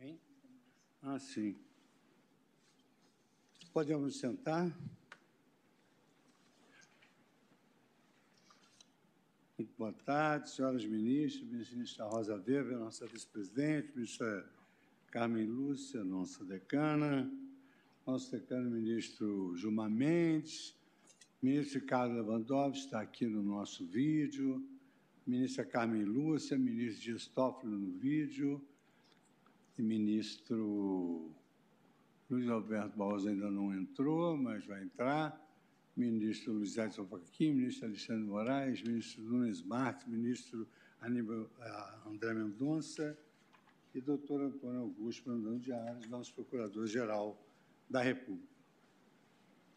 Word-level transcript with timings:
Hein? 0.00 0.18
Ah, 1.02 1.18
sim. 1.18 1.56
Podemos 3.72 4.16
sentar? 4.18 4.72
Muito 9.56 9.72
boa 9.78 9.92
tarde, 9.92 10.50
senhoras 10.50 10.84
ministras, 10.84 11.48
ministra 11.70 12.04
Rosa 12.06 12.34
Weber, 12.34 12.76
nossa 12.76 13.06
vice-presidente, 13.06 13.92
ministra 13.94 14.48
Carmen 15.10 15.46
Lúcia, 15.46 16.02
nossa 16.02 16.44
decana, 16.44 17.30
nosso 18.04 18.32
decano 18.32 18.68
ministro 18.68 19.56
Gilmar 19.56 19.88
Mendes, 19.88 20.74
ministro 21.40 21.78
Ricardo 21.78 22.14
Lewandowski 22.14 22.84
está 22.84 23.00
aqui 23.00 23.26
no 23.26 23.42
nosso 23.42 23.86
vídeo, 23.86 24.60
ministra 25.24 25.64
Carmen 25.64 26.04
Lúcia, 26.04 26.58
ministro 26.58 27.00
Dias 27.00 27.30
no 27.62 27.92
vídeo, 27.92 28.60
e 29.76 29.82
ministro 29.82 31.30
Luiz 32.30 32.48
Alberto 32.48 32.96
Barroso 32.96 33.28
ainda 33.28 33.50
não 33.50 33.74
entrou, 33.74 34.36
mas 34.36 34.64
vai 34.64 34.82
entrar, 34.82 35.40
ministro 35.96 36.54
Luiz 36.54 36.76
Edson 36.76 37.06
Fachin, 37.06 37.54
ministro 37.54 37.86
Alexandre 37.86 38.24
Moraes, 38.24 38.82
ministro 38.82 39.22
Nunes 39.22 39.62
Marques, 39.62 40.06
ministro 40.06 40.66
Aníbal, 41.00 41.50
eh, 41.60 41.94
André 42.06 42.34
Mendonça 42.34 43.16
e 43.94 44.00
doutor 44.00 44.40
Antônio 44.40 44.80
Augusto 44.80 45.24
Brandão 45.24 45.58
de 45.58 45.72
Ares, 45.72 46.08
nosso 46.08 46.34
procurador-geral 46.34 47.40
da 47.88 48.00
República. 48.00 48.54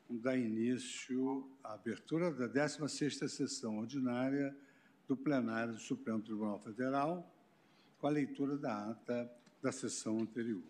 Dar 0.10 0.38
início 0.38 1.52
à 1.64 1.74
abertura 1.74 2.32
da 2.32 2.48
16ª 2.48 3.28
sessão 3.28 3.80
ordinária 3.80 4.56
do 5.08 5.18
plenário 5.18 5.74
do 5.74 5.80
Supremo 5.80 6.22
Tribunal 6.22 6.60
Federal, 6.60 7.30
com 8.00 8.08
a 8.08 8.10
leitura 8.10 8.58
da 8.58 8.92
ata 8.92 9.30
da 9.62 9.72
sessão 9.72 10.20
anterior. 10.20 10.64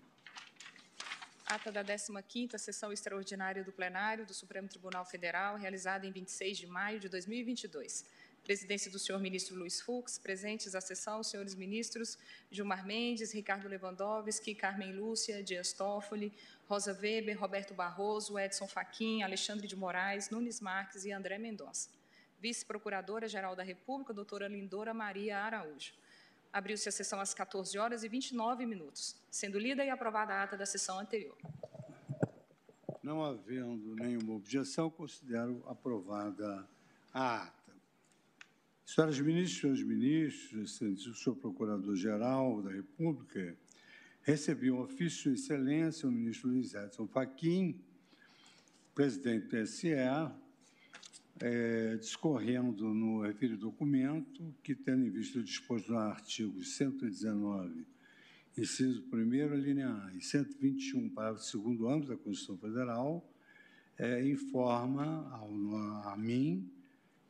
Ata 1.46 1.72
da 1.72 1.84
15ª 1.84 2.58
Sessão 2.58 2.92
Extraordinária 2.92 3.64
do 3.64 3.72
Plenário 3.72 4.26
do 4.26 4.34
Supremo 4.34 4.68
Tribunal 4.68 5.06
Federal, 5.06 5.56
realizada 5.56 6.06
em 6.06 6.12
26 6.12 6.58
de 6.58 6.68
maio 6.68 7.00
de 7.00 7.08
2022. 7.08 8.06
Presidência 8.44 8.90
do 8.92 9.00
senhor 9.00 9.20
ministro 9.20 9.58
Luiz 9.58 9.82
Fux, 9.82 10.18
presentes 10.18 10.74
à 10.76 10.82
sessão, 10.82 11.20
os 11.20 11.28
senhores 11.28 11.54
ministros 11.56 12.18
Gilmar 12.50 12.86
Mendes, 12.86 13.34
Ricardo 13.34 13.68
Lewandowski, 13.68 14.56
Carmen 14.56 14.94
Lúcia, 14.94 15.44
Dias 15.44 15.74
Toffoli, 15.74 16.34
Rosa 16.66 16.94
Weber, 16.94 17.38
Roberto 17.40 17.74
Barroso, 17.74 18.38
Edson 18.38 18.68
Fachin, 18.68 19.22
Alexandre 19.22 19.68
de 19.68 19.76
Moraes, 19.76 20.30
Nunes 20.30 20.62
Marques 20.62 21.04
e 21.06 21.12
André 21.12 21.38
Mendonça. 21.38 21.90
Vice-Procuradora-Geral 22.40 23.56
da 23.56 23.64
República, 23.64 24.14
doutora 24.14 24.48
Lindora 24.48 24.94
Maria 24.94 25.40
Araújo. 25.40 25.94
Abriu-se 26.58 26.90
a 26.90 26.92
sessão 26.92 27.20
às 27.20 27.36
14 27.36 27.78
horas 27.78 28.04
e 28.04 28.10
29 28.10 28.66
minutos, 28.66 29.16
sendo 29.30 29.60
lida 29.60 29.86
e 29.86 29.92
aprovada 29.92 30.34
a 30.34 30.42
ata 30.42 30.58
da 30.58 30.66
sessão 30.66 30.98
anterior. 30.98 31.38
Não 33.04 33.24
havendo 33.24 33.94
nenhuma 33.94 34.34
objeção, 34.34 34.90
considero 34.90 35.64
aprovada 35.68 36.68
a 37.14 37.44
ata. 37.44 37.76
Senhoras 38.84 39.20
ministras, 39.20 39.62
senhores 39.62 39.84
ministros, 39.84 40.72
excelência, 40.74 41.12
o 41.12 41.14
senhor 41.14 41.36
Procurador-Geral 41.36 42.64
da 42.64 42.72
República, 42.72 43.56
recebi 44.24 44.72
um 44.72 44.80
ofício 44.80 45.32
de 45.32 45.40
excelência 45.40 46.10
o 46.10 46.12
ministro 46.12 46.50
Luiz 46.50 46.74
Edson 46.74 47.06
Fachin, 47.06 47.80
presidente 48.96 49.46
do 49.46 49.64
TSE, 49.64 49.94
é, 51.40 51.98
discorrendo 51.98 52.94
no 52.94 53.22
referido 53.22 53.60
documento 53.60 54.54
que, 54.64 54.76
tendo 54.76 55.06
em 55.06 55.10
vista 55.10 55.40
o 55.40 55.44
disposto 55.44 55.92
no 55.92 55.98
artigo 55.98 56.64
119, 56.64 57.86
inciso 58.58 59.04
1 59.12 59.56
linha 59.56 59.90
A, 59.90 60.14
e 60.16 60.22
121, 60.22 61.10
parágrafo 61.10 61.58
2 61.60 61.82
âmbito 61.92 62.12
da 62.12 62.18
Constituição 62.18 62.58
Federal, 62.58 63.30
é, 63.98 64.28
informa 64.28 65.28
ao, 65.32 65.50
a 66.12 66.18
mim 66.18 66.70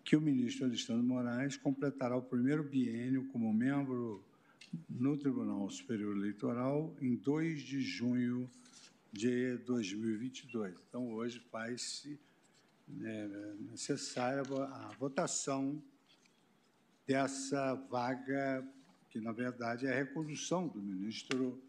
que 0.03 0.15
o 0.15 0.21
ministro 0.21 0.65
Alexandre 0.65 1.05
Moraes 1.05 1.57
completará 1.57 2.15
o 2.15 2.21
primeiro 2.21 2.63
biênio 2.63 3.25
como 3.27 3.53
membro 3.53 4.23
no 4.89 5.17
Tribunal 5.17 5.69
Superior 5.69 6.15
Eleitoral 6.15 6.95
em 7.01 7.15
2 7.15 7.61
de 7.61 7.81
junho 7.81 8.49
de 9.11 9.57
2022. 9.57 10.75
Então, 10.87 11.11
hoje 11.11 11.41
faz-se 11.51 12.17
né, 12.87 13.27
necessária 13.71 14.41
a 14.41 14.91
votação 14.97 15.81
dessa 17.05 17.75
vaga, 17.89 18.67
que 19.09 19.19
na 19.19 19.31
verdade 19.31 19.85
é 19.85 19.91
a 19.91 19.95
recondução 19.95 20.67
do 20.67 20.81
ministro 20.81 21.61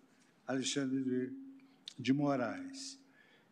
Alexandre 0.47 1.03
de, 1.03 1.33
de 1.99 2.13
Moraes. 2.13 2.99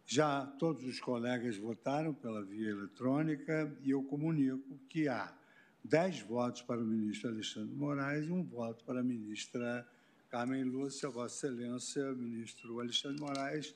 Já 0.04 0.47
todos 0.47 0.84
os 0.84 1.00
colegas 1.00 1.56
votaram 1.56 2.15
pela 2.15 2.44
via 2.44 2.71
eletrônica 2.71 3.77
e 3.83 3.91
eu 3.91 4.03
comunico 4.04 4.78
que 4.88 5.09
há 5.09 5.37
dez 5.83 6.21
votos 6.21 6.62
para 6.62 6.81
o 6.81 6.84
ministro 6.84 7.31
Alexandre 7.31 7.71
de 7.71 7.77
Moraes 7.77 8.27
e 8.27 8.31
um 8.31 8.43
voto 8.43 8.84
para 8.84 9.00
a 9.00 9.04
ministra 9.04 9.87
Carmen 10.28 10.65
Lúcia, 10.65 11.09
Vossa 11.09 11.47
Excelência, 11.47 12.12
ministro 12.12 12.81
Alexandre 12.81 13.16
de 13.16 13.22
Moraes, 13.22 13.75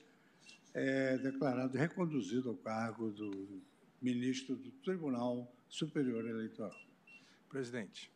é 0.73 1.17
declarado 1.17 1.77
reconduzido 1.77 2.49
ao 2.49 2.55
cargo 2.55 3.09
do 3.11 3.61
ministro 4.01 4.55
do 4.55 4.71
Tribunal 4.71 5.51
Superior 5.69 6.27
Eleitoral. 6.27 6.75
Presidente, 7.47 8.11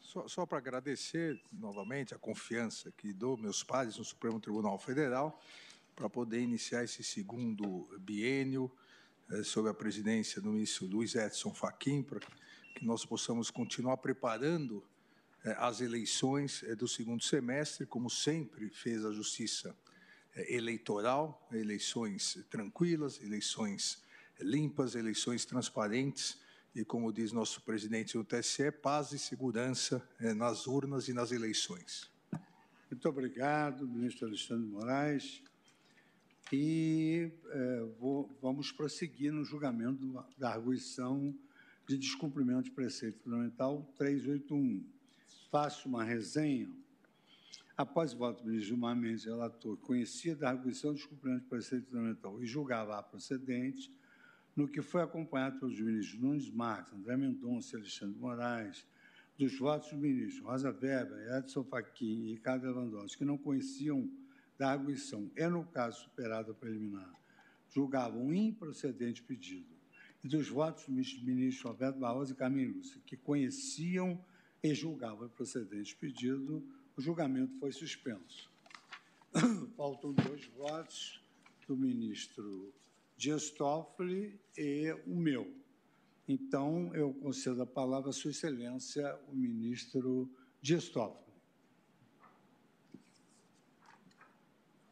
só, 0.00 0.26
só 0.28 0.44
para 0.44 0.58
agradecer 0.58 1.40
novamente 1.52 2.14
a 2.14 2.18
confiança 2.18 2.92
que 2.92 3.12
dou 3.12 3.36
meus 3.36 3.62
pares 3.62 3.96
no 3.96 4.04
Supremo 4.04 4.40
Tribunal 4.40 4.78
Federal 4.78 5.40
para 5.94 6.10
poder 6.10 6.40
iniciar 6.40 6.84
esse 6.84 7.02
segundo 7.02 7.88
biênio 8.00 8.70
eh, 9.30 9.42
sob 9.42 9.68
a 9.68 9.74
presidência 9.74 10.40
do 10.40 10.50
ministro 10.50 10.86
Luiz 10.86 11.14
Edson 11.14 11.54
Fachin, 11.54 12.02
para 12.02 12.20
que 12.74 12.84
nós 12.84 13.04
possamos 13.04 13.50
continuar 13.50 13.98
preparando 13.98 14.84
eh, 15.44 15.54
as 15.58 15.80
eleições 15.80 16.62
eh, 16.64 16.74
do 16.74 16.86
segundo 16.86 17.22
semestre, 17.22 17.86
como 17.86 18.10
sempre 18.10 18.68
fez 18.68 19.04
a 19.04 19.12
Justiça 19.12 19.74
eh, 20.34 20.56
Eleitoral, 20.56 21.48
eleições 21.52 22.44
tranquilas, 22.50 23.20
eleições 23.22 24.02
limpas, 24.42 24.94
eleições 24.94 25.44
transparentes 25.44 26.38
e, 26.74 26.84
como 26.84 27.12
diz 27.12 27.32
nosso 27.32 27.62
presidente 27.62 28.16
do 28.16 28.24
TSE, 28.24 28.70
paz 28.70 29.12
e 29.12 29.18
segurança 29.18 30.06
eh, 30.20 30.32
nas 30.34 30.66
urnas 30.66 31.08
e 31.08 31.12
nas 31.12 31.32
eleições. 31.32 32.10
Muito 32.90 33.08
obrigado, 33.08 33.86
ministro 33.86 34.26
Alexandre 34.26 34.66
Moraes. 34.66 35.42
E 36.52 37.30
eh, 37.46 37.88
vou, 37.98 38.28
vamos 38.42 38.72
prosseguir 38.72 39.32
no 39.32 39.44
julgamento 39.44 40.24
da 40.36 40.50
arguição 40.50 41.34
de 41.86 41.96
descumprimento 41.96 42.64
de 42.64 42.70
preceito 42.70 43.20
fundamental 43.20 43.88
381. 43.96 44.84
Faço 45.50 45.88
uma 45.88 46.04
resenha. 46.04 46.70
Após 47.76 48.12
o 48.12 48.18
voto 48.18 48.42
do 48.42 48.48
ministro 48.48 48.68
Gilmar 48.68 48.94
Mendes, 48.94 49.24
relator, 49.24 49.76
conhecia 49.78 50.36
da 50.36 50.50
arguição 50.50 50.92
de 50.92 50.98
descumprimento 50.98 51.42
de 51.42 51.48
preceito 51.48 51.86
fundamental 51.86 52.42
e 52.42 52.46
julgava 52.46 52.98
a 52.98 53.02
procedente, 53.02 53.90
no 54.56 54.68
que 54.68 54.82
foi 54.82 55.02
acompanhado 55.02 55.58
pelos 55.60 55.80
ministros 55.80 56.20
Nunes 56.20 56.50
Marques, 56.50 56.92
André 56.92 57.16
Mendonça 57.16 57.76
Alexandre 57.76 58.18
Moraes, 58.18 58.86
dos 59.38 59.58
votos 59.58 59.90
dos 59.90 59.98
ministros 59.98 60.44
Rosa 60.44 60.70
Weber, 60.70 61.38
Edson 61.38 61.64
Fachin 61.64 62.26
e 62.26 62.34
Ricardo 62.34 62.66
Lewandowski, 62.66 63.18
que 63.18 63.24
não 63.24 63.38
conheciam 63.38 64.10
da 64.58 64.70
arguição 64.70 65.30
e, 65.34 65.48
no 65.48 65.64
caso 65.64 66.02
superado 66.02 66.52
a 66.52 66.54
preliminar, 66.54 67.10
julgavam 67.70 68.34
improcedente 68.34 69.22
pedido, 69.22 69.74
e 70.22 70.28
dos 70.28 70.48
votos 70.48 70.84
dos 70.86 71.22
ministros 71.22 71.62
Roberto 71.62 71.98
Barroso 71.98 72.34
e 72.34 72.36
Carmen 72.36 72.66
Lúcia, 72.66 73.00
que 73.06 73.16
conheciam 73.16 74.22
e 74.62 74.74
julgavam 74.74 75.28
procedente 75.30 75.96
pedido, 75.96 76.62
o 76.94 77.00
julgamento 77.00 77.58
foi 77.58 77.72
suspenso. 77.72 78.52
Faltam 79.76 80.12
dois 80.12 80.44
votos 80.48 81.24
do 81.66 81.74
ministro 81.76 82.74
Dias 83.20 83.50
Toffoli 83.50 84.40
e 84.56 84.90
o 85.06 85.14
meu. 85.14 85.46
Então, 86.26 86.90
eu 86.94 87.12
concedo 87.12 87.60
a 87.60 87.66
palavra 87.66 88.08
à 88.08 88.12
Sua 88.14 88.30
Excelência, 88.30 89.14
o 89.28 89.36
ministro 89.36 90.26
Dias 90.62 90.88
Toffoli. 90.88 91.30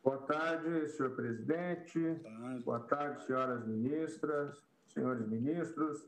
Boa 0.04 0.18
tarde, 0.18 0.90
senhor 0.90 1.16
presidente. 1.16 1.98
Boa 1.98 2.20
tarde. 2.20 2.64
Boa 2.64 2.80
tarde, 2.80 3.24
senhoras 3.24 3.66
ministras, 3.66 4.62
senhores 4.88 5.26
ministros. 5.26 6.06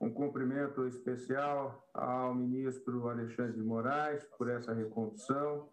Um 0.00 0.10
cumprimento 0.10 0.84
especial 0.88 1.88
ao 1.94 2.34
ministro 2.34 3.08
Alexandre 3.08 3.52
de 3.52 3.62
Moraes 3.62 4.24
por 4.36 4.50
essa 4.50 4.74
recondução. 4.74 5.70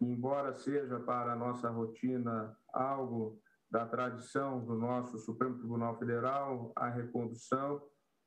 Embora 0.00 0.54
seja 0.54 1.00
para 1.00 1.32
a 1.32 1.36
nossa 1.36 1.68
rotina 1.68 2.56
algo 2.72 3.42
da 3.72 3.86
tradição 3.86 4.62
do 4.62 4.74
nosso 4.74 5.18
Supremo 5.18 5.56
Tribunal 5.56 5.98
Federal, 5.98 6.70
a 6.76 6.90
recondução, 6.90 7.82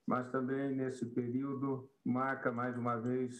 mas 0.07 0.31
também 0.31 0.75
nesse 0.75 1.05
período 1.05 1.87
marca 2.03 2.51
mais 2.51 2.75
uma 2.75 2.99
vez 2.99 3.35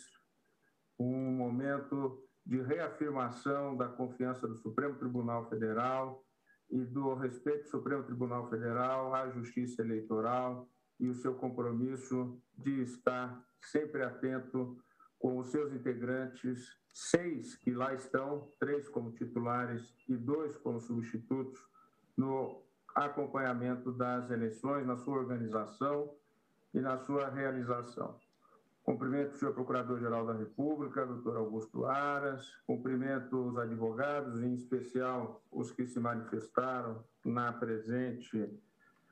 um 1.00 1.31
momento 1.31 2.24
de 2.46 2.62
reafirmação 2.62 3.75
da 3.75 3.90
confiança 3.90 4.48
do 4.48 4.56
Supremo 4.56 5.00
Tribunal 5.00 5.50
Federal 5.50 6.24
e 6.69 6.86
do 6.86 7.16
respeito 7.16 7.63
do 7.63 7.69
Supremo 7.69 8.04
Tribunal 8.04 8.48
Federal 8.51 9.16
à 9.16 9.28
Justiça 9.31 9.81
Eleitoral 9.81 10.69
e 11.00 11.10
o 11.10 11.16
seu 11.16 11.34
compromisso 11.34 12.40
de 12.56 12.84
estar 12.84 13.44
sempre 13.60 14.04
atento 14.04 14.78
com 15.18 15.40
os 15.40 15.50
seus 15.50 15.74
integrantes, 15.74 16.69
seis 16.94 17.56
que 17.56 17.72
lá 17.72 17.96
estão, 17.96 18.54
três 18.60 18.88
como 18.90 19.12
titulares 19.12 19.92
e 20.08 20.16
dois 20.16 20.56
como 20.58 20.80
substitutos, 20.80 21.60
no 22.17 22.62
acompanhamento 22.94 23.91
das 23.91 24.29
eleições, 24.31 24.85
na 24.85 24.97
sua 24.97 25.17
organização 25.17 26.13
e 26.73 26.79
na 26.79 26.97
sua 26.97 27.29
realização. 27.29 28.19
Cumprimento 28.83 29.33
o 29.33 29.38
senhor 29.38 29.53
Procurador-Geral 29.53 30.27
da 30.27 30.33
República, 30.33 31.06
doutor 31.06 31.38
Augusto 31.38 31.85
Aras, 31.85 32.56
cumprimento 32.67 33.35
os 33.35 33.57
advogados, 33.57 34.41
em 34.44 34.53
especial 34.53 35.41
os 35.51 35.71
que 35.71 35.88
se 35.88 36.00
manifestaram 36.00 37.03
na 37.23 37.51
presente 37.51 38.47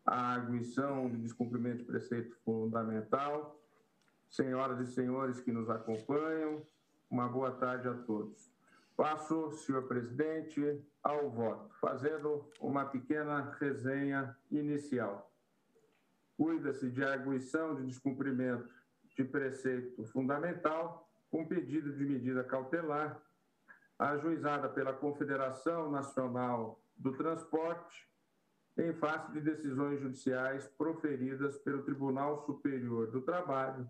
arguição 0.05 1.09
de 1.09 1.17
descumprimento 1.17 1.79
de 1.79 1.85
preceito 1.85 2.35
fundamental. 2.45 3.59
Senhoras 4.29 4.79
e 4.79 4.93
senhores 4.93 5.39
que 5.39 5.51
nos 5.51 5.69
acompanham, 5.69 6.61
uma 7.09 7.27
boa 7.27 7.51
tarde 7.51 7.87
a 7.87 7.93
todos. 7.93 8.51
Passo, 8.95 9.51
senhor 9.53 9.83
presidente, 9.87 10.83
ao 11.03 11.29
voto, 11.29 11.73
fazendo 11.81 12.49
uma 12.61 12.85
pequena 12.85 13.51
resenha 13.59 14.35
inicial. 14.49 15.29
Cuida-se 16.37 16.89
de 16.89 17.03
arguição 17.03 17.75
de 17.75 17.85
descumprimento 17.85 18.73
de 19.15 19.23
preceito 19.23 20.03
fundamental, 20.05 21.11
com 21.29 21.45
pedido 21.45 21.93
de 21.93 22.05
medida 22.05 22.43
cautelar, 22.43 23.21
ajuizada 23.99 24.69
pela 24.69 24.93
Confederação 24.93 25.91
Nacional 25.91 26.81
do 26.95 27.11
Transporte, 27.13 28.09
em 28.77 28.93
face 28.93 29.31
de 29.33 29.41
decisões 29.41 29.99
judiciais 29.99 30.67
proferidas 30.67 31.57
pelo 31.59 31.83
Tribunal 31.83 32.43
Superior 32.45 33.11
do 33.11 33.21
Trabalho 33.21 33.89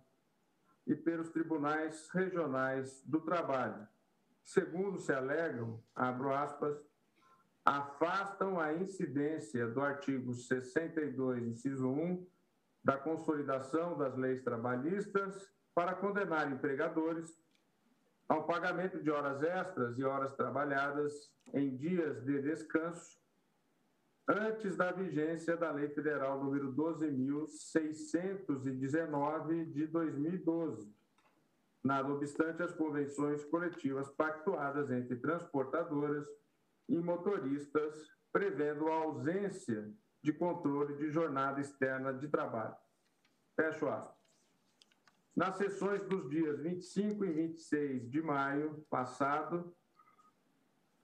e 0.86 0.94
pelos 0.94 1.30
tribunais 1.30 2.10
regionais 2.10 3.01
do 3.06 3.21
trabalho. 3.21 3.88
Segundo 4.44 5.00
se 5.00 5.13
alegam, 5.13 5.81
abro 5.95 6.33
aspas, 6.33 6.77
afastam 7.65 8.60
a 8.60 8.74
incidência 8.74 9.65
do 9.68 9.80
artigo 9.81 10.33
62, 10.33 11.44
inciso 11.44 11.88
1, 11.88 12.27
da 12.83 12.98
consolidação 12.98 13.98
das 13.98 14.18
leis 14.18 14.44
trabalhistas 14.44 15.50
para 15.74 15.95
condenar 15.95 16.51
empregadores 16.51 17.42
ao 18.27 18.45
pagamento 18.45 19.01
de 19.01 19.10
horas 19.10 19.42
extras 19.42 19.98
e 19.98 20.04
horas 20.04 20.36
trabalhadas 20.36 21.31
em 21.54 21.77
dias 21.77 22.21
de 22.24 22.42
descanso 22.42 23.18
antes 24.27 24.75
da 24.75 24.92
vigência 24.92 25.56
da 25.56 25.71
Lei 25.71 25.88
Federal 25.89 26.44
número 26.44 26.74
12.619 26.74 29.71
de 29.71 29.88
2012, 29.88 30.94
nada 31.83 32.10
obstante 32.10 32.63
as 32.63 32.74
convenções 32.74 33.45
coletivas 33.45 34.10
pactuadas 34.12 34.92
entre 34.92 35.15
transportadoras 35.18 36.27
e 36.88 36.98
motoristas, 37.00 38.12
prevendo 38.32 38.88
a 38.88 38.96
ausência 38.96 39.92
de 40.22 40.34
controle 40.34 40.96
de 40.96 41.10
jornada 41.10 41.60
externa 41.60 42.14
de 42.14 42.28
trabalho. 42.28 42.76
Fecho 43.56 43.88
aspas. 43.88 44.24
Nas 45.36 45.56
sessões 45.56 46.04
dos 46.04 46.30
dias 46.30 46.60
25 46.60 47.26
e 47.26 47.32
26 47.32 48.10
de 48.10 48.22
maio 48.22 48.86
passado, 48.90 49.76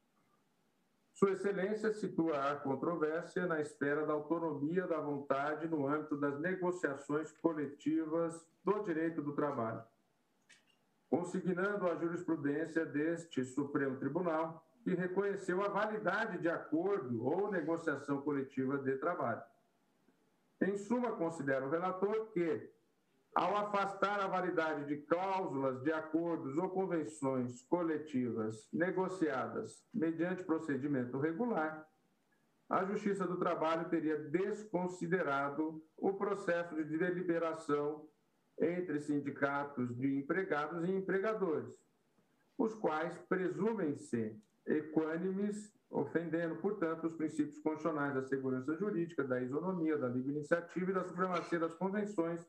Sua 1.13 1.33
Excelência 1.33 1.93
situa 1.95 2.53
a 2.53 2.57
controvérsia 2.57 3.45
na 3.47 3.61
esfera 3.61 4.07
da 4.07 4.13
autonomia 4.13 4.87
da 4.87 5.01
vontade 5.01 5.67
no 5.67 5.89
âmbito 5.89 6.17
das 6.17 6.39
negociações 6.39 7.33
coletivas 7.33 8.47
do 8.63 8.85
direito 8.85 9.21
do 9.23 9.35
trabalho, 9.35 9.83
consignando 11.17 11.89
a 11.89 11.97
jurisprudência 11.97 12.85
deste 12.85 13.43
Supremo 13.43 13.97
Tribunal, 13.97 14.63
que 14.85 14.95
reconheceu 14.95 15.65
a 15.65 15.69
validade 15.69 16.39
de 16.39 16.49
acordo 16.49 17.25
ou 17.25 17.51
negociação 17.51 18.21
coletiva 18.21 18.77
de 18.77 18.99
trabalho. 18.99 19.43
Em 20.61 20.77
suma, 20.77 21.13
considera 21.13 21.67
o 21.67 21.71
relator 21.71 22.27
que, 22.33 22.71
ao 23.35 23.57
afastar 23.57 24.21
a 24.21 24.27
validade 24.27 24.85
de 24.85 24.99
cláusulas 24.99 25.83
de 25.83 25.91
acordos 25.91 26.57
ou 26.59 26.69
convenções 26.69 27.63
coletivas 27.63 28.69
negociadas 28.71 29.87
mediante 29.95 30.45
procedimento 30.45 31.19
regular, 31.19 31.89
a 32.69 32.85
Justiça 32.85 33.27
do 33.27 33.39
Trabalho 33.39 33.89
teria 33.89 34.19
desconsiderado 34.19 35.83
o 35.97 36.13
processo 36.13 36.75
de 36.85 36.99
deliberação 36.99 38.07
entre 38.59 39.01
sindicatos 39.01 39.97
de 39.97 40.19
empregados 40.19 40.89
e 40.89 40.93
empregadores, 40.93 41.75
os 42.59 42.75
quais 42.75 43.17
presumem-se 43.29 44.41
equânimes 44.67 45.75
ofendendo, 45.91 46.57
portanto, 46.57 47.07
os 47.07 47.15
princípios 47.15 47.59
constitucionais 47.59 48.15
da 48.15 48.23
segurança 48.23 48.75
jurídica, 48.77 49.23
da 49.23 49.41
isonomia, 49.41 49.97
da 49.97 50.09
livre 50.09 50.33
iniciativa 50.33 50.91
e 50.91 50.95
da 50.95 51.05
supremacia 51.05 51.59
das 51.59 51.75
convenções 51.75 52.45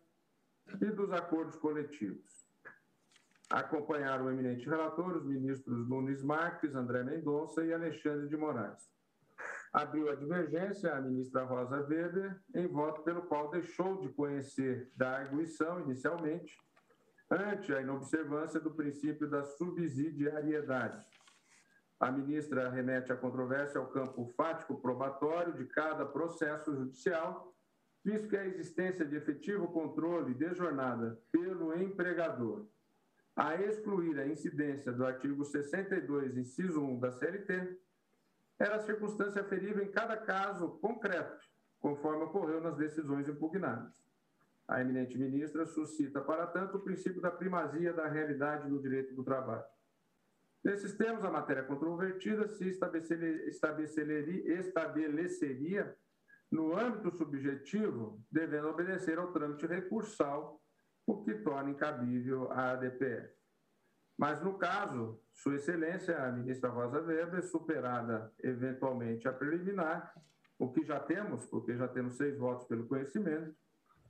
e 0.81 0.86
dos 0.88 1.12
acordos 1.12 1.56
coletivos. 1.56 2.48
Acompanharam 3.50 4.25
o 4.25 4.31
eminente 4.31 4.68
relator 4.68 5.15
os 5.15 5.25
ministros 5.25 5.88
Nunes 5.88 6.21
Marques, 6.24 6.75
André 6.75 7.04
Mendonça 7.04 7.63
e 7.63 7.74
Alexandre 7.74 8.27
de 8.27 8.36
Moraes. 8.36 8.96
Abriu 9.78 10.10
a 10.10 10.16
divergência 10.16 10.92
a 10.92 11.00
ministra 11.00 11.44
Rosa 11.44 11.86
Weber, 11.88 12.42
em 12.56 12.66
voto 12.66 13.04
pelo 13.04 13.22
qual 13.22 13.52
deixou 13.52 14.02
de 14.02 14.10
conhecer 14.10 14.92
da 14.96 15.19
arguição 15.19 15.80
inicialmente, 15.81 16.57
ante 17.30 17.72
a 17.72 17.80
inobservância 17.80 18.60
do 18.60 18.74
princípio 18.74 19.30
da 19.30 19.44
subsidiariedade. 19.44 21.06
A 22.00 22.12
ministra 22.12 22.72
remete 22.72 23.12
a 23.12 23.16
controvérsia 23.16 23.80
ao 23.80 23.92
campo 23.92 24.26
fático 24.36 24.81
probatório 24.81 25.54
de 25.54 25.66
cada 25.68 26.07
processo 26.07 26.76
judicial, 26.76 27.56
visto 28.04 28.30
que 28.30 28.38
a 28.38 28.48
existência 28.48 29.06
de 29.06 29.16
efetivo 29.16 29.68
controle 29.68 30.34
de 30.34 30.56
jornada 30.56 31.22
pelo 31.31 31.80
empregador, 31.80 32.68
a 33.36 33.54
excluir 33.62 34.19
a 34.19 34.26
incidência 34.26 34.92
do 34.92 35.06
artigo 35.06 35.46
62, 35.46 36.36
inciso 36.36 36.81
1 36.81 37.00
da 37.00 37.12
CLT, 37.12 37.78
era 38.59 38.80
circunstância 38.80 39.44
ferível 39.44 39.83
em 39.83 39.92
cada 39.92 40.18
caso 40.18 40.80
concreto, 40.80 41.37
conforme 41.80 42.23
ocorreu 42.23 42.61
nas 42.61 42.76
decisões 42.76 43.28
impugnadas. 43.28 44.06
A 44.68 44.81
eminente 44.81 45.18
ministra 45.18 45.66
suscita, 45.66 46.21
para 46.21 46.47
tanto, 46.47 46.78
o 46.78 46.81
princípio 46.81 47.21
da 47.21 47.31
primazia 47.31 47.94
da 47.94 48.07
realidade 48.07 48.69
no 48.69 48.81
direito 48.81 49.16
do 49.16 49.23
trabalho 49.23 49.64
Nesses 50.68 50.97
termos, 50.97 51.23
a 51.23 51.31
matéria 51.31 51.64
controvertida 51.64 52.45
se 52.49 52.68
estabeleceria, 52.68 54.59
estabeleceria 54.59 55.95
no 56.52 56.78
âmbito 56.78 57.09
subjetivo, 57.11 58.21
devendo 58.30 58.68
obedecer 58.68 59.18
ao 59.18 59.31
trâmite 59.31 59.66
recursal, 59.66 60.61
o 61.06 61.23
que 61.23 61.35
torna 61.35 61.69
incabível 61.69 62.52
a 62.52 62.71
ADPF. 62.71 63.36
Mas, 64.18 64.42
no 64.42 64.57
caso, 64.57 65.21
Sua 65.31 65.56
Excelência, 65.56 66.18
a 66.18 66.31
ministra 66.31 66.69
Rosa 66.69 67.00
Weber, 67.02 67.44
superada 67.44 68.33
eventualmente 68.40 69.28
a 69.28 69.33
preliminar, 69.33 70.12
o 70.57 70.71
que 70.71 70.83
já 70.83 71.00
temos, 71.00 71.45
porque 71.45 71.78
já 71.78 71.88
temos 71.88 72.18
seis 72.18 72.36
votos 72.36 72.66
pelo 72.66 72.88
conhecimento, 72.88 73.56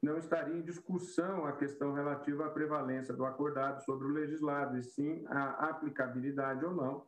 não 0.05 0.19
estaria 0.19 0.55
em 0.55 0.63
discussão 0.63 1.47
a 1.47 1.53
questão 1.53 1.95
relativa 1.95 2.47
à 2.47 2.51
prevalência 2.51 3.15
do 3.15 3.25
acordado 3.25 3.83
sobre 3.85 4.07
o 4.07 4.11
legislado, 4.11 4.77
e 4.77 4.83
sim 4.83 5.25
a 5.29 5.71
aplicabilidade 5.71 6.65
ou 6.65 6.75
não 6.75 7.07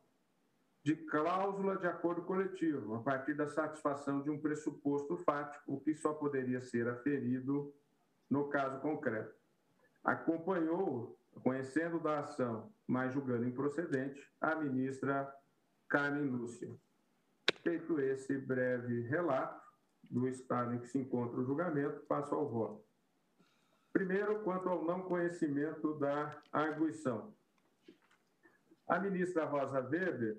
de 0.82 0.94
cláusula 0.94 1.76
de 1.76 1.86
acordo 1.86 2.22
coletivo, 2.22 2.94
a 2.94 3.02
partir 3.02 3.34
da 3.34 3.48
satisfação 3.48 4.22
de 4.22 4.30
um 4.30 4.40
pressuposto 4.40 5.16
fático 5.18 5.80
que 5.80 5.94
só 5.94 6.14
poderia 6.14 6.60
ser 6.60 6.88
aferido 6.88 7.74
no 8.30 8.48
caso 8.48 8.80
concreto. 8.80 9.34
Acompanhou, 10.04 11.18
conhecendo 11.42 11.98
da 11.98 12.20
ação, 12.20 12.72
mas 12.86 13.12
julgando 13.12 13.48
improcedente, 13.48 14.24
a 14.40 14.54
ministra 14.54 15.28
Carmen 15.88 16.30
Lúcia. 16.30 16.72
Feito 17.64 17.98
esse 17.98 18.38
breve 18.38 19.02
relato 19.08 19.60
do 20.08 20.28
estado 20.28 20.72
em 20.72 20.78
que 20.78 20.86
se 20.86 20.98
encontra 20.98 21.40
o 21.40 21.44
julgamento, 21.44 22.06
passo 22.06 22.32
ao 22.32 22.48
voto. 22.48 22.85
Primeiro, 23.96 24.40
quanto 24.40 24.68
ao 24.68 24.84
não 24.84 25.00
conhecimento 25.00 25.94
da 25.94 26.38
arguição. 26.52 27.32
A 28.86 28.98
ministra 28.98 29.46
Rosa 29.46 29.80
Weber 29.80 30.36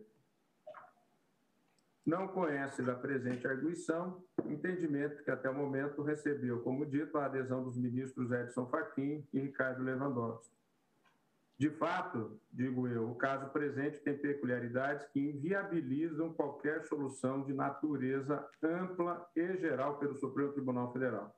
não 2.06 2.28
conhece 2.28 2.84
da 2.84 2.94
presente 2.94 3.48
arguição, 3.48 4.24
entendimento 4.46 5.24
que 5.24 5.32
até 5.32 5.50
o 5.50 5.56
momento 5.56 6.04
recebeu, 6.04 6.62
como 6.62 6.86
dito, 6.86 7.18
a 7.18 7.26
adesão 7.26 7.64
dos 7.64 7.76
ministros 7.76 8.32
Edson 8.32 8.68
Fachin 8.68 9.28
e 9.34 9.40
Ricardo 9.40 9.82
Lewandowski. 9.82 10.56
De 11.58 11.72
fato, 11.72 12.40
digo 12.52 12.88
eu, 12.88 13.10
o 13.10 13.16
caso 13.16 13.50
presente 13.50 13.98
tem 14.02 14.16
peculiaridades 14.16 15.08
que 15.08 15.20
inviabilizam 15.20 16.32
qualquer 16.32 16.84
solução 16.84 17.44
de 17.44 17.56
natureza 17.56 18.48
ampla 18.62 19.28
e 19.36 19.58
geral 19.58 19.98
pelo 19.98 20.16
Supremo 20.16 20.54
Tribunal 20.54 20.94
Federal. 20.94 21.36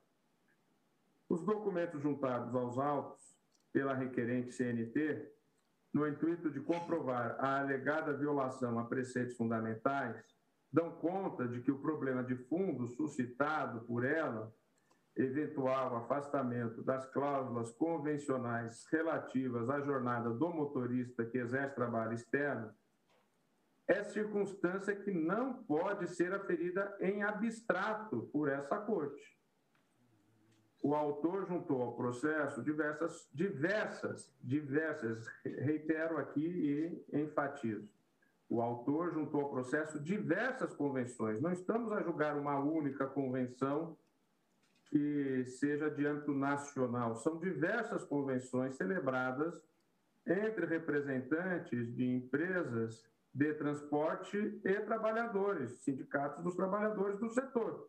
Os 1.29 1.43
documentos 1.43 2.01
juntados 2.01 2.55
aos 2.55 2.79
autos 2.79 3.37
pela 3.71 3.93
requerente 3.93 4.51
CNT, 4.51 5.31
no 5.93 6.07
intuito 6.07 6.49
de 6.49 6.59
comprovar 6.59 7.37
a 7.39 7.59
alegada 7.59 8.17
violação 8.17 8.79
a 8.79 8.85
preceitos 8.85 9.37
fundamentais, 9.37 10.19
dão 10.73 10.91
conta 10.97 11.47
de 11.47 11.61
que 11.61 11.71
o 11.71 11.79
problema 11.79 12.23
de 12.23 12.35
fundo 12.35 12.87
suscitado 12.87 13.81
por 13.81 14.03
ela, 14.03 14.51
eventual 15.15 15.97
afastamento 15.97 16.81
das 16.81 17.05
cláusulas 17.11 17.71
convencionais 17.73 18.85
relativas 18.91 19.69
à 19.69 19.81
jornada 19.81 20.31
do 20.31 20.49
motorista 20.49 21.25
que 21.25 21.37
exerce 21.37 21.75
trabalho 21.75 22.13
externo, 22.13 22.73
é 23.87 24.03
circunstância 24.03 24.95
que 24.95 25.11
não 25.11 25.63
pode 25.63 26.07
ser 26.07 26.33
aferida 26.33 26.95
em 26.99 27.21
abstrato 27.21 28.29
por 28.31 28.47
essa 28.47 28.77
corte. 28.77 29.38
O 30.81 30.95
autor 30.95 31.45
juntou 31.45 31.81
ao 31.81 31.93
processo 31.93 32.63
diversas, 32.63 33.27
diversas, 33.33 34.33
diversas, 34.41 35.27
reitero 35.43 36.17
aqui 36.17 37.03
e 37.11 37.19
enfatizo, 37.21 37.89
o 38.49 38.61
autor 38.61 39.13
juntou 39.13 39.41
ao 39.41 39.49
processo 39.49 39.99
diversas 39.99 40.73
convenções. 40.73 41.39
Não 41.39 41.51
estamos 41.51 41.91
a 41.91 42.01
julgar 42.01 42.35
uma 42.35 42.57
única 42.59 43.05
convenção 43.05 43.95
que 44.85 45.45
seja 45.45 45.89
de 45.91 46.07
âmbito 46.07 46.33
nacional. 46.33 47.15
São 47.17 47.37
diversas 47.37 48.03
convenções 48.03 48.75
celebradas 48.75 49.61
entre 50.25 50.65
representantes 50.65 51.93
de 51.95 52.05
empresas 52.05 53.05
de 53.31 53.53
transporte 53.53 54.59
e 54.65 54.73
trabalhadores, 54.81 55.71
sindicatos 55.83 56.43
dos 56.43 56.55
trabalhadores 56.55 57.19
do 57.19 57.29
setor, 57.29 57.87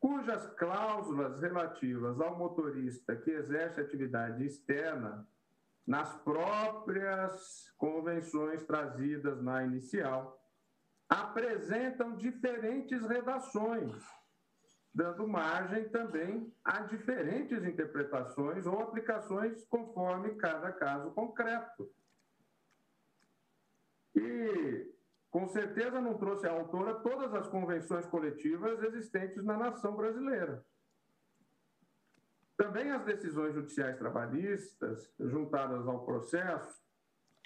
cujas 0.00 0.46
cláusulas 0.54 1.38
relativas 1.40 2.18
ao 2.20 2.36
motorista 2.36 3.14
que 3.14 3.30
exerce 3.30 3.80
atividade 3.80 4.44
externa 4.44 5.28
nas 5.86 6.16
próprias 6.22 7.70
convenções 7.76 8.64
trazidas 8.64 9.42
na 9.42 9.64
inicial, 9.64 10.40
apresentam 11.08 12.16
diferentes 12.16 13.02
redações, 13.02 14.02
dando 14.94 15.26
margem 15.26 15.88
também 15.88 16.54
a 16.64 16.82
diferentes 16.82 17.64
interpretações 17.64 18.66
ou 18.66 18.80
aplicações 18.80 19.64
conforme 19.64 20.36
cada 20.36 20.72
caso 20.72 21.10
concreto. 21.10 21.92
E, 24.14 24.94
com 25.30 25.46
certeza, 25.46 26.00
não 26.00 26.18
trouxe 26.18 26.46
à 26.46 26.50
autora 26.50 26.94
todas 26.94 27.32
as 27.34 27.46
convenções 27.46 28.04
coletivas 28.06 28.82
existentes 28.82 29.44
na 29.44 29.56
nação 29.56 29.94
brasileira. 29.94 30.64
Também 32.56 32.90
as 32.90 33.04
decisões 33.04 33.54
judiciais 33.54 33.96
trabalhistas, 33.96 35.10
juntadas 35.18 35.86
ao 35.86 36.04
processo, 36.04 36.82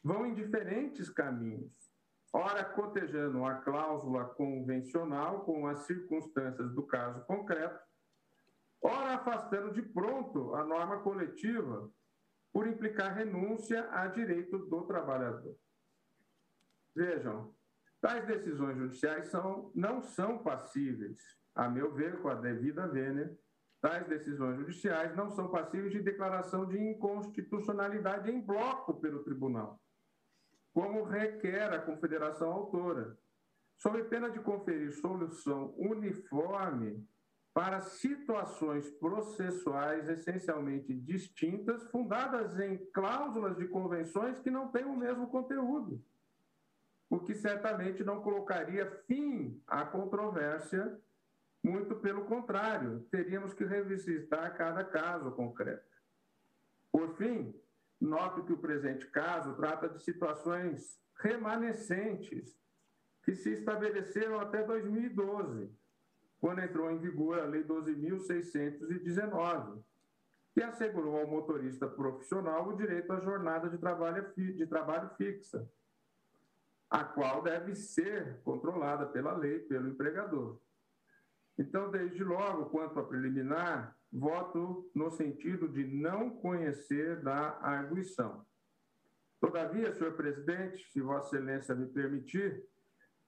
vão 0.03 0.27
em 0.27 0.35
diferentes 0.35 1.11
caminhos, 1.11 1.73
ora 2.33 2.65
cotejando 2.65 3.45
a 3.45 3.57
cláusula 3.57 4.25
convencional 4.25 5.45
com 5.45 5.67
as 5.67 5.81
circunstâncias 5.81 6.73
do 6.75 6.87
caso 6.87 7.25
concreto, 7.27 7.79
ora 8.83 9.15
afastando 9.15 9.73
de 9.73 9.83
pronto 9.83 10.55
a 10.55 10.65
norma 10.65 11.01
coletiva 11.01 11.91
por 12.53 12.67
implicar 12.67 13.15
renúncia 13.15 13.89
a 13.93 14.07
direito 14.07 14.59
do 14.67 14.83
trabalhador. 14.83 15.57
Vejam, 16.95 17.55
tais 18.05 18.27
decisões 18.27 18.77
judiciais 18.77 19.29
são, 19.29 19.73
não 19.75 20.03
são 20.03 20.37
passíveis, 20.37 21.19
a 21.55 21.71
meu 21.71 21.91
ver, 21.95 22.21
com 22.21 22.29
a 22.29 22.35
devida 22.35 22.87
vênia, 22.87 23.35
tais 23.81 24.07
decisões 24.07 24.59
judiciais 24.59 25.17
não 25.17 25.31
são 25.31 25.49
passíveis 25.49 25.91
de 25.91 26.03
declaração 26.03 26.67
de 26.67 26.79
inconstitucionalidade 26.79 28.31
em 28.31 28.43
bloco 28.43 29.01
pelo 29.01 29.25
tribunal, 29.25 29.81
como 30.75 31.05
requer 31.05 31.73
a 31.73 31.81
confederação 31.81 32.53
autora, 32.53 33.19
sob 33.79 34.05
pena 34.05 34.29
de 34.29 34.39
conferir 34.39 34.93
solução 34.93 35.75
uniforme 35.79 37.03
para 37.55 37.81
situações 37.81 38.91
processuais 38.91 40.11
essencialmente 40.11 40.93
distintas, 40.93 41.91
fundadas 41.91 42.61
em 42.61 42.77
cláusulas 42.93 43.57
de 43.57 43.67
convenções 43.67 44.39
que 44.41 44.51
não 44.51 44.69
têm 44.69 44.85
o 44.85 44.95
mesmo 44.95 45.27
conteúdo, 45.29 46.05
o 47.09 47.21
que 47.21 47.35
certamente 47.35 48.03
não 48.03 48.23
colocaria 48.23 48.91
fim 49.07 49.63
à 49.67 49.85
controvérsia 49.85 50.99
muito 51.63 51.95
pelo 51.97 52.25
contrário, 52.27 53.07
teríamos 53.11 53.53
que 53.55 53.65
revisitar 53.65 54.55
cada 54.55 54.85
caso 54.85 55.33
concreto. 55.33 55.97
Por 56.93 57.17
fim, 57.17 57.59
noto 57.99 58.45
que 58.45 58.53
o 58.53 58.59
presente 58.59 59.07
caso 59.07 59.55
trata 59.55 59.89
de 59.89 60.03
situações 60.03 61.01
remanescentes 61.17 62.55
que 63.23 63.35
se 63.35 63.51
estabeleceram 63.51 64.39
até 64.39 64.63
2012, 64.63 65.73
quando 66.39 66.61
entrou 66.61 66.91
em 66.91 66.99
vigor 66.99 67.39
a 67.39 67.47
Lei 67.47 67.65
12.619, 67.65 69.83
que 70.53 70.63
assegurou 70.63 71.19
ao 71.19 71.27
motorista 71.27 71.89
profissional 71.89 72.69
o 72.69 72.77
direito 72.77 73.11
à 73.11 73.21
jornada 73.21 73.71
de 73.71 73.79
trabalho, 73.79 74.31
de 74.37 74.67
trabalho 74.67 75.09
fixa, 75.17 75.67
a 76.95 77.03
qual 77.03 77.43
deve 77.43 77.75
ser 77.75 78.41
controlada 78.45 79.05
pela 79.05 79.37
lei, 79.37 79.59
pelo 79.59 79.89
empregador. 79.89 80.61
Então, 81.59 81.91
desde 81.91 82.23
logo, 82.23 82.67
quanto 82.67 83.01
a 83.01 83.05
preliminar, 83.05 83.99
voto 84.13 84.89
no 84.95 85.11
sentido 85.11 85.69
de 85.69 85.85
não 85.85 86.31
conhecer 86.31 87.21
da 87.21 87.59
arguição. 87.59 88.47
Todavia, 89.41 89.93
senhor 89.93 90.13
presidente, 90.13 90.89
se 90.93 91.01
Vossa 91.01 91.35
Excelência 91.35 91.75
me 91.75 91.87
permitir, 91.87 92.65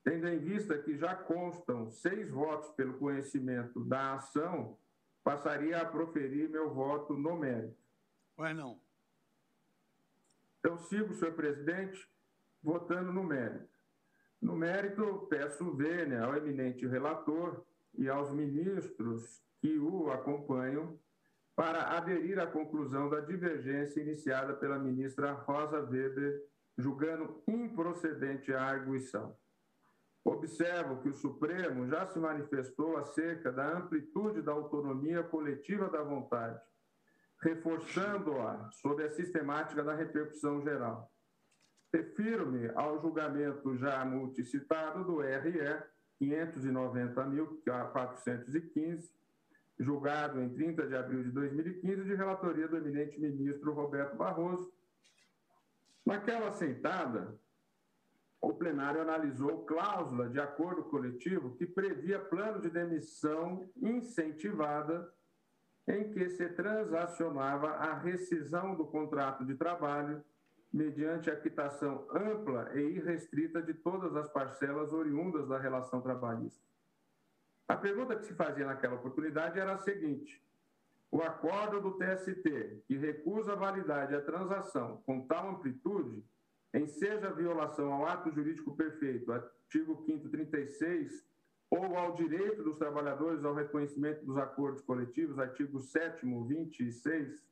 tendo 0.05 0.29
em 0.29 0.39
vista 0.39 0.79
que 0.79 0.97
já 0.97 1.17
constam 1.17 1.91
seis 1.91 2.31
votos 2.31 2.71
pelo 2.77 2.97
conhecimento 2.99 3.85
da 3.85 4.15
ação, 4.15 4.79
passaria 5.25 5.81
a 5.81 5.85
proferir 5.85 6.49
meu 6.49 6.73
voto 6.73 7.15
no 7.15 7.37
mérito. 7.37 7.83
Pois 8.37 8.57
não. 8.57 8.81
Então, 10.61 10.79
sigo, 10.79 11.13
senhor 11.15 11.35
presidente, 11.35 12.09
votando 12.67 13.13
no 13.13 13.23
mérito. 13.23 13.71
No 14.43 14.57
mérito, 14.57 15.25
peço 15.31 15.73
vênia 15.77 16.25
ao 16.25 16.37
eminente 16.37 16.85
relator 16.85 17.65
e 17.95 18.09
aos 18.09 18.33
ministros 18.33 19.41
que 19.61 19.79
o 19.79 20.11
acompanham 20.11 20.99
para 21.55 21.97
aderir 21.97 22.41
à 22.41 22.47
conclusão 22.47 23.09
da 23.09 23.21
divergência 23.21 24.01
iniciada 24.01 24.53
pela 24.53 24.81
ministra 24.81 25.33
Rosa 25.33 25.81
Weber, 25.81 26.43
julgando 26.77 27.41
improcedente 27.47 28.53
a 28.53 28.63
arguição. 28.63 29.37
Observo 30.25 31.01
que 31.01 31.09
o 31.09 31.15
Supremo 31.15 31.87
já 31.87 32.05
se 32.09 32.19
manifestou 32.19 32.97
acerca 32.97 33.53
da 33.53 33.79
amplitude 33.79 34.43
da 34.43 34.51
autonomia 34.51 35.23
coletiva 35.23 35.89
da 35.89 36.03
vontade, 36.03 36.61
reforçando-a 37.41 38.69
sob 38.73 39.05
a 39.05 39.11
sistemática 39.11 39.85
da 39.85 39.95
repercussão 39.95 40.61
geral. 40.63 41.16
Refiro-me 41.93 42.71
ao 42.75 43.01
julgamento 43.01 43.77
já 43.77 44.05
multicitado 44.05 45.05
do 45.05 45.21
RE 45.21 45.85
590.415, 46.21 49.09
julgado 49.79 50.41
em 50.41 50.53
30 50.53 50.87
de 50.87 50.97
abril 50.97 51.23
de 51.23 51.31
2015, 51.31 52.05
de 52.05 52.15
relatoria 52.15 52.67
do 52.69 52.77
eminente 52.77 53.19
ministro 53.21 53.73
Roberto 53.73 54.17
Barroso. 54.17 54.73
Naquela 56.05 56.53
sentada, 56.53 57.39
o 58.41 58.53
plenário 58.55 59.01
analisou 59.01 59.65
cláusula 59.65 60.29
de 60.29 60.41
acordo 60.41 60.85
coletivo 60.85 61.57
que 61.57 61.67
previa 61.67 62.19
plano 62.19 62.61
de 62.61 62.71
demissão 62.71 63.71
incentivada 63.77 65.13
em 65.89 66.11
que 66.11 66.29
se 66.31 66.49
transacionava 66.51 67.71
a 67.71 67.99
rescisão 67.99 68.75
do 68.75 68.87
contrato 68.87 69.45
de 69.45 69.55
trabalho 69.55 70.25
mediante 70.77 71.31
a 71.31 71.37
quitação 71.37 72.07
ampla 72.13 72.71
e 72.75 72.81
irrestrita 72.81 73.63
de 73.63 73.73
todas 73.73 74.15
as 74.15 74.29
parcelas 74.29 74.93
oriundas 74.93 75.49
da 75.49 75.59
relação 75.59 76.03
trabalhista. 76.03 76.63
A 77.67 77.75
pergunta 77.75 78.15
que 78.15 78.27
se 78.27 78.35
fazia 78.35 78.67
naquela 78.67 78.97
oportunidade 78.97 79.59
era 79.59 79.73
a 79.73 79.79
seguinte: 79.79 80.45
o 81.11 81.23
acordo 81.23 81.81
do 81.81 81.93
TST, 81.93 82.83
que 82.87 82.97
recusa 82.99 83.55
a 83.55 83.57
validade 83.57 84.15
à 84.15 84.21
transação 84.21 85.03
com 85.07 85.27
tal 85.27 85.49
amplitude, 85.49 86.23
em 86.75 86.87
seja 86.87 87.33
violação 87.33 87.91
ao 87.91 88.07
ato 88.07 88.31
jurídico 88.31 88.77
perfeito, 88.77 89.33
artigo 89.33 89.97
5 90.05 90.29
36, 90.29 91.27
ou 91.71 91.97
ao 91.97 92.13
direito 92.13 92.63
dos 92.63 92.77
trabalhadores 92.77 93.43
ao 93.47 93.55
reconhecimento 93.55 94.27
dos 94.27 94.37
acordos 94.37 94.83
coletivos, 94.83 95.39
artigo 95.39 95.81
7 95.81 96.27
26, 96.27 97.43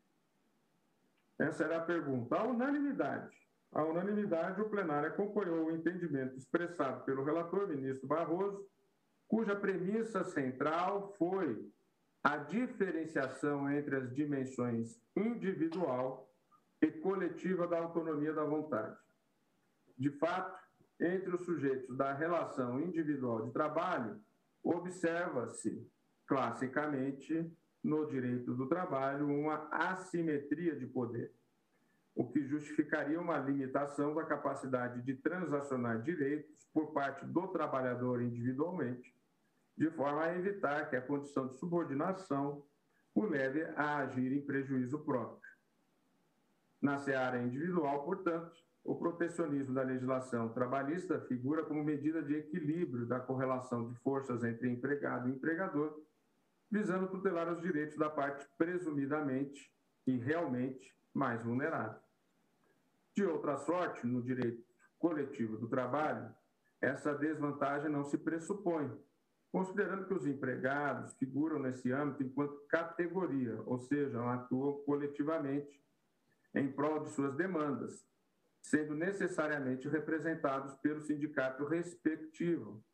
essa 1.38 1.64
era 1.64 1.78
a 1.78 1.84
pergunta. 1.84 2.36
A 2.36 2.44
unanimidade. 2.44 3.36
A 3.72 3.82
unanimidade, 3.84 4.60
o 4.60 4.68
plenário 4.68 5.08
acompanhou 5.08 5.66
o 5.66 5.72
entendimento 5.72 6.36
expressado 6.36 7.04
pelo 7.04 7.24
relator, 7.24 7.66
ministro 7.66 8.06
Barroso, 8.06 8.64
cuja 9.26 9.56
premissa 9.56 10.22
central 10.24 11.12
foi 11.18 11.68
a 12.22 12.36
diferenciação 12.36 13.70
entre 13.70 13.96
as 13.96 14.14
dimensões 14.14 15.00
individual 15.16 16.32
e 16.80 16.86
coletiva 16.86 17.66
da 17.66 17.78
autonomia 17.78 18.32
da 18.32 18.44
vontade. 18.44 18.96
De 19.98 20.10
fato, 20.18 20.58
entre 21.00 21.34
os 21.34 21.44
sujeitos 21.44 21.96
da 21.96 22.12
relação 22.12 22.80
individual 22.80 23.44
de 23.44 23.52
trabalho, 23.52 24.20
observa-se 24.62 25.86
classicamente 26.26 27.52
no 27.84 28.06
direito 28.06 28.54
do 28.54 28.66
trabalho 28.66 29.28
uma 29.28 29.68
assimetria 29.70 30.74
de 30.74 30.86
poder, 30.86 31.30
o 32.14 32.26
que 32.26 32.46
justificaria 32.46 33.20
uma 33.20 33.38
limitação 33.38 34.14
da 34.14 34.24
capacidade 34.24 35.02
de 35.02 35.14
transacionar 35.14 36.00
direitos 36.00 36.66
por 36.72 36.92
parte 36.92 37.26
do 37.26 37.46
trabalhador 37.48 38.22
individualmente, 38.22 39.14
de 39.76 39.90
forma 39.90 40.22
a 40.22 40.36
evitar 40.36 40.88
que 40.88 40.96
a 40.96 41.02
condição 41.02 41.46
de 41.46 41.56
subordinação 41.56 42.64
o 43.14 43.24
leve 43.24 43.64
a 43.76 43.98
agir 43.98 44.32
em 44.32 44.40
prejuízo 44.40 44.98
próprio. 45.00 45.52
Na 46.80 46.98
seara 46.98 47.42
individual, 47.42 48.04
portanto, 48.04 48.52
o 48.82 48.94
protecionismo 48.94 49.74
da 49.74 49.82
legislação 49.82 50.48
trabalhista 50.50 51.20
figura 51.20 51.64
como 51.64 51.82
medida 51.82 52.22
de 52.22 52.34
equilíbrio 52.34 53.06
da 53.06 53.20
correlação 53.20 53.88
de 53.88 53.94
forças 54.00 54.42
entre 54.44 54.68
empregado 54.68 55.28
e 55.28 55.32
empregador, 55.32 56.03
visando 56.74 57.06
tutelar 57.06 57.48
os 57.52 57.62
direitos 57.62 57.96
da 57.96 58.10
parte 58.10 58.44
presumidamente 58.58 59.72
e 60.04 60.16
realmente 60.16 60.92
mais 61.14 61.40
vulnerável. 61.40 62.00
De 63.14 63.24
outra 63.24 63.56
sorte, 63.58 64.04
no 64.04 64.20
direito 64.20 64.60
coletivo 64.98 65.56
do 65.56 65.68
trabalho, 65.68 66.34
essa 66.80 67.14
desvantagem 67.14 67.88
não 67.88 68.02
se 68.02 68.18
pressupõe, 68.18 68.90
considerando 69.52 70.08
que 70.08 70.14
os 70.14 70.26
empregados 70.26 71.14
figuram 71.14 71.60
nesse 71.60 71.92
âmbito 71.92 72.24
enquanto 72.24 72.66
categoria, 72.66 73.62
ou 73.66 73.78
seja, 73.78 74.20
atuam 74.32 74.82
coletivamente 74.84 75.80
em 76.56 76.72
prol 76.72 77.04
de 77.04 77.10
suas 77.10 77.36
demandas, 77.36 78.04
sendo 78.60 78.96
necessariamente 78.96 79.88
representados 79.88 80.74
pelo 80.78 81.00
sindicato 81.02 81.64
respectivo, 81.66 82.84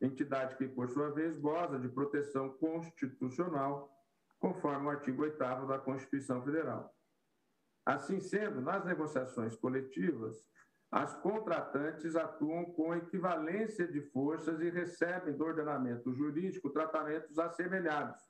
entidade 0.00 0.56
que, 0.56 0.68
por 0.68 0.88
sua 0.90 1.10
vez, 1.10 1.38
goza 1.38 1.78
de 1.78 1.88
proteção 1.88 2.50
constitucional, 2.50 3.90
conforme 4.38 4.86
o 4.86 4.90
artigo 4.90 5.22
8 5.22 5.38
da 5.66 5.78
Constituição 5.78 6.42
Federal. 6.42 6.94
Assim 7.84 8.20
sendo, 8.20 8.60
nas 8.60 8.84
negociações 8.84 9.56
coletivas, 9.56 10.36
as 10.90 11.14
contratantes 11.20 12.14
atuam 12.14 12.64
com 12.66 12.94
equivalência 12.94 13.86
de 13.86 14.00
forças 14.10 14.60
e 14.60 14.70
recebem 14.70 15.36
do 15.36 15.44
ordenamento 15.44 16.12
jurídico 16.12 16.70
tratamentos 16.70 17.38
assemelhados, 17.38 18.20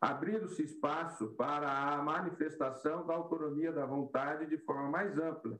abrindo-se 0.00 0.62
espaço 0.62 1.34
para 1.34 1.70
a 1.70 2.02
manifestação 2.02 3.06
da 3.06 3.14
autonomia 3.14 3.72
da 3.72 3.86
vontade 3.86 4.46
de 4.46 4.58
forma 4.58 4.88
mais 4.90 5.16
ampla 5.18 5.58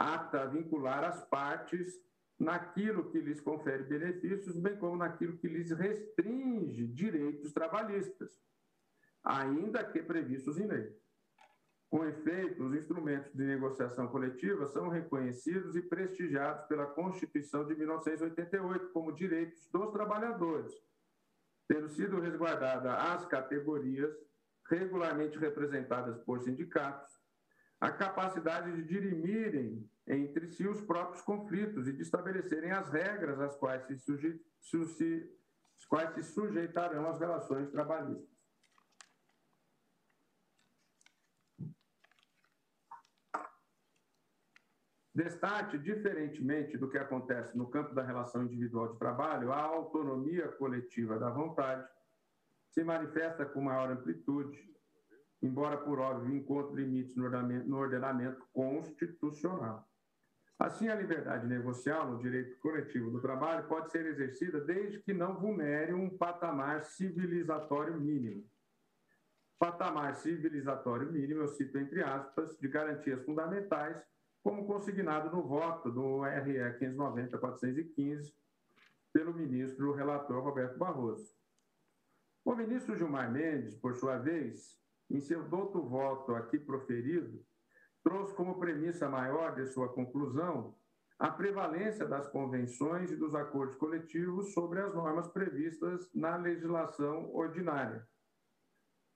apta 0.00 0.42
a 0.42 0.46
vincular 0.46 1.04
as 1.04 1.22
partes 1.28 1.94
naquilo 2.40 3.10
que 3.10 3.20
lhes 3.20 3.38
confere 3.38 3.82
benefícios, 3.84 4.56
bem 4.56 4.74
como 4.78 4.96
naquilo 4.96 5.36
que 5.36 5.46
lhes 5.46 5.70
restringe 5.72 6.86
direitos 6.88 7.52
trabalhistas, 7.52 8.30
ainda 9.22 9.84
que 9.84 10.02
previstos 10.02 10.58
em 10.58 10.66
lei. 10.66 10.98
Com 11.90 12.06
efeito, 12.06 12.64
os 12.64 12.74
instrumentos 12.74 13.30
de 13.34 13.44
negociação 13.44 14.08
coletiva 14.08 14.66
são 14.68 14.88
reconhecidos 14.88 15.76
e 15.76 15.82
prestigiados 15.82 16.64
pela 16.66 16.86
Constituição 16.86 17.66
de 17.66 17.74
1988 17.74 18.90
como 18.92 19.12
direitos 19.12 19.68
dos 19.68 19.90
trabalhadores, 19.90 20.72
tendo 21.68 21.90
sido 21.90 22.20
resguardada 22.20 22.94
às 22.94 23.26
categorias 23.26 24.16
regularmente 24.70 25.36
representadas 25.36 26.16
por 26.20 26.40
sindicatos, 26.40 27.10
a 27.80 27.90
capacidade 27.90 28.72
de 28.76 28.84
dirimirem 28.84 29.90
entre 30.10 30.48
si 30.48 30.66
os 30.66 30.80
próprios 30.80 31.22
conflitos 31.22 31.86
e 31.86 31.92
de 31.92 32.02
estabelecerem 32.02 32.72
as 32.72 32.90
regras 32.90 33.40
às 33.40 33.54
quais 33.56 33.86
se, 33.86 33.96
suje, 33.98 34.40
se, 34.60 35.32
quais 35.88 36.12
se 36.14 36.22
sujeitarão 36.24 37.08
as 37.08 37.20
relações 37.20 37.70
trabalhistas. 37.70 38.28
Destaque, 45.14 45.78
diferentemente 45.78 46.78
do 46.78 46.88
que 46.88 46.98
acontece 46.98 47.56
no 47.56 47.68
campo 47.68 47.94
da 47.94 48.02
relação 48.02 48.44
individual 48.44 48.92
de 48.92 48.98
trabalho, 48.98 49.52
a 49.52 49.60
autonomia 49.60 50.48
coletiva 50.48 51.18
da 51.18 51.30
vontade 51.30 51.86
se 52.70 52.82
manifesta 52.82 53.44
com 53.44 53.60
maior 53.60 53.90
amplitude, 53.90 54.72
embora 55.42 55.76
por 55.76 55.98
óbvio 55.98 56.34
encontre 56.34 56.82
limites 56.82 57.16
no 57.16 57.24
ordenamento, 57.24 57.68
no 57.68 57.76
ordenamento 57.76 58.46
constitucional. 58.52 59.89
Assim, 60.60 60.88
a 60.88 60.94
liberdade 60.94 61.46
negocial 61.46 62.06
no 62.06 62.18
direito 62.18 62.54
coletivo 62.58 63.10
do 63.10 63.18
trabalho 63.18 63.66
pode 63.66 63.90
ser 63.90 64.04
exercida 64.04 64.60
desde 64.60 65.00
que 65.00 65.14
não 65.14 65.34
vulnere 65.34 65.94
um 65.94 66.10
patamar 66.10 66.82
civilizatório 66.82 67.98
mínimo. 67.98 68.44
Patamar 69.58 70.14
civilizatório 70.16 71.10
mínimo, 71.10 71.40
eu 71.40 71.48
cito 71.48 71.78
entre 71.78 72.02
aspas, 72.02 72.58
de 72.58 72.68
garantias 72.68 73.24
fundamentais, 73.24 74.04
como 74.42 74.66
consignado 74.66 75.34
no 75.34 75.42
voto 75.42 75.90
do 75.90 76.24
RE 76.24 76.58
590-415 76.78 78.30
pelo 79.14 79.32
ministro 79.32 79.94
relator 79.94 80.44
Roberto 80.44 80.76
Barroso. 80.76 81.34
O 82.44 82.54
ministro 82.54 82.94
Gilmar 82.94 83.32
Mendes, 83.32 83.74
por 83.76 83.94
sua 83.94 84.18
vez, 84.18 84.78
em 85.08 85.20
seu 85.20 85.42
douto 85.42 85.80
voto 85.80 86.34
aqui 86.34 86.58
proferido, 86.58 87.42
trouxe 88.02 88.34
como 88.34 88.58
premissa 88.58 89.08
maior 89.08 89.54
de 89.54 89.66
sua 89.66 89.88
conclusão 89.88 90.74
a 91.18 91.30
prevalência 91.30 92.06
das 92.06 92.26
convenções 92.28 93.10
e 93.10 93.16
dos 93.16 93.34
acordos 93.34 93.76
coletivos 93.76 94.54
sobre 94.54 94.80
as 94.80 94.94
normas 94.94 95.28
previstas 95.28 96.08
na 96.14 96.36
legislação 96.36 97.30
ordinária. 97.34 98.08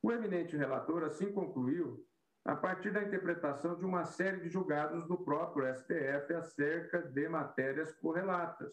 O 0.02 0.12
eminente 0.12 0.54
relator 0.54 1.02
assim 1.02 1.32
concluiu 1.32 2.06
a 2.44 2.54
partir 2.54 2.92
da 2.92 3.02
interpretação 3.02 3.74
de 3.78 3.86
uma 3.86 4.04
série 4.04 4.40
de 4.40 4.50
julgados 4.50 5.06
do 5.06 5.16
próprio 5.16 5.66
STF 5.74 6.34
acerca 6.34 7.00
de 7.00 7.26
matérias 7.26 7.90
correlatas. 7.94 8.70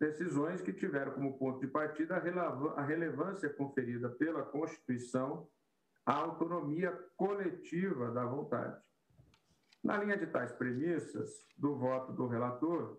Decisões 0.00 0.62
que 0.62 0.72
tiveram 0.72 1.12
como 1.12 1.38
ponto 1.38 1.60
de 1.60 1.66
partida 1.66 2.16
a 2.16 2.82
relevância 2.82 3.50
conferida 3.50 4.08
pela 4.08 4.42
Constituição 4.44 5.46
à 6.08 6.14
autonomia 6.14 6.90
coletiva 7.18 8.10
da 8.10 8.24
vontade. 8.24 8.82
Na 9.84 9.98
linha 9.98 10.16
de 10.16 10.26
tais 10.26 10.50
premissas 10.52 11.28
do 11.54 11.76
voto 11.76 12.14
do 12.14 12.26
relator, 12.26 12.98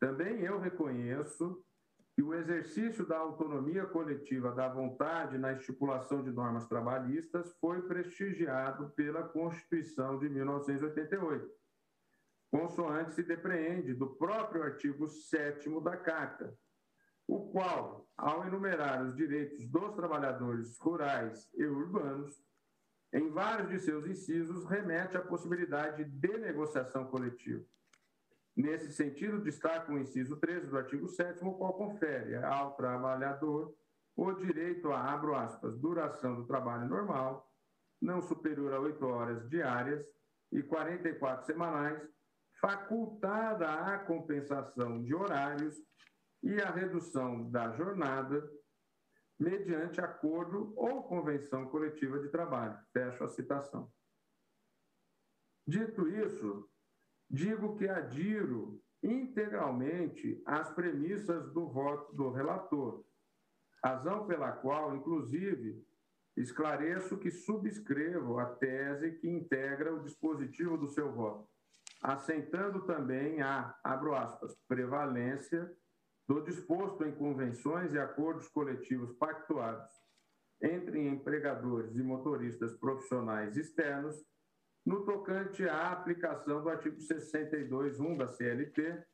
também 0.00 0.40
eu 0.40 0.58
reconheço 0.58 1.64
que 2.12 2.22
o 2.24 2.34
exercício 2.34 3.06
da 3.06 3.18
autonomia 3.18 3.86
coletiva 3.86 4.50
da 4.50 4.68
vontade 4.68 5.38
na 5.38 5.52
estipulação 5.52 6.24
de 6.24 6.32
normas 6.32 6.66
trabalhistas 6.66 7.56
foi 7.60 7.82
prestigiado 7.82 8.90
pela 8.96 9.22
Constituição 9.28 10.18
de 10.18 10.28
1988, 10.28 11.48
consoante 12.50 13.14
se 13.14 13.22
depreende 13.22 13.94
do 13.94 14.16
próprio 14.16 14.64
artigo 14.64 15.08
7 15.08 15.70
da 15.82 15.96
Carta, 15.96 16.52
o 17.30 17.48
qual, 17.52 18.08
ao 18.16 18.44
enumerar 18.44 19.04
os 19.04 19.14
direitos 19.14 19.64
dos 19.68 19.94
trabalhadores 19.94 20.76
rurais 20.78 21.48
e 21.54 21.64
urbanos, 21.64 22.42
em 23.12 23.30
vários 23.30 23.68
de 23.68 23.78
seus 23.78 24.04
incisos, 24.04 24.64
remete 24.64 25.16
à 25.16 25.20
possibilidade 25.20 26.04
de 26.04 26.38
negociação 26.38 27.06
coletiva. 27.06 27.64
Nesse 28.56 28.92
sentido, 28.92 29.40
destaca 29.40 29.92
o 29.92 29.98
inciso 29.98 30.36
13 30.38 30.66
do 30.66 30.76
artigo 30.76 31.06
7 31.06 31.44
o 31.44 31.52
qual 31.52 31.74
confere 31.74 32.34
ao 32.34 32.74
trabalhador 32.74 33.72
o 34.16 34.32
direito 34.32 34.90
a, 34.90 35.12
abro 35.12 35.36
aspas, 35.36 35.78
duração 35.78 36.34
do 36.34 36.46
trabalho 36.46 36.88
normal, 36.88 37.48
não 38.02 38.20
superior 38.20 38.74
a 38.74 38.80
8 38.80 39.06
horas 39.06 39.48
diárias 39.48 40.04
e 40.50 40.64
44 40.64 41.46
semanais, 41.46 42.02
facultada 42.60 43.70
a 43.70 43.98
compensação 44.00 45.00
de 45.00 45.14
horários 45.14 45.80
e 46.42 46.60
a 46.60 46.70
redução 46.70 47.50
da 47.50 47.70
jornada 47.72 48.48
mediante 49.38 50.00
acordo 50.00 50.72
ou 50.76 51.02
convenção 51.04 51.66
coletiva 51.68 52.18
de 52.18 52.28
trabalho. 52.28 52.78
Fecho 52.92 53.24
a 53.24 53.28
citação. 53.28 53.90
Dito 55.66 56.08
isso, 56.08 56.68
digo 57.28 57.76
que 57.76 57.88
adiro 57.88 58.82
integralmente 59.02 60.42
às 60.44 60.70
premissas 60.70 61.50
do 61.52 61.66
voto 61.68 62.14
do 62.14 62.30
relator, 62.30 63.02
razão 63.82 64.26
pela 64.26 64.52
qual, 64.52 64.94
inclusive, 64.94 65.82
esclareço 66.36 67.18
que 67.18 67.30
subscrevo 67.30 68.38
a 68.38 68.46
tese 68.46 69.12
que 69.12 69.28
integra 69.28 69.94
o 69.94 70.02
dispositivo 70.02 70.76
do 70.76 70.88
seu 70.88 71.10
voto, 71.12 71.48
assentando 72.02 72.84
também 72.84 73.40
a, 73.40 73.78
abro 73.82 74.14
aspas, 74.14 74.54
prevalência 74.68 75.70
do 76.30 76.40
disposto 76.40 77.04
em 77.04 77.10
convenções 77.10 77.92
e 77.92 77.98
acordos 77.98 78.46
coletivos 78.46 79.12
pactuados 79.14 79.90
entre 80.62 81.04
empregadores 81.08 81.96
e 81.96 82.02
motoristas 82.04 82.76
profissionais 82.76 83.56
externos 83.56 84.24
no 84.86 85.04
tocante 85.04 85.68
à 85.68 85.90
aplicação 85.90 86.62
do 86.62 86.68
artigo 86.68 86.98
62.1 86.98 88.16
da 88.16 88.28
CLT 88.28 89.04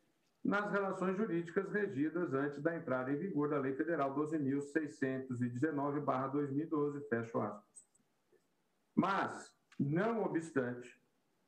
nas 0.45 0.71
relações 0.71 1.17
jurídicas 1.17 1.73
regidas 1.73 2.35
antes 2.35 2.63
da 2.63 2.77
entrada 2.77 3.11
em 3.11 3.17
vigor 3.17 3.49
da 3.49 3.61
Lei 3.61 3.75
Federal 3.75 4.15
12.619-2012, 4.15 7.09
fecho 7.09 7.41
aspas. 7.41 7.65
Mas, 8.95 9.51
não 9.81 10.23
obstante, 10.23 11.01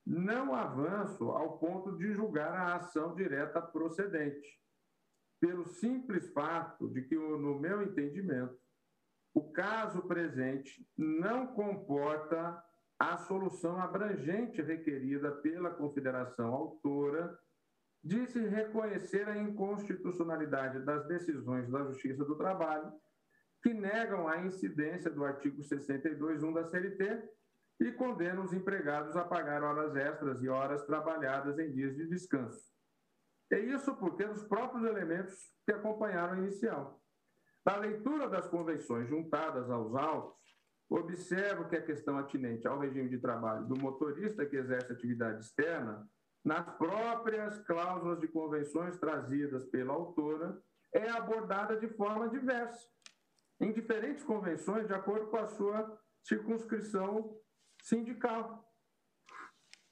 não 0.07 0.55
avanço 0.55 1.31
ao 1.31 1.59
ponto 1.59 1.95
de 1.99 2.15
julgar 2.15 2.55
a 2.55 2.77
ação 2.77 3.15
direta 3.15 3.61
procedente, 3.61 4.59
pelo 5.41 5.67
simples 5.67 6.29
fato 6.33 6.89
de 6.89 7.03
que, 7.03 7.15
no 7.15 7.59
meu 7.59 7.83
entendimento, 7.83 8.59
o 9.35 9.53
caso 9.53 10.03
presente 10.03 10.87
não 10.97 11.49
comporta 11.49 12.63
a 12.99 13.17
solução 13.19 13.81
abrangente 13.81 14.61
requerida 14.61 15.31
pela 15.31 15.71
Confederação 15.71 16.53
Autora 16.53 17.39
de 18.03 18.27
se 18.27 18.41
reconhecer 18.47 19.29
a 19.29 19.37
inconstitucionalidade 19.37 20.81
das 20.81 21.07
decisões 21.07 21.69
da 21.69 21.85
Justiça 21.85 22.25
do 22.25 22.37
Trabalho 22.37 22.93
que 23.63 23.75
negam 23.75 24.29
a 24.29 24.39
incidência 24.39 25.11
do 25.11 25.25
artigo 25.25 25.63
62.1 25.63 26.55
da 26.55 26.65
CLT 26.65 27.29
e 27.81 27.93
condenam 27.93 28.45
os 28.45 28.53
empregados 28.53 29.17
a 29.17 29.25
pagar 29.25 29.63
horas 29.63 29.95
extras 29.95 30.43
e 30.43 30.49
horas 30.49 30.83
trabalhadas 30.85 31.59
em 31.59 31.71
dias 31.73 31.95
de 31.95 32.09
descanso. 32.09 32.78
É 33.51 33.59
isso 33.59 33.95
porque 33.97 34.25
os 34.25 34.43
próprios 34.45 34.85
elementos 34.85 35.35
que 35.65 35.73
acompanharam 35.73 36.35
a 36.35 36.39
inicial. 36.39 37.01
Da 37.65 37.77
leitura 37.77 38.29
das 38.29 38.49
convenções 38.49 39.09
juntadas 39.09 39.71
aos 39.71 39.95
autos, 39.95 40.39
Observo 40.91 41.69
que 41.69 41.77
a 41.77 41.83
questão 41.83 42.17
atinente 42.17 42.67
ao 42.67 42.79
regime 42.79 43.11
de 43.11 43.19
trabalho 43.19 43.67
do 43.67 43.79
motorista 43.79 44.47
que 44.47 44.57
exerce 44.57 44.91
atividade 44.91 45.45
externa, 45.45 46.09
nas 46.43 46.65
próprias 46.79 47.59
cláusulas 47.67 48.19
de 48.21 48.29
convenções 48.29 48.99
trazidas 48.99 49.67
pela 49.67 49.93
autora, 49.93 50.59
é 50.95 51.11
abordada 51.11 51.77
de 51.77 51.89
forma 51.89 52.31
diversa, 52.31 52.89
em 53.61 53.71
diferentes 53.71 54.25
convenções, 54.25 54.87
de 54.87 54.95
acordo 54.95 55.27
com 55.27 55.37
a 55.37 55.47
sua 55.47 56.01
circunscrição 56.23 57.39
sindical. 57.83 58.65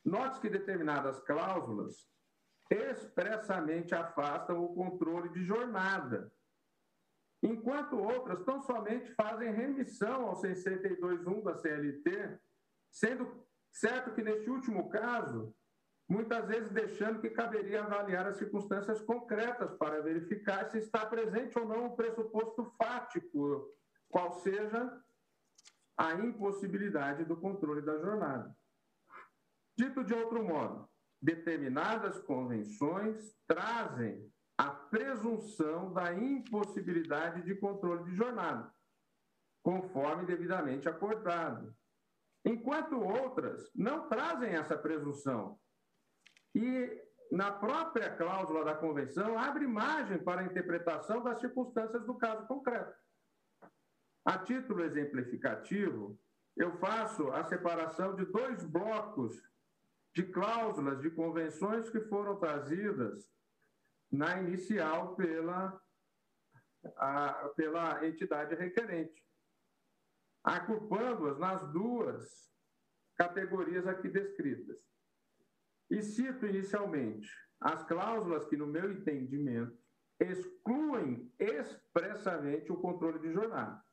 Note 0.02 0.40
que 0.40 0.48
determinadas 0.48 1.20
cláusulas 1.20 2.08
expressamente 2.70 3.94
afastam 3.94 4.64
o 4.64 4.74
controle 4.74 5.28
de 5.30 5.44
jornada, 5.44 6.32
enquanto 7.42 7.98
outras 7.98 8.42
tão 8.44 8.62
somente 8.62 9.12
fazem 9.14 9.52
remissão 9.52 10.26
ao 10.26 10.40
62.1 10.40 11.42
da 11.42 11.54
CLT, 11.54 12.38
sendo 12.90 13.46
certo 13.70 14.12
que 14.14 14.22
neste 14.22 14.50
último 14.50 14.88
caso, 14.88 15.54
muitas 16.08 16.46
vezes 16.46 16.70
deixando 16.70 17.20
que 17.20 17.30
caberia 17.30 17.84
avaliar 17.84 18.26
as 18.26 18.38
circunstâncias 18.38 19.00
concretas 19.02 19.74
para 19.74 20.02
verificar 20.02 20.70
se 20.70 20.78
está 20.78 21.04
presente 21.06 21.58
ou 21.58 21.66
não 21.66 21.86
um 21.86 21.96
pressuposto 21.96 22.64
fático, 22.78 23.72
qual 24.08 24.32
seja 24.40 25.02
a 25.96 26.14
impossibilidade 26.14 27.24
do 27.24 27.36
controle 27.36 27.82
da 27.82 27.98
jornada. 27.98 28.54
Dito 29.76 30.04
de 30.04 30.14
outro 30.14 30.42
modo, 30.44 30.88
determinadas 31.26 32.20
convenções 32.20 33.36
trazem 33.48 34.32
a 34.56 34.70
presunção 34.70 35.92
da 35.92 36.14
impossibilidade 36.14 37.42
de 37.42 37.56
controle 37.56 38.04
de 38.04 38.14
jornada, 38.14 38.72
conforme 39.60 40.24
devidamente 40.24 40.88
acordado, 40.88 41.74
enquanto 42.44 43.00
outras 43.00 43.68
não 43.74 44.08
trazem 44.08 44.50
essa 44.50 44.78
presunção. 44.78 45.58
E 46.54 47.04
na 47.32 47.50
própria 47.50 48.16
cláusula 48.16 48.64
da 48.64 48.76
convenção 48.76 49.36
abre 49.36 49.66
margem 49.66 50.22
para 50.22 50.42
a 50.42 50.44
interpretação 50.44 51.24
das 51.24 51.40
circunstâncias 51.40 52.06
do 52.06 52.14
caso 52.14 52.46
concreto. 52.46 52.94
A 54.24 54.38
título 54.38 54.84
exemplificativo, 54.84 56.16
eu 56.56 56.78
faço 56.78 57.32
a 57.32 57.42
separação 57.44 58.14
de 58.14 58.24
dois 58.26 58.64
blocos 58.64 59.42
de 60.16 60.22
cláusulas 60.22 60.98
de 61.02 61.10
convenções 61.10 61.90
que 61.90 62.00
foram 62.00 62.38
trazidas 62.38 63.30
na 64.10 64.40
inicial 64.40 65.14
pela, 65.14 65.78
a, 66.96 67.52
pela 67.54 68.06
entidade 68.06 68.54
requerente, 68.54 69.22
agrupando-as 70.42 71.38
nas 71.38 71.70
duas 71.70 72.50
categorias 73.14 73.86
aqui 73.86 74.08
descritas. 74.08 74.78
E 75.90 76.00
cito 76.00 76.46
inicialmente 76.46 77.30
as 77.60 77.82
cláusulas 77.84 78.46
que, 78.46 78.56
no 78.56 78.66
meu 78.66 78.90
entendimento, 78.90 79.78
excluem 80.18 81.30
expressamente 81.38 82.72
o 82.72 82.80
controle 82.80 83.18
de 83.18 83.34
jornada. 83.34 83.84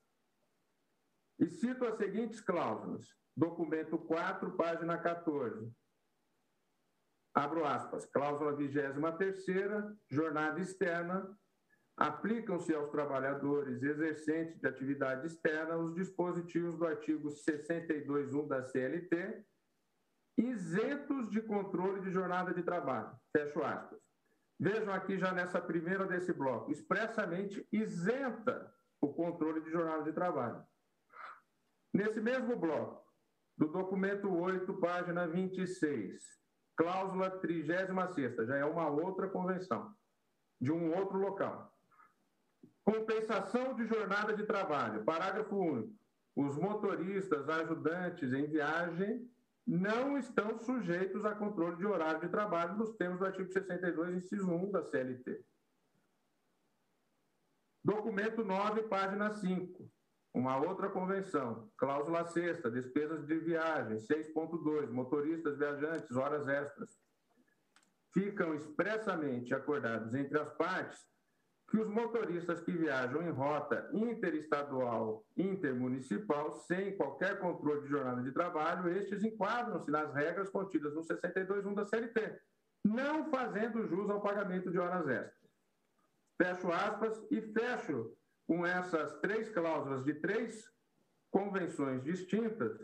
E 1.38 1.47
cito 1.47 1.86
as 1.86 1.97
seguintes 1.97 2.39
cláusulas. 2.39 3.13
Documento 3.36 3.97
4, 3.97 4.55
página 4.55 4.97
14 4.97 5.82
abro 7.33 7.65
aspas, 7.65 8.05
cláusula 8.05 8.55
23 8.55 8.95
jornada 10.09 10.59
externa, 10.59 11.35
aplicam-se 11.97 12.73
aos 12.73 12.89
trabalhadores 12.89 13.81
exercentes 13.81 14.59
de 14.59 14.67
atividade 14.67 15.27
externa 15.27 15.77
os 15.77 15.93
dispositivos 15.93 16.77
do 16.77 16.85
artigo 16.85 17.29
62.1 17.29 18.47
da 18.47 18.63
CLT, 18.63 19.45
isentos 20.37 21.29
de 21.29 21.41
controle 21.41 22.01
de 22.01 22.11
jornada 22.11 22.53
de 22.53 22.63
trabalho. 22.63 23.15
Fecho 23.35 23.63
aspas. 23.63 23.99
Vejam 24.59 24.93
aqui 24.93 25.17
já 25.17 25.31
nessa 25.31 25.59
primeira 25.61 26.05
desse 26.05 26.31
bloco, 26.31 26.71
expressamente 26.71 27.67
isenta 27.71 28.73
o 29.01 29.13
controle 29.13 29.61
de 29.61 29.71
jornada 29.71 30.03
de 30.03 30.13
trabalho. 30.13 30.63
Nesse 31.93 32.21
mesmo 32.21 32.55
bloco, 32.55 33.03
do 33.57 33.67
documento 33.67 34.33
8, 34.33 34.73
página 34.79 35.27
26, 35.27 36.42
cláusula 36.75 37.29
36, 37.29 38.47
já 38.47 38.57
é 38.57 38.65
uma 38.65 38.88
outra 38.88 39.27
convenção, 39.27 39.93
de 40.59 40.71
um 40.71 40.95
outro 40.95 41.17
local. 41.17 41.71
Compensação 42.83 43.75
de 43.75 43.86
jornada 43.86 44.36
de 44.36 44.45
trabalho, 44.45 45.03
parágrafo 45.03 45.55
único. 45.55 45.93
Os 46.36 46.57
motoristas 46.57 47.47
ajudantes 47.47 48.33
em 48.33 48.47
viagem 48.47 49.29
não 49.65 50.17
estão 50.17 50.59
sujeitos 50.59 51.23
a 51.23 51.36
controle 51.36 51.77
de 51.77 51.86
horário 51.86 52.21
de 52.21 52.27
trabalho 52.27 52.75
nos 52.75 52.93
termos 52.95 53.19
do 53.19 53.25
artigo 53.25 53.51
62, 53.51 54.17
inciso 54.17 54.51
1 54.51 54.71
da 54.71 54.83
CLT. 54.83 55.43
Documento 57.83 58.43
9, 58.43 58.83
página 58.83 59.31
5. 59.31 59.89
Uma 60.33 60.57
outra 60.57 60.89
convenção, 60.89 61.69
cláusula 61.77 62.25
sexta, 62.25 62.71
despesas 62.71 63.25
de 63.27 63.37
viagem, 63.37 63.97
6.2, 63.97 64.89
motoristas, 64.89 65.59
viajantes, 65.59 66.15
horas 66.17 66.47
extras. 66.47 66.97
Ficam 68.11 68.55
expressamente 68.55 69.53
acordados 69.53 70.13
entre 70.15 70.39
as 70.39 70.51
partes 70.53 71.05
que 71.69 71.77
os 71.77 71.87
motoristas 71.87 72.61
que 72.61 72.71
viajam 72.71 73.21
em 73.23 73.31
rota 73.31 73.89
interestadual, 73.93 75.25
intermunicipal, 75.37 76.53
sem 76.53 76.95
qualquer 76.95 77.39
controle 77.39 77.81
de 77.81 77.87
jornada 77.87 78.21
de 78.21 78.31
trabalho, 78.31 78.89
estes 78.89 79.23
enquadram-se 79.23 79.89
nas 79.89 80.13
regras 80.13 80.49
contidas 80.49 80.93
no 80.93 81.01
62.1 81.01 81.73
da 81.73 81.85
CLT, 81.85 82.39
não 82.83 83.29
fazendo 83.31 83.87
jus 83.87 84.09
ao 84.09 84.21
pagamento 84.21 84.69
de 84.69 84.77
horas 84.77 85.07
extras. 85.07 85.51
Fecho 86.39 86.71
aspas 86.71 87.25
e 87.31 87.41
fecho 87.41 88.15
com 88.47 88.65
essas 88.65 89.19
três 89.19 89.49
cláusulas 89.49 90.03
de 90.03 90.13
três 90.15 90.71
convenções 91.32 92.03
distintas, 92.03 92.79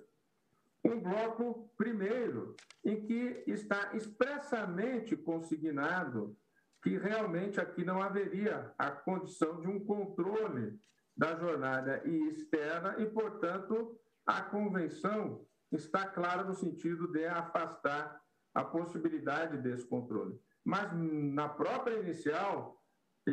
um 0.84 1.00
bloco 1.00 1.70
primeiro, 1.78 2.56
em 2.84 3.06
que 3.06 3.44
está 3.46 3.94
expressamente 3.94 5.16
consignado 5.16 6.38
que 6.82 6.98
realmente 6.98 7.60
aqui 7.60 7.84
não 7.84 8.02
haveria 8.02 8.74
a 8.78 8.90
condição 8.90 9.60
de 9.60 9.68
um 9.68 9.84
controle 9.84 10.80
da 11.16 11.36
jornada 11.36 12.02
externa 12.08 12.96
e, 12.98 13.06
portanto, 13.06 14.00
a 14.26 14.42
convenção 14.42 15.46
está 15.72 16.08
clara 16.08 16.44
no 16.44 16.56
sentido 16.56 17.12
de 17.12 17.26
afastar 17.26 18.22
a 18.54 18.64
possibilidade 18.64 19.58
desse 19.58 19.86
controle. 19.86 20.40
Mas 20.64 20.90
na 20.94 21.50
própria 21.50 22.00
inicial, 22.00 22.79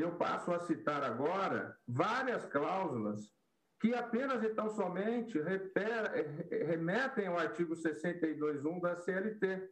eu 0.00 0.12
passo 0.12 0.52
a 0.52 0.60
citar 0.60 1.02
agora 1.02 1.76
várias 1.86 2.44
cláusulas 2.46 3.32
que 3.80 3.94
apenas 3.94 4.42
e 4.42 4.48
tão 4.50 4.70
somente 4.70 5.38
remetem 6.66 7.26
ao 7.26 7.38
artigo 7.38 7.74
62.1 7.74 8.80
da 8.80 8.96
CLT, 8.96 9.70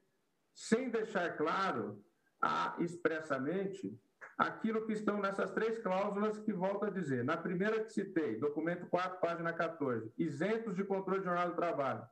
sem 0.55 0.91
deixar 0.91 1.37
claro 1.37 2.05
a, 2.41 2.77
expressamente 2.81 3.99
aquilo 4.37 4.87
que 4.87 4.93
estão 4.93 5.21
nessas 5.21 5.51
três 5.53 5.79
cláusulas 5.79 6.39
que 6.39 6.53
volto 6.53 6.85
a 6.85 6.91
dizer. 6.91 7.25
Na 7.25 7.37
primeira 7.37 7.83
que 7.83 7.93
citei, 7.93 8.37
documento 8.37 8.87
4, 8.87 9.21
página 9.21 9.53
14, 9.53 10.13
isentos 10.19 10.75
de 10.75 10.85
controle 10.85 11.21
de 11.21 11.27
jornal 11.27 11.51
do 11.51 11.57
trabalho. 11.57 12.07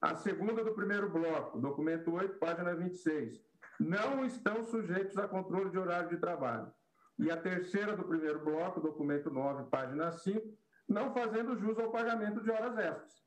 A 0.00 0.14
segunda 0.16 0.62
do 0.62 0.74
primeiro 0.74 1.08
bloco, 1.08 1.58
documento 1.58 2.12
8, 2.12 2.38
página 2.38 2.74
26, 2.74 3.40
não 3.80 4.24
estão 4.24 4.62
sujeitos 4.64 5.16
a 5.16 5.26
controle 5.26 5.70
de 5.70 5.78
horário 5.78 6.10
de 6.10 6.18
trabalho. 6.18 6.70
E 7.18 7.30
a 7.30 7.36
terceira 7.36 7.96
do 7.96 8.04
primeiro 8.04 8.44
bloco, 8.44 8.80
documento 8.80 9.30
9, 9.30 9.70
página 9.70 10.10
5, 10.10 10.58
não 10.88 11.14
fazendo 11.14 11.56
jus 11.56 11.78
ao 11.78 11.90
pagamento 11.90 12.42
de 12.42 12.50
horas 12.50 12.76
extras. 12.76 13.24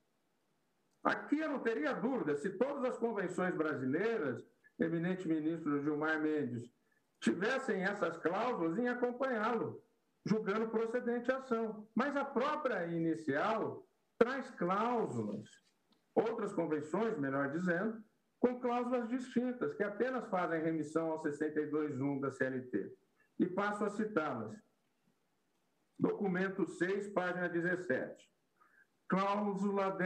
Aqui 1.04 1.39
eu 1.39 1.50
não 1.50 1.60
teria 1.60 1.93
dúvida, 1.93 2.36
se 2.36 2.50
todas 2.58 2.84
as 2.84 2.97
convenções 2.97 3.56
brasileiras, 3.56 4.45
eminente 4.78 5.28
ministro 5.28 5.82
Gilmar 5.82 6.21
Mendes, 6.21 6.69
tivessem 7.21 7.84
essas 7.84 8.17
cláusulas 8.17 8.78
em 8.78 8.89
acompanhá-lo, 8.89 9.82
julgando 10.26 10.69
procedente 10.69 11.32
a 11.32 11.38
ação. 11.38 11.88
Mas 11.95 12.15
a 12.15 12.26
própria 12.26 12.86
inicial 12.88 13.88
traz 14.19 14.50
cláusulas, 14.52 15.50
outras 16.13 16.54
convenções, 16.54 17.17
melhor 17.17 17.52
dizendo, 17.52 18.04
com 18.39 18.60
cláusulas 18.60 19.08
distintas, 19.08 19.73
que 19.76 19.84
apenas 19.84 20.28
fazem 20.28 20.62
remissão 20.62 21.10
ao 21.12 21.23
62.1 21.23 22.19
da 22.19 22.32
CLT 22.32 22.93
e 23.39 23.45
passo 23.45 23.84
a 23.84 23.89
citá-las. 23.89 24.58
Documento 26.00 26.67
6, 26.67 27.10
página 27.10 27.50
17. 27.50 28.30
Cláusula 29.08 29.97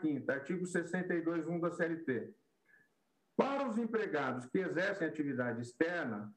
15, 0.00 0.30
artigo 0.30 0.64
62.1 0.64 1.60
da 1.60 1.70
CLT. 1.70 2.34
Para 3.36 3.68
os 3.68 3.78
empregados 3.78 4.46
que 4.46 4.58
exercem 4.58 5.08
atividade 5.08 5.62
externa, 5.62 6.32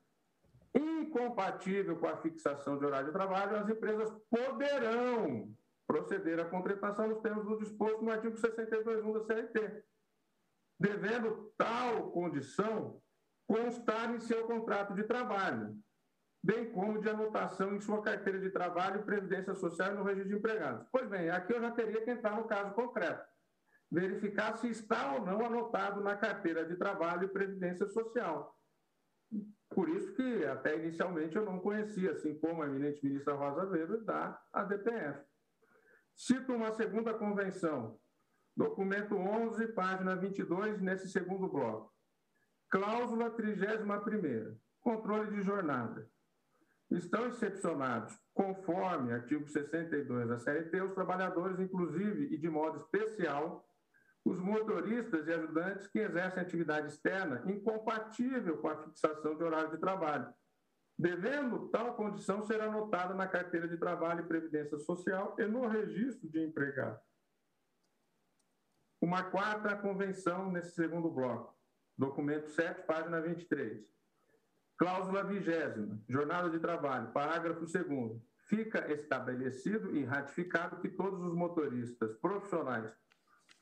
incompatível 0.73 1.97
com 1.97 2.07
a 2.07 2.17
fixação 2.17 2.77
de 2.77 2.85
horário 2.85 3.07
de 3.07 3.13
trabalho, 3.13 3.57
as 3.57 3.69
empresas 3.69 4.11
poderão 4.29 5.53
proceder 5.87 6.39
à 6.39 6.45
contratação 6.45 7.07
nos 7.07 7.21
termos 7.21 7.45
do 7.45 7.59
disposto 7.59 8.01
no 8.01 8.11
artigo 8.11 8.35
62.1 8.35 9.13
da 9.13 9.25
CLT, 9.25 9.83
devendo 10.79 11.53
tal 11.57 12.11
condição 12.11 13.01
constar 13.47 14.15
em 14.15 14.19
seu 14.19 14.47
contrato 14.47 14.95
de 14.95 15.03
trabalho, 15.03 15.77
bem 16.45 16.71
como 16.71 17.01
de 17.01 17.09
anotação 17.09 17.75
em 17.75 17.81
sua 17.81 18.03
carteira 18.03 18.39
de 18.39 18.51
trabalho 18.51 19.01
e 19.01 19.03
previdência 19.03 19.55
social 19.55 19.91
e 19.91 19.95
no 19.95 20.03
registro 20.03 20.29
de 20.29 20.35
empregados. 20.35 20.87
Pois 20.91 21.09
bem, 21.09 21.31
aqui 21.31 21.51
eu 21.51 21.59
já 21.59 21.71
teria 21.71 22.03
que 22.03 22.11
entrar 22.11 22.35
no 22.35 22.43
caso 22.43 22.71
concreto, 22.75 23.27
verificar 23.91 24.55
se 24.55 24.69
está 24.69 25.13
ou 25.13 25.25
não 25.25 25.43
anotado 25.43 26.01
na 26.01 26.15
carteira 26.15 26.63
de 26.63 26.75
trabalho 26.75 27.25
e 27.25 27.29
previdência 27.29 27.87
social. 27.87 28.55
Por 29.71 29.89
isso 29.89 30.13
que 30.13 30.45
até 30.45 30.77
inicialmente 30.77 31.35
eu 31.35 31.43
não 31.43 31.59
conhecia, 31.59 32.11
assim 32.11 32.37
como 32.37 32.61
a 32.61 32.67
eminente 32.67 33.03
ministra 33.03 33.33
Rosa 33.33 33.65
Weber, 33.65 34.03
da 34.03 34.39
ADPF. 34.53 35.25
Cito 36.15 36.53
uma 36.53 36.71
segunda 36.73 37.15
convenção, 37.15 37.99
documento 38.55 39.15
11, 39.15 39.67
página 39.69 40.15
22, 40.15 40.79
nesse 40.79 41.09
segundo 41.09 41.47
bloco. 41.47 41.91
Cláusula 42.69 43.31
31 43.31 44.59
controle 44.79 45.31
de 45.31 45.41
jornada 45.41 46.07
estão 46.91 47.27
excepcionados, 47.27 48.17
conforme 48.33 49.13
artigo 49.13 49.47
62 49.47 50.27
da 50.27 50.37
CLT, 50.37 50.81
os 50.81 50.93
trabalhadores, 50.93 51.59
inclusive 51.59 52.33
e 52.33 52.37
de 52.37 52.49
modo 52.49 52.77
especial, 52.77 53.67
os 54.23 54.39
motoristas 54.39 55.27
e 55.27 55.33
ajudantes 55.33 55.87
que 55.87 55.99
exercem 55.99 56.41
atividade 56.41 56.87
externa 56.87 57.43
incompatível 57.45 58.57
com 58.57 58.67
a 58.67 58.83
fixação 58.83 59.35
de 59.37 59.43
horário 59.43 59.71
de 59.71 59.77
trabalho, 59.77 60.33
devendo 60.97 61.69
tal 61.69 61.95
condição 61.95 62.45
ser 62.45 62.61
anotada 62.61 63.13
na 63.13 63.27
carteira 63.27 63.67
de 63.67 63.77
trabalho 63.77 64.21
e 64.21 64.27
previdência 64.27 64.77
social 64.79 65.35
e 65.37 65.45
no 65.45 65.67
registro 65.67 66.29
de 66.29 66.41
empregado. 66.41 66.99
Uma 69.01 69.23
quarta 69.23 69.75
convenção 69.75 70.51
nesse 70.51 70.73
segundo 70.73 71.11
bloco, 71.11 71.55
documento 71.97 72.49
7, 72.49 72.85
página 72.87 73.21
23 73.21 73.94
Cláusula 74.77 75.23
vigésima, 75.23 76.01
jornada 76.09 76.49
de 76.49 76.59
trabalho, 76.59 77.11
parágrafo 77.11 77.61
2 77.61 78.21
Fica 78.47 78.91
estabelecido 78.91 79.95
e 79.95 80.03
ratificado 80.03 80.79
que 80.79 80.89
todos 80.89 81.19
os 81.21 81.33
motoristas 81.33 82.15
profissionais 82.17 82.93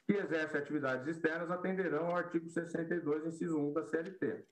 que 0.06 0.13
exercem 0.13 0.60
atividades 0.60 1.08
externas 1.08 1.49
atenderão 1.49 2.08
ao 2.08 2.17
artigo 2.17 2.49
62, 2.49 3.26
inciso 3.26 3.58
1 3.58 3.73
da 3.73 3.86
CLT. 3.86 4.45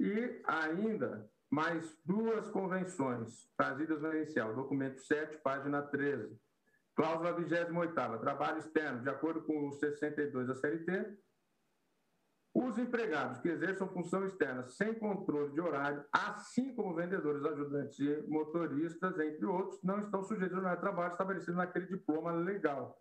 E 0.00 0.42
ainda 0.44 1.30
mais 1.50 1.96
duas 2.04 2.50
convenções 2.50 3.48
trazidas 3.56 4.02
na 4.02 4.14
inicial, 4.14 4.54
documento 4.54 5.00
7, 5.00 5.38
página 5.38 5.80
13. 5.82 6.38
Cláusula 6.94 7.32
28 7.32 8.18
trabalho 8.20 8.58
externo, 8.58 9.02
de 9.02 9.08
acordo 9.08 9.42
com 9.42 9.68
o 9.68 9.72
62 9.72 10.48
da 10.48 10.54
CLT, 10.54 11.16
os 12.60 12.76
empregados 12.76 13.38
que 13.38 13.48
exerçam 13.48 13.88
função 13.88 14.24
externa 14.24 14.66
sem 14.66 14.92
controle 14.94 15.52
de 15.52 15.60
horário, 15.60 16.04
assim 16.12 16.74
como 16.74 16.94
vendedores, 16.94 17.44
ajudantes 17.44 17.98
e 18.00 18.24
motoristas, 18.26 19.18
entre 19.20 19.46
outros, 19.46 19.80
não 19.82 20.00
estão 20.00 20.24
sujeitos 20.24 20.56
ao 20.56 20.62
horário 20.62 20.78
de 20.78 20.82
trabalho 20.82 21.12
estabelecido 21.12 21.56
naquele 21.56 21.86
diploma 21.86 22.32
legal. 22.32 23.00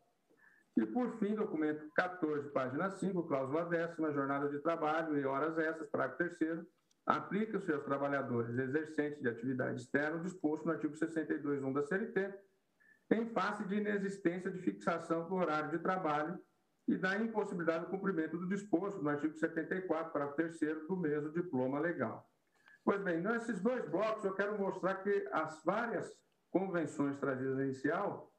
E, 0.76 0.86
por 0.86 1.18
fim, 1.18 1.34
documento 1.34 1.90
14, 1.96 2.50
página 2.52 2.92
5, 2.92 3.24
cláusula 3.24 3.66
décima, 3.66 4.14
jornada 4.14 4.48
de 4.48 4.60
trabalho 4.60 5.18
e 5.18 5.26
horas 5.26 5.58
extras, 5.58 5.90
parágrafo 5.90 6.38
3 6.38 6.64
aplica-se 7.08 7.72
aos 7.72 7.84
trabalhadores 7.84 8.56
exercentes 8.60 9.22
de 9.22 9.30
atividade 9.30 9.82
externa 9.82 10.20
disposto 10.20 10.66
no 10.66 10.74
artigo 10.74 10.94
62.1 10.94 11.74
da 11.74 11.82
CLT, 11.82 12.34
em 13.12 13.26
face 13.30 13.64
de 13.64 13.76
inexistência 13.76 14.52
de 14.52 14.60
fixação 14.60 15.28
do 15.28 15.36
horário 15.36 15.72
de 15.72 15.80
trabalho 15.80 16.38
e 16.88 16.98
da 16.98 17.18
impossibilidade 17.18 17.86
do 17.86 17.92
cumprimento 17.92 18.38
do 18.38 18.48
disposto 18.48 19.02
no 19.02 19.10
artigo 19.10 19.38
74, 19.38 20.12
parágrafo 20.12 20.38
3 20.38 20.88
do 20.88 20.96
mesmo 20.96 21.32
diploma 21.32 21.80
legal. 21.80 22.30
Pois 22.84 23.02
bem, 23.04 23.22
nesses 23.22 23.60
dois 23.62 23.90
blocos 23.90 24.24
eu 24.24 24.34
quero 24.34 24.58
mostrar 24.58 24.96
que 25.04 25.28
as 25.34 25.62
várias 25.64 26.10
convenções 26.50 27.18
trazidas 27.18 27.60
inicial, 27.60 28.34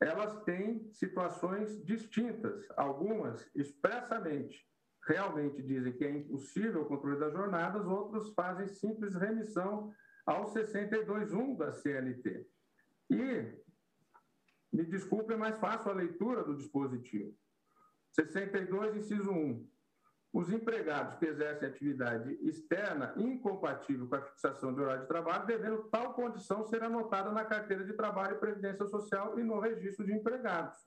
elas 0.00 0.42
têm 0.44 0.88
situações 0.92 1.84
distintas, 1.84 2.64
algumas 2.76 3.50
expressamente 3.54 4.64
realmente 5.06 5.62
dizem 5.62 5.92
que 5.92 6.04
é 6.04 6.10
impossível 6.10 6.82
o 6.82 6.86
controle 6.86 7.18
das 7.18 7.32
jornadas, 7.32 7.86
outros 7.86 8.32
fazem 8.34 8.68
simples 8.68 9.14
remissão 9.14 9.92
ao 10.24 10.44
62.1 10.52 11.56
da 11.56 11.72
CLT. 11.72 12.46
E, 13.10 13.60
me 14.72 14.84
desculpe, 14.84 15.32
é 15.32 15.36
mais 15.36 15.58
fácil 15.58 15.90
a 15.90 15.94
leitura 15.94 16.44
do 16.44 16.56
dispositivo. 16.56 17.36
62, 18.12 18.96
inciso 18.96 19.30
1. 19.30 19.68
Os 20.32 20.48
empregados 20.50 21.16
que 21.16 21.26
exercem 21.26 21.68
atividade 21.68 22.32
externa 22.42 23.12
incompatível 23.16 24.08
com 24.08 24.14
a 24.14 24.22
fixação 24.22 24.72
de 24.72 24.80
horário 24.80 25.02
de 25.02 25.08
trabalho, 25.08 25.46
devendo 25.46 25.84
tal 25.90 26.14
condição 26.14 26.64
ser 26.64 26.82
anotada 26.84 27.32
na 27.32 27.44
carteira 27.44 27.84
de 27.84 27.92
trabalho 27.94 28.36
e 28.36 28.40
previdência 28.40 28.86
social 28.86 29.38
e 29.40 29.42
no 29.42 29.58
registro 29.58 30.06
de 30.06 30.12
empregados. 30.12 30.78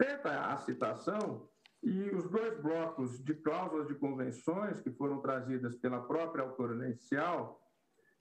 Feita 0.00 0.30
a 0.30 0.56
citação, 0.58 1.48
e 1.82 2.10
os 2.14 2.30
dois 2.30 2.56
blocos 2.60 3.22
de 3.24 3.34
cláusulas 3.34 3.88
de 3.88 3.96
convenções 3.96 4.80
que 4.80 4.92
foram 4.92 5.20
trazidas 5.20 5.74
pela 5.76 6.00
própria 6.00 6.44
autora 6.44 6.86
inicial, 6.86 7.60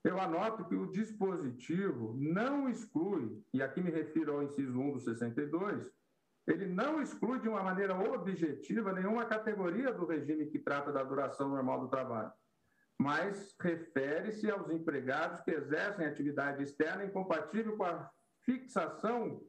eu 0.04 0.20
anoto 0.20 0.66
que 0.66 0.76
o 0.76 0.92
dispositivo 0.92 2.16
não 2.18 2.68
exclui, 2.68 3.40
e 3.54 3.62
aqui 3.62 3.80
me 3.82 3.92
refiro 3.92 4.34
ao 4.34 4.44
inciso 4.44 4.80
1 4.80 4.94
do 4.94 5.00
62, 5.00 5.88
ele 6.48 6.66
não 6.66 7.02
exclui 7.02 7.40
de 7.40 7.48
uma 7.48 7.64
maneira 7.64 7.96
objetiva 7.96 8.94
nenhuma 8.94 9.26
categoria 9.26 9.94
do 9.94 10.06
regime 10.06 10.48
que 10.48 10.60
trata 10.60 10.92
da 10.92 11.04
duração 11.04 11.50
normal 11.50 11.82
do 11.82 11.90
trabalho, 11.90 12.32
mas 13.00 13.56
refere-se 13.60 14.50
aos 14.50 14.70
empregados 14.70 15.42
que 15.42 15.52
exercem 15.52 16.06
atividade 16.06 16.64
externa 16.64 17.06
incompatível 17.06 17.78
com 17.78 17.84
a 17.84 18.10
fixação 18.44 19.42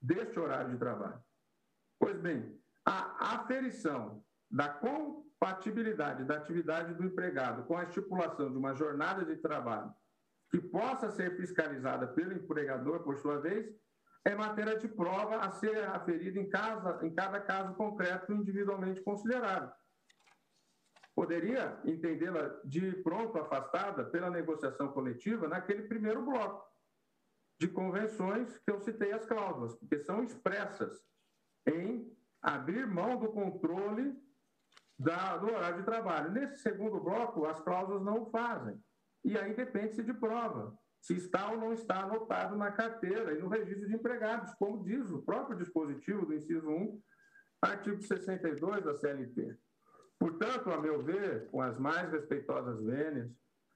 deste 0.00 0.38
horário 0.38 0.70
de 0.70 0.78
trabalho. 0.78 1.20
Pois 1.98 2.18
bem, 2.18 2.58
a 2.84 3.34
aferição 3.34 4.24
da 4.50 4.68
compatibilidade 4.68 6.24
da 6.24 6.36
atividade 6.36 6.94
do 6.94 7.04
empregado 7.04 7.64
com 7.64 7.76
a 7.76 7.84
estipulação 7.84 8.50
de 8.50 8.58
uma 8.58 8.74
jornada 8.74 9.24
de 9.24 9.36
trabalho 9.36 9.92
que 10.50 10.60
possa 10.60 11.10
ser 11.10 11.36
fiscalizada 11.36 12.08
pelo 12.08 12.32
empregador, 12.32 13.04
por 13.04 13.16
sua 13.18 13.40
vez, 13.40 13.70
é 14.24 14.34
matéria 14.34 14.78
de 14.78 14.88
prova 14.88 15.36
a 15.36 15.50
ser 15.52 15.84
aferida 15.84 16.38
em, 16.38 16.48
casa, 16.48 17.04
em 17.04 17.14
cada 17.14 17.40
caso 17.40 17.74
concreto 17.74 18.32
individualmente 18.32 19.00
considerado. 19.02 19.72
Poderia 21.14 21.80
entendê-la 21.84 22.60
de 22.64 22.92
pronto 23.02 23.38
afastada 23.38 24.04
pela 24.04 24.30
negociação 24.30 24.88
coletiva 24.88 25.48
naquele 25.48 25.82
primeiro 25.82 26.24
bloco 26.24 26.68
de 27.58 27.68
convenções 27.68 28.56
que 28.58 28.70
eu 28.70 28.80
citei 28.80 29.12
as 29.12 29.26
cláusulas, 29.26 29.74
porque 29.74 29.98
são 30.00 30.22
expressas 30.22 31.04
em 31.66 32.10
abrir 32.40 32.86
mão 32.86 33.18
do 33.18 33.28
controle 33.28 34.16
da, 34.98 35.36
do 35.36 35.46
horário 35.46 35.78
de 35.78 35.84
trabalho. 35.84 36.30
Nesse 36.30 36.58
segundo 36.58 37.00
bloco, 37.00 37.44
as 37.46 37.60
cláusulas 37.60 38.02
não 38.02 38.22
o 38.22 38.30
fazem. 38.30 38.82
E 39.22 39.36
aí 39.38 39.54
depende-se 39.54 40.02
de 40.02 40.14
prova, 40.14 40.78
se 41.00 41.14
está 41.14 41.50
ou 41.50 41.58
não 41.58 41.72
está 41.72 42.02
anotado 42.02 42.56
na 42.56 42.70
carteira 42.70 43.32
e 43.32 43.38
no 43.38 43.48
registro 43.48 43.88
de 43.88 43.94
empregados, 43.94 44.52
como 44.54 44.84
diz 44.84 45.10
o 45.10 45.22
próprio 45.22 45.56
dispositivo 45.56 46.26
do 46.26 46.34
inciso 46.34 46.68
1, 46.68 47.00
artigo 47.62 48.02
62 48.02 48.84
da 48.84 48.94
CLT. 48.94 49.56
Portanto, 50.18 50.70
a 50.70 50.78
meu 50.78 51.02
ver, 51.02 51.48
com 51.50 51.62
as 51.62 51.78
mais 51.78 52.10
respeitosas 52.10 52.82
vênias, 52.82 53.30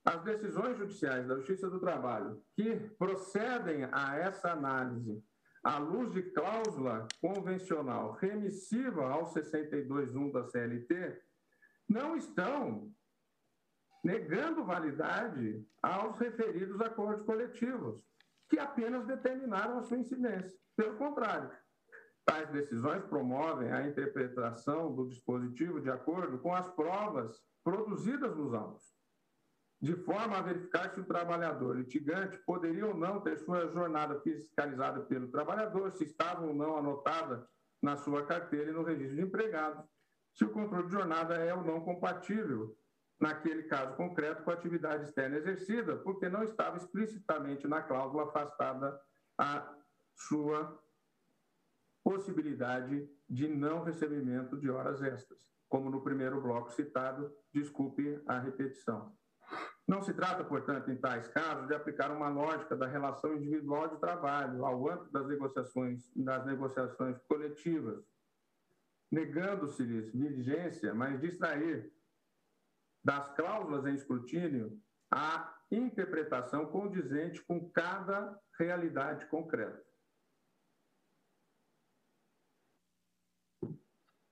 as 0.04 0.22
decisões 0.22 0.76
judiciais 0.76 1.26
da 1.26 1.36
Justiça 1.36 1.70
do 1.70 1.80
Trabalho 1.80 2.42
que 2.54 2.76
procedem 2.98 3.88
a 3.90 4.16
essa 4.16 4.52
análise 4.52 5.24
à 5.62 5.78
luz 5.78 6.12
de 6.12 6.22
cláusula 6.22 7.08
convencional 7.22 8.12
remissiva 8.12 9.08
ao 9.08 9.32
62.1 9.32 10.30
da 10.30 10.44
CLT, 10.44 11.22
não 11.88 12.16
estão 12.16 12.92
negando 14.04 14.64
validade 14.64 15.66
aos 15.82 16.18
referidos 16.18 16.80
acordos 16.80 17.24
coletivos, 17.24 18.00
que 18.48 18.58
apenas 18.58 19.06
determinaram 19.06 19.78
a 19.78 19.82
sua 19.82 19.98
incidência. 19.98 20.56
Pelo 20.76 20.96
contrário, 20.96 21.50
tais 22.24 22.50
decisões 22.50 23.02
promovem 23.06 23.72
a 23.72 23.88
interpretação 23.88 24.94
do 24.94 25.08
dispositivo 25.08 25.80
de 25.80 25.90
acordo 25.90 26.38
com 26.38 26.54
as 26.54 26.68
provas 26.68 27.42
produzidas 27.64 28.36
nos 28.36 28.52
autos 28.52 28.94
de 29.84 29.94
forma 29.96 30.38
a 30.38 30.40
verificar 30.40 30.90
se 30.94 30.98
o 30.98 31.04
trabalhador 31.04 31.76
litigante 31.76 32.38
poderia 32.38 32.86
ou 32.86 32.94
não 32.94 33.20
ter 33.20 33.38
sua 33.38 33.68
jornada 33.68 34.18
fiscalizada 34.20 35.02
pelo 35.02 35.28
trabalhador, 35.28 35.92
se 35.92 36.04
estava 36.04 36.46
ou 36.46 36.54
não 36.54 36.78
anotada 36.78 37.46
na 37.82 37.94
sua 37.94 38.24
carteira 38.24 38.70
e 38.70 38.72
no 38.72 38.82
registro 38.82 39.16
de 39.16 39.22
empregados, 39.22 39.84
se 40.32 40.42
o 40.42 40.50
controle 40.50 40.86
de 40.86 40.92
jornada 40.92 41.34
é 41.34 41.54
ou 41.54 41.62
não 41.62 41.82
compatível, 41.82 42.74
naquele 43.20 43.64
caso 43.64 43.96
concreto, 43.96 44.42
com 44.42 44.50
a 44.50 44.54
atividade 44.54 45.04
externa 45.04 45.36
exercida, 45.36 45.96
porque 45.96 46.28
não 46.28 46.42
estava 46.42 46.76
explicitamente 46.76 47.66
na 47.66 47.82
cláusula 47.82 48.24
afastada 48.24 49.00
a 49.38 49.74
sua 50.16 50.80
possibilidade 52.02 53.08
de 53.28 53.48
não 53.48 53.82
recebimento 53.82 54.56
de 54.58 54.70
horas 54.70 55.02
extras, 55.02 55.40
como 55.68 55.90
no 55.90 56.02
primeiro 56.02 56.40
bloco 56.40 56.72
citado, 56.72 57.34
desculpe 57.52 58.22
a 58.26 58.38
repetição. 58.38 59.16
Não 59.86 60.02
se 60.02 60.14
trata, 60.14 60.44
portanto, 60.44 60.90
em 60.90 60.96
tais 60.96 61.28
casos, 61.28 61.66
de 61.66 61.74
aplicar 61.74 62.10
uma 62.10 62.28
lógica 62.28 62.74
da 62.74 62.86
relação 62.86 63.34
individual 63.34 63.88
de 63.88 64.00
trabalho 64.00 64.64
ao 64.64 64.88
âmbito 64.88 65.12
das 65.12 65.26
negociações, 65.26 66.10
das 66.16 66.44
negociações 66.46 67.18
coletivas, 67.28 68.02
negando-se-lhes 69.10 70.10
diligência, 70.12 70.94
mas 70.94 71.20
distrair 71.20 71.92
das 73.04 73.28
cláusulas 73.34 73.86
em 73.86 73.94
escrutínio 73.94 74.80
a 75.10 75.54
interpretação 75.70 76.66
condizente 76.66 77.42
com 77.42 77.70
cada 77.70 78.40
realidade 78.58 79.26
concreta. 79.26 79.84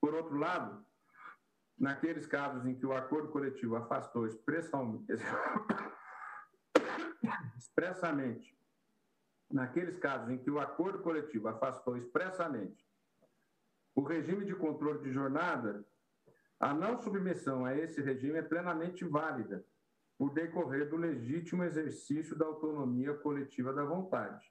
Por 0.00 0.14
outro 0.14 0.36
lado, 0.36 0.84
naqueles 1.78 2.26
casos 2.26 2.66
em 2.66 2.74
que 2.74 2.86
o 2.86 2.92
acordo 2.92 3.30
coletivo 3.30 3.76
afastou 3.76 4.26
expressamente, 7.56 8.58
naqueles 9.50 9.98
casos 9.98 10.30
em 10.30 10.38
que 10.38 10.50
o 10.50 10.58
acordo 10.58 11.02
coletivo 11.02 11.48
afastou 11.48 11.96
expressamente 11.96 12.84
o 13.94 14.02
regime 14.02 14.44
de 14.44 14.54
controle 14.54 15.00
de 15.00 15.12
jornada, 15.12 15.86
a 16.62 16.72
não 16.72 16.96
submissão 16.96 17.64
a 17.64 17.76
esse 17.76 18.00
regime 18.00 18.38
é 18.38 18.42
plenamente 18.42 19.04
válida, 19.04 19.66
por 20.16 20.32
decorrer 20.32 20.88
do 20.88 20.96
legítimo 20.96 21.64
exercício 21.64 22.38
da 22.38 22.46
autonomia 22.46 23.12
coletiva 23.14 23.72
da 23.72 23.84
vontade. 23.84 24.46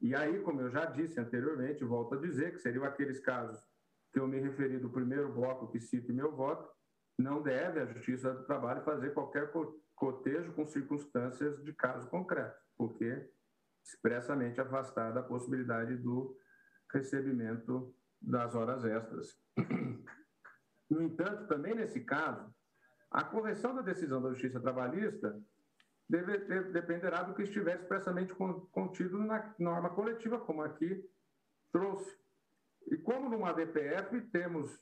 E 0.00 0.14
aí, 0.14 0.40
como 0.42 0.60
eu 0.60 0.70
já 0.70 0.84
disse 0.84 1.18
anteriormente, 1.18 1.82
volto 1.82 2.14
a 2.14 2.20
dizer 2.20 2.52
que 2.52 2.60
seriam 2.60 2.84
aqueles 2.84 3.18
casos 3.18 3.60
que 4.12 4.20
eu 4.20 4.28
me 4.28 4.38
referi 4.38 4.78
do 4.78 4.90
primeiro 4.90 5.32
bloco 5.32 5.72
que 5.72 5.80
cito 5.80 6.12
meu 6.12 6.30
voto, 6.36 6.70
não 7.18 7.42
deve 7.42 7.80
a 7.80 7.86
Justiça 7.86 8.32
do 8.32 8.44
Trabalho 8.44 8.84
fazer 8.84 9.12
qualquer 9.12 9.50
cotejo 9.96 10.52
com 10.52 10.64
circunstâncias 10.64 11.60
de 11.64 11.72
caso 11.72 12.08
concreto, 12.08 12.60
porque 12.76 13.28
expressamente 13.84 14.60
afastada 14.60 15.18
a 15.18 15.24
possibilidade 15.24 15.96
do 15.96 16.38
recebimento 16.92 17.92
das 18.22 18.54
horas 18.54 18.84
extras. 18.84 19.36
No 20.90 21.02
entanto, 21.02 21.46
também 21.46 21.74
nesse 21.74 22.00
caso, 22.00 22.54
a 23.10 23.24
correção 23.24 23.74
da 23.74 23.82
decisão 23.82 24.20
da 24.20 24.30
Justiça 24.30 24.60
Trabalhista 24.60 25.40
deve, 26.08 26.38
deve, 26.38 26.72
dependerá 26.72 27.22
do 27.22 27.34
que 27.34 27.42
estiver 27.42 27.80
expressamente 27.80 28.34
contido 28.34 29.18
na 29.18 29.54
norma 29.58 29.90
coletiva, 29.90 30.38
como 30.38 30.62
aqui 30.62 31.02
trouxe. 31.72 32.16
E 32.88 32.96
como 32.98 33.28
numa 33.28 33.52
DPF 33.52 34.20
temos 34.30 34.78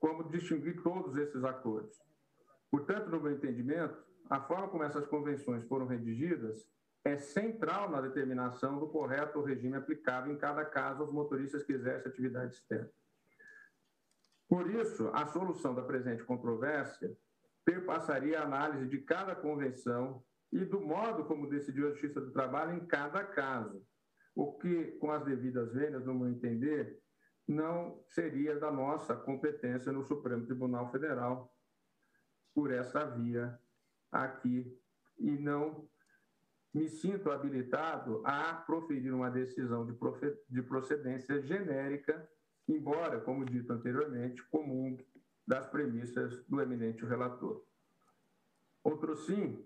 como 0.00 0.28
distinguir 0.30 0.82
todos 0.82 1.16
esses 1.16 1.44
acordos. 1.44 1.96
Portanto, 2.70 3.10
no 3.10 3.20
meu 3.20 3.32
entendimento, 3.32 4.02
a 4.30 4.40
forma 4.40 4.68
como 4.68 4.82
essas 4.82 5.06
convenções 5.06 5.64
foram 5.64 5.86
redigidas 5.86 6.66
é 7.04 7.18
central 7.18 7.90
na 7.90 8.00
determinação 8.00 8.78
do 8.78 8.88
correto 8.88 9.42
regime 9.42 9.76
aplicável 9.76 10.32
em 10.32 10.38
cada 10.38 10.64
caso 10.64 11.02
aos 11.02 11.12
motoristas 11.12 11.62
que 11.62 11.72
exercem 11.72 12.10
atividade 12.10 12.54
externa. 12.54 12.90
Por 14.52 14.68
isso, 14.70 15.08
a 15.14 15.24
solução 15.28 15.74
da 15.74 15.80
presente 15.80 16.22
controvérsia 16.24 17.10
perpassaria 17.64 18.38
a 18.38 18.44
análise 18.44 18.86
de 18.86 18.98
cada 18.98 19.34
convenção 19.34 20.22
e 20.52 20.62
do 20.62 20.78
modo 20.78 21.24
como 21.24 21.48
decidiu 21.48 21.86
a 21.86 21.92
Justiça 21.92 22.20
do 22.20 22.30
Trabalho 22.32 22.74
em 22.74 22.86
cada 22.86 23.24
caso, 23.24 23.82
o 24.34 24.52
que, 24.58 24.88
com 24.98 25.10
as 25.10 25.24
devidas 25.24 25.72
vendas, 25.72 26.04
no 26.04 26.14
meu 26.14 26.28
entender, 26.28 27.00
não 27.48 28.04
seria 28.08 28.60
da 28.60 28.70
nossa 28.70 29.16
competência 29.16 29.90
no 29.90 30.04
Supremo 30.04 30.44
Tribunal 30.44 30.92
Federal 30.92 31.50
por 32.54 32.70
essa 32.70 33.06
via 33.06 33.58
aqui. 34.10 34.78
E 35.18 35.30
não 35.30 35.88
me 36.74 36.90
sinto 36.90 37.30
habilitado 37.30 38.20
a 38.26 38.52
proferir 38.52 39.14
uma 39.14 39.30
decisão 39.30 39.86
de 39.86 40.62
procedência 40.62 41.40
genérica, 41.40 42.28
embora, 42.68 43.20
como 43.20 43.44
dito 43.44 43.72
anteriormente, 43.72 44.42
comum 44.44 44.96
das 45.46 45.66
premissas 45.66 46.44
do 46.46 46.60
eminente 46.60 47.04
relator. 47.04 47.64
Outro 48.82 49.16
sim, 49.16 49.64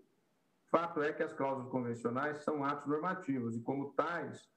fato 0.70 1.02
é 1.02 1.12
que 1.12 1.22
as 1.22 1.32
cláusulas 1.32 1.70
convencionais 1.70 2.38
são 2.38 2.64
atos 2.64 2.86
normativos 2.86 3.56
e, 3.56 3.60
como 3.60 3.92
tais, 3.92 4.50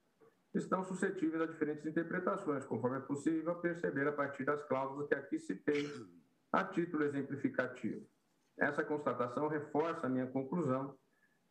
estão 0.54 0.84
suscetíveis 0.84 1.42
a 1.42 1.46
diferentes 1.46 1.86
interpretações, 1.86 2.66
conforme 2.66 2.98
é 2.98 3.02
possível 3.02 3.56
perceber 3.56 4.08
a 4.08 4.12
partir 4.12 4.46
das 4.46 4.64
cláusulas 4.64 5.08
que 5.08 5.16
aqui 5.16 5.40
citei 5.40 5.88
a 6.52 6.64
título 6.64 7.04
exemplificativo. 7.04 8.06
Essa 8.58 8.84
constatação 8.84 9.48
reforça 9.48 10.08
a 10.08 10.10
minha 10.10 10.28
conclusão 10.28 10.98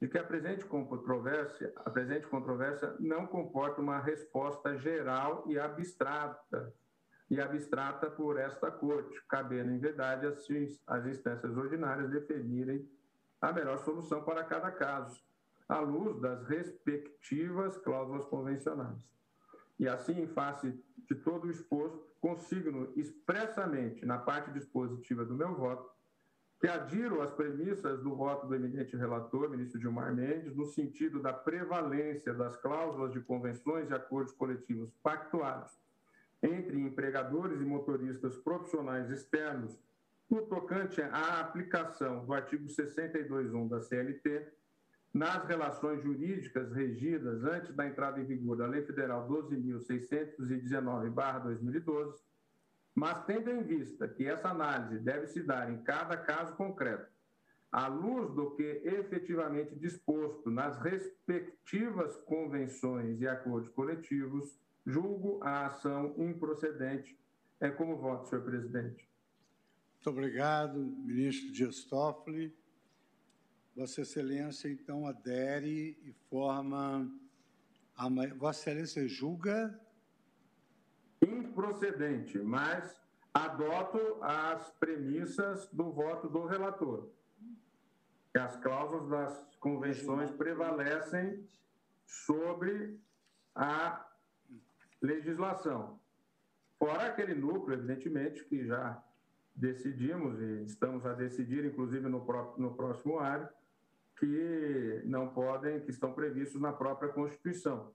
de 0.01 0.09
que 0.09 0.19
a 0.19 0.25
presente 0.25 0.65
controvérsia, 0.65 1.73
a 1.77 1.91
presente 1.91 2.27
controvérsia 2.27 2.95
não 3.01 3.27
comporta 3.27 3.81
uma 3.81 3.99
resposta 3.99 4.79
geral 4.79 5.45
e 5.49 5.59
abstrata 5.59 6.73
e 7.31 7.41
abstrata 7.41 8.11
por 8.11 8.39
esta 8.39 8.71
corte, 8.71 9.21
cabendo 9.29 9.73
em 9.73 9.79
verdade 9.79 10.27
as 10.27 11.07
instâncias 11.07 11.57
ordinárias 11.57 12.11
definirem 12.11 12.89
a 13.41 13.53
melhor 13.53 13.79
solução 13.79 14.25
para 14.25 14.45
cada 14.45 14.71
caso, 14.71 15.21
à 15.69 15.79
luz 15.81 16.19
das 16.21 16.43
respectivas 16.49 17.77
cláusulas 17.79 18.25
convencionais. 18.27 18.97
E 19.79 19.87
assim, 19.87 20.23
em 20.23 20.27
face 20.27 20.73
de 21.09 21.15
todo 21.17 21.47
o 21.47 21.51
exposto, 21.51 22.09
consigno 22.21 22.93
expressamente 22.97 24.05
na 24.07 24.19
parte 24.19 24.51
dispositiva 24.51 25.25
do 25.25 25.35
meu 25.35 25.55
voto 25.55 25.98
que 26.61 26.67
adiro 26.67 27.23
às 27.23 27.33
premissas 27.33 28.03
do 28.03 28.17
voto 28.17 28.47
do 28.47 28.55
eminente 28.55 28.97
relator, 28.97 29.49
ministro 29.49 29.81
Gilmar 29.81 30.15
Mendes, 30.15 30.55
no 30.57 30.67
sentido 30.67 31.23
da 31.23 31.33
prevalência 31.33 32.35
das 32.35 32.57
cláusulas 32.57 33.13
de 33.13 33.21
convenções 33.21 33.89
e 33.91 33.95
acordos 33.95 34.33
coletivos 34.33 34.91
pactuados 35.03 35.79
entre 36.43 36.81
empregadores 36.81 37.61
e 37.61 37.65
motoristas 37.65 38.37
profissionais 38.37 39.09
externos 39.11 39.79
no 40.29 40.43
tocante 40.43 41.01
à 41.01 41.41
aplicação 41.41 42.25
do 42.25 42.35
artigo 42.35 42.67
62.1 42.67 43.69
da 43.69 43.81
CLT 43.81 44.49
nas 45.13 45.45
relações 45.45 46.03
jurídicas 46.03 46.73
regidas 46.73 47.45
antes 47.45 47.73
da 47.75 47.87
entrada 47.87 48.21
em 48.21 48.25
vigor 48.25 48.57
da 48.57 48.67
Lei 48.67 48.83
Federal 48.83 49.29
12.619-2012, 49.29 52.15
mas 52.99 53.25
tendo 53.27 53.49
em 53.49 53.63
vista 53.63 54.09
que 54.09 54.27
essa 54.27 54.49
análise 54.49 54.99
deve 54.99 55.29
se 55.29 55.41
dar 55.41 55.73
em 55.73 55.81
cada 55.85 56.17
caso 56.17 56.57
concreto, 56.57 57.09
à 57.71 57.87
luz 57.87 58.35
do 58.35 58.57
que 58.57 58.83
efetivamente 58.85 59.77
disposto 59.77 60.51
nas 60.51 60.77
respectivas 60.83 62.17
convenções 62.25 63.21
e 63.21 63.29
acordos 63.29 63.71
coletivos, 63.71 64.59
julgo 64.85 65.39
a 65.45 65.67
ação 65.67 66.13
improcedente. 66.19 67.17
É 67.61 67.71
como 67.71 67.97
voto, 67.97 68.29
senhor 68.29 68.45
presidente. 68.45 69.09
Muito 69.95 70.11
obrigado, 70.11 70.79
ministro 70.81 71.53
Dias 71.53 71.85
Toffoli. 71.85 72.53
Vossa 73.77 74.01
Excelência, 74.01 74.69
então, 74.69 75.07
adere 75.07 75.97
e 76.03 76.13
forma. 76.29 77.09
A... 77.97 78.09
Vossa 78.37 78.71
Excelência 78.71 79.07
julga. 79.07 79.79
Improcedente, 81.23 82.39
mas 82.39 82.97
adoto 83.35 83.99
as 84.23 84.71
premissas 84.73 85.69
do 85.73 85.91
voto 85.93 86.29
do 86.29 86.47
relator. 86.47 87.09
As 88.35 88.57
cláusulas 88.57 89.09
das 89.09 89.57
convenções 89.57 90.31
prevalecem 90.31 91.45
sobre 92.05 93.01
a 93.55 94.07
legislação. 95.03 95.99
Fora 96.79 97.09
aquele 97.09 97.35
núcleo, 97.35 97.77
evidentemente, 97.77 98.45
que 98.45 98.65
já 98.65 99.03
decidimos 99.55 100.41
e 100.41 100.65
estamos 100.65 101.05
a 101.05 101.13
decidir, 101.13 101.65
inclusive 101.65 102.09
no, 102.09 102.25
no 102.57 102.75
próximo 102.75 103.19
ano, 103.19 103.49
que 104.17 105.03
não 105.05 105.29
podem, 105.29 105.81
que 105.81 105.91
estão 105.91 106.13
previstos 106.13 106.61
na 106.61 106.73
própria 106.73 107.13
Constituição. 107.13 107.93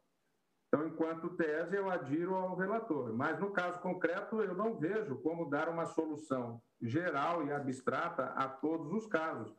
Então, 0.74 0.88
enquanto 0.88 1.30
tese, 1.30 1.76
eu 1.76 1.88
adiro 1.88 2.34
ao 2.34 2.56
relator. 2.56 3.14
Mas, 3.14 3.40
no 3.40 3.52
caso 3.52 3.80
concreto, 3.80 4.42
eu 4.42 4.56
não 4.56 4.76
vejo 4.76 5.18
como 5.18 5.48
dar 5.48 5.70
uma 5.70 5.86
solução 5.86 6.60
geral 6.82 7.46
e 7.46 7.52
abstrata 7.52 8.34
a 8.36 8.48
todos 8.48 8.92
os 8.92 9.06
casos, 9.06 9.56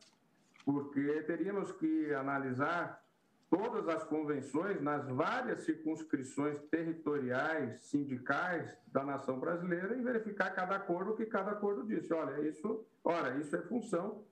porque 0.65 1.23
teríamos 1.23 1.71
que 1.71 2.13
analisar 2.13 3.01
todas 3.49 3.87
as 3.87 4.03
convenções 4.03 4.81
nas 4.81 5.07
várias 5.07 5.61
circunscrições 5.61 6.61
territoriais, 6.63 7.79
sindicais 7.83 8.77
da 8.89 9.05
nação 9.05 9.39
brasileira 9.39 9.97
e 9.97 10.03
verificar 10.03 10.51
cada 10.51 10.75
acordo 10.75 11.15
que 11.15 11.27
cada 11.27 11.53
acordo 11.53 11.87
disse. 11.87 12.13
Olha, 12.13 12.41
isso, 12.41 12.85
ora, 13.05 13.37
isso 13.37 13.55
é 13.55 13.63
função 13.63 14.25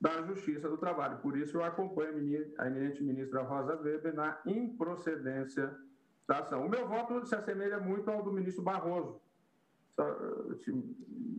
da 0.00 0.20
Justiça 0.22 0.68
do 0.68 0.78
Trabalho. 0.78 1.18
Por 1.18 1.36
isso 1.36 1.58
eu 1.58 1.62
acompanho 1.62 2.10
a 2.58 2.66
eminente 2.66 3.04
ministra 3.04 3.42
Rosa 3.42 3.76
Weber 3.80 4.12
na 4.12 4.40
improcedência 4.44 5.72
da 6.26 6.38
ação. 6.38 6.64
O 6.64 6.68
meu 6.68 6.86
voto 6.86 7.24
se 7.26 7.34
assemelha 7.34 7.78
muito 7.78 8.10
ao 8.10 8.22
do 8.22 8.32
ministro 8.32 8.62
Barroso. 8.62 9.20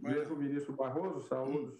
Vejo 0.02 0.34
o 0.34 0.38
ministro 0.38 0.74
Barroso, 0.74 1.28
saúde, 1.28 1.78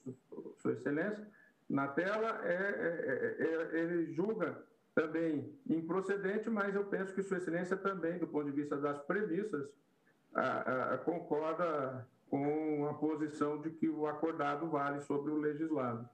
Sua 0.58 0.74
Excelência, 0.74 1.26
na 1.70 1.88
tela, 1.88 2.42
é, 2.44 2.54
é, 2.54 3.76
é, 3.76 3.80
ele 3.80 4.14
julga 4.14 4.64
também 4.94 5.52
improcedente, 5.68 6.50
mas 6.50 6.76
eu 6.76 6.86
penso 6.86 7.14
que 7.14 7.24
Sua 7.24 7.38
Excelência 7.38 7.76
também, 7.76 8.20
do 8.20 8.28
ponto 8.28 8.46
de 8.46 8.52
vista 8.52 8.78
das 8.78 9.00
premissas, 9.00 9.68
a, 10.34 10.94
a, 10.94 10.98
concorda 11.00 12.08
com 12.30 12.88
a 12.88 12.94
posição 12.94 13.62
de 13.62 13.70
que 13.72 13.90
o 13.90 14.06
acordado 14.06 14.70
vale 14.70 15.02
sobre 15.02 15.32
o 15.32 15.38
legislado. 15.38 16.08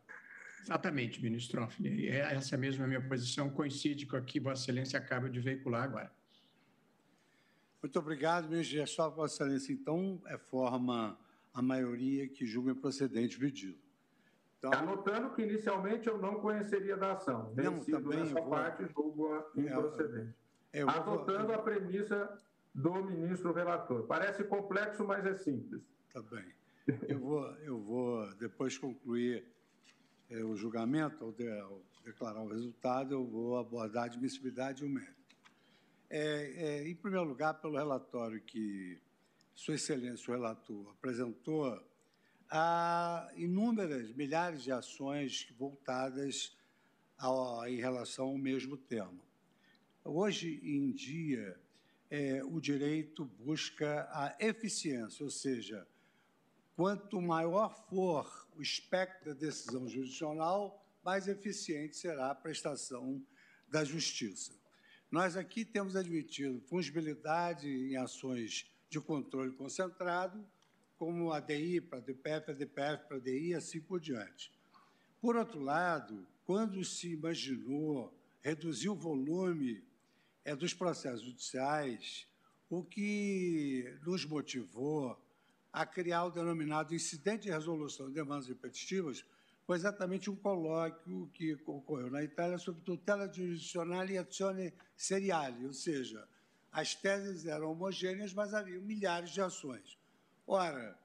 Exatamente, 0.62 1.22
ministro 1.22 1.62
Toffoli. 1.62 2.08
É, 2.08 2.34
essa 2.34 2.56
mesma 2.56 2.88
minha 2.88 3.02
posição 3.02 3.50
coincide 3.50 4.06
com 4.06 4.16
a 4.16 4.22
que 4.22 4.40
Vossa 4.40 4.64
Excelência 4.64 5.00
acaba 5.00 5.30
de 5.30 5.40
veicular 5.40 5.84
agora. 5.84 6.12
Muito 7.82 7.98
obrigado, 7.98 8.48
ministro 8.48 8.78
Gestor. 8.78 9.12
Vossa 9.12 9.44
Excelência, 9.44 9.74
então, 9.74 10.22
é 10.28 10.38
forma 10.38 11.18
a 11.54 11.62
maioria 11.62 12.28
que 12.28 12.46
julga 12.46 12.72
improcedente 12.72 13.38
o 13.38 13.40
pedido. 13.40 13.80
Então, 14.60 14.72
Anotando 14.74 15.32
que 15.32 15.42
inicialmente 15.42 16.08
eu 16.08 16.20
não 16.20 16.36
conheceria 16.36 16.96
da 16.96 17.14
ação. 17.14 17.52
Vencido 17.56 18.00
não, 18.00 18.04
também 18.04 18.20
nessa 18.20 18.40
vou, 18.40 18.50
parte, 18.50 18.86
julgo 18.94 19.44
improcedente. 19.56 20.36
É, 20.72 20.84
Adotando 20.84 21.48
vou, 21.48 21.56
a 21.56 21.58
premissa 21.58 22.38
do 22.74 23.04
ministro 23.04 23.52
relator. 23.52 24.04
Parece 24.04 24.44
complexo, 24.44 25.04
mas 25.04 25.26
é 25.26 25.34
simples. 25.34 25.82
Tá 26.14 26.22
bem. 26.22 26.46
Eu 27.08 27.20
vou, 27.20 27.46
eu 27.58 27.80
vou 27.80 28.34
depois 28.36 28.78
concluir 28.78 29.44
é, 30.30 30.44
o 30.44 30.56
julgamento, 30.56 31.24
ao, 31.24 31.32
de, 31.32 31.50
ao, 31.60 31.82
declarar 32.04 32.42
o 32.42 32.48
resultado, 32.48 33.14
eu 33.14 33.26
vou 33.26 33.58
abordar 33.58 34.04
a 34.04 34.06
admissibilidade 34.06 34.84
e 34.84 34.88
o 34.88 34.90
mérito. 34.90 35.21
É, 36.14 36.82
é, 36.84 36.90
em 36.90 36.94
primeiro 36.94 37.26
lugar, 37.26 37.54
pelo 37.62 37.78
relatório 37.78 38.42
que 38.42 39.00
Sua 39.56 39.76
Excelência, 39.76 40.30
o 40.30 40.36
relator, 40.36 40.90
apresentou, 40.90 41.82
há 42.50 43.32
inúmeras, 43.38 44.12
milhares 44.12 44.62
de 44.62 44.74
ações 44.74 45.48
voltadas 45.58 46.54
ao, 47.18 47.66
em 47.66 47.78
relação 47.78 48.26
ao 48.26 48.38
mesmo 48.38 48.76
tema. 48.76 49.24
Hoje 50.04 50.60
em 50.62 50.92
dia, 50.92 51.58
é, 52.10 52.44
o 52.44 52.60
direito 52.60 53.24
busca 53.24 54.02
a 54.12 54.36
eficiência, 54.38 55.24
ou 55.24 55.32
seja, 55.32 55.88
quanto 56.76 57.22
maior 57.22 57.74
for 57.88 58.50
o 58.58 58.62
espectro 58.62 59.34
da 59.34 59.40
decisão 59.40 59.88
jurisdicional, 59.88 60.86
mais 61.06 61.30
eficiente 61.30 61.96
será 61.96 62.32
a 62.32 62.36
prestação 62.36 63.26
da 63.70 63.86
justiça. 63.86 64.60
Nós 65.12 65.36
aqui 65.36 65.66
temos 65.66 65.98
admitido 65.98 66.62
fungibilidade 66.62 67.68
em 67.68 67.98
ações 67.98 68.66
de 68.90 68.98
controle 69.02 69.52
concentrado, 69.52 70.42
como 70.98 71.34
a 71.34 71.42
DI 71.42 71.82
para 71.82 72.00
DPF, 72.00 72.52
a 72.52 72.54
DPF 72.54 73.08
para 73.10 73.18
a 73.18 73.20
DI 73.20 73.50
e 73.50 73.54
assim 73.54 73.82
por 73.82 74.00
diante. 74.00 74.54
Por 75.20 75.36
outro 75.36 75.60
lado, 75.60 76.26
quando 76.46 76.82
se 76.86 77.12
imaginou 77.12 78.18
reduzir 78.42 78.88
o 78.88 78.96
volume 78.96 79.84
é, 80.46 80.56
dos 80.56 80.74
processos 80.74 81.24
judiciais, 81.26 82.26
o 82.70 82.82
que 82.82 83.94
nos 84.06 84.24
motivou 84.24 85.22
a 85.74 85.86
criar 85.86 86.24
o 86.24 86.32
denominado 86.32 86.96
incidente 86.96 87.44
de 87.44 87.52
resolução 87.52 88.08
de 88.08 88.14
demandas 88.14 88.48
repetitivas, 88.48 89.26
foi 89.66 89.78
exatamente 89.78 90.30
um 90.30 90.36
colóquio 90.36 91.30
que 91.34 91.54
ocorreu 91.66 92.10
na 92.10 92.24
Itália 92.24 92.58
sobre 92.58 92.82
tutela 92.82 93.32
jurisdicional 93.32 94.06
e 94.08 94.18
azione 94.18 94.74
seriale, 94.96 95.66
ou 95.66 95.74
seja, 95.74 96.28
as 96.72 96.96
teses 96.96 97.46
eram 97.46 97.72
homogêneas, 97.72 98.34
mas 98.34 98.54
havia 98.54 98.80
milhares 98.80 99.32
de 99.32 99.42
ações. 99.42 99.98
Ora, 100.48 100.98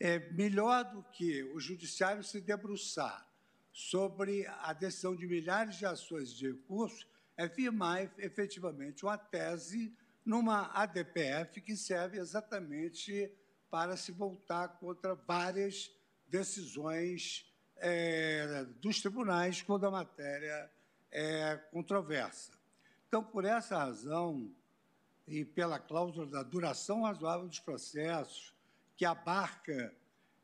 é 0.00 0.18
melhor 0.32 0.84
do 0.84 1.02
que 1.04 1.42
o 1.54 1.60
judiciário 1.60 2.24
se 2.24 2.40
debruçar 2.40 3.26
sobre 3.72 4.46
a 4.46 4.72
decisão 4.72 5.14
de 5.14 5.26
milhares 5.26 5.76
de 5.76 5.86
ações 5.86 6.34
de 6.34 6.48
recursos 6.48 7.06
é 7.36 7.48
firmar 7.48 8.12
efetivamente 8.18 9.04
uma 9.04 9.16
tese 9.16 9.96
numa 10.24 10.70
ADPF 10.74 11.60
que 11.60 11.76
serve 11.76 12.18
exatamente 12.18 13.32
para 13.70 13.96
se 13.96 14.12
voltar 14.12 14.68
contra 14.78 15.14
várias 15.14 15.90
decisões 16.28 17.51
é, 17.82 18.64
dos 18.80 19.00
tribunais 19.00 19.60
quando 19.60 19.86
a 19.86 19.90
matéria 19.90 20.70
é 21.10 21.56
controversa. 21.70 22.52
Então, 23.08 23.22
por 23.22 23.44
essa 23.44 23.76
razão, 23.76 24.50
e 25.26 25.44
pela 25.44 25.78
cláusula 25.78 26.26
da 26.26 26.42
duração 26.42 27.02
razoável 27.02 27.48
dos 27.48 27.58
processos, 27.58 28.54
que 28.96 29.04
abarca 29.04 29.94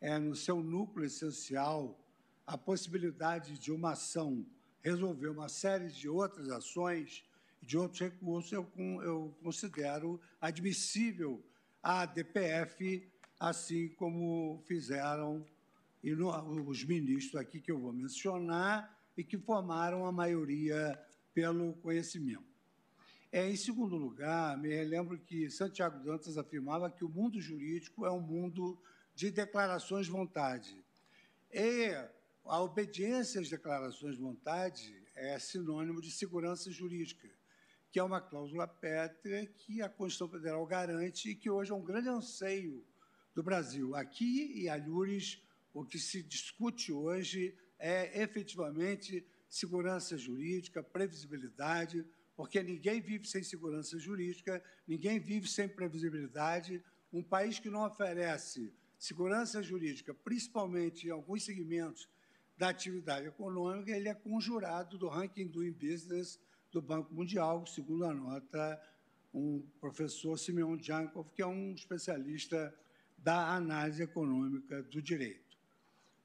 é, 0.01 0.19
no 0.19 0.35
seu 0.35 0.63
núcleo 0.63 1.07
essencial 1.07 1.99
a 2.47 2.59
possibilidade 2.59 3.59
de 3.59 3.71
uma 3.71 3.93
ação 3.93 4.45
resolver 4.83 5.29
uma 5.29 5.49
série 5.49 5.89
de 5.89 6.09
outras 6.09 6.49
ações, 6.51 7.25
de 7.63 7.77
outros 7.77 8.01
recursos, 8.01 8.51
eu, 8.53 8.67
eu 9.03 9.37
considero 9.43 10.21
admissível 10.41 11.45
a 11.83 12.07
DPF, 12.07 13.07
assim 13.39 13.89
como 13.91 14.63
fizeram 14.67 15.45
e 16.03 16.15
no, 16.15 16.31
os 16.69 16.85
ministros 16.85 17.41
aqui 17.41 17.61
que 17.61 17.73
eu 17.73 17.79
vou 17.79 17.93
mencionar 17.93 18.97
e 19.17 19.25
que 19.25 19.37
formaram 19.37 20.07
a 20.07 20.13
maioria 20.13 20.99
pelo 21.35 21.75
conhecimento. 21.75 22.49
É, 23.31 23.47
em 23.49 23.57
segundo 23.57 23.97
lugar, 23.97 24.57
me 24.57 24.69
relembro 24.69 25.19
que 25.19 25.51
Santiago 25.51 26.03
Dantas 26.03 26.39
afirmava 26.39 26.91
que 26.91 27.05
o 27.05 27.09
mundo 27.09 27.41
jurídico 27.41 28.07
é 28.07 28.11
um 28.11 28.21
mundo 28.21 28.81
de 29.15 29.31
declarações 29.31 30.07
de 30.07 30.13
vontade. 30.13 30.83
E 31.53 31.93
a 32.45 32.61
obediência 32.63 33.41
às 33.41 33.51
declarações 33.51 34.17
de 34.17 34.23
vontade 34.23 34.97
é 35.15 35.39
sinônimo 35.39 36.01
de 36.01 36.11
segurança 36.11 36.71
jurídica, 36.71 37.29
que 37.91 37.99
é 37.99 38.03
uma 38.03 38.21
cláusula 38.21 38.67
pétrea 38.67 39.45
que 39.47 39.83
a 39.83 39.89
Constituição 39.89 40.29
Federal 40.29 40.65
garante 40.65 41.31
e 41.31 41.35
que 41.35 41.51
hoje 41.51 41.73
é 41.73 41.75
um 41.75 41.85
grande 41.85 42.09
anseio 42.09 42.83
do 43.35 43.43
Brasil. 43.43 43.95
Aqui 43.95 44.53
e 44.55 44.69
alhures, 44.69 45.43
o 45.73 45.85
que 45.85 45.99
se 45.99 46.23
discute 46.23 46.93
hoje 46.93 47.55
é 47.79 48.23
efetivamente 48.23 49.25
segurança 49.49 50.17
jurídica, 50.17 50.83
previsibilidade, 50.83 52.05
porque 52.37 52.63
ninguém 52.63 53.01
vive 53.01 53.27
sem 53.27 53.43
segurança 53.43 53.99
jurídica, 53.99 54.63
ninguém 54.87 55.19
vive 55.19 55.49
sem 55.49 55.69
previsibilidade. 55.69 56.83
Um 57.13 57.23
país 57.23 57.59
que 57.59 57.71
não 57.71 57.87
oferece 57.87 58.73
segurança 58.99 59.63
jurídica, 59.63 60.13
principalmente 60.13 61.07
em 61.07 61.11
alguns 61.11 61.45
segmentos 61.45 62.09
da 62.57 62.69
atividade 62.69 63.27
econômica, 63.27 63.93
ele 63.93 64.09
é 64.09 64.15
conjurado 64.15 64.99
do 64.99 65.09
ranking 65.09 65.47
doing 65.47 65.73
business 65.73 66.41
do 66.73 66.83
Banco 66.83 67.15
Mundial, 67.15 67.65
segundo 67.67 68.05
a 68.05 68.13
nota 68.13 68.81
um 69.33 69.63
professor 69.81 70.37
Simeon 70.37 70.77
Jankov, 70.81 71.31
que 71.35 71.43
é 71.43 71.47
um 71.47 71.73
especialista 71.73 72.75
da 73.17 73.55
análise 73.55 74.03
econômica 74.03 74.83
do 74.83 75.01
direito. 75.01 75.48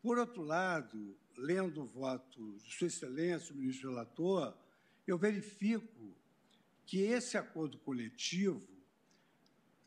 Por 0.04 0.20
outro 0.20 0.44
lado, 0.44 1.18
lendo 1.38 1.82
o 1.82 1.86
voto 1.86 2.58
de 2.58 2.76
Sua 2.76 2.88
Excelência, 2.88 3.54
o 3.54 3.58
ministro 3.58 3.90
relator, 3.90 4.54
eu 5.08 5.18
verifico 5.18 6.14
que 6.86 7.04
esse 7.04 7.38
acordo 7.38 7.78
coletivo, 7.80 8.68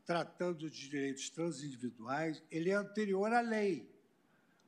tratando 0.07 0.71
de 0.71 0.89
direitos 0.89 1.29
transindividuais, 1.29 2.43
ele 2.51 2.71
é 2.71 2.75
anterior 2.75 3.31
à 3.31 3.43
lei. 3.43 3.95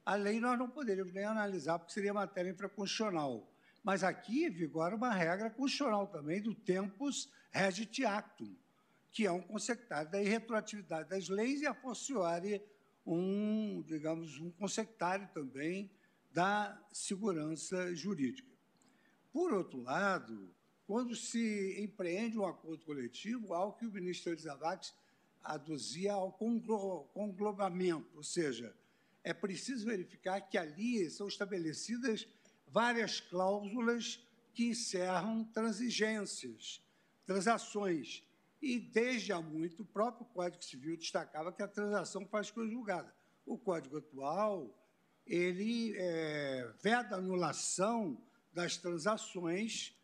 A 0.05 0.17
lei 0.17 0.39
nós 0.39 0.59
não 0.59 0.69
poderíamos 0.69 1.15
nem 1.15 1.25
analisar, 1.25 1.79
porque 1.79 1.95
seria 1.95 2.13
matéria 2.13 2.51
infraconstitucional. 2.51 3.51
Mas 3.83 4.05
aqui 4.05 4.51
vigora 4.51 4.95
uma 4.95 5.15
regra 5.15 5.49
constitucional 5.49 6.09
também 6.09 6.43
do 6.43 6.55
tempus 6.55 7.33
regit 7.51 8.05
actum, 8.05 8.55
que 9.11 9.25
é 9.25 9.33
um 9.33 9.41
consectário 9.41 10.11
da 10.11 10.23
irretroatividade 10.23 11.09
das 11.09 11.31
leis 11.31 11.63
e 11.63 11.67
a 11.67 11.73
forciore 11.73 12.63
um, 13.15 13.83
digamos, 13.87 14.39
um 14.39 14.51
consectário 14.51 15.29
também 15.33 15.91
da 16.31 16.81
segurança 16.93 17.95
jurídica. 17.95 18.53
Por 19.33 19.53
outro 19.53 19.81
lado, 19.83 20.55
quando 20.87 21.15
se 21.15 21.81
empreende 21.81 22.39
um 22.39 22.47
acordo 22.47 22.85
coletivo, 22.85 23.55
algo 23.55 23.77
que 23.79 23.87
o 23.87 23.93
ministro 23.93 24.33
Elizabeth 24.33 24.93
aduzia 25.43 26.13
ao 26.13 26.33
conglobamento, 26.33 28.17
ou 28.17 28.23
seja, 28.23 28.75
é 29.25 29.33
preciso 29.33 29.87
verificar 29.87 30.41
que 30.43 30.59
ali 30.59 31.09
são 31.11 31.29
estabelecidas 31.29 32.27
várias 32.67 33.21
cláusulas 33.21 34.23
que 34.53 34.67
encerram 34.67 35.45
transigências, 35.45 36.83
transações. 37.25 38.23
E, 38.61 38.79
desde 38.79 39.33
há 39.33 39.41
muito, 39.41 39.83
o 39.83 39.87
próprio 39.87 40.27
Código 40.27 40.65
Civil 40.65 40.97
destacava 40.97 41.53
que 41.53 41.63
a 41.63 41.69
transação 41.69 42.27
faz 42.27 42.51
coisa 42.51 42.71
julgada. 42.71 43.15
O 43.47 43.57
Código 43.57 43.99
atual, 43.99 44.77
ele 45.27 45.95
é, 45.97 46.73
veda 46.83 47.15
a 47.15 47.19
anulação 47.19 48.21
das 48.53 48.77
transações, 48.77 49.97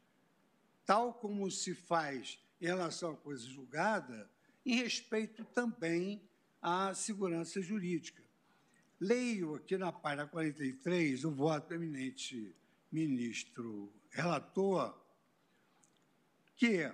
tal 0.87 1.15
como 1.15 1.51
se 1.51 1.75
faz 1.75 2.39
em 2.61 2.67
relação 2.67 3.13
à 3.13 3.17
coisa 3.17 3.45
julgada, 3.47 4.31
em 4.65 4.77
respeito 4.77 5.45
também 5.45 6.23
à 6.63 6.95
segurança 6.95 7.61
jurídica. 7.61 8.23
Leio 9.01 9.57
aqui 9.57 9.77
na 9.77 9.93
página 9.93 10.27
43 10.27 11.25
o 11.25 11.31
voto 11.31 11.69
do 11.69 11.75
eminente 11.75 12.55
ministro 12.91 13.93
relator, 14.11 14.97
que, 16.57 16.91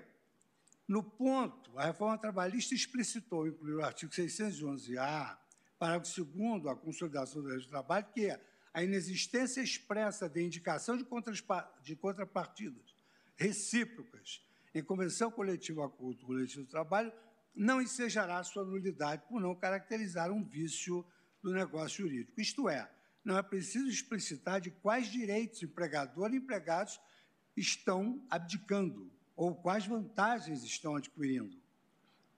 no 0.90 1.04
ponto, 1.04 1.78
a 1.78 1.84
reforma 1.84 2.18
trabalhista 2.18 2.74
explicitou, 2.74 3.46
incluiu 3.46 3.78
o 3.78 3.84
artigo 3.84 4.10
611-A, 4.10 5.38
parágrafo 5.78 6.24
2 6.24 6.66
a 6.66 6.74
consolidação 6.74 7.40
do 7.40 7.46
direito 7.46 7.66
do 7.66 7.70
trabalho, 7.70 8.06
que 8.12 8.36
a 8.74 8.82
inexistência 8.82 9.60
expressa 9.60 10.28
de 10.28 10.42
indicação 10.42 10.96
de, 10.96 11.94
contrapartidas 11.94 12.92
recíprocas 13.36 14.44
em 14.74 14.82
convenção 14.82 15.30
coletiva 15.30 15.86
acordo 15.86 16.26
coletivo 16.26 16.64
de 16.64 16.70
trabalho 16.72 17.12
não 17.54 17.80
ensejará 17.80 18.42
sua 18.42 18.64
nulidade 18.64 19.22
por 19.28 19.40
não 19.40 19.54
caracterizar 19.54 20.32
um 20.32 20.42
vício 20.42 21.06
do 21.40 21.52
negócio 21.52 22.02
jurídico. 22.02 22.40
Isto 22.40 22.68
é, 22.68 22.90
não 23.24 23.38
é 23.38 23.42
preciso 23.44 23.88
explicitar 23.88 24.60
de 24.60 24.72
quais 24.72 25.06
direitos 25.06 25.62
empregador 25.62 26.34
e 26.34 26.38
empregados 26.38 27.00
estão 27.56 28.26
abdicando 28.28 29.19
ou 29.40 29.54
quais 29.54 29.86
vantagens 29.86 30.62
estão 30.62 30.96
adquirindo. 30.96 31.56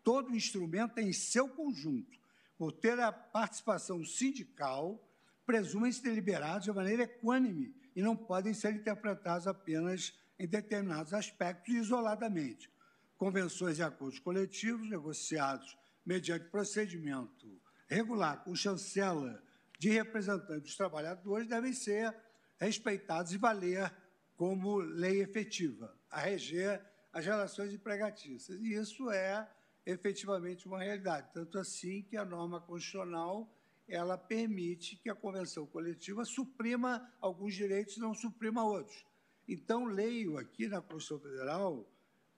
Todo 0.05 0.37
instrumento 0.37 0.99
em 0.99 1.13
seu 1.13 1.49
conjunto, 1.49 2.17
por 2.57 2.71
ter 2.71 3.01
a 3.01 3.11
participação 3.11 4.05
sindical, 4.05 5.05
presumem-se 5.45 6.01
deliberados 6.01 6.67
de 6.67 6.73
maneira 6.73 7.03
equânime 7.03 7.75
e 7.97 8.01
não 8.01 8.17
podem 8.17 8.55
ser 8.55 8.77
interpretados 8.77 9.49
apenas 9.49 10.17
em 10.39 10.47
determinados 10.47 11.13
aspectos 11.13 11.75
isoladamente. 11.75 12.71
Convenções 13.19 13.79
e 13.79 13.83
acordos 13.83 14.21
coletivos 14.21 14.89
negociados 14.89 15.77
mediante 16.07 16.51
procedimento 16.51 17.61
regular 17.89 18.45
com 18.45 18.55
chancela 18.55 19.43
de 19.77 19.91
representantes 19.91 20.63
dos 20.63 20.77
trabalhadores 20.77 21.49
devem 21.49 21.73
ser 21.73 22.17
respeitados 22.61 23.33
e 23.33 23.39
valer 23.39 23.93
como 24.37 24.77
lei 24.77 25.21
efetiva, 25.21 25.97
a 26.09 26.21
reger 26.21 26.92
as 27.13 27.25
relações 27.27 27.73
empregatícias. 27.73 28.61
E 28.61 28.75
isso 28.75 29.11
é 29.11 29.49
efetivamente 29.85 30.67
uma 30.67 30.83
realidade, 30.83 31.29
tanto 31.33 31.59
assim 31.59 32.03
que 32.03 32.17
a 32.17 32.25
norma 32.25 32.61
constitucional 32.61 33.53
ela 33.89 34.17
permite 34.17 34.97
que 34.97 35.11
a 35.11 35.15
convenção 35.15 35.67
coletiva 35.67 36.25
suprima 36.25 37.13
alguns 37.21 37.55
direitos 37.55 37.99
não 37.99 38.15
suprima 38.15 38.65
outros. 38.65 39.05
Então, 39.47 39.85
leio 39.85 40.39
aqui 40.39 40.69
na 40.69 40.81
Constituição 40.81 41.19
Federal 41.19 41.87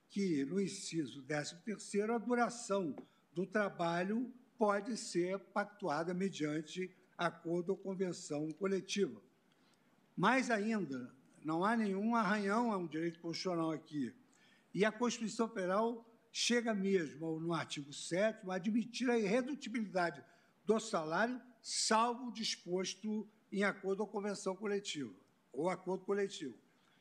que, 0.09 0.45
no 0.47 0.61
inciso 0.61 1.22
13º, 1.22 2.14
a 2.14 2.18
duração 2.18 2.97
do 3.33 3.47
trabalho 3.47 4.33
pode 4.57 4.97
ser 4.97 5.39
pactuada 5.39 6.14
mediante 6.14 6.91
acordo 7.16 7.70
ou 7.70 7.77
convenção 7.77 8.51
coletiva. 8.53 9.20
Mais 10.16 10.51
ainda, 10.51 11.12
não 11.45 11.64
há 11.64 11.77
nenhum 11.77 12.16
arranhão 12.16 12.72
a 12.72 12.77
um 12.77 12.87
direito 12.87 13.20
constitucional 13.20 13.70
aqui. 13.70 14.14
E 14.75 14.85
a 14.85 14.91
Constituição 14.91 15.49
Federal 15.49 16.05
chega 16.33 16.75
mesmo, 16.75 17.39
no 17.39 17.55
artigo 17.55 17.93
7 17.93 18.51
a 18.51 18.55
admitir 18.55 19.09
a 19.09 19.16
irredutibilidade 19.16 20.20
do 20.66 20.81
salário 20.81 21.41
salvo 21.62 22.33
disposto 22.33 23.29
em 23.53 23.62
acordo 23.62 24.01
ou 24.01 24.09
convenção 24.09 24.57
coletiva, 24.57 25.14
ou 25.53 25.70
acordo 25.70 26.05
coletivo. 26.05 26.59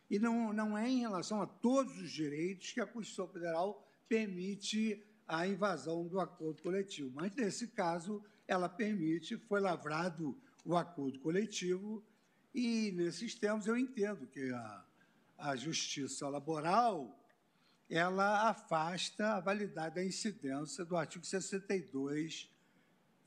E 0.07 0.19
não, 0.19 0.53
não 0.53 0.78
é 0.78 0.88
em 0.88 0.99
relação 0.99 1.41
a 1.41 1.47
todos 1.47 1.97
os 1.97 2.11
direitos 2.11 2.71
que 2.71 2.80
a 2.80 2.86
Constituição 2.86 3.28
Federal 3.28 3.84
permite 4.07 5.03
a 5.28 5.47
invasão 5.47 6.05
do 6.07 6.19
acordo 6.19 6.61
coletivo. 6.61 7.11
Mas, 7.15 7.36
nesse 7.36 7.69
caso, 7.69 8.24
ela 8.47 8.69
permite, 8.69 9.36
foi 9.36 9.59
lavrado 9.59 10.38
o 10.63 10.78
acordo 10.78 11.19
coletivo, 11.19 12.03
e, 12.53 12.91
nesses 12.91 13.34
termos, 13.34 13.65
eu 13.65 13.76
entendo 13.76 14.28
que 14.28 14.51
a, 14.51 14.86
a 15.39 15.55
justiça 15.55 16.30
laboral 16.30 17.19
ela 17.95 18.49
afasta 18.49 19.35
a 19.35 19.39
validade 19.39 19.93
da 19.93 20.03
incidência 20.03 20.83
do 20.83 20.97
artigo 20.97 21.23
62, 21.23 22.51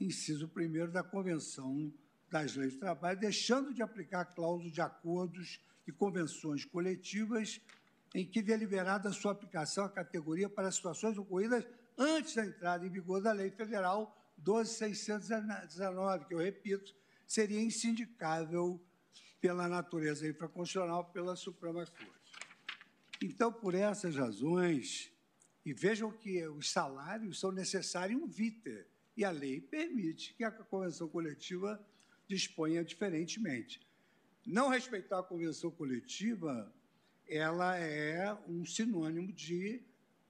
inciso 0.01 0.51
1 0.57 0.91
da 0.91 1.05
Convenção 1.05 1.95
das 2.29 2.57
Leis 2.57 2.75
do 2.75 2.81
Trabalho, 2.81 3.21
deixando 3.21 3.73
de 3.73 3.81
aplicar 3.81 4.23
a 4.23 4.25
cláusula 4.25 4.69
de 4.69 4.81
acordos 4.81 5.61
e 5.87 5.93
convenções 5.93 6.65
coletivas 6.65 7.61
em 8.13 8.27
que 8.27 8.43
deliberada 8.43 9.13
sua 9.13 9.31
aplicação 9.31 9.85
à 9.85 9.89
categoria 9.89 10.49
para 10.49 10.73
situações 10.73 11.17
ocorridas 11.17 11.65
antes 11.97 12.35
da 12.35 12.45
entrada 12.45 12.85
em 12.85 12.91
vigor 12.91 13.23
da 13.23 13.31
Lei 13.31 13.53
Federal 13.53 14.21
12.619, 14.43 16.27
que 16.27 16.35
eu 16.35 16.39
repito, 16.39 16.93
seria 17.25 17.63
insindicável 17.63 18.85
pela 19.41 19.69
natureza 19.69 20.27
infraconstitucional 20.27 21.05
pela 21.05 21.37
Suprema 21.37 21.87
Corte. 21.87 22.16
Então, 23.23 23.53
por 23.53 23.75
essas 23.75 24.17
razões, 24.17 25.11
e 25.65 25.73
vejam 25.73 26.13
que 26.13 26.47
os 26.49 26.71
salários 26.71 27.41
são 27.41 27.51
necessários 27.51 28.21
um 28.21 28.27
viter, 28.27 28.87
e 29.17 29.25
a 29.25 29.31
lei 29.31 29.61
permite 29.61 30.35
que 30.35 30.45
a 30.45 30.51
convenção 30.51 31.09
coletiva 31.09 31.85
disponha 32.29 32.85
diferentemente. 32.85 33.81
Não 34.47 34.69
respeitar 34.69 35.19
a 35.19 35.23
convenção 35.23 35.71
coletiva, 35.71 36.73
ela 37.27 37.77
é 37.77 38.33
um 38.47 38.65
sinônimo 38.65 39.33
de 39.33 39.83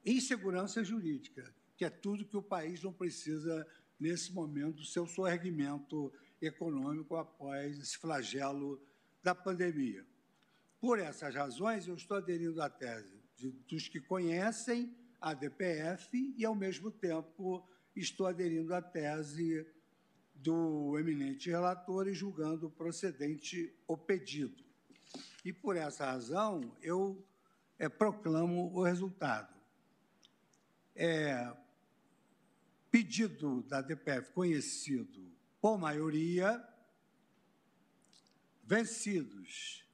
insegurança 0.04 0.82
jurídica, 0.84 1.54
que 1.76 1.84
é 1.84 1.90
tudo 1.90 2.24
que 2.24 2.36
o 2.36 2.42
país 2.42 2.82
não 2.82 2.92
precisa 2.92 3.66
nesse 3.98 4.32
momento 4.32 4.76
do 4.76 4.84
seu 4.84 5.06
sorregimento 5.06 6.12
econômico 6.40 7.16
após 7.16 7.78
esse 7.78 7.98
flagelo 7.98 8.80
da 9.22 9.34
pandemia. 9.34 10.06
Por 10.80 10.98
essas 10.98 11.34
razões, 11.34 11.86
eu 11.86 11.94
estou 11.94 12.16
aderindo 12.16 12.60
à 12.60 12.68
tese 12.68 13.18
de, 13.36 13.50
dos 13.50 13.88
que 13.88 14.00
conhecem 14.00 14.94
a 15.20 15.32
DPF 15.32 16.34
e, 16.36 16.44
ao 16.44 16.54
mesmo 16.54 16.90
tempo, 16.90 17.66
estou 17.94 18.26
aderindo 18.26 18.74
à 18.74 18.82
tese 18.82 19.66
do 20.34 20.98
eminente 20.98 21.48
relator 21.48 22.06
e 22.06 22.14
julgando 22.14 22.70
procedente 22.70 23.74
o 23.86 23.96
pedido. 23.96 24.64
E, 25.44 25.52
por 25.52 25.76
essa 25.76 26.04
razão, 26.04 26.76
eu 26.82 27.26
é, 27.78 27.88
proclamo 27.88 28.72
o 28.74 28.82
resultado. 28.82 29.54
É, 30.94 31.54
pedido 32.90 33.62
da 33.62 33.80
DPF 33.80 34.30
conhecido 34.32 35.32
por 35.60 35.78
maioria, 35.78 36.62
vencidos 38.64 39.85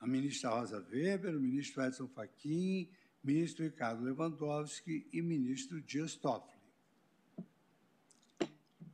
a 0.00 0.06
ministra 0.06 0.50
Rosa 0.50 0.86
Weber, 0.90 1.36
o 1.36 1.40
ministro 1.40 1.82
Edson 1.82 2.08
Fachin, 2.08 2.90
ministro 3.22 3.64
Ricardo 3.64 4.02
Lewandowski 4.02 5.08
e 5.12 5.20
ministro 5.20 5.80
Dias 5.80 6.14
Toffoli. 6.14 6.58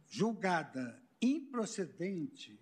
Julgada 0.08 1.02
improcedente 1.20 2.58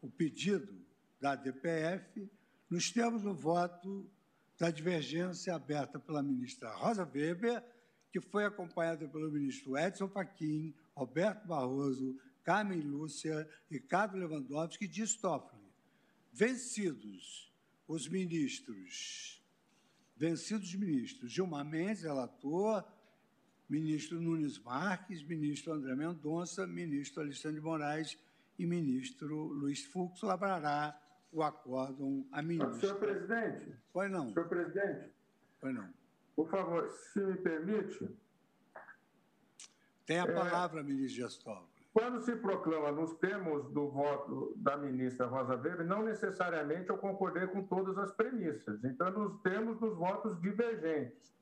o 0.00 0.08
pedido 0.08 0.78
da 1.20 1.34
DPF, 1.34 2.30
nos 2.70 2.90
termos 2.90 3.22
do 3.22 3.34
voto 3.34 4.08
da 4.58 4.70
divergência 4.70 5.54
aberta 5.54 5.98
pela 5.98 6.22
ministra 6.22 6.70
Rosa 6.70 7.04
Weber, 7.04 7.64
que 8.12 8.20
foi 8.20 8.44
acompanhada 8.44 9.08
pelo 9.08 9.30
ministro 9.30 9.76
Edson 9.76 10.08
Fachin, 10.08 10.74
Roberto 10.94 11.46
Barroso, 11.46 12.18
Carmen 12.44 12.80
Lúcia, 12.80 13.48
Ricardo 13.70 14.16
Lewandowski 14.16 14.84
e 14.84 14.88
Dias 14.88 15.14
Toffoli. 15.14 15.62
Vencidos 16.32 17.47
os 17.88 18.06
ministros, 18.06 19.42
vencidos 20.14 20.74
ministros, 20.74 21.32
Gilmar 21.32 21.64
Mendes, 21.64 22.02
relator, 22.02 22.84
ministro 23.66 24.20
Nunes 24.20 24.58
Marques, 24.58 25.22
ministro 25.22 25.72
André 25.72 25.96
Mendonça, 25.96 26.66
ministro 26.66 27.22
Alexandre 27.22 27.60
de 27.60 27.64
Moraes 27.64 28.18
e 28.58 28.66
ministro 28.66 29.34
Luiz 29.34 29.86
Fux 29.86 30.20
lavrará 30.20 31.00
o 31.32 31.42
acórdão 31.42 32.26
a 32.30 32.42
ministra. 32.42 32.80
Senhor 32.80 32.98
presidente. 32.98 33.76
Pois 33.90 34.10
não. 34.10 34.32
Senhor 34.34 34.48
presidente. 34.48 35.10
Pois 35.60 35.74
não. 35.74 35.88
Por 36.36 36.50
favor, 36.50 36.88
se 36.90 37.20
me 37.20 37.36
permite. 37.38 38.08
Tem 40.04 40.20
a 40.20 40.24
é, 40.24 40.32
palavra, 40.32 40.82
ministro 40.82 41.22
Gestóvão. 41.22 41.77
Quando 41.98 42.20
se 42.20 42.36
proclama 42.36 42.92
nos 42.92 43.12
termos 43.14 43.68
do 43.72 43.88
voto 43.88 44.54
da 44.56 44.76
ministra 44.76 45.26
Rosa 45.26 45.56
Weber, 45.56 45.84
não 45.84 46.04
necessariamente 46.04 46.90
eu 46.90 46.96
concordei 46.96 47.44
com 47.48 47.64
todas 47.64 47.98
as 47.98 48.12
premissas. 48.12 48.84
Então, 48.84 49.10
nos 49.10 49.40
termos 49.40 49.80
dos 49.80 49.96
votos 49.96 50.40
divergentes, 50.40 51.34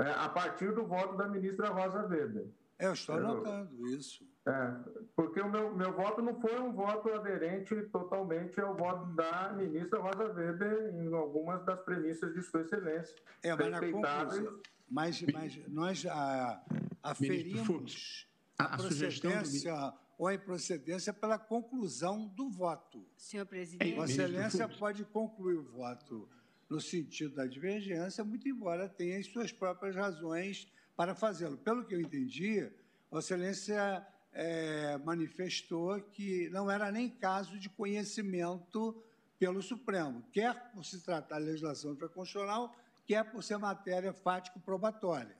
é, 0.00 0.10
a 0.10 0.28
partir 0.28 0.74
do 0.74 0.84
voto 0.84 1.16
da 1.16 1.28
ministra 1.28 1.68
Rosa 1.68 2.04
Weber. 2.08 2.46
É, 2.76 2.88
eu 2.88 2.92
estou 2.92 3.14
anotando 3.14 3.86
isso. 3.86 4.26
É, 4.44 4.74
porque 5.14 5.40
o 5.40 5.48
meu, 5.48 5.72
meu 5.72 5.92
voto 5.92 6.20
não 6.20 6.40
foi 6.40 6.58
um 6.58 6.72
voto 6.72 7.12
aderente 7.14 7.82
totalmente 7.92 8.60
ao 8.60 8.74
voto 8.74 9.14
da 9.14 9.52
ministra 9.52 10.00
Rosa 10.00 10.24
Weber 10.32 10.92
em 10.92 11.14
algumas 11.14 11.64
das 11.64 11.80
premissas 11.82 12.34
de 12.34 12.42
Sua 12.42 12.62
Excelência. 12.62 13.14
É, 13.44 13.54
mas 13.54 13.70
na 13.70 13.80
conclusão, 13.80 14.60
mas, 14.90 15.22
mas 15.32 15.60
nós 15.68 16.04
a, 16.04 16.60
aferimos 17.00 18.26
a, 18.58 18.64
a 18.64 18.76
procedência 18.76 19.74
do... 19.74 19.94
ou 20.18 20.26
a 20.26 20.34
improcedência 20.34 21.12
pela 21.12 21.38
conclusão 21.38 22.26
do 22.28 22.50
voto. 22.50 23.06
Senhor 23.16 23.46
presidente. 23.46 23.94
Vossa 23.94 24.12
Excelência 24.12 24.68
pode 24.78 25.04
concluir 25.04 25.56
o 25.56 25.62
voto 25.62 26.28
no 26.68 26.80
sentido 26.80 27.34
da 27.34 27.46
divergência, 27.46 28.24
muito 28.24 28.48
embora 28.48 28.88
tenha 28.88 29.18
as 29.18 29.26
suas 29.26 29.52
próprias 29.52 29.94
razões 29.94 30.66
para 30.96 31.14
fazê-lo. 31.14 31.56
Pelo 31.58 31.84
que 31.84 31.94
eu 31.94 32.00
entendi, 32.00 32.70
Vossa 33.10 33.34
Excelência 33.34 34.06
é, 34.32 34.96
manifestou 34.98 36.00
que 36.00 36.48
não 36.50 36.70
era 36.70 36.90
nem 36.90 37.08
caso 37.08 37.58
de 37.58 37.68
conhecimento 37.68 39.02
pelo 39.38 39.60
Supremo, 39.60 40.22
quer 40.32 40.70
por 40.70 40.84
se 40.84 41.00
tratar 41.00 41.40
de 41.40 41.46
legislação 41.46 41.92
infraconstitucional, 41.92 42.74
quer 43.04 43.24
por 43.24 43.42
ser 43.42 43.58
matéria 43.58 44.12
fático-probatória. 44.12 45.36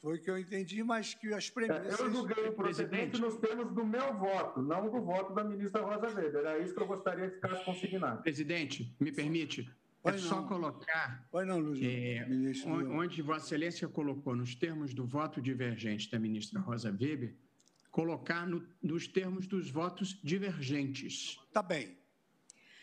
Foi 0.00 0.16
o 0.16 0.22
que 0.22 0.30
eu 0.30 0.38
entendi, 0.38 0.82
mas 0.84 1.14
que 1.14 1.32
as 1.34 1.50
premissas... 1.50 1.98
É, 1.98 2.02
eu 2.02 2.12
julguei 2.12 2.48
o 2.48 2.52
procedente 2.52 3.20
nos 3.20 3.36
termos 3.36 3.72
do 3.72 3.84
meu 3.84 4.14
voto, 4.16 4.62
não 4.62 4.88
do 4.88 5.00
voto 5.00 5.34
da 5.34 5.42
ministra 5.42 5.82
Rosa 5.82 6.06
Weber. 6.14 6.36
Era 6.36 6.58
isso 6.58 6.72
que 6.72 6.80
eu 6.80 6.86
gostaria 6.86 7.28
que 7.28 7.34
ficasse 7.34 7.64
consignado. 7.64 8.22
Presidente, 8.22 8.94
me 9.00 9.10
permite? 9.10 9.68
é 10.04 10.16
só 10.16 10.42
colocar 10.42 11.26
Pois 11.30 11.46
não, 11.46 11.58
Luiz, 11.58 11.80
é, 11.82 12.26
onde 12.66 13.20
Vossa 13.20 13.46
Excelência 13.46 13.88
colocou 13.88 14.34
nos 14.34 14.54
termos 14.54 14.94
do 14.94 15.04
voto 15.04 15.42
divergente 15.42 16.10
da 16.10 16.18
ministra 16.18 16.60
Rosa 16.60 16.90
Weber, 16.90 17.34
colocar 17.90 18.46
no, 18.46 18.66
nos 18.80 19.08
termos 19.08 19.46
dos 19.46 19.70
votos 19.70 20.18
divergentes. 20.22 21.38
Está 21.48 21.62
bem. 21.62 21.98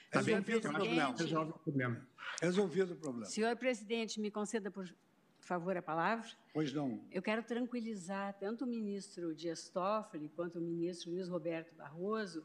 Está 0.05 0.21
bem? 0.21 0.41
Resolve 1.17 1.51
o 1.51 1.59
problema. 1.59 2.07
Resolvido 2.41 2.93
o 2.93 2.95
problema. 2.97 3.25
Senhor 3.25 3.55
presidente, 3.55 4.19
me 4.19 4.29
conceda, 4.29 4.69
por 4.69 4.85
por 5.45 5.49
favor, 5.49 5.77
a 5.77 5.81
palavra? 5.81 6.27
Pois 6.51 6.73
não. 6.73 6.99
Eu 7.11 7.21
quero 7.21 7.43
tranquilizar 7.43 8.33
tanto 8.39 8.65
o 8.65 8.67
ministro 8.67 9.31
Dias 9.35 9.69
Toffoli 9.69 10.27
quanto 10.35 10.57
o 10.57 10.61
ministro 10.61 11.11
Luiz 11.11 11.29
Roberto 11.29 11.75
Barroso, 11.75 12.43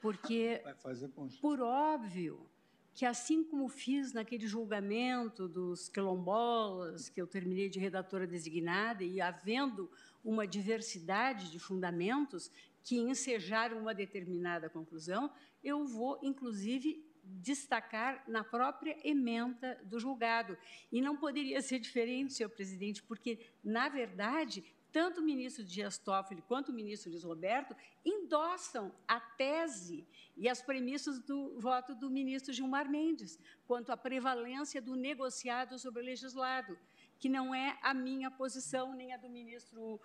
porque, 0.00 0.60
por 1.40 1.60
óbvio, 1.60 2.44
que 2.92 3.06
assim 3.06 3.44
como 3.44 3.68
fiz 3.68 4.12
naquele 4.12 4.48
julgamento 4.48 5.46
dos 5.46 5.88
quilombolas, 5.88 7.08
que 7.08 7.22
eu 7.22 7.28
terminei 7.28 7.68
de 7.68 7.78
redatora 7.78 8.26
designada, 8.26 9.04
e 9.04 9.20
havendo 9.20 9.88
uma 10.24 10.44
diversidade 10.44 11.48
de 11.48 11.60
fundamentos 11.60 12.50
que 12.82 12.98
ensejaram 12.98 13.78
uma 13.78 13.94
determinada 13.94 14.68
conclusão, 14.68 15.30
eu 15.62 15.86
vou, 15.86 16.18
inclusive, 16.24 17.06
destacar 17.22 18.22
na 18.26 18.42
própria 18.42 18.96
emenda 19.04 19.80
do 19.84 19.98
julgado. 19.98 20.56
E 20.90 21.00
não 21.00 21.16
poderia 21.16 21.60
ser 21.62 21.78
diferente, 21.78 22.32
senhor 22.32 22.50
presidente, 22.50 23.02
porque, 23.02 23.38
na 23.62 23.88
verdade, 23.88 24.64
tanto 24.92 25.20
o 25.20 25.24
ministro 25.24 25.64
Dias 25.64 25.96
Toffoli 25.96 26.42
quanto 26.42 26.68
o 26.68 26.74
ministro 26.74 27.10
Luiz 27.10 27.24
Roberto 27.24 27.74
endossam 28.04 28.92
a 29.08 29.18
tese 29.18 30.06
e 30.36 30.48
as 30.48 30.60
premissas 30.60 31.18
do 31.18 31.58
voto 31.58 31.94
do 31.94 32.10
ministro 32.10 32.52
Gilmar 32.52 32.90
Mendes, 32.90 33.38
quanto 33.66 33.90
à 33.90 33.96
prevalência 33.96 34.82
do 34.82 34.94
negociado 34.94 35.78
sobre 35.78 36.02
o 36.02 36.04
legislado, 36.04 36.78
que 37.18 37.28
não 37.28 37.54
é 37.54 37.78
a 37.82 37.94
minha 37.94 38.30
posição 38.30 38.94
nem 38.94 39.14
a 39.14 39.16
do 39.16 39.30
ministro, 39.30 40.00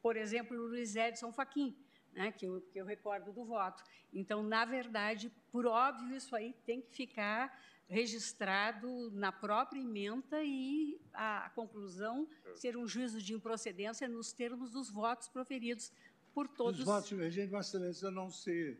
por 0.00 0.16
exemplo, 0.16 0.56
Luiz 0.56 0.96
Edson 0.96 1.32
Fachin. 1.32 1.76
Né, 2.12 2.32
que, 2.32 2.46
eu, 2.46 2.60
que 2.72 2.78
eu 2.78 2.84
recordo 2.84 3.32
do 3.32 3.44
voto. 3.44 3.82
Então, 4.12 4.42
na 4.42 4.64
verdade, 4.64 5.32
por 5.50 5.66
óbvio, 5.66 6.14
isso 6.14 6.34
aí 6.36 6.54
tem 6.64 6.80
que 6.80 6.94
ficar 6.94 7.58
registrado 7.88 9.10
na 9.12 9.30
própria 9.30 9.80
emenda 9.80 10.42
e 10.42 11.00
a, 11.12 11.46
a 11.46 11.50
conclusão 11.50 12.26
ser 12.54 12.76
um 12.76 12.86
juízo 12.86 13.20
de 13.20 13.34
improcedência 13.34 14.08
nos 14.08 14.32
termos 14.32 14.70
dos 14.70 14.90
votos 14.90 15.28
proferidos 15.28 15.92
por 16.32 16.48
todos. 16.48 16.80
Os 16.80 16.86
votos 16.86 17.08
divergentes, 17.08 17.50
Vossa 17.50 17.76
Excelência, 17.76 18.10
não 18.10 18.30
se 18.30 18.78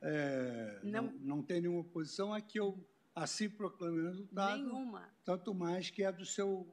é, 0.00 0.80
não, 0.82 1.04
não, 1.04 1.12
não, 1.12 1.42
tem 1.42 1.62
nenhuma 1.62 1.84
posição, 1.84 2.34
é 2.34 2.40
que 2.40 2.60
eu 2.60 2.78
assim 3.14 3.48
proclamo 3.48 3.98
o 3.98 4.02
resultado. 4.04 4.62
Nenhuma. 4.62 5.08
Tanto 5.24 5.54
mais 5.54 5.88
que 5.88 6.02
é 6.02 6.12
do 6.12 6.26
seu 6.26 6.66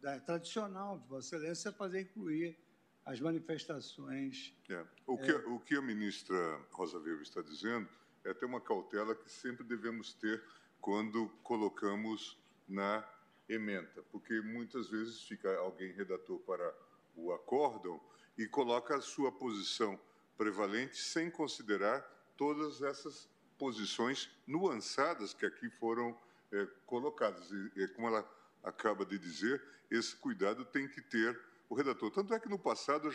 da, 0.00 0.20
tradicional 0.20 0.98
de 0.98 1.08
Vossa 1.08 1.36
Excelência 1.36 1.72
fazer 1.72 2.02
incluir 2.02 2.56
as 3.04 3.20
manifestações. 3.20 4.54
É. 4.68 4.84
O, 5.06 5.18
que, 5.18 5.30
é... 5.30 5.36
o 5.46 5.58
que 5.58 5.76
a 5.76 5.82
ministra 5.82 6.36
Rosa 6.70 6.98
Weber 6.98 7.22
está 7.22 7.42
dizendo 7.42 7.88
é 8.24 8.32
ter 8.32 8.46
uma 8.46 8.60
cautela 8.60 9.14
que 9.14 9.30
sempre 9.30 9.64
devemos 9.64 10.14
ter 10.14 10.42
quando 10.80 11.28
colocamos 11.42 12.38
na 12.68 13.06
emenda, 13.48 14.02
porque 14.10 14.40
muitas 14.40 14.88
vezes 14.88 15.22
fica 15.22 15.54
alguém 15.58 15.92
redator 15.92 16.38
para 16.40 16.74
o 17.16 17.32
acórdão 17.32 18.00
e 18.38 18.46
coloca 18.46 18.96
a 18.96 19.00
sua 19.00 19.30
posição 19.30 19.98
prevalente 20.36 20.96
sem 20.96 21.30
considerar 21.30 22.00
todas 22.36 22.82
essas 22.82 23.28
posições 23.58 24.30
nuançadas 24.46 25.34
que 25.34 25.44
aqui 25.44 25.68
foram 25.70 26.18
é, 26.50 26.66
colocadas. 26.86 27.50
E, 27.76 27.88
como 27.88 28.08
ela 28.08 28.28
acaba 28.62 29.04
de 29.04 29.18
dizer, 29.18 29.62
esse 29.90 30.16
cuidado 30.16 30.64
tem 30.64 30.88
que 30.88 31.00
ter 31.00 31.38
o 31.72 31.74
redator. 31.74 32.10
Tanto 32.10 32.34
é 32.34 32.38
que 32.38 32.50
no 32.50 32.58
passado 32.58 33.08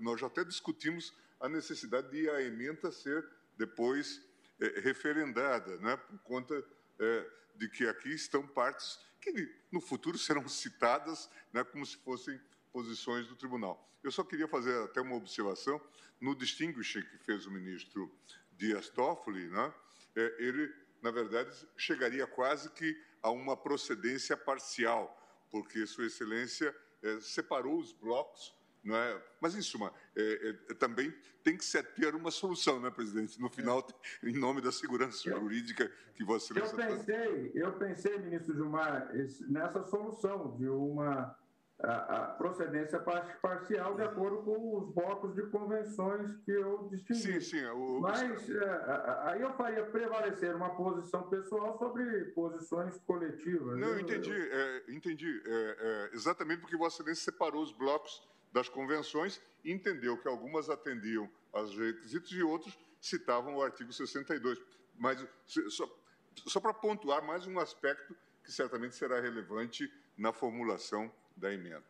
nós 0.00 0.18
já 0.18 0.26
até 0.28 0.42
discutimos 0.42 1.14
a 1.38 1.46
necessidade 1.46 2.10
de 2.10 2.28
a 2.30 2.40
emenda 2.40 2.90
ser 2.90 3.28
depois 3.54 4.22
é, 4.58 4.80
referendada, 4.80 5.76
né, 5.76 5.94
por 5.94 6.18
conta 6.20 6.64
é, 6.98 7.30
de 7.54 7.68
que 7.68 7.86
aqui 7.86 8.08
estão 8.08 8.46
partes 8.46 8.98
que 9.20 9.54
no 9.70 9.78
futuro 9.78 10.16
serão 10.16 10.48
citadas 10.48 11.28
né, 11.52 11.62
como 11.64 11.84
se 11.84 11.98
fossem 11.98 12.40
posições 12.72 13.26
do 13.26 13.36
tribunal. 13.36 13.86
Eu 14.02 14.10
só 14.10 14.24
queria 14.24 14.48
fazer 14.48 14.84
até 14.84 15.02
uma 15.02 15.16
observação 15.16 15.78
no 16.18 16.34
distinguishing 16.34 17.02
que 17.02 17.18
fez 17.18 17.44
o 17.44 17.50
ministro 17.50 18.10
Dias 18.52 18.88
Toffoli, 18.88 19.48
né, 19.48 19.74
é, 20.16 20.36
ele, 20.38 20.74
na 21.02 21.10
verdade, 21.10 21.54
chegaria 21.76 22.26
quase 22.26 22.70
que 22.70 22.98
a 23.22 23.30
uma 23.30 23.54
procedência 23.54 24.34
parcial, 24.34 25.14
porque 25.50 25.86
Sua 25.86 26.06
Excelência 26.06 26.74
separou 27.20 27.78
os 27.78 27.92
blocos, 27.92 28.56
não 28.82 28.96
é? 28.96 29.22
Mas, 29.40 29.54
em 29.54 29.62
suma, 29.62 29.92
é, 30.16 30.56
é, 30.70 30.74
também 30.74 31.12
tem 31.42 31.56
que 31.56 31.64
se 31.64 31.82
ter 31.82 32.14
uma 32.14 32.30
solução, 32.30 32.80
né, 32.80 32.90
presidente? 32.90 33.40
No 33.40 33.48
final, 33.50 33.86
em 34.22 34.32
nome 34.32 34.60
da 34.60 34.72
segurança 34.72 35.28
jurídica 35.30 35.90
que 36.14 36.24
Excelência... 36.64 36.82
Eu 36.82 36.96
pensei, 36.96 37.52
eu 37.54 37.72
pensei, 37.72 38.18
ministro 38.18 38.54
Gilmar, 38.54 39.10
nessa 39.48 39.84
solução 39.84 40.56
de 40.56 40.68
uma 40.68 41.36
a, 41.80 42.34
procedência 42.38 42.98
parcial 43.40 43.94
de 43.94 44.02
acordo 44.02 44.42
com 44.42 44.78
os 44.78 44.92
blocos 44.92 45.34
de 45.34 45.42
convenções 45.46 46.34
que 46.44 46.50
eu 46.50 46.88
distingui. 46.90 47.40
Sim, 47.40 47.40
sim. 47.40 47.64
O... 47.66 48.00
Mas 48.00 48.50
é, 48.50 49.20
aí 49.22 49.40
eu 49.40 49.52
faria 49.54 49.84
prevalecer 49.84 50.54
uma 50.56 50.70
posição 50.70 51.28
pessoal 51.28 51.78
sobre 51.78 52.24
posições 52.32 52.98
coletivas. 53.06 53.78
Não, 53.78 53.88
eu 53.88 54.00
entendi, 54.00 54.32
é, 54.32 54.84
entendi. 54.88 55.42
É, 55.46 55.76
é, 56.10 56.16
exatamente 56.16 56.60
porque 56.60 56.76
Vossa 56.76 56.96
Excelência 56.96 57.24
separou 57.24 57.62
os 57.62 57.72
blocos 57.72 58.28
das 58.52 58.68
convenções 58.68 59.40
e 59.62 59.70
entendeu 59.70 60.16
que 60.18 60.26
algumas 60.26 60.68
atendiam 60.68 61.30
aos 61.52 61.76
requisitos 61.76 62.32
e 62.32 62.42
outros 62.42 62.76
citavam 63.00 63.56
o 63.56 63.62
artigo 63.62 63.92
62. 63.92 64.60
Mas 64.96 65.24
só, 65.46 65.88
só 66.34 66.58
para 66.58 66.74
pontuar 66.74 67.24
mais 67.24 67.46
um 67.46 67.60
aspecto 67.60 68.16
que 68.42 68.50
certamente 68.50 68.96
será 68.96 69.20
relevante 69.20 69.92
na 70.16 70.32
formulação 70.32 71.12
da 71.38 71.52
emenda. 71.52 71.84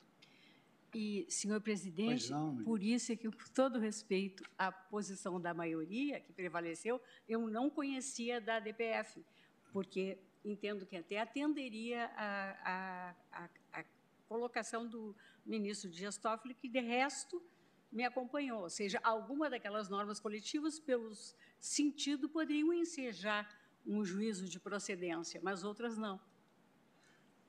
E, 0.95 1.27
senhor 1.29 1.61
presidente, 1.61 2.31
não, 2.31 2.57
por 2.65 2.83
isso 2.83 3.13
é 3.13 3.17
que, 3.17 3.29
por 3.29 3.49
todo 3.51 3.79
respeito 3.79 4.43
à 4.57 4.73
posição 4.73 5.41
da 5.41 5.53
maioria 5.53 6.21
que 6.21 6.33
prevaleceu, 6.33 7.01
eu 7.29 7.47
não 7.47 7.69
conhecia 7.69 8.41
da 8.41 8.59
DPF, 8.59 9.23
porque 9.71 10.19
entendo 10.45 10.87
que 10.87 10.97
até 10.97 11.21
atenderia 11.21 12.07
a, 12.17 13.15
a, 13.33 13.45
a, 13.45 13.81
a 13.81 13.85
colocação 14.27 14.87
do 14.87 15.15
ministro 15.45 15.91
Dias 15.91 16.17
Toffoli, 16.17 16.55
que, 16.55 16.69
de 16.69 16.81
resto, 16.81 17.43
me 17.91 18.05
acompanhou. 18.05 18.63
Ou 18.63 18.71
seja, 18.71 18.99
alguma 19.03 19.51
daquelas 19.51 19.89
normas 19.89 20.21
coletivas, 20.21 20.79
pelo 20.79 21.13
sentido, 21.59 22.29
poderiam 22.29 22.73
ensejar 22.73 23.49
um 23.87 24.05
juízo 24.05 24.49
de 24.49 24.61
procedência, 24.61 25.41
mas 25.43 25.65
outras 25.65 25.97
não. 25.97 26.21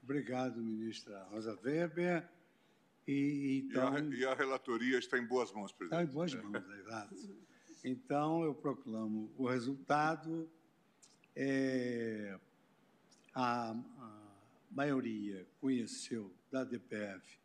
Obrigado, 0.03 0.61
ministra 0.61 1.23
Rosa 1.25 1.57
Weber. 1.63 2.27
E, 3.07 3.63
então, 3.65 3.97
e, 3.97 3.97
a, 3.97 4.17
e 4.17 4.25
a 4.25 4.33
relatoria 4.35 4.99
está 4.99 5.17
em 5.17 5.25
boas 5.25 5.51
mãos, 5.51 5.71
presidente. 5.71 6.01
Está 6.01 6.11
em 6.11 6.13
boas 6.13 6.33
mãos, 6.35 6.69
é 6.69 6.79
exato. 6.79 7.15
Então, 7.83 8.43
eu 8.43 8.53
proclamo 8.53 9.33
o 9.37 9.47
resultado. 9.47 10.49
É, 11.35 12.37
a, 13.33 13.71
a, 13.71 14.19
maioria 14.71 15.47
conheceu 15.59 16.31
da 16.51 16.63
DPF 16.63 17.39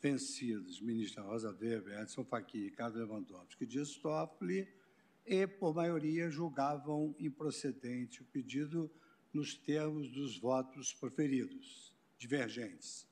vencidos 0.00 0.80
ministra 0.80 1.22
Rosa 1.22 1.50
Weber, 1.50 2.00
Edson 2.00 2.24
Fachin, 2.24 2.64
Ricardo 2.64 2.98
Lewandowski 2.98 3.64
e 3.64 3.66
Dias 3.66 3.96
Toffoli, 3.96 4.68
e, 5.26 5.46
por 5.46 5.74
maioria, 5.74 6.30
julgavam 6.30 7.14
improcedente 7.18 8.22
o 8.22 8.24
pedido 8.26 8.90
nos 9.36 9.54
termos 9.54 10.10
dos 10.10 10.38
votos 10.38 10.94
proferidos, 10.94 11.92
divergentes. 12.18 13.06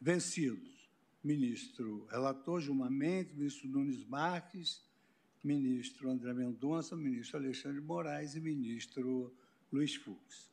Vencidos, 0.00 0.90
ministro 1.22 2.06
relator 2.10 2.62
Gilmar 2.62 2.90
Mendes, 2.90 3.34
ministro 3.34 3.68
Nunes 3.68 4.04
Marques, 4.06 4.82
ministro 5.44 6.10
André 6.10 6.32
Mendonça, 6.32 6.96
ministro 6.96 7.36
Alexandre 7.36 7.80
Moraes 7.80 8.34
e 8.34 8.40
ministro 8.40 9.36
Luiz 9.70 9.94
Fux. 9.96 10.50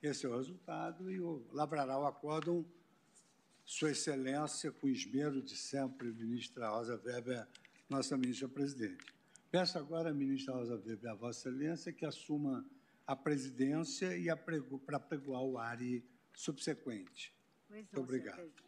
Esse 0.00 0.26
é 0.26 0.28
o 0.28 0.36
resultado 0.36 1.10
e 1.10 1.20
o, 1.20 1.44
lavrará 1.52 1.98
o 1.98 2.06
acórdão 2.06 2.64
Sua 3.64 3.90
Excelência, 3.90 4.70
com 4.70 4.88
esmero 4.88 5.42
de 5.42 5.56
sempre, 5.56 6.12
ministra 6.12 6.68
Rosa 6.68 7.00
Weber, 7.04 7.48
nossa 7.90 8.16
ministra 8.16 8.48
presidente. 8.48 9.04
Peço 9.50 9.76
agora 9.76 10.14
ministra 10.14 10.54
Rosa 10.54 10.76
Weber, 10.76 11.10
a 11.10 11.14
Vossa 11.14 11.48
Excelência, 11.48 11.92
que 11.92 12.06
assuma 12.06 12.64
a 13.06 13.14
presidência 13.14 14.16
e 14.16 14.28
para 14.78 14.98
pregoar 14.98 15.42
o 15.42 15.58
ARI 15.58 16.04
subsequente. 16.34 17.34
Muito 17.68 18.00
obrigado. 18.00 18.65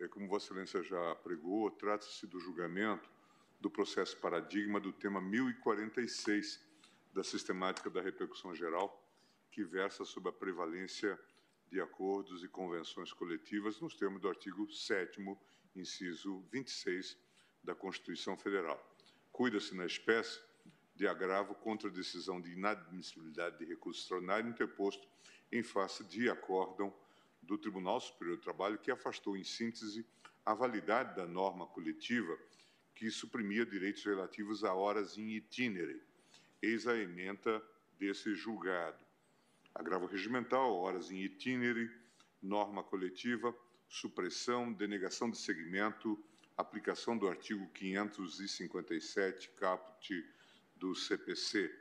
é, 0.00 0.08
como 0.08 0.28
Vossa 0.28 0.46
Excelência 0.46 0.82
já 0.82 1.14
pregou, 1.16 1.70
trata-se 1.70 2.26
do 2.26 2.40
julgamento 2.40 3.08
do 3.60 3.70
processo 3.70 4.16
paradigma 4.18 4.80
do 4.80 4.92
tema 4.92 5.20
1046 5.20 6.64
da 7.12 7.22
sistemática 7.22 7.88
da 7.88 8.00
repercussão 8.00 8.54
geral, 8.54 9.02
que 9.50 9.64
versa 9.64 10.04
sobre 10.04 10.30
a 10.30 10.32
prevalência 10.32 11.18
de 11.70 11.80
acordos 11.80 12.44
e 12.44 12.48
convenções 12.48 13.12
coletivas 13.12 13.80
nos 13.80 13.94
termos 13.94 14.20
do 14.20 14.28
artigo 14.28 14.70
7 14.70 15.20
inciso 15.74 16.40
26 16.52 17.16
da 17.62 17.74
Constituição 17.74 18.36
Federal. 18.36 18.78
Cuida-se 19.32 19.74
na 19.74 19.84
espécie 19.84 20.40
de 20.96 21.06
agravo 21.06 21.54
contra 21.54 21.88
a 21.88 21.92
decisão 21.92 22.40
de 22.40 22.52
inadmissibilidade 22.52 23.58
de 23.58 23.64
recurso 23.66 24.00
extraordinário 24.00 24.48
interposto 24.48 25.06
em 25.52 25.62
face 25.62 26.02
de 26.04 26.28
acórdão 26.30 26.92
do 27.42 27.56
Tribunal 27.56 28.00
Superior 28.00 28.36
do 28.36 28.42
Trabalho, 28.42 28.78
que 28.78 28.90
afastou, 28.90 29.36
em 29.36 29.44
síntese, 29.44 30.04
a 30.44 30.54
validade 30.54 31.14
da 31.14 31.26
norma 31.26 31.66
coletiva 31.66 32.36
que 32.94 33.10
suprimia 33.10 33.66
direitos 33.66 34.04
relativos 34.04 34.64
a 34.64 34.74
horas 34.74 35.18
em 35.18 35.28
itinere. 35.30 36.02
Eis 36.62 36.86
a 36.86 36.96
ementa 36.96 37.62
desse 37.98 38.34
julgado. 38.34 39.04
Agravo 39.74 40.06
regimental, 40.06 40.74
horas 40.74 41.10
em 41.10 41.20
itinere, 41.22 41.90
norma 42.42 42.82
coletiva, 42.82 43.54
supressão, 43.88 44.72
denegação 44.72 45.30
de 45.30 45.36
segmento, 45.36 46.18
aplicação 46.56 47.18
do 47.18 47.28
artigo 47.28 47.68
557, 47.74 49.50
caput 49.50 50.35
do 50.76 50.94
CPC, 50.94 51.74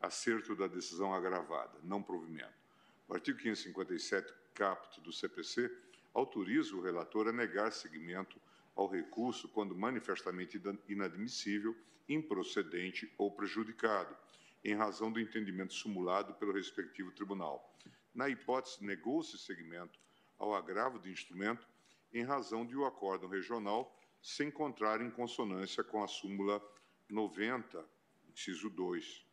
acerto 0.00 0.56
da 0.56 0.66
decisão 0.66 1.14
agravada, 1.14 1.78
não 1.82 2.02
provimento. 2.02 2.58
O 3.06 3.14
artigo 3.14 3.38
557, 3.38 4.32
caput 4.54 5.00
do 5.00 5.12
CPC 5.12 5.70
autoriza 6.14 6.74
o 6.74 6.80
relator 6.80 7.28
a 7.28 7.32
negar 7.32 7.72
seguimento 7.72 8.40
ao 8.74 8.88
recurso 8.88 9.48
quando 9.48 9.76
manifestamente 9.76 10.60
inadmissível, 10.88 11.76
improcedente 12.08 13.12
ou 13.18 13.30
prejudicado, 13.30 14.16
em 14.64 14.74
razão 14.74 15.10
do 15.10 15.20
entendimento 15.20 15.74
simulado 15.74 16.34
pelo 16.34 16.52
respectivo 16.52 17.12
tribunal. 17.12 17.76
Na 18.14 18.28
hipótese, 18.28 18.84
negou-se 18.84 19.38
seguimento 19.38 19.98
ao 20.38 20.54
agravo 20.54 20.98
de 20.98 21.10
instrumento 21.10 21.66
em 22.12 22.24
razão 22.24 22.66
de 22.66 22.76
o 22.76 22.84
acórdão 22.84 23.28
regional 23.28 23.96
se 24.20 24.44
encontrar 24.44 25.00
em 25.00 25.10
consonância 25.10 25.82
com 25.84 26.02
a 26.02 26.08
súmula 26.08 26.60
90, 27.08 27.84
inciso 28.30 28.70
2. 28.70 29.26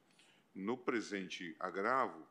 No 0.55 0.77
presente 0.77 1.55
agravo, 1.59 2.27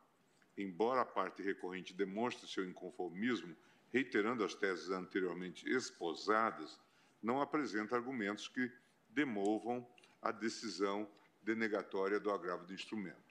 embora 0.56 1.02
a 1.02 1.04
parte 1.04 1.42
recorrente 1.42 1.94
demonstre 1.94 2.48
seu 2.48 2.68
inconformismo, 2.68 3.56
reiterando 3.92 4.44
as 4.44 4.54
teses 4.54 4.90
anteriormente 4.90 5.68
esposadas, 5.68 6.78
não 7.22 7.40
apresenta 7.40 7.96
argumentos 7.96 8.48
que 8.48 8.70
demovam 9.08 9.86
a 10.20 10.32
decisão 10.32 11.08
denegatória 11.42 12.18
do 12.18 12.30
agravo 12.30 12.66
do 12.66 12.74
instrumento. 12.74 13.24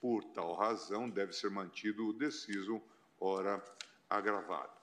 Por 0.00 0.22
tal 0.24 0.54
razão, 0.54 1.10
deve 1.10 1.32
ser 1.32 1.50
mantido 1.50 2.06
o 2.06 2.12
deciso 2.12 2.80
ora 3.18 3.62
agravado. 4.08 4.76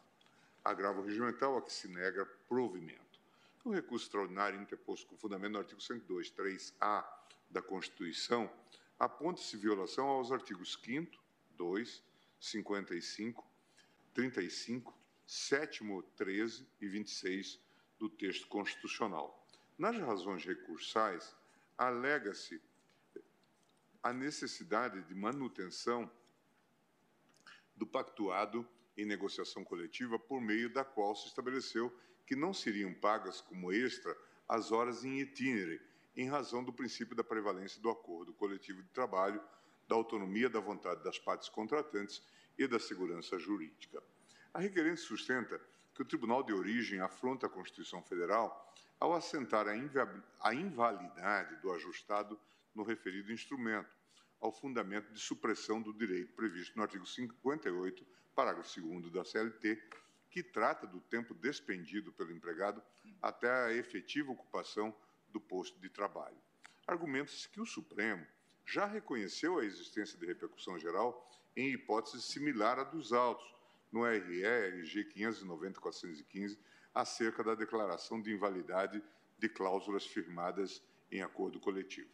Agravo 0.63 1.01
regimental 1.01 1.57
a 1.57 1.61
que 1.61 1.71
se 1.71 1.87
nega 1.87 2.25
provimento. 2.47 3.19
O 3.63 3.71
recurso 3.71 4.05
extraordinário 4.05 4.61
interposto 4.61 5.07
com 5.07 5.17
fundamento 5.17 5.53
no 5.53 5.59
artigo 5.59 5.79
102, 5.79 6.31
3A 6.31 7.22
da 7.53 7.61
Constituição 7.61 8.51
aponta-se 8.99 9.55
violação 9.55 10.07
aos 10.07 10.31
artigos 10.31 10.73
5 10.83 11.23
2, 11.55 12.03
55, 12.39 13.47
35, 14.13 14.97
7, 15.25 15.83
13 16.15 16.67
e 16.81 16.87
26 16.87 17.59
do 17.99 18.09
texto 18.09 18.47
constitucional. 18.47 19.47
Nas 19.77 19.95
razões 19.97 20.43
recursais, 20.43 21.35
alega-se 21.77 22.61
a 24.01 24.11
necessidade 24.11 25.01
de 25.03 25.15
manutenção 25.15 26.11
do 27.75 27.85
pactuado 27.85 28.67
em 28.97 29.05
negociação 29.05 29.63
coletiva 29.63 30.19
por 30.19 30.41
meio 30.41 30.71
da 30.71 30.83
qual 30.83 31.15
se 31.15 31.27
estabeleceu 31.27 31.95
que 32.25 32.35
não 32.35 32.53
seriam 32.53 32.93
pagas 32.93 33.41
como 33.41 33.71
extra 33.71 34.15
as 34.47 34.71
horas 34.71 35.03
em 35.05 35.19
itinere, 35.19 35.81
em 36.15 36.27
razão 36.27 36.63
do 36.63 36.71
princípio 36.71 37.15
da 37.15 37.23
prevalência 37.23 37.81
do 37.81 37.89
acordo 37.89 38.33
coletivo 38.33 38.81
de 38.81 38.89
trabalho 38.89 39.41
da 39.87 39.95
autonomia 39.95 40.49
da 40.49 40.59
vontade 40.59 41.03
das 41.03 41.19
partes 41.19 41.49
contratantes 41.49 42.23
e 42.57 42.67
da 42.67 42.79
segurança 42.79 43.37
jurídica. 43.39 44.01
A 44.53 44.59
requerente 44.59 45.01
sustenta 45.01 45.59
que 45.93 46.01
o 46.01 46.05
Tribunal 46.05 46.43
de 46.43 46.53
Origem 46.53 46.99
afronta 46.99 47.47
a 47.47 47.49
Constituição 47.49 48.01
Federal 48.03 48.73
ao 48.99 49.13
assentar 49.13 49.67
a 49.67 50.53
invalidade 50.53 51.55
do 51.57 51.71
ajustado 51.71 52.39
no 52.73 52.83
referido 52.83 53.31
instrumento, 53.31 53.95
ao 54.39 54.51
fundamento 54.51 55.11
de 55.11 55.19
supressão 55.19 55.81
do 55.81 55.93
direito 55.93 56.33
previsto 56.33 56.75
no 56.75 56.83
artigo 56.83 57.05
58, 57.05 58.05
parágrafo 58.35 58.81
2 58.81 59.11
da 59.11 59.23
CLT, 59.23 59.81
que 60.29 60.43
trata 60.43 60.87
do 60.87 60.99
tempo 60.99 61.33
despendido 61.33 62.11
pelo 62.11 62.31
empregado 62.31 62.81
até 63.21 63.49
a 63.49 63.73
efetiva 63.73 64.31
ocupação 64.31 64.95
do 65.33 65.41
posto 65.41 65.79
de 65.79 65.89
trabalho. 65.89 66.37
Argumenta-se 66.87 67.49
que 67.49 67.59
o 67.59 67.65
Supremo 67.65 68.25
já 68.65 68.85
reconheceu 68.85 69.59
a 69.59 69.65
existência 69.65 70.17
de 70.17 70.25
repercussão 70.25 70.79
geral 70.79 71.29
em 71.55 71.73
hipótese 71.73 72.21
similar 72.21 72.79
à 72.79 72.83
dos 72.83 73.11
autos, 73.11 73.45
no 73.91 74.05
RE 74.05 74.43
RG 74.43 75.05
590-415, 75.15 76.57
acerca 76.93 77.43
da 77.43 77.55
declaração 77.55 78.21
de 78.21 78.31
invalidade 78.31 79.03
de 79.37 79.49
cláusulas 79.49 80.05
firmadas 80.05 80.81
em 81.11 81.21
acordo 81.21 81.59
coletivo. 81.59 82.09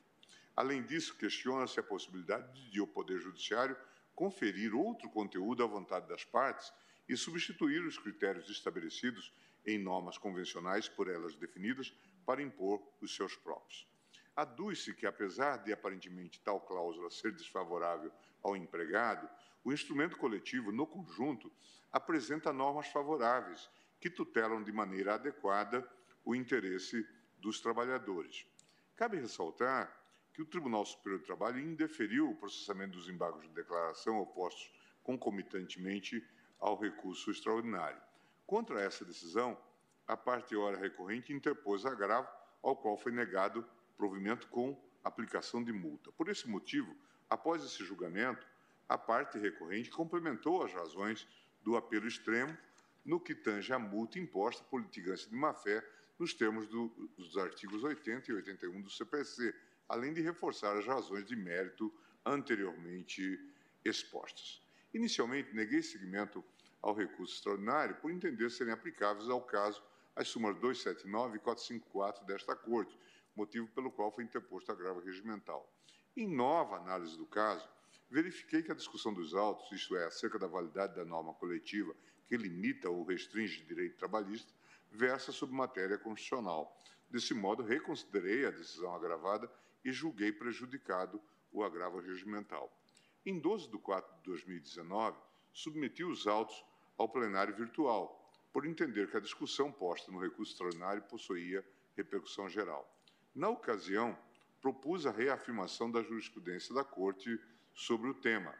Além 0.56 0.84
disso, 0.84 1.16
questiona-se 1.16 1.80
a 1.80 1.84
possibilidade 1.84 2.70
de 2.72 2.82
o 2.82 2.88
Poder 2.88 3.20
Judiciário 3.20 3.78
conferir 4.14 4.76
outro 4.76 5.10
conteúdo 5.10 5.64
à 5.64 5.68
vontade 5.68 6.08
das 6.08 6.26
partes 6.26 6.74
e 7.08 7.16
substituir 7.16 7.86
os 7.86 7.98
critérios 7.98 8.50
estabelecidos 8.50 9.34
em 9.66 9.78
normas 9.78 10.18
convencionais 10.18 10.90
por 10.90 11.10
elas 11.10 11.36
definidas 11.36 11.94
para 12.30 12.44
impor 12.44 12.80
os 13.02 13.16
seus 13.16 13.36
próprios. 13.36 13.88
Aduz-se 14.36 14.94
que, 14.94 15.08
apesar 15.08 15.64
de 15.64 15.74
aparentemente 15.74 16.40
tal 16.42 16.62
cláusula 16.62 17.10
ser 17.10 17.32
desfavorável 17.32 18.12
ao 18.44 18.56
empregado, 18.56 19.28
o 19.64 19.74
instrumento 19.74 20.16
coletivo, 20.16 20.72
no 20.72 20.86
conjunto, 20.86 21.52
apresenta 21.92 22.54
normas 22.54 22.86
favoráveis 22.90 23.68
que 24.00 24.12
tutelam 24.12 24.62
de 24.62 24.72
maneira 24.72 25.16
adequada 25.16 25.84
o 26.24 26.36
interesse 26.36 27.04
dos 27.40 27.60
trabalhadores. 27.60 28.46
Cabe 28.96 29.18
ressaltar 29.18 29.92
que 30.32 30.44
o 30.44 30.46
Tribunal 30.46 30.86
Superior 30.86 31.22
do 31.22 31.26
Trabalho 31.26 31.60
indeferiu 31.60 32.30
o 32.30 32.36
processamento 32.36 32.96
dos 32.96 33.10
embargos 33.10 33.42
de 33.42 33.56
declaração 33.56 34.20
opostos 34.20 34.72
concomitantemente 35.02 36.24
ao 36.60 36.80
recurso 36.80 37.32
extraordinário. 37.32 38.00
Contra 38.46 38.80
essa 38.80 39.04
decisão, 39.04 39.58
a 40.10 40.18
parte 40.18 40.56
hora 40.56 40.76
recorrente 40.76 41.32
interpôs 41.32 41.86
agravo, 41.86 42.28
ao 42.64 42.76
qual 42.76 42.98
foi 42.98 43.12
negado 43.12 43.64
provimento 43.96 44.48
com 44.48 44.76
aplicação 45.04 45.64
de 45.64 45.72
multa. 45.72 46.12
Por 46.14 46.28
esse 46.30 46.50
motivo, 46.50 46.96
após 47.30 47.64
esse 47.64 47.86
julgamento, 47.86 48.46
a 48.90 48.98
parte 48.98 49.38
recorrente 49.38 49.92
complementou 49.92 50.64
as 50.64 50.74
razões 50.74 51.28
do 51.62 51.78
apelo 51.78 52.08
extremo 52.08 52.58
no 53.06 53.20
que 53.20 53.36
tange 53.36 53.72
à 53.72 53.78
multa 53.78 54.18
imposta 54.18 54.64
por 54.64 54.82
litigância 54.82 55.30
de 55.30 55.36
má-fé 55.36 55.88
nos 56.18 56.34
termos 56.34 56.68
do, 56.68 56.88
dos 57.16 57.38
artigos 57.38 57.84
80 57.84 58.32
e 58.32 58.34
81 58.34 58.82
do 58.82 58.90
CPC, 58.90 59.54
além 59.88 60.12
de 60.12 60.22
reforçar 60.22 60.76
as 60.76 60.88
razões 60.88 61.24
de 61.24 61.36
mérito 61.36 61.94
anteriormente 62.26 63.40
expostas. 63.86 64.60
Inicialmente, 64.92 65.54
neguei 65.54 65.84
seguimento 65.84 66.44
ao 66.82 66.96
recurso 66.96 67.36
extraordinário 67.36 67.96
por 67.98 68.10
entender 68.10 68.50
serem 68.50 68.74
aplicáveis 68.74 69.30
ao 69.30 69.42
caso 69.42 69.84
as 70.20 70.28
súmulas 70.28 70.58
279 70.58 71.38
e 71.38 71.40
454 71.40 72.26
desta 72.26 72.54
Corte, 72.54 72.94
motivo 73.34 73.70
pelo 73.70 73.90
qual 73.90 74.12
foi 74.12 74.26
interposto 74.26 74.70
agravo 74.70 75.00
regimental. 75.00 75.74
Em 76.14 76.28
nova 76.28 76.76
análise 76.76 77.18
do 77.18 77.26
caso, 77.26 77.66
verifiquei 78.10 78.62
que 78.62 78.70
a 78.70 78.76
discussão 78.76 79.14
dos 79.14 79.34
autos, 79.34 79.72
isto 79.72 79.96
é, 79.96 80.04
acerca 80.06 80.38
da 80.38 80.46
validade 80.46 80.94
da 80.94 81.06
norma 81.06 81.34
coletiva 81.36 81.96
que 82.28 82.36
limita 82.36 82.90
ou 82.90 83.06
restringe 83.06 83.64
direito 83.64 83.98
trabalhista, 83.98 84.52
versa 84.92 85.32
sobre 85.32 85.56
matéria 85.56 85.98
constitucional. 85.98 86.78
Desse 87.10 87.34
modo, 87.34 87.64
reconsiderei 87.64 88.46
a 88.46 88.52
decisão 88.52 88.94
agravada 88.94 89.50
e 89.86 89.92
julguei 89.94 90.34
prejudicado 90.34 91.22
o 91.50 91.64
agravo 91.64 92.02
regimental. 92.02 92.70
Em 93.26 93.40
12 93.40 93.70
de 93.70 93.78
4 93.78 94.18
de 94.18 94.24
2019, 94.24 95.18
submeti 95.54 96.04
os 96.04 96.28
autos 96.28 96.62
ao 96.98 97.08
plenário 97.08 97.56
virtual, 97.56 98.19
por 98.52 98.66
entender 98.66 99.10
que 99.10 99.18
a 99.18 99.22
discussão 99.22 99.72
posta 99.72 100.12
no 100.12 100.20
recurso 100.20 100.52
extraordinário 100.52 101.04
possuía 101.04 101.66
repercussão 101.96 102.50
geral. 102.50 102.88
Na 103.36 103.50
ocasião, 103.50 104.18
propus 104.62 105.06
a 105.06 105.12
reafirmação 105.12 105.90
da 105.92 106.02
jurisprudência 106.02 106.74
da 106.74 106.84
Corte 106.84 107.40
sobre 107.74 108.10
o 108.10 108.14
tema. 108.14 108.54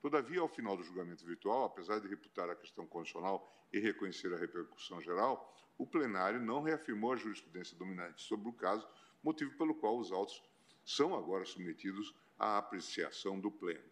Todavia, 0.00 0.40
ao 0.40 0.48
final 0.48 0.76
do 0.76 0.84
julgamento 0.84 1.24
virtual, 1.24 1.64
apesar 1.64 2.00
de 2.00 2.08
reputar 2.08 2.48
a 2.48 2.54
questão 2.54 2.86
constitucional 2.86 3.50
e 3.72 3.78
reconhecer 3.78 4.32
a 4.32 4.38
repercussão 4.38 5.00
geral, 5.00 5.52
o 5.76 5.86
plenário 5.86 6.40
não 6.40 6.62
reafirmou 6.62 7.12
a 7.12 7.16
jurisprudência 7.16 7.76
dominante 7.76 8.22
sobre 8.22 8.48
o 8.48 8.52
caso, 8.52 8.86
motivo 9.22 9.56
pelo 9.58 9.74
qual 9.74 9.98
os 9.98 10.12
autos 10.12 10.42
são 10.84 11.14
agora 11.16 11.44
submetidos 11.44 12.14
à 12.38 12.58
apreciação 12.58 13.40
do 13.40 13.50
Pleno. 13.50 13.84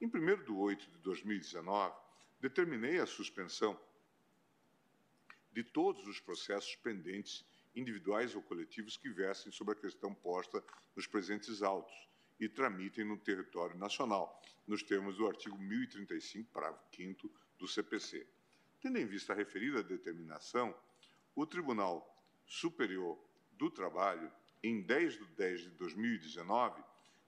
Em 0.00 0.06
1 0.06 0.44
de 0.44 0.50
8 0.50 0.90
de 0.90 0.98
2019, 0.98 1.94
determinei 2.40 2.98
a 2.98 3.06
suspensão 3.06 3.78
de 5.52 5.62
todos 5.62 6.06
os 6.06 6.20
processos 6.20 6.76
pendentes, 6.76 7.44
individuais 7.74 8.34
ou 8.34 8.42
coletivos, 8.42 8.96
que 8.96 9.08
versem 9.08 9.52
sobre 9.52 9.74
a 9.74 9.80
questão 9.80 10.14
posta 10.14 10.62
nos 10.94 11.06
presentes 11.06 11.62
autos 11.62 11.94
e 12.38 12.48
tramitem 12.48 13.04
no 13.04 13.18
território 13.18 13.76
nacional, 13.76 14.42
nos 14.66 14.82
termos 14.82 15.16
do 15.16 15.26
artigo 15.26 15.58
1035, 15.58 16.50
parágrafo 16.50 16.84
5 16.96 17.30
do 17.58 17.68
CPC. 17.68 18.26
Tendo 18.80 18.98
em 18.98 19.06
vista 19.06 19.32
a 19.32 19.36
referida 19.36 19.82
determinação, 19.82 20.74
o 21.34 21.46
Tribunal 21.46 22.06
Superior 22.46 23.18
do 23.52 23.70
Trabalho, 23.70 24.32
em 24.62 24.82
10 24.82 25.18
de 25.18 25.26
10 25.36 25.60
de 25.62 25.70
2019, 25.70 26.82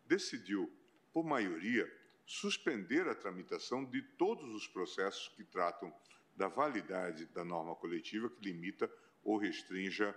decidiu, 0.06 0.72
por 1.12 1.24
maioria, 1.24 1.90
suspender 2.24 3.06
a 3.06 3.14
tramitação 3.14 3.84
de 3.84 4.02
todos 4.02 4.54
os 4.54 4.66
processos 4.66 5.28
que 5.28 5.44
tratam 5.44 5.92
da 6.42 6.48
validade 6.48 7.26
da 7.26 7.44
norma 7.44 7.76
coletiva 7.76 8.28
que 8.28 8.42
limita 8.42 8.90
ou 9.22 9.36
restrinja 9.36 10.12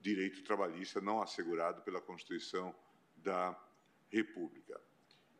direito 0.00 0.42
trabalhista 0.42 0.98
não 0.98 1.20
assegurado 1.20 1.82
pela 1.82 2.00
Constituição 2.00 2.74
da 3.18 3.54
República. 4.08 4.80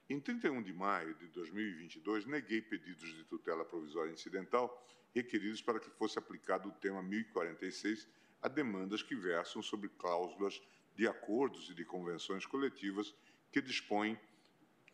Em 0.06 0.20
31 0.20 0.62
de 0.62 0.74
maio 0.74 1.14
de 1.14 1.28
2022, 1.28 2.26
neguei 2.26 2.60
pedidos 2.60 3.08
de 3.14 3.24
tutela 3.24 3.64
provisória 3.64 4.12
incidental 4.12 4.86
requeridos 5.14 5.62
para 5.62 5.80
que 5.80 5.88
fosse 5.88 6.18
aplicado 6.18 6.68
o 6.68 6.72
tema 6.72 7.02
1046 7.02 8.06
a 8.42 8.48
demandas 8.48 9.02
que 9.02 9.16
versam 9.16 9.62
sobre 9.62 9.88
cláusulas 9.88 10.60
de 10.94 11.08
acordos 11.08 11.70
e 11.70 11.74
de 11.74 11.86
convenções 11.86 12.44
coletivas 12.44 13.14
que 13.50 13.62
dispõem 13.62 14.20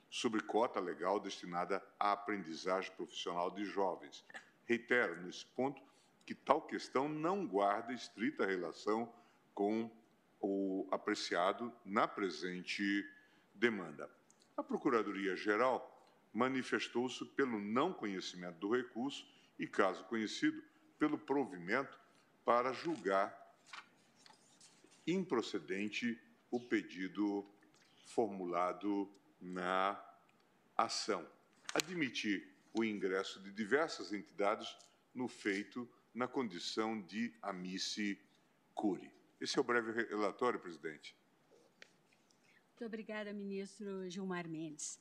sobre 0.09 0.41
cota 0.45 0.79
legal 0.79 1.19
destinada 1.19 1.85
à 1.99 2.13
aprendizagem 2.13 2.93
profissional 2.93 3.51
de 3.51 3.65
jovens, 3.65 4.25
Reitero 4.65 5.23
nesse 5.23 5.45
ponto 5.47 5.83
que 6.25 6.35
tal 6.35 6.63
questão 6.63 7.09
não 7.09 7.47
guarda 7.47 7.93
estrita 7.93 8.47
relação 8.47 9.13
com 9.55 9.91
o 10.41 10.89
apreciado 10.91 11.73
na 11.85 12.07
presente 12.07 13.05
demanda. 13.55 14.11
A 14.57 14.63
Procuradoria-Geral 14.63 15.89
manifestou-se 16.33 17.25
pelo 17.25 17.61
não 17.61 17.93
conhecimento 17.93 18.59
do 18.59 18.75
recurso 18.75 19.27
e, 19.59 19.67
caso 19.67 20.05
conhecido, 20.05 20.63
pelo 20.99 21.19
provimento 21.19 21.99
para 22.45 22.73
julgar 22.73 23.39
improcedente 25.07 26.21
o 26.51 26.61
pedido 26.61 27.47
formulado 28.07 29.11
na 29.41 30.01
ação. 30.77 31.27
Admitir 31.75 32.52
o 32.73 32.85
ingresso 32.85 33.41
de 33.41 33.51
diversas 33.51 34.13
entidades 34.13 34.77
no 35.15 35.29
feito 35.29 35.89
na 36.15 36.27
condição 36.27 37.01
de 37.01 37.33
amici 37.43 38.19
curi. 38.75 39.11
Esse 39.41 39.59
é 39.59 39.61
o 39.61 39.65
breve 39.65 39.93
relatório, 40.05 40.59
presidente. 40.59 41.17
Muito 42.69 42.85
obrigada, 42.85 43.33
ministro 43.33 44.09
Gilmar 44.09 44.49
Mendes. 44.49 45.01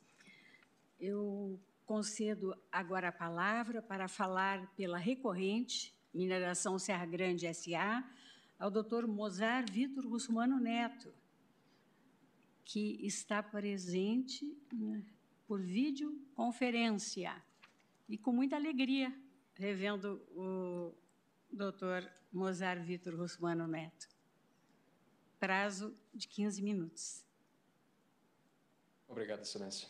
Eu 0.99 1.59
concedo 1.85 2.55
agora 2.71 3.09
a 3.09 3.11
palavra 3.11 3.81
para 3.81 4.07
falar 4.07 4.67
pela 4.75 4.97
recorrente 4.97 5.95
Mineração 6.13 6.77
Serra 6.77 7.05
Grande 7.05 7.47
S.A., 7.47 8.03
ao 8.59 8.69
doutor 8.69 9.07
Mozar 9.07 9.65
Vitor 9.71 10.05
Russumano 10.05 10.59
Neto, 10.59 11.11
que 12.63 13.03
está 13.05 13.41
presente 13.41 14.45
né, 14.71 15.03
por 15.47 15.59
videoconferência 15.59 17.41
e 18.11 18.17
com 18.17 18.33
muita 18.33 18.57
alegria 18.57 19.11
revendo 19.55 20.21
o 20.35 20.93
doutor 21.49 22.07
Mozart 22.31 22.83
Vitor 22.83 23.15
Russmano 23.15 23.65
Neto. 23.65 24.09
Prazo 25.39 25.97
de 26.13 26.27
15 26.27 26.61
minutos. 26.61 27.25
Obrigado, 29.07 29.41
Excelência. 29.41 29.87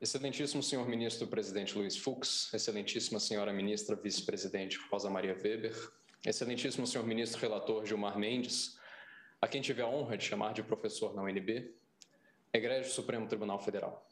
Excelentíssimo 0.00 0.62
senhor 0.62 0.88
ministro 0.88 1.26
presidente 1.26 1.76
Luiz 1.76 1.96
Fux, 1.96 2.52
excelentíssima 2.54 3.18
senhora 3.18 3.52
ministra 3.52 3.96
vice-presidente 3.96 4.78
Rosa 4.90 5.10
Maria 5.10 5.34
Weber, 5.34 5.74
excelentíssimo 6.24 6.86
senhor 6.86 7.04
ministro 7.04 7.40
relator 7.40 7.84
Gilmar 7.84 8.16
Mendes, 8.16 8.78
a 9.40 9.48
quem 9.48 9.60
tive 9.60 9.82
a 9.82 9.88
honra 9.88 10.16
de 10.16 10.24
chamar 10.24 10.52
de 10.52 10.62
professor 10.62 11.14
na 11.14 11.22
UNB, 11.22 11.74
egrégio 12.52 12.92
Supremo 12.92 13.26
Tribunal 13.26 13.58
Federal. 13.58 14.06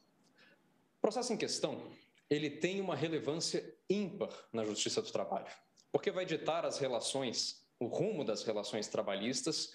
O 0.99 1.01
processo 1.01 1.33
em 1.33 1.37
questão 1.37 1.93
ele 2.31 2.51
tem 2.51 2.81
uma 2.81 2.97
relevância 2.97 3.77
ímpar 3.89 4.33
na 4.53 4.65
justiça 4.65 5.03
do 5.03 5.11
trabalho, 5.11 5.53
porque 5.93 6.11
vai 6.11 6.25
ditar 6.25 6.65
as 6.65 6.79
relações, 6.79 7.67
o 7.79 7.87
rumo 7.87 8.25
das 8.25 8.43
relações 8.43 8.89
trabalhistas 8.89 9.73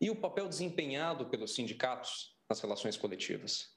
e 0.00 0.10
o 0.10 0.16
papel 0.16 0.48
desempenhado 0.48 1.26
pelos 1.26 1.54
sindicatos 1.54 2.36
nas 2.48 2.60
relações 2.60 2.96
coletivas. 2.96 3.76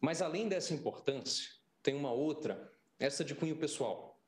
Mas 0.00 0.20
além 0.20 0.48
dessa 0.48 0.74
importância, 0.74 1.50
tem 1.82 1.94
uma 1.94 2.12
outra, 2.12 2.70
essa 2.98 3.24
de 3.24 3.34
cunho 3.34 3.56
pessoal. 3.56 4.20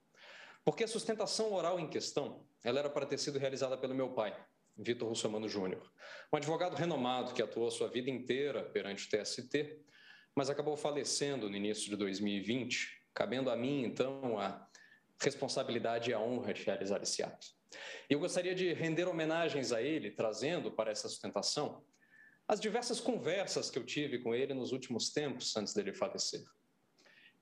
Porque 0.64 0.84
a 0.84 0.88
sustentação 0.88 1.52
oral 1.52 1.78
em 1.78 1.88
questão, 1.88 2.46
ela 2.64 2.78
era 2.78 2.90
para 2.90 3.06
ter 3.06 3.18
sido 3.18 3.38
realizada 3.38 3.76
pelo 3.76 3.94
meu 3.94 4.10
pai, 4.10 4.36
Vitor 4.76 5.08
Russomano 5.08 5.48
Júnior, 5.48 5.90
um 6.32 6.36
advogado 6.36 6.74
renomado 6.74 7.32
que 7.32 7.42
atuou 7.42 7.68
a 7.68 7.70
sua 7.70 7.88
vida 7.88 8.10
inteira 8.10 8.62
perante 8.62 9.06
o 9.06 9.10
TST 9.10 9.84
mas 10.36 10.50
acabou 10.50 10.76
falecendo 10.76 11.48
no 11.48 11.56
início 11.56 11.88
de 11.88 11.96
2020, 11.96 13.02
cabendo 13.14 13.50
a 13.50 13.56
mim, 13.56 13.82
então, 13.84 14.38
a 14.38 14.68
responsabilidade 15.20 16.10
e 16.10 16.14
a 16.14 16.20
honra 16.20 16.52
de 16.52 16.62
realizar 16.62 17.02
esse 17.02 17.22
ato. 17.22 17.46
Eu 18.08 18.20
gostaria 18.20 18.54
de 18.54 18.72
render 18.74 19.08
homenagens 19.08 19.72
a 19.72 19.80
ele, 19.80 20.10
trazendo 20.10 20.70
para 20.70 20.90
essa 20.90 21.08
sustentação 21.08 21.82
as 22.48 22.60
diversas 22.60 23.00
conversas 23.00 23.70
que 23.70 23.78
eu 23.78 23.84
tive 23.84 24.20
com 24.20 24.34
ele 24.34 24.54
nos 24.54 24.70
últimos 24.70 25.10
tempos 25.10 25.56
antes 25.56 25.74
dele 25.74 25.92
falecer. 25.92 26.44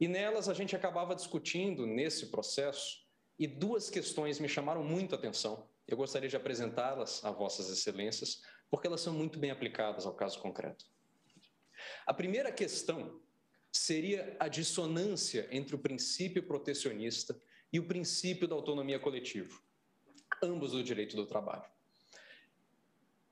E 0.00 0.08
nelas 0.08 0.48
a 0.48 0.54
gente 0.54 0.74
acabava 0.74 1.14
discutindo 1.14 1.86
nesse 1.86 2.30
processo 2.30 3.04
e 3.38 3.46
duas 3.46 3.90
questões 3.90 4.38
me 4.38 4.48
chamaram 4.48 4.82
muito 4.82 5.14
a 5.14 5.18
atenção. 5.18 5.68
Eu 5.86 5.96
gostaria 5.96 6.28
de 6.28 6.36
apresentá-las 6.36 7.22
a 7.22 7.30
vossas 7.30 7.68
excelências, 7.68 8.40
porque 8.70 8.86
elas 8.86 9.02
são 9.02 9.12
muito 9.12 9.38
bem 9.38 9.50
aplicadas 9.50 10.06
ao 10.06 10.14
caso 10.14 10.40
concreto. 10.40 10.86
A 12.06 12.14
primeira 12.14 12.52
questão 12.52 13.20
seria 13.72 14.36
a 14.38 14.48
dissonância 14.48 15.48
entre 15.50 15.74
o 15.74 15.78
princípio 15.78 16.42
protecionista 16.42 17.40
e 17.72 17.78
o 17.78 17.86
princípio 17.86 18.46
da 18.46 18.54
autonomia 18.54 18.98
coletiva, 19.00 19.58
ambos 20.42 20.72
do 20.72 20.82
direito 20.82 21.16
do 21.16 21.26
trabalho. 21.26 21.64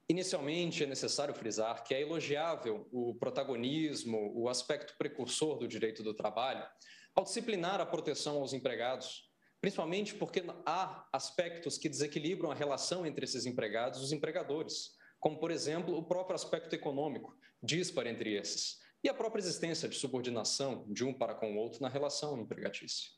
Inicialmente, 0.09 0.83
é 0.83 0.87
necessário 0.87 1.33
frisar 1.33 1.85
que 1.85 1.95
é 1.95 2.03
elogiável 2.03 2.87
o 2.93 3.15
protagonismo, 3.15 4.33
o 4.35 4.49
aspecto 4.49 4.95
precursor 4.99 5.59
do 5.59 5.69
direito 5.69 6.03
do 6.03 6.13
trabalho, 6.13 6.67
ao 7.15 7.25
disciplinar 7.25 7.81
a 7.81 7.87
proteção 7.87 8.37
aos 8.39 8.53
empregados, 8.53 9.31
principalmente 9.61 10.15
porque 10.15 10.43
há 10.67 11.09
aspectos 11.13 11.79
que 11.79 11.89
desequilibram 11.89 12.51
a 12.51 12.55
relação 12.55 13.07
entre 13.07 13.25
esses 13.25 13.47
empregados 13.47 14.01
e 14.01 14.05
os 14.05 14.13
empregadores, 14.13 14.97
como, 15.21 15.39
por 15.39 15.53
exemplo, 15.53 15.97
o 15.97 16.03
próprio 16.03 16.35
aspecto 16.35 16.75
econômico, 16.75 17.39
dispar 17.63 18.07
entre 18.07 18.35
esses, 18.35 18.81
e 19.05 19.09
a 19.09 19.15
própria 19.15 19.41
existência 19.41 19.89
de 19.89 19.97
subordinação 19.97 20.87
de 20.93 21.05
um 21.05 21.13
para 21.13 21.35
com 21.35 21.55
o 21.55 21.57
outro 21.57 21.81
na 21.81 21.89
relação 21.89 22.41
empregatícia. 22.41 23.11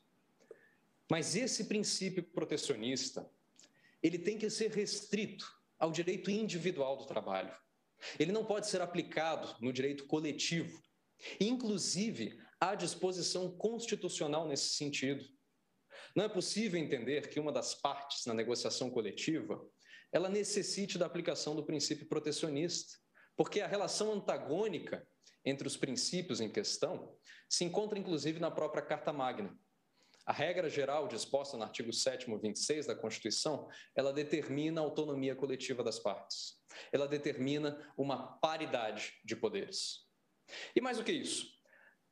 Mas 1.09 1.35
esse 1.35 1.65
princípio 1.65 2.23
protecionista, 2.23 3.29
ele 4.01 4.17
tem 4.17 4.37
que 4.37 4.49
ser 4.49 4.71
restrito 4.71 5.45
ao 5.77 5.91
direito 5.91 6.31
individual 6.31 6.97
do 6.97 7.05
trabalho. 7.05 7.55
Ele 8.19 8.31
não 8.31 8.45
pode 8.45 8.67
ser 8.67 8.81
aplicado 8.81 9.55
no 9.61 9.71
direito 9.71 10.05
coletivo. 10.07 10.81
Inclusive, 11.39 12.39
há 12.59 12.75
disposição 12.75 13.55
constitucional 13.55 14.47
nesse 14.47 14.69
sentido. 14.69 15.23
Não 16.15 16.25
é 16.25 16.29
possível 16.29 16.79
entender 16.79 17.29
que 17.29 17.39
uma 17.39 17.51
das 17.51 17.75
partes 17.75 18.25
na 18.25 18.33
negociação 18.33 18.89
coletiva 18.89 19.63
ela 20.11 20.29
necessite 20.29 20.97
da 20.97 21.05
aplicação 21.05 21.55
do 21.55 21.65
princípio 21.65 22.07
protecionista, 22.07 22.97
porque 23.35 23.61
a 23.61 23.67
relação 23.67 24.13
antagônica 24.13 25.07
entre 25.43 25.67
os 25.67 25.77
princípios 25.77 26.41
em 26.41 26.49
questão 26.49 27.15
se 27.49 27.63
encontra 27.63 27.99
inclusive 27.99 28.39
na 28.39 28.49
própria 28.49 28.81
Carta 28.81 29.13
Magna. 29.13 29.57
A 30.25 30.33
regra 30.33 30.67
geral 30.67 31.07
disposta 31.07 31.55
no 31.55 31.63
artigo 31.63 31.93
7 31.93 32.25
26 32.25 32.87
da 32.87 32.95
Constituição, 32.95 33.69
ela 33.95 34.11
determina 34.11 34.81
a 34.81 34.83
autonomia 34.83 35.35
coletiva 35.35 35.83
das 35.83 35.99
partes. 35.99 36.59
Ela 36.91 37.07
determina 37.07 37.93
uma 37.95 38.39
paridade 38.39 39.13
de 39.23 39.35
poderes. 39.35 40.07
E 40.75 40.81
mais 40.81 40.97
do 40.97 41.03
que 41.03 41.11
isso, 41.11 41.47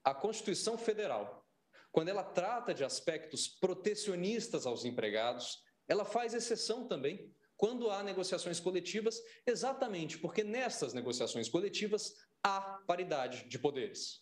a 0.03 0.13
Constituição 0.13 0.77
Federal, 0.77 1.43
quando 1.91 2.09
ela 2.09 2.23
trata 2.23 2.73
de 2.73 2.83
aspectos 2.83 3.47
protecionistas 3.47 4.67
aos 4.67 4.85
empregados, 4.85 5.63
ela 5.87 6.05
faz 6.05 6.33
exceção 6.33 6.87
também 6.87 7.33
quando 7.63 7.89
há 7.89 8.03
negociações 8.03 8.59
coletivas, 8.59 9.21
exatamente 9.47 10.17
porque 10.17 10.43
nessas 10.43 10.93
negociações 10.93 11.47
coletivas 11.47 12.13
há 12.43 12.59
paridade 12.85 13.47
de 13.47 13.57
poderes. 13.57 14.19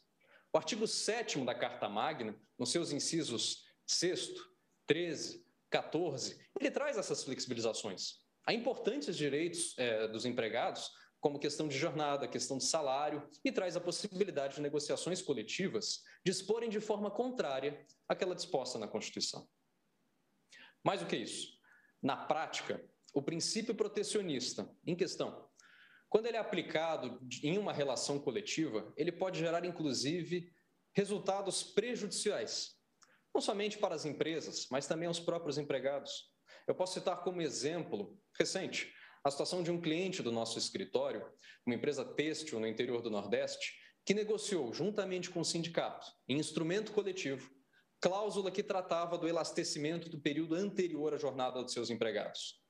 O 0.54 0.60
artigo 0.60 0.88
7 0.88 1.44
da 1.44 1.56
Carta 1.56 1.90
Magna, 1.90 2.40
nos 2.56 2.72
seus 2.72 2.92
incisos 2.92 3.64
6, 3.88 4.30
13, 4.86 5.44
14, 5.72 6.40
ele 6.60 6.70
traz 6.70 7.00
essas 7.00 7.24
flexibilizações. 7.24 8.18
Há 8.46 8.54
importantes 8.54 9.18
direitos 9.18 9.74
é, 9.76 10.08
dos 10.08 10.24
empregados, 10.24 10.92
como 11.20 11.40
questão 11.40 11.68
de 11.68 11.76
jornada, 11.76 12.28
questão 12.28 12.60
de 12.60 12.66
salário, 12.66 13.28
e 13.44 13.52
traz 13.52 13.76
a 13.76 13.82
possibilidade 13.82 14.58
de 14.58 14.62
negociações 14.62 15.20
coletivas 15.20 16.04
disporem 16.24 16.70
de 16.70 16.80
forma 16.80 17.10
contrária 17.10 17.84
àquela 18.08 18.36
disposta 18.36 18.78
na 18.78 18.88
Constituição. 18.88 19.50
Mais 20.84 21.00
do 21.00 21.08
que 21.08 21.16
isso, 21.16 21.60
na 22.04 22.16
prática, 22.16 22.84
o 23.14 23.22
princípio 23.22 23.76
protecionista 23.76 24.70
em 24.86 24.96
questão, 24.96 25.50
quando 26.10 26.26
ele 26.26 26.38
é 26.38 26.40
aplicado 26.40 27.20
em 27.42 27.58
uma 27.58 27.72
relação 27.72 28.20
coletiva, 28.20 28.94
ele 28.98 29.12
pode 29.12 29.40
gerar, 29.40 29.64
inclusive, 29.64 30.52
resultados 30.94 31.64
prejudiciais, 31.64 32.76
não 33.34 33.42
somente 33.42 33.78
para 33.78 33.96
as 33.96 34.06
empresas, 34.06 34.68
mas 34.70 34.88
também 34.88 35.08
aos 35.08 35.20
próprios 35.20 35.58
empregados. 35.58 36.32
Eu 36.68 36.76
posso 36.76 36.94
citar 36.96 37.24
como 37.24 37.42
exemplo 37.42 38.20
recente 38.38 38.94
a 39.24 39.32
situação 39.32 39.64
de 39.64 39.72
um 39.72 39.80
cliente 39.80 40.22
do 40.22 40.32
nosso 40.32 40.58
escritório, 40.58 41.26
uma 41.66 41.76
empresa 41.76 42.04
têxtil 42.04 42.60
no 42.60 42.68
interior 42.68 43.02
do 43.02 43.10
Nordeste, 43.10 43.72
que 44.06 44.14
negociou 44.14 44.74
juntamente 44.74 45.30
com 45.30 45.42
o 45.42 45.46
sindicato, 45.46 46.08
em 46.28 46.38
instrumento 46.38 46.92
coletivo, 46.92 47.50
cláusula 48.02 48.52
que 48.52 48.64
tratava 48.64 49.18
do 49.18 49.28
elastecimento 49.28 50.10
do 50.10 50.20
período 50.20 50.56
anterior 50.56 51.14
à 51.14 51.18
jornada 51.18 51.62
dos 51.64 51.72
seus 51.72 51.90
empregados. 51.90 52.61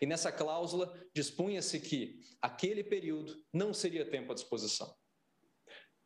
E 0.00 0.06
nessa 0.06 0.32
cláusula 0.32 0.92
dispunha-se 1.14 1.80
que 1.80 2.20
aquele 2.40 2.82
período 2.82 3.36
não 3.52 3.72
seria 3.72 4.08
tempo 4.08 4.32
à 4.32 4.34
disposição. 4.34 4.94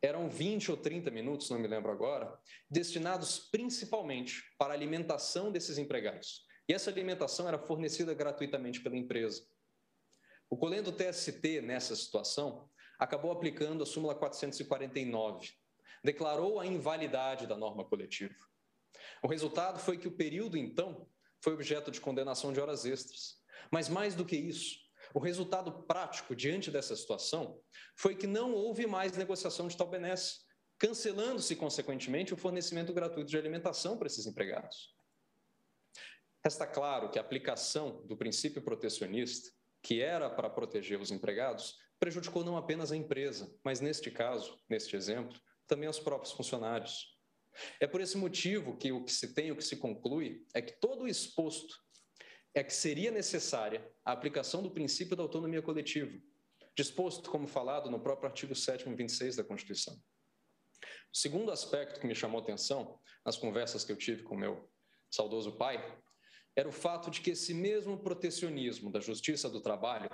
Eram 0.01 0.29
20 0.29 0.71
ou 0.71 0.77
30 0.77 1.11
minutos, 1.11 1.49
não 1.49 1.59
me 1.59 1.67
lembro 1.67 1.91
agora, 1.91 2.35
destinados 2.69 3.37
principalmente 3.51 4.43
para 4.57 4.73
a 4.73 4.75
alimentação 4.75 5.51
desses 5.51 5.77
empregados. 5.77 6.43
E 6.67 6.73
essa 6.73 6.89
alimentação 6.89 7.47
era 7.47 7.59
fornecida 7.59 8.13
gratuitamente 8.13 8.81
pela 8.81 8.97
empresa. 8.97 9.45
O 10.49 10.57
colendo 10.57 10.91
TST, 10.91 11.61
nessa 11.61 11.95
situação, 11.95 12.69
acabou 12.99 13.31
aplicando 13.31 13.83
a 13.83 13.85
súmula 13.85 14.15
449, 14.15 15.49
declarou 16.03 16.59
a 16.59 16.65
invalidade 16.65 17.47
da 17.47 17.55
norma 17.55 17.85
coletiva. 17.85 18.35
O 19.23 19.27
resultado 19.27 19.79
foi 19.79 19.97
que 19.97 20.07
o 20.07 20.15
período, 20.15 20.57
então, 20.57 21.07
foi 21.41 21.53
objeto 21.53 21.89
de 21.91 22.01
condenação 22.01 22.53
de 22.53 22.59
horas 22.59 22.85
extras. 22.85 23.40
Mas 23.69 23.89
mais 23.89 24.15
do 24.15 24.25
que 24.25 24.35
isso, 24.35 24.77
o 25.13 25.19
resultado 25.19 25.83
prático 25.83 26.35
diante 26.35 26.71
dessa 26.71 26.95
situação 26.95 27.59
foi 27.95 28.15
que 28.15 28.27
não 28.27 28.53
houve 28.53 28.87
mais 28.87 29.17
negociação 29.17 29.67
de 29.67 29.75
tal 29.75 29.89
benesse, 29.89 30.39
cancelando-se, 30.79 31.55
consequentemente, 31.55 32.33
o 32.33 32.37
fornecimento 32.37 32.93
gratuito 32.93 33.29
de 33.29 33.37
alimentação 33.37 33.97
para 33.97 34.07
esses 34.07 34.25
empregados. 34.25 34.95
Resta 36.43 36.65
claro 36.65 37.11
que 37.11 37.19
a 37.19 37.21
aplicação 37.21 38.05
do 38.07 38.17
princípio 38.17 38.63
protecionista, 38.63 39.51
que 39.83 40.01
era 40.01 40.29
para 40.29 40.49
proteger 40.49 40.99
os 40.99 41.11
empregados, 41.11 41.75
prejudicou 41.99 42.43
não 42.43 42.57
apenas 42.57 42.91
a 42.91 42.97
empresa, 42.97 43.53
mas 43.63 43.79
neste 43.79 44.09
caso, 44.09 44.59
neste 44.67 44.95
exemplo, 44.95 45.39
também 45.67 45.87
os 45.87 45.99
próprios 45.99 46.33
funcionários. 46.33 47.15
É 47.79 47.85
por 47.85 48.01
esse 48.01 48.17
motivo 48.17 48.75
que 48.77 48.91
o 48.91 49.03
que 49.03 49.11
se 49.11 49.35
tem, 49.35 49.51
o 49.51 49.55
que 49.55 49.63
se 49.63 49.75
conclui, 49.75 50.43
é 50.55 50.61
que 50.61 50.79
todo 50.79 51.03
o 51.03 51.07
exposto 51.07 51.75
é 52.53 52.63
que 52.63 52.73
seria 52.73 53.11
necessária 53.11 53.89
a 54.03 54.11
aplicação 54.11 54.61
do 54.61 54.71
princípio 54.71 55.15
da 55.15 55.23
autonomia 55.23 55.61
coletiva, 55.61 56.11
disposto, 56.75 57.29
como 57.29 57.47
falado, 57.47 57.89
no 57.89 57.99
próprio 57.99 58.29
artigo 58.29 58.55
7 58.55 58.93
26 58.93 59.37
da 59.37 59.43
Constituição. 59.43 59.93
O 61.13 61.17
segundo 61.17 61.51
aspecto 61.51 61.99
que 61.99 62.07
me 62.07 62.15
chamou 62.15 62.41
atenção 62.41 62.99
nas 63.25 63.37
conversas 63.37 63.83
que 63.83 63.91
eu 63.91 63.97
tive 63.97 64.23
com 64.23 64.35
meu 64.35 64.69
saudoso 65.09 65.57
pai 65.57 66.01
era 66.55 66.67
o 66.67 66.71
fato 66.71 67.09
de 67.09 67.21
que 67.21 67.31
esse 67.31 67.53
mesmo 67.53 68.01
protecionismo 68.01 68.91
da 68.91 68.99
justiça 68.99 69.49
do 69.49 69.61
trabalho, 69.61 70.09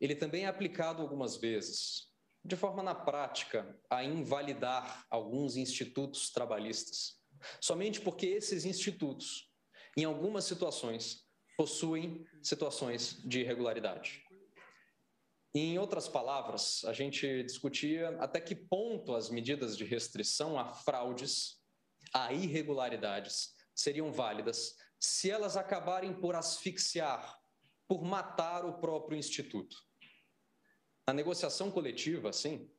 ele 0.00 0.14
também 0.14 0.44
é 0.44 0.48
aplicado 0.48 1.02
algumas 1.02 1.36
vezes, 1.36 2.12
de 2.44 2.56
forma 2.56 2.82
na 2.82 2.94
prática, 2.94 3.80
a 3.90 4.04
invalidar 4.04 5.06
alguns 5.10 5.56
institutos 5.56 6.30
trabalhistas, 6.30 7.20
somente 7.60 8.00
porque 8.00 8.26
esses 8.26 8.64
institutos, 8.64 9.50
em 9.96 10.04
algumas 10.04 10.44
situações, 10.44 11.23
possuem 11.56 12.26
situações 12.42 13.20
de 13.24 13.40
irregularidade. 13.40 14.24
Em 15.54 15.78
outras 15.78 16.08
palavras, 16.08 16.84
a 16.84 16.92
gente 16.92 17.44
discutia 17.44 18.08
até 18.18 18.40
que 18.40 18.56
ponto 18.56 19.14
as 19.14 19.30
medidas 19.30 19.76
de 19.76 19.84
restrição 19.84 20.58
a 20.58 20.72
fraudes, 20.72 21.62
a 22.12 22.32
irregularidades, 22.32 23.54
seriam 23.74 24.10
válidas 24.10 24.76
se 24.98 25.30
elas 25.30 25.56
acabarem 25.56 26.12
por 26.12 26.34
asfixiar, 26.34 27.38
por 27.86 28.02
matar 28.02 28.64
o 28.64 28.78
próprio 28.80 29.18
instituto. 29.18 29.76
Na 31.06 31.12
negociação 31.12 31.70
coletiva, 31.70 32.30
assim, 32.30 32.70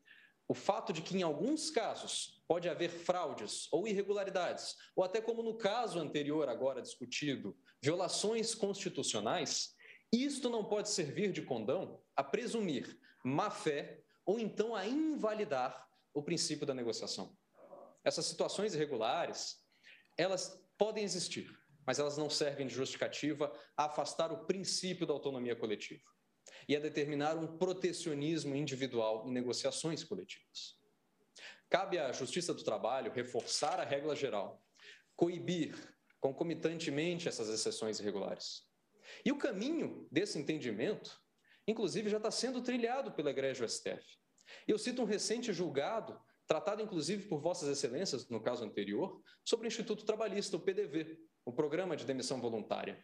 o 0.48 0.54
fato 0.54 0.92
de 0.92 1.02
que 1.02 1.16
em 1.16 1.24
alguns 1.24 1.70
casos 1.70 2.44
pode 2.48 2.68
haver 2.68 2.90
fraudes 2.90 3.72
ou 3.72 3.88
irregularidades, 3.88 4.76
ou 4.96 5.04
até 5.04 5.22
como 5.22 5.42
no 5.44 5.58
caso 5.58 6.00
anterior 6.00 6.50
agora 6.50 6.82
discutido, 6.82 7.58
violações 7.86 8.56
constitucionais, 8.56 9.76
isto 10.12 10.50
não 10.50 10.66
pode 10.66 10.90
servir 10.90 11.32
de 11.32 11.44
condão 11.44 12.02
a 12.16 12.24
presumir 12.24 13.00
má 13.24 13.52
fé 13.52 14.02
ou 14.26 14.40
então 14.40 14.76
a 14.76 14.88
invalidar 14.88 15.88
o 16.12 16.24
princípio 16.24 16.66
da 16.66 16.74
negociação. 16.74 17.38
Essas 18.04 18.26
situações 18.26 18.74
irregulares, 18.74 19.58
elas 20.18 20.60
podem 20.80 21.04
existir, 21.04 21.48
mas 21.86 22.00
elas 22.00 22.18
não 22.18 22.28
servem 22.28 22.66
de 22.66 22.74
justificativa 22.74 23.56
a 23.78 23.86
afastar 23.86 24.32
o 24.32 24.46
princípio 24.48 25.06
da 25.06 25.14
autonomia 25.14 25.56
coletiva 25.56 26.02
e 26.68 26.76
a 26.76 26.80
determinar 26.80 27.38
um 27.38 27.56
protecionismo 27.58 28.56
individual 28.56 29.28
em 29.28 29.32
negociações 29.32 30.04
coletivas. 30.04 30.76
Cabe 31.70 32.00
à 32.00 32.12
Justiça 32.12 32.52
do 32.52 32.64
Trabalho 32.64 33.12
reforçar 33.12 33.80
a 33.80 33.84
regra 33.84 34.16
geral, 34.16 34.64
coibir 35.16 35.95
concomitantemente 36.20 37.28
essas 37.28 37.50
exceções 37.50 38.00
irregulares. 38.00 38.64
E 39.24 39.32
o 39.32 39.38
caminho 39.38 40.08
desse 40.12 40.38
entendimento, 40.40 41.20
inclusive, 41.68 42.10
já 42.10 42.18
está 42.18 42.32
sendo 42.32 42.62
trilhado 42.62 43.12
pela 43.12 43.30
Igreja 43.30 43.68
STF. 43.68 44.04
Eu 44.68 44.78
cito 44.78 45.02
um 45.02 45.06
recente 45.06 45.54
julgado, 45.54 46.20
tratado 46.48 46.82
inclusive 46.82 47.28
por 47.28 47.42
Vossas 47.42 47.70
Excelências, 47.70 48.30
no 48.30 48.42
caso 48.42 48.64
anterior, 48.64 49.22
sobre 49.44 49.68
o 49.68 49.70
Instituto 49.70 50.06
Trabalhista, 50.06 50.58
o 50.58 50.60
PDV, 50.60 51.18
o 51.44 51.54
Programa 51.54 51.96
de 51.96 52.06
Demissão 52.06 52.40
Voluntária, 52.40 53.04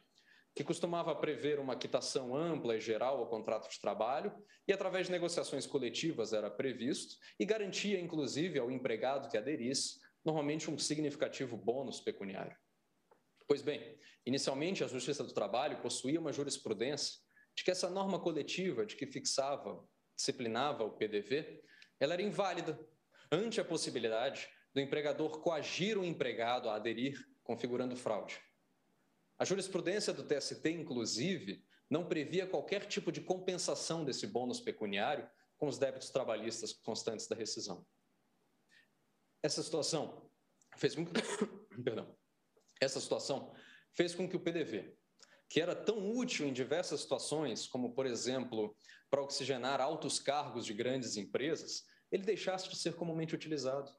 que 0.55 0.63
costumava 0.63 1.15
prever 1.15 1.59
uma 1.59 1.75
quitação 1.75 2.35
ampla 2.35 2.75
e 2.75 2.81
geral 2.81 3.19
ao 3.19 3.29
contrato 3.29 3.69
de 3.69 3.79
trabalho 3.79 4.33
e, 4.67 4.73
através 4.73 5.07
de 5.07 5.11
negociações 5.11 5.65
coletivas, 5.65 6.33
era 6.33 6.51
previsto 6.51 7.15
e 7.39 7.45
garantia, 7.45 7.99
inclusive, 7.99 8.59
ao 8.59 8.69
empregado 8.69 9.29
que 9.29 9.37
aderisse, 9.37 9.99
normalmente 10.23 10.69
um 10.69 10.77
significativo 10.77 11.57
bônus 11.57 11.99
pecuniário. 12.01 12.55
Pois 13.51 13.61
bem, 13.61 13.99
inicialmente 14.25 14.81
a 14.81 14.87
Justiça 14.87 15.25
do 15.25 15.33
Trabalho 15.33 15.81
possuía 15.81 16.21
uma 16.21 16.31
jurisprudência 16.31 17.19
de 17.53 17.65
que 17.65 17.71
essa 17.71 17.89
norma 17.89 18.17
coletiva 18.17 18.85
de 18.85 18.95
que 18.95 19.05
fixava, 19.05 19.85
disciplinava 20.15 20.85
o 20.85 20.91
PDV, 20.91 21.61
ela 21.99 22.13
era 22.13 22.21
inválida 22.21 22.79
ante 23.29 23.59
a 23.59 23.65
possibilidade 23.65 24.47
do 24.73 24.79
empregador 24.79 25.41
coagir 25.41 25.97
o 25.97 26.05
empregado 26.05 26.69
a 26.69 26.75
aderir, 26.75 27.19
configurando 27.43 27.93
fraude. 27.97 28.39
A 29.37 29.43
jurisprudência 29.43 30.13
do 30.13 30.23
TST, 30.23 30.69
inclusive, 30.69 31.61
não 31.89 32.07
previa 32.07 32.47
qualquer 32.47 32.85
tipo 32.85 33.11
de 33.11 33.19
compensação 33.19 34.05
desse 34.05 34.27
bônus 34.27 34.61
pecuniário 34.61 35.29
com 35.57 35.67
os 35.67 35.77
débitos 35.77 36.09
trabalhistas 36.09 36.71
constantes 36.71 37.27
da 37.27 37.35
rescisão. 37.35 37.85
Essa 39.43 39.61
situação 39.61 40.31
fez 40.77 40.95
que... 40.95 41.03
Perdão. 41.83 42.20
Essa 42.81 42.99
situação 42.99 43.53
fez 43.93 44.15
com 44.15 44.27
que 44.27 44.35
o 44.35 44.39
PDV, 44.39 44.97
que 45.47 45.61
era 45.61 45.75
tão 45.75 46.11
útil 46.11 46.47
em 46.47 46.53
diversas 46.53 47.01
situações, 47.01 47.67
como, 47.67 47.93
por 47.93 48.07
exemplo, 48.07 48.75
para 49.07 49.21
oxigenar 49.21 49.79
altos 49.79 50.19
cargos 50.19 50.65
de 50.65 50.73
grandes 50.73 51.15
empresas, 51.15 51.85
ele 52.11 52.23
deixasse 52.23 52.67
de 52.67 52.75
ser 52.75 52.95
comumente 52.95 53.35
utilizado. 53.35 53.91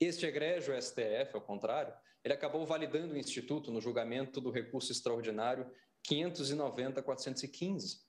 Este 0.00 0.24
egrégio 0.24 0.74
STF, 0.80 1.34
ao 1.34 1.42
contrário, 1.42 1.94
ele 2.24 2.32
acabou 2.32 2.64
validando 2.64 3.14
o 3.14 3.18
Instituto 3.18 3.70
no 3.70 3.80
julgamento 3.80 4.40
do 4.40 4.50
recurso 4.50 4.90
extraordinário 4.90 5.70
590-415. 6.08 8.00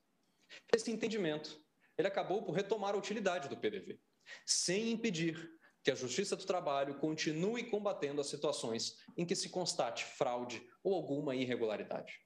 Esse 0.74 0.90
entendimento, 0.90 1.62
ele 1.96 2.08
acabou 2.08 2.42
por 2.42 2.52
retomar 2.52 2.94
a 2.94 2.98
utilidade 2.98 3.48
do 3.48 3.56
PDV, 3.56 4.00
sem 4.46 4.92
impedir 4.92 5.57
que 5.82 5.90
a 5.90 5.94
Justiça 5.94 6.36
do 6.36 6.44
Trabalho 6.44 6.98
continue 6.98 7.64
combatendo 7.64 8.20
as 8.20 8.26
situações 8.26 8.96
em 9.16 9.24
que 9.24 9.36
se 9.36 9.48
constate 9.48 10.04
fraude 10.04 10.62
ou 10.82 10.94
alguma 10.94 11.34
irregularidade. 11.34 12.20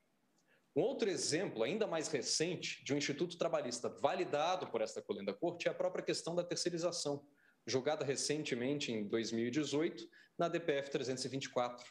Um 0.75 0.81
outro 0.81 1.11
exemplo, 1.11 1.63
ainda 1.63 1.87
mais 1.87 2.09
recente, 2.09 2.83
de 2.83 2.95
um 2.95 2.97
Instituto 2.97 3.37
Trabalhista 3.37 3.91
validado 4.01 4.67
por 4.69 4.81
esta 4.81 5.03
colenda 5.03 5.35
corte 5.35 5.69
é 5.69 5.71
a 5.71 5.75
própria 5.75 6.05
questão 6.05 6.35
da 6.35 6.43
terceirização, 6.43 7.27
julgada 7.67 8.05
recentemente 8.05 8.91
em 8.91 9.07
2018 9.07 10.09
na 10.39 10.49
DPF 10.49 10.91
324. 10.91 11.87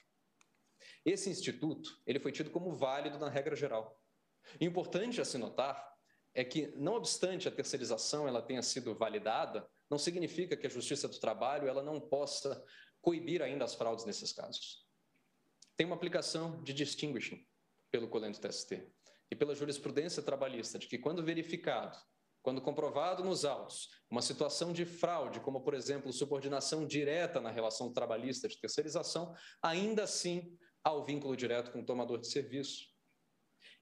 Esse 1.05 1.29
instituto 1.29 2.01
ele 2.05 2.19
foi 2.19 2.31
tido 2.31 2.49
como 2.49 2.75
válido 2.75 3.19
na 3.19 3.29
regra 3.29 3.55
geral. 3.55 3.99
Importante 4.59 5.21
a 5.21 5.25
se 5.25 5.37
notar 5.37 5.91
é 6.33 6.43
que, 6.43 6.67
não 6.75 6.93
obstante 6.93 7.47
a 7.47 7.51
terceirização 7.51 8.27
ela 8.27 8.41
tenha 8.41 8.61
sido 8.61 8.95
validada, 8.95 9.67
não 9.91 9.99
significa 9.99 10.57
que 10.57 10.65
a 10.65 10.69
Justiça 10.69 11.07
do 11.07 11.19
Trabalho 11.19 11.67
ela 11.67 11.83
não 11.83 11.99
possa 11.99 12.63
coibir 13.01 13.41
ainda 13.41 13.65
as 13.65 13.75
fraudes 13.75 14.05
nesses 14.05 14.31
casos. 14.31 14.87
Tem 15.75 15.85
uma 15.85 15.95
aplicação 15.95 16.63
de 16.63 16.73
distinguishing 16.73 17.45
pelo 17.91 18.07
colento 18.07 18.39
TST 18.39 18.89
e 19.29 19.35
pela 19.35 19.53
jurisprudência 19.53 20.23
trabalhista 20.23 20.79
de 20.79 20.87
que, 20.87 20.97
quando 20.97 21.23
verificado 21.23 21.97
quando 22.41 22.61
comprovado 22.61 23.23
nos 23.23 23.45
autos 23.45 23.89
uma 24.09 24.21
situação 24.21 24.73
de 24.73 24.83
fraude, 24.83 25.39
como, 25.39 25.61
por 25.61 25.73
exemplo, 25.73 26.11
subordinação 26.11 26.87
direta 26.87 27.39
na 27.39 27.51
relação 27.51 27.93
trabalhista 27.93 28.47
de 28.47 28.59
terceirização, 28.59 29.35
ainda 29.61 30.03
assim 30.03 30.57
há 30.83 30.91
o 30.91 31.05
vínculo 31.05 31.35
direto 31.35 31.71
com 31.71 31.81
o 31.81 31.85
tomador 31.85 32.19
de 32.19 32.27
serviço. 32.27 32.85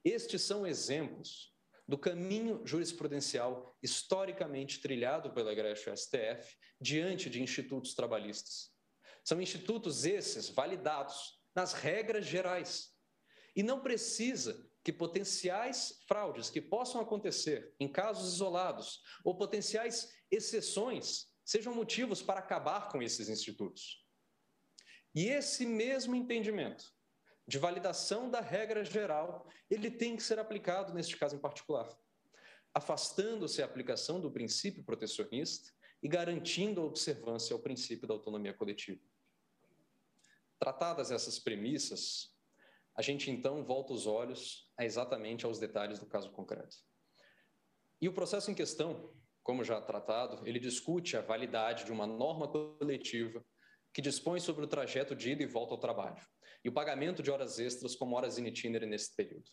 Estes 0.04 0.42
são 0.42 0.66
exemplos 0.66 1.54
do 1.90 1.98
caminho 1.98 2.64
jurisprudencial 2.64 3.76
historicamente 3.82 4.80
trilhado 4.80 5.32
pela 5.32 5.50
Igreja 5.50 5.96
STF 5.96 6.56
diante 6.80 7.28
de 7.28 7.42
institutos 7.42 7.94
trabalhistas. 7.94 8.70
São 9.24 9.42
institutos 9.42 10.04
esses 10.04 10.48
validados 10.48 11.42
nas 11.52 11.72
regras 11.72 12.24
gerais. 12.24 12.94
E 13.56 13.62
não 13.64 13.80
precisa 13.80 14.64
que 14.84 14.92
potenciais 14.92 16.00
fraudes 16.06 16.48
que 16.48 16.60
possam 16.60 17.00
acontecer 17.00 17.74
em 17.80 17.90
casos 17.90 18.34
isolados 18.34 19.02
ou 19.24 19.36
potenciais 19.36 20.14
exceções 20.30 21.26
sejam 21.44 21.74
motivos 21.74 22.22
para 22.22 22.38
acabar 22.38 22.88
com 22.88 23.02
esses 23.02 23.28
institutos. 23.28 24.06
E 25.12 25.26
esse 25.26 25.66
mesmo 25.66 26.14
entendimento 26.14 26.84
de 27.50 27.58
validação 27.58 28.30
da 28.30 28.40
regra 28.40 28.84
geral, 28.84 29.44
ele 29.68 29.90
tem 29.90 30.14
que 30.14 30.22
ser 30.22 30.38
aplicado 30.38 30.94
neste 30.94 31.16
caso 31.16 31.34
em 31.34 31.38
particular, 31.40 31.92
afastando-se 32.72 33.60
a 33.60 33.64
aplicação 33.64 34.20
do 34.20 34.30
princípio 34.30 34.84
protecionista 34.84 35.72
e 36.00 36.06
garantindo 36.06 36.80
a 36.80 36.84
observância 36.84 37.52
ao 37.52 37.58
princípio 37.58 38.06
da 38.06 38.14
autonomia 38.14 38.54
coletiva. 38.54 39.02
Tratadas 40.60 41.10
essas 41.10 41.40
premissas, 41.40 42.32
a 42.94 43.02
gente 43.02 43.32
então 43.32 43.64
volta 43.64 43.92
os 43.94 44.06
olhos 44.06 44.70
a 44.78 44.84
exatamente 44.84 45.44
aos 45.44 45.58
detalhes 45.58 45.98
do 45.98 46.06
caso 46.06 46.30
concreto. 46.30 46.76
E 48.00 48.08
o 48.08 48.14
processo 48.14 48.52
em 48.52 48.54
questão, 48.54 49.12
como 49.42 49.64
já 49.64 49.80
tratado, 49.80 50.46
ele 50.46 50.60
discute 50.60 51.16
a 51.16 51.20
validade 51.20 51.84
de 51.84 51.90
uma 51.90 52.06
norma 52.06 52.46
coletiva 52.46 53.44
que 53.92 54.00
dispõe 54.00 54.38
sobre 54.38 54.64
o 54.64 54.68
trajeto 54.68 55.16
de 55.16 55.32
ida 55.32 55.42
e 55.42 55.46
volta 55.46 55.74
ao 55.74 55.80
trabalho 55.80 56.24
e 56.64 56.68
o 56.68 56.72
pagamento 56.72 57.22
de 57.22 57.30
horas 57.30 57.58
extras 57.58 57.94
como 57.94 58.16
horas 58.16 58.38
in 58.38 58.46
itinere 58.46 58.86
nesse 58.86 59.14
período. 59.14 59.50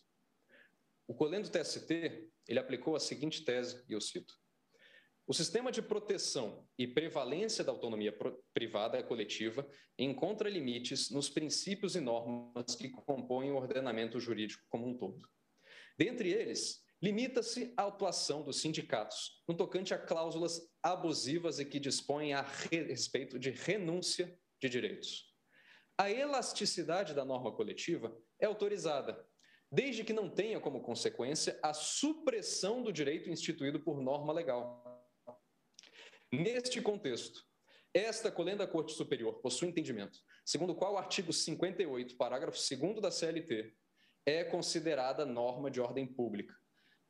O 1.06 1.14
colendo 1.14 1.48
TST, 1.48 2.30
ele 2.46 2.58
aplicou 2.58 2.94
a 2.94 3.00
seguinte 3.00 3.44
tese, 3.44 3.82
e 3.88 3.92
eu 3.92 4.00
cito: 4.00 4.34
o 5.28 5.34
sistema 5.34 5.70
de 5.70 5.82
proteção 5.82 6.66
e 6.78 6.86
prevalência 6.86 7.62
da 7.62 7.70
autonomia 7.70 8.16
privada 8.54 9.02
coletiva 9.02 9.68
encontra 9.98 10.48
limites 10.48 11.10
nos 11.10 11.28
princípios 11.28 11.94
e 11.94 12.00
normas 12.00 12.74
que 12.74 12.88
compõem 12.88 13.50
o 13.50 13.56
ordenamento 13.56 14.18
jurídico 14.18 14.64
como 14.70 14.88
um 14.88 14.96
todo. 14.96 15.20
Dentre 15.98 16.30
eles, 16.30 16.82
limita-se 17.02 17.74
a 17.76 17.88
atuação 17.88 18.42
dos 18.42 18.62
sindicatos 18.62 19.42
no 19.46 19.54
tocante 19.54 19.92
a 19.92 19.98
cláusulas 19.98 20.62
abusivas 20.82 21.58
e 21.58 21.64
que 21.66 21.78
dispõem 21.78 22.32
a 22.32 22.40
respeito 22.40 23.38
de 23.38 23.50
renúncia 23.50 24.34
de 24.58 24.68
direitos. 24.70 25.27
A 26.00 26.12
elasticidade 26.12 27.12
da 27.12 27.24
norma 27.24 27.50
coletiva 27.50 28.16
é 28.38 28.46
autorizada, 28.46 29.26
desde 29.68 30.04
que 30.04 30.12
não 30.12 30.30
tenha 30.30 30.60
como 30.60 30.80
consequência 30.80 31.58
a 31.60 31.74
supressão 31.74 32.84
do 32.84 32.92
direito 32.92 33.28
instituído 33.28 33.80
por 33.80 34.00
norma 34.00 34.32
legal. 34.32 34.80
Neste 36.32 36.80
contexto, 36.80 37.42
esta 37.92 38.30
colenda 38.30 38.64
da 38.64 38.70
Corte 38.70 38.92
Superior 38.92 39.40
possui 39.40 39.70
entendimento, 39.70 40.20
segundo 40.46 40.70
o 40.70 40.76
qual 40.76 40.94
o 40.94 40.98
artigo 40.98 41.32
58, 41.32 42.16
parágrafo 42.16 42.56
2 42.56 43.00
da 43.00 43.10
CLT, 43.10 43.74
é 44.24 44.44
considerada 44.44 45.26
norma 45.26 45.68
de 45.68 45.80
ordem 45.80 46.06
pública, 46.06 46.54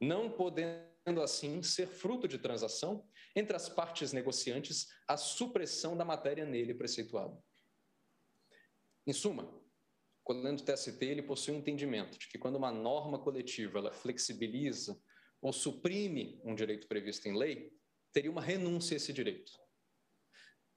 não 0.01 0.31
podendo 0.31 1.21
assim 1.23 1.63
ser 1.63 1.89
fruto 1.89 2.27
de 2.27 2.39
transação 2.39 3.07
entre 3.37 3.55
as 3.55 3.69
partes 3.69 4.15
negociantes 4.15 4.87
a 5.07 5.19
supressão 5.19 5.95
da 5.95 6.07
matéria 6.07 6.47
nele 6.47 6.73
preceituada. 6.73 7.37
Em 9.09 9.13
suma, 9.15 9.45
o 9.45 10.23
colendo 10.23 10.63
TST 10.63 11.03
ele 11.03 11.23
possui 11.23 11.55
um 11.55 11.61
entendimento 11.61 12.19
de 12.19 12.29
que 12.29 12.37
quando 12.37 12.57
uma 12.57 12.71
norma 12.71 13.19
coletiva 13.19 13.79
ela 13.79 13.91
flexibiliza 13.91 15.01
ou 15.41 15.51
suprime 15.51 16.39
um 16.45 16.55
direito 16.55 16.87
previsto 16.87 17.27
em 17.27 17.35
lei, 17.35 17.73
teria 18.13 18.31
uma 18.31 18.43
renúncia 18.43 18.95
a 18.95 18.99
esse 18.99 19.11
direito. 19.11 19.51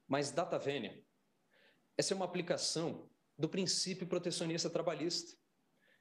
Mas 0.08 0.32
data 0.32 0.58
vênia, 0.58 1.06
essa 1.98 2.14
é 2.14 2.16
uma 2.16 2.24
aplicação 2.24 3.12
do 3.38 3.50
princípio 3.50 4.08
protecionista 4.08 4.70
trabalhista, 4.70 5.38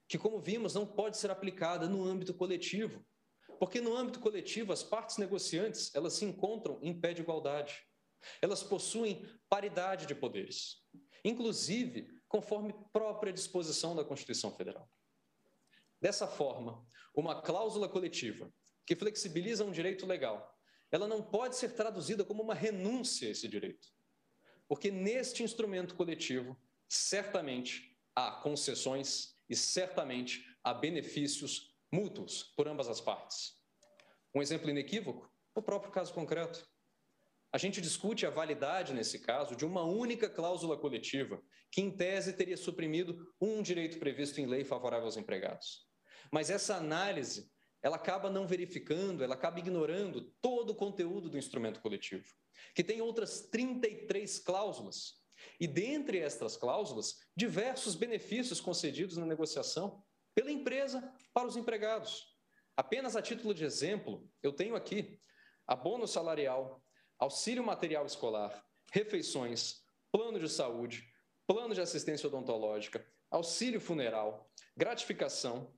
que, 0.07 0.17
como 0.17 0.39
vimos, 0.39 0.73
não 0.73 0.87
pode 0.87 1.17
ser 1.17 1.33
aplicada 1.33 1.89
no 1.89 2.05
âmbito 2.05 2.33
coletivo, 2.33 3.05
porque 3.59 3.81
no 3.81 3.97
âmbito 3.97 4.21
coletivo 4.21 4.73
as 4.73 4.85
partes 4.85 5.17
negociantes 5.17 5.93
elas 5.97 6.13
se 6.13 6.25
encontram 6.25 6.79
em 6.81 6.97
pé 6.97 7.13
de 7.13 7.23
igualdade. 7.23 7.85
Elas 8.41 8.63
possuem 8.63 9.29
paridade 9.49 10.07
de 10.07 10.15
poderes, 10.15 10.77
inclusive 11.25 12.20
conforme 12.31 12.73
própria 12.93 13.33
disposição 13.33 13.95
da 13.95 14.05
Constituição 14.05 14.57
Federal. 14.57 14.89
Dessa 16.01 16.29
forma, 16.29 16.87
uma 17.15 17.43
cláusula 17.43 17.89
coletiva 17.89 18.51
que 18.87 18.95
flexibiliza 18.95 19.65
um 19.65 19.73
direito 19.73 20.07
legal, 20.07 20.57
ela 20.93 21.09
não 21.09 21.21
pode 21.23 21.57
ser 21.57 21.75
traduzida 21.75 22.25
como 22.25 22.43
uma 22.43 22.55
renúncia 22.55 23.29
a 23.29 23.33
esse 23.33 23.49
direito. 23.49 23.89
Porque 24.69 24.93
neste 24.93 25.43
instrumento 25.43 25.97
coletivo, 25.97 26.57
certamente 26.89 27.99
há 28.15 28.31
concessões 28.31 29.37
e 29.49 29.57
certamente 29.57 30.47
há 30.63 30.73
benefícios 30.73 31.77
mútuos 31.93 32.45
por 32.57 32.69
ambas 32.69 32.89
as 32.89 33.01
partes. 33.01 33.61
Um 34.33 34.41
exemplo 34.41 34.71
inequívoco? 34.71 35.29
O 35.53 35.61
próprio 35.61 35.91
caso 35.91 36.15
concreto. 36.15 36.65
A 37.53 37.59
gente 37.59 37.81
discute 37.81 38.25
a 38.25 38.31
validade, 38.31 38.95
nesse 38.95 39.19
caso, 39.19 39.57
de 39.57 39.65
uma 39.65 39.83
única 39.83 40.31
cláusula 40.31 40.77
coletiva, 40.77 41.43
que 41.71 41.81
em 41.81 41.91
tese 41.91 42.33
teria 42.33 42.57
suprimido 42.57 43.35
um 43.41 43.61
direito 43.61 43.99
previsto 43.99 44.41
em 44.41 44.47
lei 44.47 44.63
favorável 44.63 45.07
aos 45.07 45.17
empregados. 45.17 45.85
Mas 46.31 46.49
essa 46.49 46.77
análise, 46.77 47.51
ela 47.83 47.97
acaba 47.97 48.31
não 48.31 48.47
verificando, 48.47 49.25
ela 49.25 49.35
acaba 49.35 49.59
ignorando 49.59 50.33
todo 50.41 50.71
o 50.71 50.75
conteúdo 50.77 51.29
do 51.29 51.39
instrumento 51.39 51.81
coletivo, 51.81 52.25
que 52.73 52.85
tem 52.85 53.01
outras 53.01 53.49
33 53.49 54.39
cláusulas. 54.39 55.15
E 55.59 55.67
dentre 55.67 56.19
estas 56.19 56.57
cláusulas, 56.57 57.17
diversos 57.35 57.97
benefícios 57.97 58.61
concedidos 58.61 59.17
na 59.17 59.27
negociação 59.27 60.05
pela 60.35 60.53
empresa 60.53 61.13
para 61.33 61.49
os 61.49 61.57
empregados. 61.57 62.37
Apenas 62.77 63.17
a 63.17 63.23
título 63.23 63.53
de 63.53 63.65
exemplo, 63.65 64.31
eu 64.41 64.53
tenho 64.53 64.77
aqui 64.77 65.19
abono 65.67 66.07
salarial, 66.07 66.83
auxílio 67.21 67.63
material 67.63 68.07
escolar, 68.07 68.67
refeições, 68.91 69.85
plano 70.11 70.41
de 70.41 70.49
saúde, 70.49 71.07
plano 71.47 71.75
de 71.75 71.81
assistência 71.81 72.27
odontológica, 72.27 73.07
auxílio 73.31 73.81
funeral, 73.81 74.51
gratificação 74.75 75.73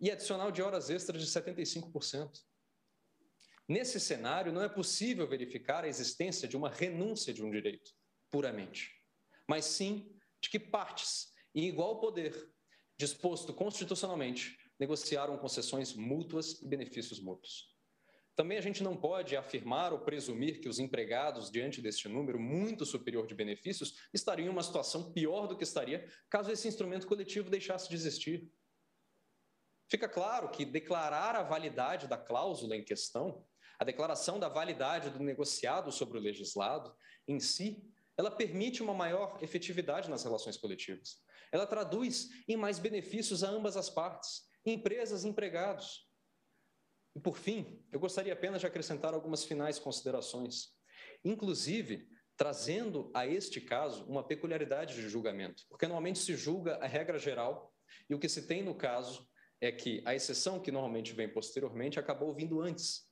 e 0.00 0.10
adicional 0.10 0.50
de 0.50 0.62
horas 0.62 0.88
extras 0.88 1.22
de 1.22 1.28
75%. 1.28 2.42
Nesse 3.68 4.00
cenário, 4.00 4.50
não 4.50 4.62
é 4.62 4.68
possível 4.68 5.28
verificar 5.28 5.84
a 5.84 5.88
existência 5.88 6.48
de 6.48 6.56
uma 6.56 6.70
renúncia 6.70 7.34
de 7.34 7.44
um 7.44 7.50
direito, 7.50 7.92
puramente, 8.30 8.90
mas 9.46 9.66
sim 9.66 10.16
de 10.40 10.48
que 10.48 10.58
partes, 10.58 11.34
em 11.54 11.66
igual 11.66 12.00
poder, 12.00 12.50
disposto 12.96 13.52
constitucionalmente, 13.52 14.56
negociaram 14.80 15.36
concessões 15.36 15.92
mútuas 15.92 16.62
e 16.62 16.66
benefícios 16.66 17.20
mútuos. 17.20 17.76
Também 18.38 18.56
a 18.56 18.60
gente 18.60 18.84
não 18.84 18.96
pode 18.96 19.36
afirmar 19.36 19.92
ou 19.92 19.98
presumir 19.98 20.60
que 20.60 20.68
os 20.68 20.78
empregados, 20.78 21.50
diante 21.50 21.82
deste 21.82 22.08
número 22.08 22.38
muito 22.38 22.86
superior 22.86 23.26
de 23.26 23.34
benefícios, 23.34 24.08
estariam 24.14 24.46
em 24.46 24.48
uma 24.48 24.62
situação 24.62 25.12
pior 25.12 25.48
do 25.48 25.56
que 25.56 25.64
estaria 25.64 26.08
caso 26.30 26.52
esse 26.52 26.68
instrumento 26.68 27.08
coletivo 27.08 27.50
deixasse 27.50 27.88
de 27.88 27.96
existir. 27.96 28.48
Fica 29.90 30.08
claro 30.08 30.50
que 30.50 30.64
declarar 30.64 31.34
a 31.34 31.42
validade 31.42 32.06
da 32.06 32.16
cláusula 32.16 32.76
em 32.76 32.84
questão, 32.84 33.44
a 33.76 33.82
declaração 33.84 34.38
da 34.38 34.48
validade 34.48 35.10
do 35.10 35.18
negociado 35.18 35.90
sobre 35.90 36.16
o 36.16 36.20
legislado, 36.20 36.94
em 37.26 37.40
si, 37.40 37.82
ela 38.16 38.30
permite 38.30 38.84
uma 38.84 38.94
maior 38.94 39.36
efetividade 39.42 40.08
nas 40.08 40.22
relações 40.22 40.56
coletivas. 40.56 41.16
Ela 41.50 41.66
traduz 41.66 42.28
em 42.46 42.56
mais 42.56 42.78
benefícios 42.78 43.42
a 43.42 43.48
ambas 43.48 43.76
as 43.76 43.90
partes, 43.90 44.44
empresas 44.64 45.24
e 45.24 45.28
empregados. 45.28 46.07
E, 47.18 47.20
por 47.20 47.36
fim, 47.36 47.84
eu 47.90 47.98
gostaria 47.98 48.32
apenas 48.32 48.60
de 48.60 48.68
acrescentar 48.68 49.12
algumas 49.12 49.42
finais 49.42 49.76
considerações, 49.76 50.68
inclusive 51.24 52.08
trazendo 52.36 53.10
a 53.12 53.26
este 53.26 53.60
caso 53.60 54.04
uma 54.04 54.22
peculiaridade 54.22 54.94
de 54.94 55.08
julgamento, 55.08 55.64
porque 55.68 55.88
normalmente 55.88 56.20
se 56.20 56.36
julga 56.36 56.76
a 56.76 56.86
regra 56.86 57.18
geral 57.18 57.74
e 58.08 58.14
o 58.14 58.20
que 58.20 58.28
se 58.28 58.46
tem 58.46 58.62
no 58.62 58.72
caso 58.72 59.28
é 59.60 59.72
que 59.72 60.00
a 60.06 60.14
exceção 60.14 60.60
que 60.60 60.70
normalmente 60.70 61.12
vem 61.12 61.28
posteriormente 61.28 61.98
acabou 61.98 62.32
vindo 62.32 62.60
antes. 62.60 63.08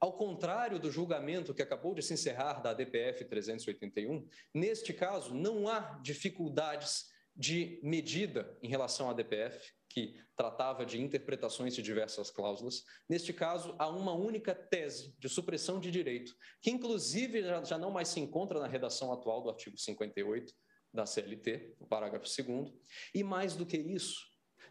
Ao 0.00 0.16
contrário 0.16 0.80
do 0.80 0.90
julgamento 0.90 1.54
que 1.54 1.62
acabou 1.62 1.94
de 1.94 2.02
se 2.02 2.14
encerrar 2.14 2.54
da 2.54 2.74
DPF 2.74 3.26
381, 3.26 4.26
neste 4.52 4.92
caso 4.92 5.32
não 5.36 5.68
há 5.68 6.00
dificuldades 6.02 7.04
de 7.40 7.80
medida 7.82 8.54
em 8.62 8.68
relação 8.68 9.08
à 9.08 9.14
DPF, 9.14 9.72
que 9.88 10.14
tratava 10.36 10.84
de 10.84 11.00
interpretações 11.00 11.74
de 11.74 11.80
diversas 11.80 12.30
cláusulas. 12.30 12.84
Neste 13.08 13.32
caso, 13.32 13.74
há 13.78 13.88
uma 13.88 14.12
única 14.12 14.54
tese 14.54 15.16
de 15.18 15.26
supressão 15.26 15.80
de 15.80 15.90
direito, 15.90 16.36
que 16.60 16.70
inclusive 16.70 17.42
já, 17.64 17.78
não 17.78 17.90
mais 17.90 18.08
se 18.08 18.20
encontra 18.20 18.60
na 18.60 18.66
redação 18.66 19.10
atual 19.10 19.42
do 19.42 19.48
artigo 19.48 19.78
58 19.78 20.52
da 20.92 21.06
CLT, 21.06 21.76
no 21.80 21.86
parágrafo 21.86 22.26
2 22.26 22.74
e 23.14 23.24
mais 23.24 23.56
do 23.56 23.64
que 23.64 23.78
isso, 23.78 24.20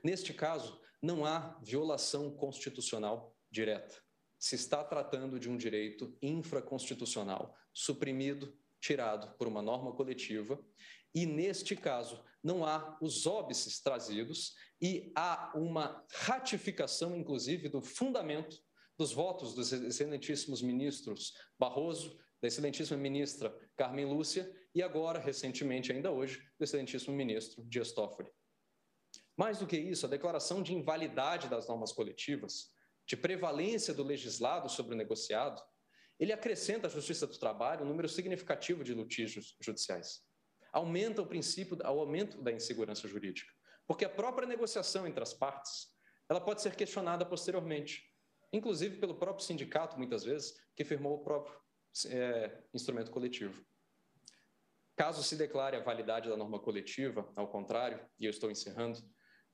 neste 0.03 0.31
caso, 0.31 0.79
não 1.01 1.25
há 1.25 1.59
violação 1.63 2.29
constitucional 2.35 3.35
direta. 3.49 3.99
Se 4.37 4.53
está 4.53 4.83
tratando 4.83 5.39
de 5.39 5.49
um 5.49 5.57
direito 5.57 6.15
infraconstitucional, 6.21 7.57
suprimido, 7.73 8.55
tirado 8.79 9.35
por 9.37 9.47
uma 9.47 9.61
norma 9.61 9.91
coletiva, 9.91 10.63
e 11.15 11.25
neste 11.25 11.75
caso 11.75 12.23
não 12.43 12.65
há 12.65 12.97
os 13.01 13.25
óbices 13.25 13.81
trazidos 13.81 14.53
e 14.81 15.11
há 15.15 15.51
uma 15.55 16.05
ratificação, 16.11 17.15
inclusive, 17.15 17.69
do 17.69 17.81
fundamento 17.81 18.57
dos 18.97 19.13
votos 19.13 19.53
dos 19.53 19.71
excelentíssimos 19.71 20.61
ministros 20.61 21.33
Barroso, 21.57 22.17
da 22.41 22.47
excelentíssima 22.47 22.97
ministra 22.97 23.53
Carmen 23.75 24.05
Lúcia 24.05 24.49
e 24.73 24.81
agora, 24.81 25.19
recentemente, 25.19 25.91
ainda 25.91 26.11
hoje, 26.11 26.39
do 26.57 26.63
excelentíssimo 26.63 27.15
ministro 27.15 27.63
Dias 27.65 27.91
Toffoli. 27.91 28.29
Mais 29.37 29.59
do 29.59 29.67
que 29.67 29.77
isso, 29.77 30.05
a 30.05 30.09
declaração 30.09 30.61
de 30.61 30.73
invalidade 30.73 31.47
das 31.47 31.67
normas 31.67 31.91
coletivas, 31.91 32.71
de 33.07 33.17
prevalência 33.17 33.93
do 33.93 34.03
legislado 34.03 34.69
sobre 34.69 34.93
o 34.93 34.97
negociado, 34.97 35.61
ele 36.19 36.33
acrescenta 36.33 36.87
à 36.87 36.89
Justiça 36.89 37.25
do 37.25 37.37
Trabalho 37.37 37.85
um 37.85 37.87
número 37.87 38.09
significativo 38.09 38.83
de 38.83 38.93
litígios 38.93 39.55
judiciais. 39.61 40.21
Aumenta 40.71 41.21
o 41.21 41.25
princípio, 41.25 41.77
o 41.77 41.99
aumento 41.99 42.41
da 42.41 42.51
insegurança 42.51 43.07
jurídica. 43.07 43.51
Porque 43.87 44.05
a 44.05 44.09
própria 44.09 44.47
negociação 44.47 45.07
entre 45.07 45.23
as 45.23 45.33
partes, 45.33 45.87
ela 46.29 46.39
pode 46.39 46.61
ser 46.61 46.75
questionada 46.75 47.25
posteriormente, 47.25 48.03
inclusive 48.53 48.97
pelo 48.97 49.15
próprio 49.15 49.45
sindicato, 49.45 49.97
muitas 49.97 50.23
vezes, 50.23 50.53
que 50.75 50.85
firmou 50.85 51.15
o 51.15 51.23
próprio 51.23 51.59
é, 52.07 52.63
instrumento 52.73 53.11
coletivo. 53.11 53.65
Caso 54.95 55.23
se 55.23 55.35
declare 55.35 55.77
a 55.77 55.83
validade 55.83 56.29
da 56.29 56.37
norma 56.37 56.59
coletiva, 56.59 57.31
ao 57.35 57.47
contrário, 57.47 58.05
e 58.19 58.25
eu 58.25 58.29
estou 58.29 58.51
encerrando, 58.51 58.99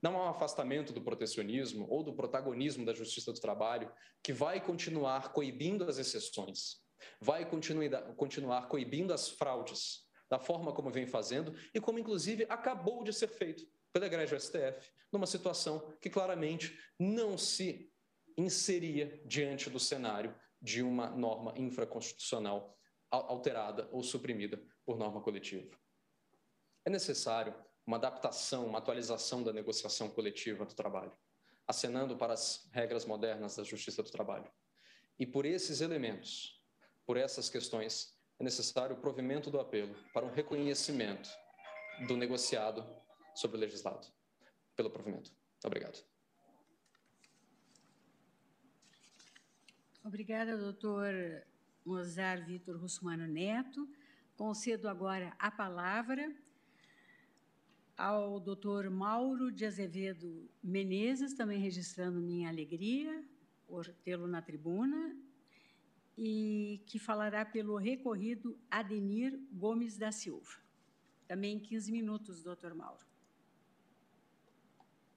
não 0.02 0.18
há 0.18 0.26
um 0.26 0.30
afastamento 0.30 0.92
do 0.92 1.02
protecionismo 1.02 1.88
ou 1.90 2.04
do 2.04 2.16
protagonismo 2.16 2.86
da 2.86 2.94
justiça 2.94 3.32
do 3.32 3.40
trabalho 3.40 3.92
que 4.22 4.34
vai 4.34 4.60
continuar 4.60 5.32
coibindo 5.32 5.88
as 5.88 5.98
exceções, 5.98 6.84
vai 7.22 7.48
continuar 7.48 8.68
coibindo 8.68 9.14
as 9.14 9.30
fraudes, 9.30 10.05
da 10.30 10.40
forma 10.40 10.74
como 10.74 10.90
vem 10.90 11.06
fazendo 11.06 11.56
e 11.74 11.80
como, 11.80 12.00
inclusive, 12.00 12.46
acabou 12.50 13.04
de 13.04 13.14
ser 13.14 13.28
feito 13.28 13.68
pela 13.92 14.08
Igreja 14.08 14.40
STF, 14.40 14.92
numa 15.12 15.26
situação 15.28 15.94
que 16.02 16.10
claramente 16.10 16.78
não 17.00 17.38
se 17.38 17.92
inseria 18.38 19.22
diante 19.26 19.70
do 19.70 19.80
cenário 19.80 20.36
de 20.62 20.82
uma 20.82 21.10
norma 21.10 21.54
infraconstitucional 21.56 22.78
alterada 23.10 23.88
ou 23.92 24.04
suprimida 24.04 24.62
por 24.86 24.98
norma 24.98 25.22
coletiva. 25.22 25.78
É 26.84 26.90
necessário 26.90 27.56
uma 27.86 27.98
adaptação, 27.98 28.66
uma 28.66 28.80
atualização 28.80 29.44
da 29.44 29.54
negociação 29.54 30.10
coletiva 30.10 30.66
do 30.66 30.74
trabalho, 30.74 31.14
acenando 31.68 32.18
para 32.18 32.34
as 32.34 32.68
regras 32.72 33.06
modernas 33.06 33.56
da 33.56 33.64
justiça 33.64 34.04
do 34.04 34.10
trabalho. 34.12 34.52
E 35.18 35.26
por 35.26 35.46
esses 35.46 35.82
elementos, 35.82 36.62
por 37.06 37.16
essas 37.16 37.50
questões, 37.50 38.15
é 38.40 38.44
necessário 38.44 38.96
o 38.96 39.00
provimento 39.00 39.50
do 39.50 39.60
apelo 39.60 39.96
para 40.14 40.26
um 40.26 40.32
reconhecimento 40.32 41.30
do 42.08 42.18
negociado 42.18 42.86
sobre 43.34 43.58
o 43.58 43.60
legislado. 43.60 44.08
Pelo 44.76 44.90
provimento. 44.90 45.32
Obrigado. 45.64 46.04
Obrigada, 50.04 50.58
doutor 50.58 51.14
Mozar 51.86 52.46
Vitor 52.46 52.78
Russumano 52.78 53.26
Neto. 53.26 53.88
Concedo 54.36 54.90
agora 54.90 55.34
a 55.40 55.50
palavra 55.50 56.32
ao 57.98 58.40
doutor 58.40 58.90
Mauro 58.90 59.52
de 59.52 59.66
Azevedo 59.66 60.50
Menezes, 60.62 61.34
também 61.34 61.60
registrando 61.60 62.20
minha 62.20 62.50
alegria 62.50 63.24
por 63.66 63.88
tê-lo 64.04 64.28
na 64.28 64.42
tribuna, 64.42 65.16
e 66.18 66.82
que 66.86 66.98
falará 66.98 67.44
pelo 67.44 67.76
recorrido 67.78 68.58
Adenir 68.70 69.40
Gomes 69.52 69.98
da 69.98 70.12
Silva. 70.12 70.52
Também 71.28 71.60
15 71.60 71.92
minutos, 71.92 72.44
doutor 72.44 72.74
Mauro. 72.74 73.06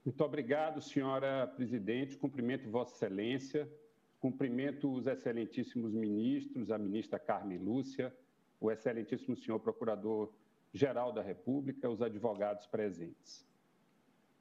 Muito 0.05 0.25
obrigado, 0.25 0.81
senhora 0.81 1.47
presidente. 1.47 2.17
Cumprimento 2.17 2.71
Vossa 2.71 2.95
Excelência, 2.95 3.71
cumprimento 4.19 4.91
os 4.91 5.07
excelentíssimos 5.07 5.93
ministros, 5.93 6.71
a 6.71 6.79
ministra 6.79 7.19
Carmen 7.19 7.59
Lúcia, 7.59 8.15
o 8.59 8.71
excelentíssimo 8.71 9.37
senhor 9.37 9.61
Procurador-Geral 9.61 11.13
da 11.13 11.23
República, 11.23 11.91
os 11.91 12.01
advogados 12.01 12.67
presentes. 12.67 13.47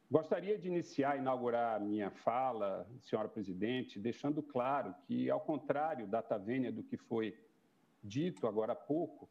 Gostaria 0.10 0.58
de 0.58 0.70
iniciar, 0.70 1.18
inaugurar 1.18 1.76
a 1.76 1.80
minha 1.80 2.10
fala, 2.10 2.88
senhora 3.02 3.28
presidente, 3.28 4.00
deixando 4.00 4.42
claro 4.42 4.96
que, 5.06 5.30
ao 5.30 5.42
contrário 5.42 6.08
da 6.08 6.22
Tavênia 6.22 6.72
do 6.72 6.82
que 6.82 6.96
foi 6.96 7.38
dito 8.02 8.48
agora 8.48 8.72
há 8.72 8.76
pouco, 8.76 9.30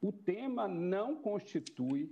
o 0.00 0.10
tema 0.10 0.66
não 0.66 1.16
constitui 1.16 2.10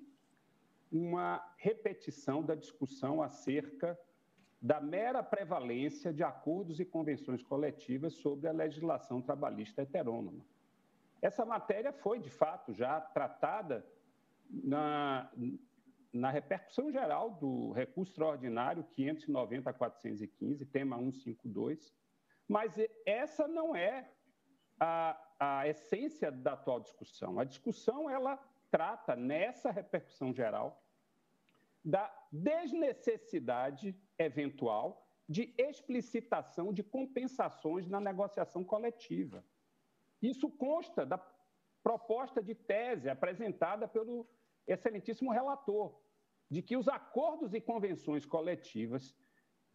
uma 0.92 1.42
repetição 1.56 2.42
da 2.42 2.54
discussão 2.54 3.22
acerca 3.22 3.98
da 4.60 4.82
mera 4.82 5.22
prevalência 5.22 6.12
de 6.12 6.22
acordos 6.22 6.78
e 6.80 6.84
convenções 6.84 7.42
coletivas 7.42 8.14
sobre 8.14 8.48
a 8.48 8.52
legislação 8.52 9.22
trabalhista 9.22 9.80
heterônoma. 9.80 10.44
Essa 11.22 11.44
matéria 11.46 11.90
foi, 11.90 12.18
de 12.18 12.28
fato, 12.28 12.74
já 12.74 13.00
tratada 13.00 13.82
na, 14.50 15.30
na 16.14 16.30
repercussão 16.30 16.92
geral 16.92 17.30
do 17.30 17.72
recurso 17.72 18.12
extraordinário 18.12 18.84
590 18.92 19.68
a 19.68 19.72
415, 19.72 20.64
tema 20.66 20.96
152, 20.96 21.92
mas 22.46 22.76
essa 23.04 23.48
não 23.48 23.74
é 23.74 24.08
a, 24.78 25.20
a 25.40 25.68
essência 25.68 26.30
da 26.30 26.52
atual 26.52 26.78
discussão. 26.78 27.40
A 27.40 27.44
discussão 27.44 28.08
ela 28.08 28.38
trata 28.70 29.16
nessa 29.16 29.72
repercussão 29.72 30.32
geral 30.32 30.80
da 31.84 32.12
desnecessidade 32.30 33.94
eventual 34.16 35.04
de 35.28 35.52
explicitação 35.58 36.72
de 36.72 36.84
compensações 36.84 37.88
na 37.88 37.98
negociação 38.00 38.62
coletiva. 38.62 39.44
Isso 40.22 40.48
consta 40.48 41.04
da 41.04 41.18
proposta 41.82 42.42
de 42.42 42.54
tese 42.54 43.08
apresentada 43.08 43.88
pelo 43.88 44.26
excelentíssimo 44.66 45.30
relator, 45.32 45.94
de 46.54 46.62
que 46.62 46.76
os 46.76 46.86
acordos 46.86 47.52
e 47.52 47.60
convenções 47.60 48.24
coletivas 48.24 49.12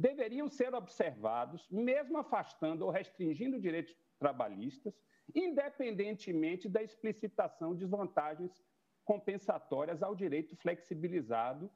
deveriam 0.08 0.48
ser 0.48 0.74
observados, 0.74 1.68
mesmo 1.70 2.18
afastando 2.18 2.86
ou 2.86 2.90
restringindo 2.90 3.60
direitos 3.60 3.94
trabalhistas, 4.18 4.94
independentemente 5.36 6.70
da 6.70 6.82
explicitação 6.82 7.76
de 7.76 7.86
vantagens 7.86 8.64
compensatórias 9.04 10.02
ao 10.02 10.16
direito 10.16 10.56
flexibilizado 10.56 11.70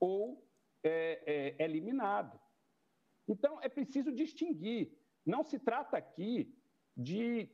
ou 0.00 0.44
é, 0.82 1.54
é, 1.60 1.64
eliminado. 1.64 2.36
Então, 3.28 3.60
é 3.62 3.68
preciso 3.68 4.10
distinguir. 4.10 4.98
Não 5.24 5.44
se 5.44 5.56
trata 5.60 5.96
aqui 5.96 6.52
de 6.96 7.48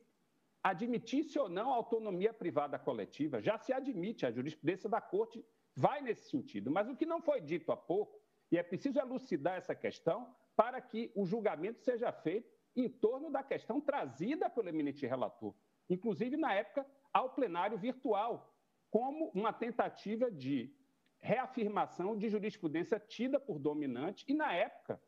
admitir-se 0.62 1.38
ou 1.38 1.50
não 1.50 1.70
a 1.70 1.76
autonomia 1.76 2.32
privada 2.32 2.78
coletiva. 2.78 3.42
Já 3.42 3.58
se 3.58 3.74
admite, 3.74 4.24
a 4.24 4.32
jurisprudência 4.32 4.88
da 4.88 5.02
Corte 5.02 5.44
vai 5.78 6.00
nesse 6.00 6.28
sentido. 6.28 6.70
Mas 6.72 6.88
o 6.88 6.96
que 6.96 7.06
não 7.06 7.22
foi 7.22 7.40
dito 7.40 7.70
há 7.70 7.76
pouco, 7.76 8.20
e 8.50 8.58
é 8.58 8.62
preciso 8.62 8.98
elucidar 8.98 9.56
essa 9.56 9.74
questão 9.74 10.34
para 10.56 10.80
que 10.80 11.12
o 11.14 11.24
julgamento 11.24 11.80
seja 11.80 12.10
feito 12.10 12.50
em 12.74 12.88
torno 12.88 13.30
da 13.30 13.44
questão 13.44 13.80
trazida 13.80 14.50
pelo 14.50 14.68
eminente 14.68 15.06
relator, 15.06 15.54
inclusive 15.88 16.36
na 16.36 16.52
época 16.52 16.84
ao 17.12 17.30
plenário 17.30 17.78
virtual, 17.78 18.52
como 18.90 19.30
uma 19.32 19.52
tentativa 19.52 20.30
de 20.30 20.74
reafirmação 21.18 22.16
de 22.16 22.28
jurisprudência 22.28 22.98
tida 22.98 23.38
por 23.38 23.58
dominante, 23.58 24.24
e 24.26 24.34
na 24.34 24.52
época, 24.52 25.00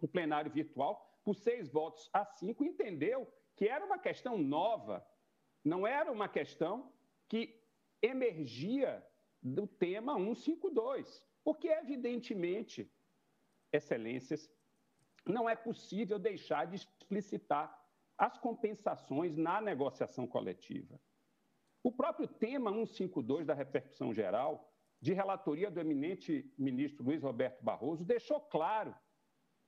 o 0.00 0.06
plenário 0.06 0.50
virtual, 0.50 1.20
por 1.24 1.34
seis 1.34 1.68
votos 1.68 2.08
a 2.12 2.24
cinco, 2.24 2.64
entendeu 2.64 3.26
que 3.56 3.66
era 3.66 3.84
uma 3.84 3.98
questão 3.98 4.38
nova, 4.38 5.04
não 5.64 5.86
era 5.86 6.12
uma 6.12 6.28
questão 6.28 6.92
que 7.28 7.60
emergia 8.02 9.04
do 9.54 9.66
tema 9.66 10.14
152, 10.14 11.22
porque, 11.44 11.68
evidentemente, 11.68 12.90
excelências, 13.72 14.50
não 15.24 15.48
é 15.48 15.54
possível 15.54 16.18
deixar 16.18 16.66
de 16.66 16.76
explicitar 16.76 17.66
as 18.18 18.38
compensações 18.38 19.36
na 19.36 19.60
negociação 19.60 20.26
coletiva. 20.26 21.00
O 21.82 21.92
próprio 21.92 22.26
tema 22.26 22.72
152 22.72 23.46
da 23.46 23.54
repercussão 23.54 24.12
geral 24.12 24.72
de 25.00 25.12
relatoria 25.12 25.70
do 25.70 25.78
eminente 25.78 26.52
ministro 26.58 27.04
Luiz 27.04 27.22
Roberto 27.22 27.62
Barroso, 27.62 28.04
deixou 28.04 28.40
claro 28.40 28.94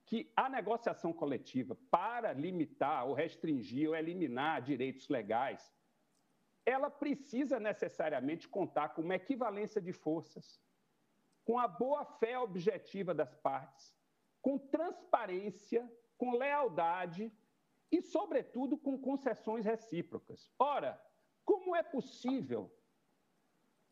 que 0.05 0.31
a 0.35 0.49
negociação 0.49 1.13
coletiva, 1.13 1.77
para 1.89 2.33
limitar 2.33 3.07
ou 3.07 3.13
restringir 3.13 3.87
ou 3.87 3.95
eliminar 3.95 4.61
direitos 4.61 5.07
legais, 5.07 5.71
ela 6.69 6.89
precisa 6.89 7.59
necessariamente 7.59 8.47
contar 8.47 8.89
com 8.89 9.01
uma 9.01 9.15
equivalência 9.15 9.81
de 9.81 9.91
forças, 9.91 10.61
com 11.43 11.57
a 11.57 11.67
boa-fé 11.67 12.37
objetiva 12.37 13.11
das 13.13 13.33
partes, 13.35 13.95
com 14.39 14.57
transparência, 14.57 15.91
com 16.15 16.37
lealdade 16.37 17.31
e, 17.91 18.01
sobretudo, 18.01 18.77
com 18.77 18.99
concessões 18.99 19.65
recíprocas. 19.65 20.51
Ora, 20.59 21.01
como 21.43 21.75
é 21.75 21.81
possível 21.81 22.71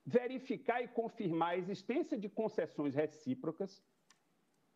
verificar 0.06 0.82
e 0.84 0.88
confirmar 0.88 1.50
a 1.50 1.58
existência 1.58 2.18
de 2.18 2.30
concessões 2.30 2.94
recíprocas, 2.94 3.84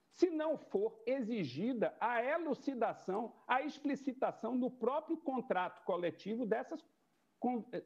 se 0.09 0.29
não 0.29 0.57
for 0.57 1.01
exigida 1.05 1.95
a 1.99 2.23
elucidação, 2.23 3.33
a 3.47 3.61
explicitação 3.61 4.55
no 4.55 4.71
próprio 4.71 5.17
contrato 5.17 5.83
coletivo 5.83 6.45
dessas 6.45 6.83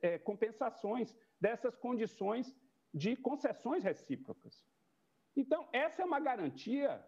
é, 0.02 0.18
compensações, 0.20 1.16
dessas 1.40 1.76
condições 1.76 2.56
de 2.94 3.16
concessões 3.16 3.84
recíprocas. 3.84 4.66
Então, 5.36 5.68
essa 5.74 6.02
é 6.02 6.06
uma 6.06 6.20
garantia, 6.20 7.06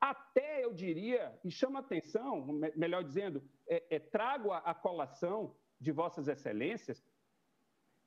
até 0.00 0.64
eu 0.64 0.72
diria, 0.72 1.38
e 1.44 1.50
chama 1.50 1.78
atenção, 1.78 2.44
melhor 2.76 3.04
dizendo, 3.04 3.42
é, 3.66 3.96
é, 3.96 3.98
trago 3.98 4.50
a, 4.50 4.58
a 4.58 4.74
colação 4.74 5.54
de 5.80 5.92
Vossas 5.92 6.26
Excelências, 6.28 7.06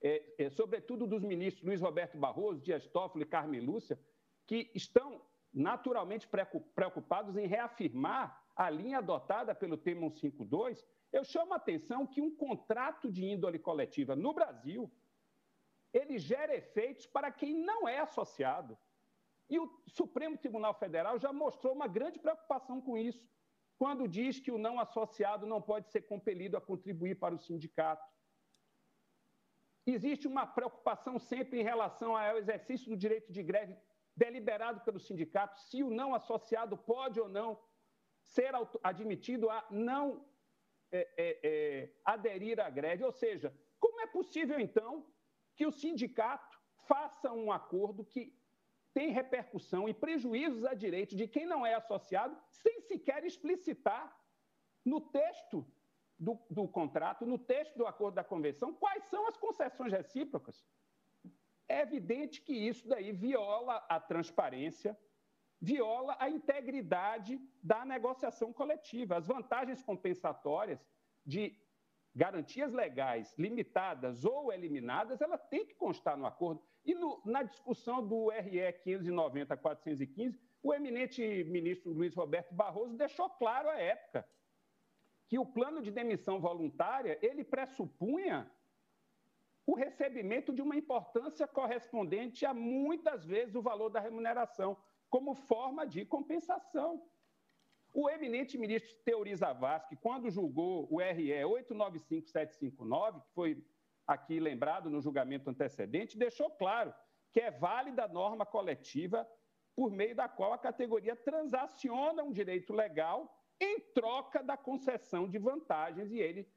é, 0.01 0.45
é, 0.45 0.49
sobretudo 0.49 1.07
dos 1.07 1.23
ministros 1.23 1.65
Luiz 1.65 1.81
Roberto 1.81 2.17
Barroso, 2.17 2.61
Dias 2.61 2.87
Toffoli 2.87 3.23
e 3.23 3.27
Carmen 3.27 3.61
Lúcia, 3.61 3.99
que 4.45 4.69
estão 4.75 5.21
naturalmente 5.53 6.27
preocupados 6.75 7.35
em 7.35 7.47
reafirmar 7.47 8.45
a 8.55 8.69
linha 8.69 8.99
adotada 8.99 9.55
pelo 9.55 9.77
tema 9.77 10.09
152, 10.09 10.85
eu 11.11 11.23
chamo 11.23 11.53
a 11.53 11.57
atenção 11.57 12.05
que 12.05 12.21
um 12.21 12.33
contrato 12.35 13.11
de 13.11 13.25
índole 13.25 13.59
coletiva 13.59 14.15
no 14.15 14.33
Brasil, 14.33 14.91
ele 15.93 16.17
gera 16.17 16.55
efeitos 16.55 17.05
para 17.05 17.31
quem 17.31 17.53
não 17.53 17.87
é 17.87 17.99
associado. 17.99 18.77
E 19.49 19.57
o 19.59 19.81
Supremo 19.87 20.37
Tribunal 20.37 20.73
Federal 20.73 21.17
já 21.17 21.31
mostrou 21.31 21.73
uma 21.73 21.87
grande 21.87 22.19
preocupação 22.19 22.81
com 22.81 22.97
isso, 22.97 23.25
quando 23.77 24.07
diz 24.07 24.39
que 24.39 24.51
o 24.51 24.57
não 24.57 24.79
associado 24.79 25.45
não 25.45 25.61
pode 25.61 25.89
ser 25.89 26.01
compelido 26.01 26.57
a 26.57 26.61
contribuir 26.61 27.15
para 27.15 27.33
o 27.33 27.39
sindicato 27.39 28.05
Existe 29.87 30.27
uma 30.27 30.45
preocupação 30.45 31.17
sempre 31.17 31.61
em 31.61 31.63
relação 31.63 32.13
ao 32.17 32.37
exercício 32.37 32.89
do 32.89 32.97
direito 32.97 33.31
de 33.31 33.41
greve 33.41 33.73
deliberado 34.13 34.81
pelo 34.81 34.99
sindicato, 34.99 35.57
se 35.61 35.81
o 35.81 35.89
não 35.89 36.13
associado 36.13 36.75
pode 36.75 37.17
ou 37.21 37.29
não 37.29 37.57
ser 38.21 38.51
admitido 38.83 39.49
a 39.49 39.65
não 39.71 40.25
é, 40.91 41.07
é, 41.17 41.39
é, 41.43 41.89
aderir 42.05 42.59
à 42.59 42.69
greve. 42.69 43.03
Ou 43.03 43.11
seja, 43.11 43.53
como 43.79 44.01
é 44.01 44.07
possível, 44.07 44.59
então, 44.59 45.05
que 45.55 45.65
o 45.65 45.71
sindicato 45.71 46.59
faça 46.87 47.31
um 47.31 47.51
acordo 47.51 48.05
que 48.05 48.33
tem 48.93 49.11
repercussão 49.11 49.87
e 49.87 49.93
prejuízos 49.93 50.65
a 50.65 50.73
direito 50.73 51.15
de 51.15 51.27
quem 51.27 51.45
não 51.45 51.65
é 51.65 51.75
associado, 51.75 52.35
sem 52.49 52.81
sequer 52.81 53.23
explicitar 53.23 54.15
no 54.83 54.99
texto 55.01 55.65
do, 56.17 56.39
do 56.49 56.67
contrato, 56.67 57.25
no 57.25 57.37
texto 57.37 57.77
do 57.77 57.85
acordo 57.85 58.15
da 58.15 58.23
convenção, 58.23 58.73
quais 58.73 59.03
são 59.03 59.27
as 59.27 59.37
concessões 59.37 59.91
recíprocas. 59.91 60.65
É 61.67 61.81
evidente 61.81 62.41
que 62.41 62.53
isso 62.53 62.87
daí 62.87 63.11
viola 63.11 63.85
a 63.89 63.99
transparência, 63.99 64.97
viola 65.59 66.15
a 66.19 66.29
integridade 66.29 67.39
da 67.61 67.83
negociação 67.85 68.53
coletiva. 68.53 69.17
As 69.17 69.27
vantagens 69.27 69.81
compensatórias 69.81 70.79
de 71.25 71.55
garantias 72.15 72.73
legais 72.73 73.33
limitadas 73.37 74.25
ou 74.25 74.51
eliminadas, 74.51 75.21
ela 75.21 75.37
tem 75.37 75.65
que 75.65 75.75
constar 75.75 76.17
no 76.17 76.25
acordo. 76.25 76.61
E 76.83 76.95
no, 76.95 77.21
na 77.25 77.43
discussão 77.43 78.05
do 78.05 78.29
RE 78.29 78.59
590-415, 78.85 80.39
o 80.63 80.73
eminente 80.73 81.21
ministro 81.45 81.91
Luiz 81.91 82.15
Roberto 82.15 82.53
Barroso 82.53 82.95
deixou 82.95 83.29
claro 83.29 83.69
à 83.69 83.77
época 83.77 84.27
que 85.27 85.37
o 85.37 85.45
plano 85.45 85.81
de 85.81 85.91
demissão 85.91 86.39
voluntária 86.39 87.19
ele 87.21 87.43
pressupunha 87.43 88.49
o 89.65 89.75
recebimento 89.75 90.53
de 90.53 90.61
uma 90.61 90.77
importância 90.77 91.45
correspondente 91.45 92.45
a 92.45 92.53
muitas 92.53 93.25
vezes 93.25 93.53
o 93.53 93.61
valor 93.61 93.89
da 93.89 93.99
remuneração, 93.99 94.77
como 95.09 95.35
forma 95.35 95.85
de 95.85 96.05
compensação. 96.05 97.01
O 97.93 98.09
eminente 98.09 98.57
ministro 98.57 98.95
Teori 99.03 99.35
Zavascki, 99.35 99.95
quando 99.95 100.29
julgou 100.29 100.87
o 100.91 100.99
RE 100.99 101.31
895759, 101.45 103.21
que 103.21 103.33
foi 103.33 103.65
aqui 104.05 104.39
lembrado 104.39 104.89
no 104.89 105.01
julgamento 105.01 105.49
antecedente, 105.49 106.17
deixou 106.17 106.49
claro 106.51 106.93
que 107.31 107.39
é 107.39 107.51
válida 107.51 108.03
a 108.03 108.07
norma 108.07 108.45
coletiva 108.45 109.27
por 109.75 109.91
meio 109.91 110.15
da 110.15 110.27
qual 110.27 110.53
a 110.53 110.57
categoria 110.57 111.15
transaciona 111.15 112.23
um 112.23 112.31
direito 112.31 112.73
legal 112.73 113.33
em 113.59 113.79
troca 113.93 114.43
da 114.43 114.55
concessão 114.55 115.27
de 115.27 115.37
vantagens 115.37 116.11
e 116.11 116.19
ele 116.19 116.47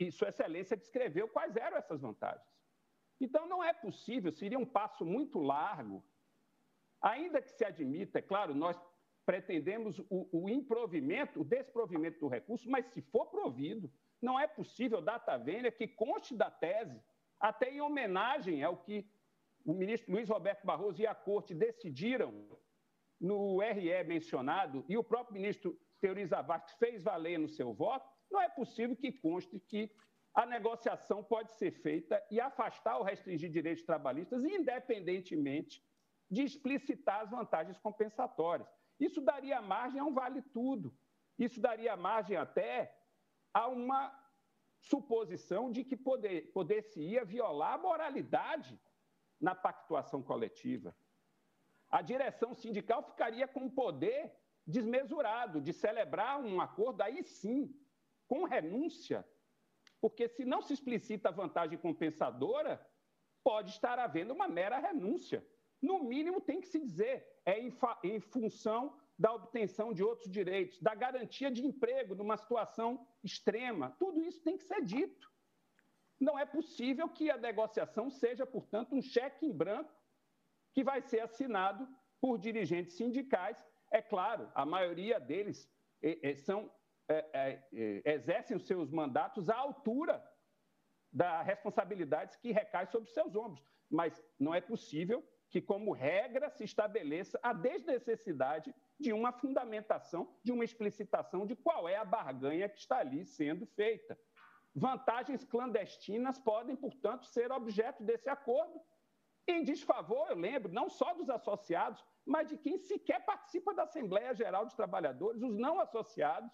e 0.00 0.10
Sua 0.10 0.28
Excelência 0.30 0.76
descreveu 0.76 1.28
quais 1.28 1.56
eram 1.56 1.76
essas 1.76 2.00
vantagens. 2.00 2.44
Então, 3.20 3.46
não 3.46 3.62
é 3.62 3.72
possível, 3.72 4.32
seria 4.32 4.58
um 4.58 4.66
passo 4.66 5.04
muito 5.04 5.38
largo, 5.38 6.04
ainda 7.06 7.40
que 7.40 7.50
se 7.50 7.64
admita, 7.64 8.18
é 8.18 8.22
claro, 8.22 8.54
nós 8.54 8.76
pretendemos 9.24 9.98
o, 10.10 10.28
o 10.32 10.48
improvimento, 10.48 11.40
o 11.40 11.44
desprovimento 11.44 12.18
do 12.20 12.28
recurso, 12.28 12.68
mas 12.70 12.86
se 12.86 13.00
for 13.00 13.26
provido, 13.26 13.90
não 14.20 14.38
é 14.38 14.46
possível 14.46 15.00
data 15.00 15.36
vênia 15.36 15.70
que 15.70 15.86
conste 15.86 16.34
da 16.34 16.50
tese, 16.50 17.00
até 17.38 17.70
em 17.70 17.80
homenagem 17.80 18.62
ao 18.62 18.76
que 18.78 19.08
o 19.64 19.72
ministro 19.72 20.12
Luiz 20.12 20.28
Roberto 20.28 20.64
Barroso 20.64 21.00
e 21.00 21.06
a 21.06 21.14
Corte 21.14 21.54
decidiram 21.54 22.48
no 23.20 23.60
RE 23.60 24.04
mencionado, 24.04 24.84
e 24.88 24.96
o 24.96 25.04
próprio 25.04 25.34
ministro 25.34 25.78
Teori 26.00 26.24
Zavascki 26.26 26.78
fez 26.78 27.02
valer 27.02 27.38
no 27.38 27.48
seu 27.48 27.72
voto, 27.72 28.08
não 28.30 28.40
é 28.40 28.48
possível 28.48 28.96
que 28.96 29.12
conste 29.12 29.58
que 29.58 29.90
a 30.34 30.44
negociação 30.44 31.24
pode 31.24 31.52
ser 31.52 31.70
feita 31.70 32.22
e 32.30 32.40
afastar 32.40 32.98
ou 32.98 33.04
restringir 33.04 33.50
direitos 33.50 33.84
trabalhistas, 33.84 34.44
independentemente 34.44 35.82
de 36.30 36.42
explicitar 36.42 37.20
as 37.22 37.30
vantagens 37.30 37.78
compensatórias. 37.78 38.68
Isso 38.98 39.20
daria 39.20 39.60
margem 39.60 40.00
a 40.00 40.04
um 40.04 40.14
vale-tudo. 40.14 40.96
Isso 41.38 41.60
daria 41.60 41.96
margem 41.96 42.36
até 42.36 42.94
a 43.52 43.68
uma 43.68 44.12
suposição 44.80 45.70
de 45.70 45.84
que 45.84 45.96
poder, 45.96 46.52
poder-se-ia 46.52 47.24
violar 47.24 47.74
a 47.74 47.78
moralidade 47.78 48.80
na 49.40 49.54
pactuação 49.54 50.22
coletiva. 50.22 50.96
A 51.88 52.02
direção 52.02 52.54
sindical 52.54 53.02
ficaria 53.02 53.46
com 53.46 53.68
poder 53.70 54.34
desmesurado 54.66 55.60
de 55.60 55.72
celebrar 55.72 56.40
um 56.40 56.60
acordo, 56.60 57.02
aí 57.02 57.22
sim, 57.22 57.72
com 58.26 58.44
renúncia, 58.44 59.26
porque 60.00 60.28
se 60.28 60.44
não 60.44 60.60
se 60.60 60.72
explicita 60.72 61.28
a 61.28 61.32
vantagem 61.32 61.78
compensadora, 61.78 62.84
pode 63.44 63.70
estar 63.70 63.98
havendo 63.98 64.34
uma 64.34 64.48
mera 64.48 64.78
renúncia. 64.78 65.46
No 65.80 66.02
mínimo, 66.04 66.40
tem 66.40 66.60
que 66.60 66.68
se 66.68 66.78
dizer, 66.78 67.26
é 67.44 67.58
em, 67.60 67.72
em 68.04 68.20
função 68.20 68.96
da 69.18 69.32
obtenção 69.32 69.92
de 69.92 70.02
outros 70.02 70.30
direitos, 70.30 70.80
da 70.80 70.94
garantia 70.94 71.50
de 71.50 71.64
emprego 71.64 72.14
numa 72.14 72.36
situação 72.36 73.06
extrema. 73.24 73.94
Tudo 73.98 74.22
isso 74.22 74.42
tem 74.42 74.56
que 74.56 74.64
ser 74.64 74.82
dito. 74.84 75.30
Não 76.20 76.38
é 76.38 76.44
possível 76.44 77.08
que 77.08 77.30
a 77.30 77.36
negociação 77.36 78.10
seja, 78.10 78.46
portanto, 78.46 78.94
um 78.94 79.02
cheque 79.02 79.46
em 79.46 79.52
branco 79.52 79.94
que 80.72 80.82
vai 80.84 81.00
ser 81.00 81.20
assinado 81.20 81.88
por 82.20 82.38
dirigentes 82.38 82.96
sindicais. 82.96 83.62
É 83.90 84.02
claro, 84.02 84.50
a 84.54 84.64
maioria 84.66 85.18
deles 85.18 85.70
é, 86.02 86.30
é, 86.30 86.34
são 86.34 86.70
é, 87.08 87.62
é, 87.72 88.12
exercem 88.12 88.56
os 88.56 88.66
seus 88.66 88.90
mandatos 88.90 89.48
à 89.48 89.56
altura 89.56 90.22
das 91.12 91.46
responsabilidades 91.46 92.36
que 92.36 92.52
recaem 92.52 92.86
sobre 92.86 93.08
seus 93.10 93.34
ombros. 93.34 93.64
Mas 93.88 94.22
não 94.38 94.54
é 94.54 94.60
possível 94.60 95.24
que, 95.48 95.60
como 95.60 95.92
regra, 95.92 96.50
se 96.50 96.64
estabeleça 96.64 97.38
a 97.42 97.52
desnecessidade 97.52 98.74
de 98.98 99.12
uma 99.12 99.32
fundamentação, 99.32 100.36
de 100.42 100.52
uma 100.52 100.64
explicitação 100.64 101.46
de 101.46 101.54
qual 101.54 101.88
é 101.88 101.96
a 101.96 102.04
barganha 102.04 102.68
que 102.68 102.78
está 102.78 102.98
ali 102.98 103.24
sendo 103.24 103.66
feita. 103.66 104.18
Vantagens 104.74 105.44
clandestinas 105.44 106.38
podem, 106.38 106.76
portanto, 106.76 107.26
ser 107.26 107.50
objeto 107.52 108.02
desse 108.02 108.28
acordo, 108.28 108.80
em 109.48 109.62
desfavor, 109.62 110.28
eu 110.28 110.36
lembro, 110.36 110.72
não 110.72 110.88
só 110.90 111.14
dos 111.14 111.30
associados, 111.30 112.04
mas 112.24 112.48
de 112.48 112.58
quem 112.58 112.78
sequer 112.78 113.24
participa 113.24 113.72
da 113.72 113.84
Assembleia 113.84 114.34
Geral 114.34 114.66
de 114.66 114.74
Trabalhadores, 114.74 115.40
os 115.40 115.56
não 115.56 115.78
associados, 115.78 116.50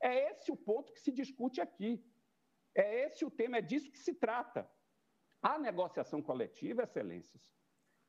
é 0.00 0.30
esse 0.30 0.50
o 0.50 0.56
ponto 0.56 0.92
que 0.92 1.00
se 1.00 1.12
discute 1.12 1.60
aqui. 1.60 2.02
É 2.74 3.04
esse 3.04 3.24
o 3.24 3.30
tema, 3.30 3.58
é 3.58 3.62
disso 3.62 3.90
que 3.90 3.98
se 3.98 4.14
trata. 4.14 4.68
A 5.42 5.58
negociação 5.58 6.22
coletiva, 6.22 6.82
excelências, 6.82 7.46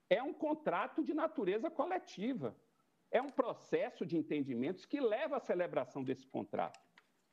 é 0.09 0.21
um 0.21 0.33
contrato 0.33 1.03
de 1.03 1.13
natureza 1.13 1.69
coletiva. 1.69 2.55
É 3.11 3.21
um 3.21 3.29
processo 3.29 4.05
de 4.05 4.17
entendimentos 4.17 4.85
que 4.85 4.99
leva 4.99 5.37
à 5.37 5.39
celebração 5.39 6.03
desse 6.03 6.27
contrato. 6.27 6.79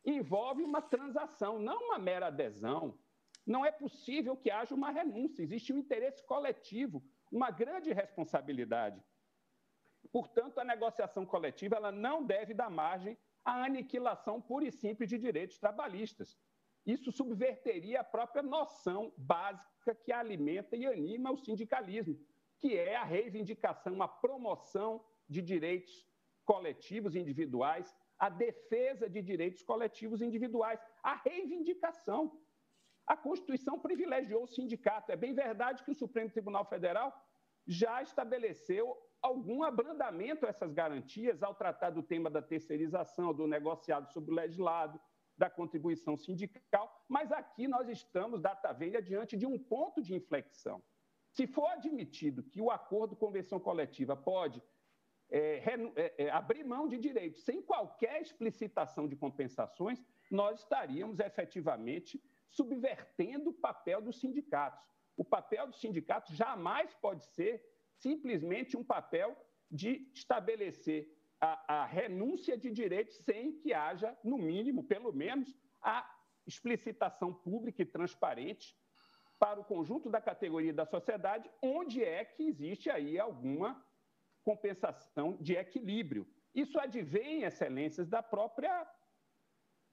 Envolve 0.04 0.62
uma 0.62 0.82
transação, 0.82 1.58
não 1.58 1.86
uma 1.86 1.98
mera 1.98 2.26
adesão. 2.26 2.98
Não 3.46 3.64
é 3.64 3.72
possível 3.72 4.36
que 4.36 4.50
haja 4.50 4.74
uma 4.74 4.90
renúncia. 4.90 5.42
Existe 5.42 5.72
um 5.72 5.78
interesse 5.78 6.24
coletivo, 6.24 7.02
uma 7.30 7.50
grande 7.50 7.92
responsabilidade. 7.92 9.02
Portanto, 10.12 10.58
a 10.58 10.64
negociação 10.64 11.26
coletiva 11.26 11.76
ela 11.76 11.90
não 11.90 12.24
deve 12.24 12.54
dar 12.54 12.70
margem 12.70 13.18
a 13.44 13.64
aniquilação 13.64 14.40
pura 14.40 14.66
e 14.66 14.72
simples 14.72 15.08
de 15.08 15.18
direitos 15.18 15.58
trabalhistas. 15.58 16.38
Isso 16.86 17.10
subverteria 17.10 18.00
a 18.00 18.04
própria 18.04 18.42
noção 18.42 19.12
básica 19.16 19.94
que 19.94 20.12
alimenta 20.12 20.76
e 20.76 20.86
anima 20.86 21.32
o 21.32 21.38
sindicalismo, 21.38 22.18
que 22.64 22.78
é 22.78 22.96
a 22.96 23.04
reivindicação, 23.04 24.02
a 24.02 24.08
promoção 24.08 25.04
de 25.28 25.42
direitos 25.42 25.94
coletivos 26.46 27.14
individuais, 27.14 27.94
a 28.18 28.30
defesa 28.30 29.06
de 29.06 29.20
direitos 29.20 29.62
coletivos 29.62 30.22
individuais, 30.22 30.80
a 31.02 31.14
reivindicação. 31.14 32.22
A 33.06 33.14
Constituição 33.18 33.78
privilegiou 33.78 34.44
o 34.44 34.46
sindicato. 34.46 35.12
É 35.12 35.16
bem 35.24 35.34
verdade 35.34 35.84
que 35.84 35.90
o 35.90 36.00
Supremo 36.02 36.30
Tribunal 36.30 36.64
Federal 36.64 37.12
já 37.66 38.00
estabeleceu 38.02 38.96
algum 39.20 39.62
abrandamento 39.62 40.46
a 40.46 40.48
essas 40.48 40.72
garantias 40.72 41.42
ao 41.42 41.54
tratar 41.54 41.90
do 41.90 42.02
tema 42.02 42.30
da 42.30 42.40
terceirização, 42.40 43.34
do 43.34 43.46
negociado 43.46 44.10
sobre 44.10 44.30
o 44.32 44.34
legislado, 44.34 44.98
da 45.36 45.50
contribuição 45.50 46.16
sindical, 46.16 47.04
mas 47.06 47.30
aqui 47.30 47.68
nós 47.68 47.90
estamos, 47.90 48.40
data 48.40 48.72
velha, 48.72 49.02
diante 49.02 49.36
de 49.36 49.44
um 49.44 49.58
ponto 49.58 50.00
de 50.00 50.14
inflexão. 50.14 50.82
Se 51.34 51.48
for 51.48 51.66
admitido 51.66 52.44
que 52.44 52.60
o 52.60 52.70
acordo 52.70 53.16
convenção 53.16 53.58
coletiva 53.58 54.16
pode 54.16 54.62
é, 55.28 55.64
é, 55.96 56.14
é, 56.18 56.30
abrir 56.30 56.62
mão 56.62 56.86
de 56.86 56.96
direitos 56.96 57.42
sem 57.42 57.60
qualquer 57.60 58.22
explicitação 58.22 59.08
de 59.08 59.16
compensações, 59.16 60.00
nós 60.30 60.60
estaríamos 60.60 61.18
efetivamente 61.18 62.22
subvertendo 62.48 63.50
o 63.50 63.52
papel 63.52 64.00
dos 64.00 64.20
sindicatos. 64.20 64.88
O 65.16 65.24
papel 65.24 65.66
dos 65.66 65.80
sindicatos 65.80 66.36
jamais 66.36 66.94
pode 66.94 67.26
ser 67.26 67.68
simplesmente 67.96 68.76
um 68.76 68.84
papel 68.84 69.36
de 69.68 70.08
estabelecer 70.14 71.12
a, 71.40 71.80
a 71.80 71.84
renúncia 71.84 72.56
de 72.56 72.70
direitos 72.70 73.16
sem 73.16 73.58
que 73.58 73.74
haja, 73.74 74.16
no 74.22 74.38
mínimo, 74.38 74.84
pelo 74.84 75.12
menos, 75.12 75.52
a 75.82 76.08
explicitação 76.46 77.34
pública 77.34 77.82
e 77.82 77.86
transparente 77.86 78.76
para 79.38 79.60
o 79.60 79.64
conjunto 79.64 80.08
da 80.08 80.20
categoria 80.20 80.72
da 80.72 80.86
sociedade, 80.86 81.50
onde 81.62 82.02
é 82.02 82.24
que 82.24 82.44
existe 82.44 82.90
aí 82.90 83.18
alguma 83.18 83.84
compensação 84.44 85.36
de 85.40 85.54
equilíbrio. 85.54 86.26
Isso 86.54 86.78
advém, 86.78 87.42
excelências, 87.42 88.08
da 88.08 88.22
própria, 88.22 88.86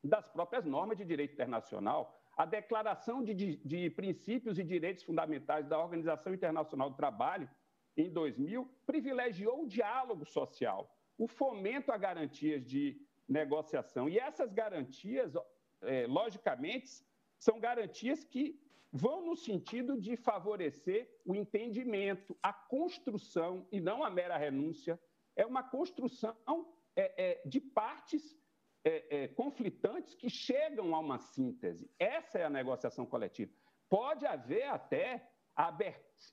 das 0.04 0.28
próprias 0.28 0.66
normas 0.66 0.98
de 0.98 1.06
direito 1.06 1.34
internacional. 1.34 2.20
A 2.38 2.46
Declaração 2.46 3.24
de, 3.24 3.34
de, 3.34 3.56
de 3.58 3.90
Princípios 3.90 4.60
e 4.60 4.64
Direitos 4.64 5.04
Fundamentais 5.04 5.68
da 5.68 5.80
Organização 5.80 6.34
Internacional 6.34 6.90
do 6.90 6.96
Trabalho 6.96 7.50
em 7.98 8.10
2000, 8.10 8.66
privilegiou 8.86 9.64
o 9.64 9.68
diálogo 9.68 10.26
social, 10.26 10.96
o 11.18 11.28
fomento 11.28 11.92
a 11.92 11.98
garantias 11.98 12.66
de 12.66 13.06
negociação. 13.28 14.08
E 14.08 14.18
essas 14.18 14.54
garantias, 14.54 15.34
é, 15.82 16.08
logicamente, 16.08 17.06
são 17.38 17.60
garantias 17.60 18.24
que 18.24 18.60
vão 18.92 19.26
no 19.26 19.36
sentido 19.36 20.00
de 20.00 20.16
favorecer 20.18 21.10
o 21.26 21.34
entendimento, 21.34 22.38
a 22.44 22.52
construção, 22.52 23.68
e 23.72 23.80
não 23.80 24.04
a 24.04 24.10
mera 24.10 24.38
renúncia. 24.38 25.00
É 25.36 25.46
uma 25.46 25.64
construção 25.64 26.36
é, 26.96 27.24
é, 27.24 27.42
de 27.48 27.62
partes 27.62 28.38
é, 28.84 29.24
é, 29.24 29.28
conflitantes 29.30 30.14
que 30.16 30.30
chegam 30.30 30.94
a 30.94 31.00
uma 31.00 31.20
síntese. 31.20 31.90
Essa 31.98 32.40
é 32.40 32.44
a 32.44 32.50
negociação 32.50 33.06
coletiva. 33.06 33.52
Pode 33.90 34.26
haver 34.26 34.64
até 34.64 35.30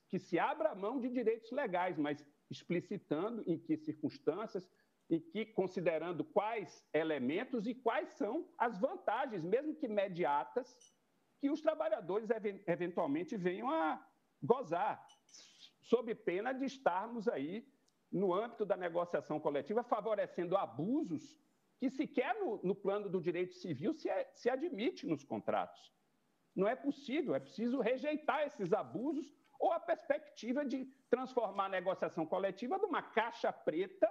que 0.08 0.18
se 0.18 0.38
abra 0.38 0.74
mão 0.74 1.00
de 1.00 1.08
direitos 1.08 1.50
legais, 1.50 1.96
mas 1.96 2.24
explicitando 2.50 3.44
em 3.46 3.58
que 3.58 3.76
circunstâncias, 3.76 4.68
e 5.10 5.18
que 5.18 5.46
considerando 5.46 6.22
quais 6.22 6.84
elementos 6.92 7.66
e 7.66 7.74
quais 7.74 8.10
são 8.10 8.46
as 8.58 8.78
vantagens, 8.78 9.42
mesmo 9.42 9.74
que 9.74 9.86
imediatas, 9.86 10.76
que 11.40 11.50
os 11.50 11.60
trabalhadores 11.60 12.28
eventualmente 12.66 13.36
venham 13.36 13.70
a 13.70 14.04
gozar, 14.42 15.04
sob 15.80 16.14
pena 16.14 16.52
de 16.52 16.64
estarmos 16.64 17.28
aí 17.28 17.66
no 18.10 18.32
âmbito 18.32 18.64
da 18.64 18.76
negociação 18.76 19.38
coletiva 19.38 19.82
favorecendo 19.82 20.56
abusos 20.56 21.38
que 21.78 21.88
sequer 21.90 22.34
no, 22.40 22.60
no 22.62 22.74
plano 22.74 23.08
do 23.08 23.20
direito 23.20 23.54
civil 23.54 23.94
se, 23.94 24.08
é, 24.08 24.30
se 24.34 24.50
admite 24.50 25.06
nos 25.06 25.22
contratos. 25.24 25.92
Não 26.54 26.66
é 26.66 26.74
possível, 26.74 27.34
é 27.34 27.40
preciso 27.40 27.80
rejeitar 27.80 28.42
esses 28.42 28.72
abusos 28.72 29.32
ou 29.60 29.72
a 29.72 29.78
perspectiva 29.78 30.64
de 30.64 30.86
transformar 31.08 31.66
a 31.66 31.68
negociação 31.68 32.26
coletiva 32.26 32.78
numa 32.78 33.02
caixa 33.02 33.52
preta 33.52 34.08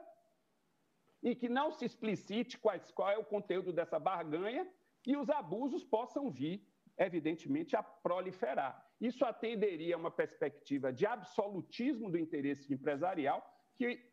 e 1.22 1.36
que 1.36 1.50
não 1.50 1.72
se 1.72 1.84
explicite 1.84 2.58
quais, 2.58 2.92
qual 2.92 3.10
é 3.10 3.18
o 3.18 3.26
conteúdo 3.26 3.74
dessa 3.74 4.00
barganha 4.00 4.68
e 5.06 5.18
os 5.18 5.30
abusos 5.30 5.84
possam 5.84 6.30
vir, 6.30 6.66
evidentemente, 6.98 7.76
a 7.76 7.84
proliferar. 7.84 8.84
Isso 9.00 9.24
atenderia 9.24 9.96
a 9.96 10.00
uma 10.00 10.12
perspectiva 10.12 10.92
de 10.92 11.06
absolutismo 11.06 12.10
do 12.10 12.18
interesse 12.18 12.74
empresarial, 12.74 13.46
que 13.76 14.04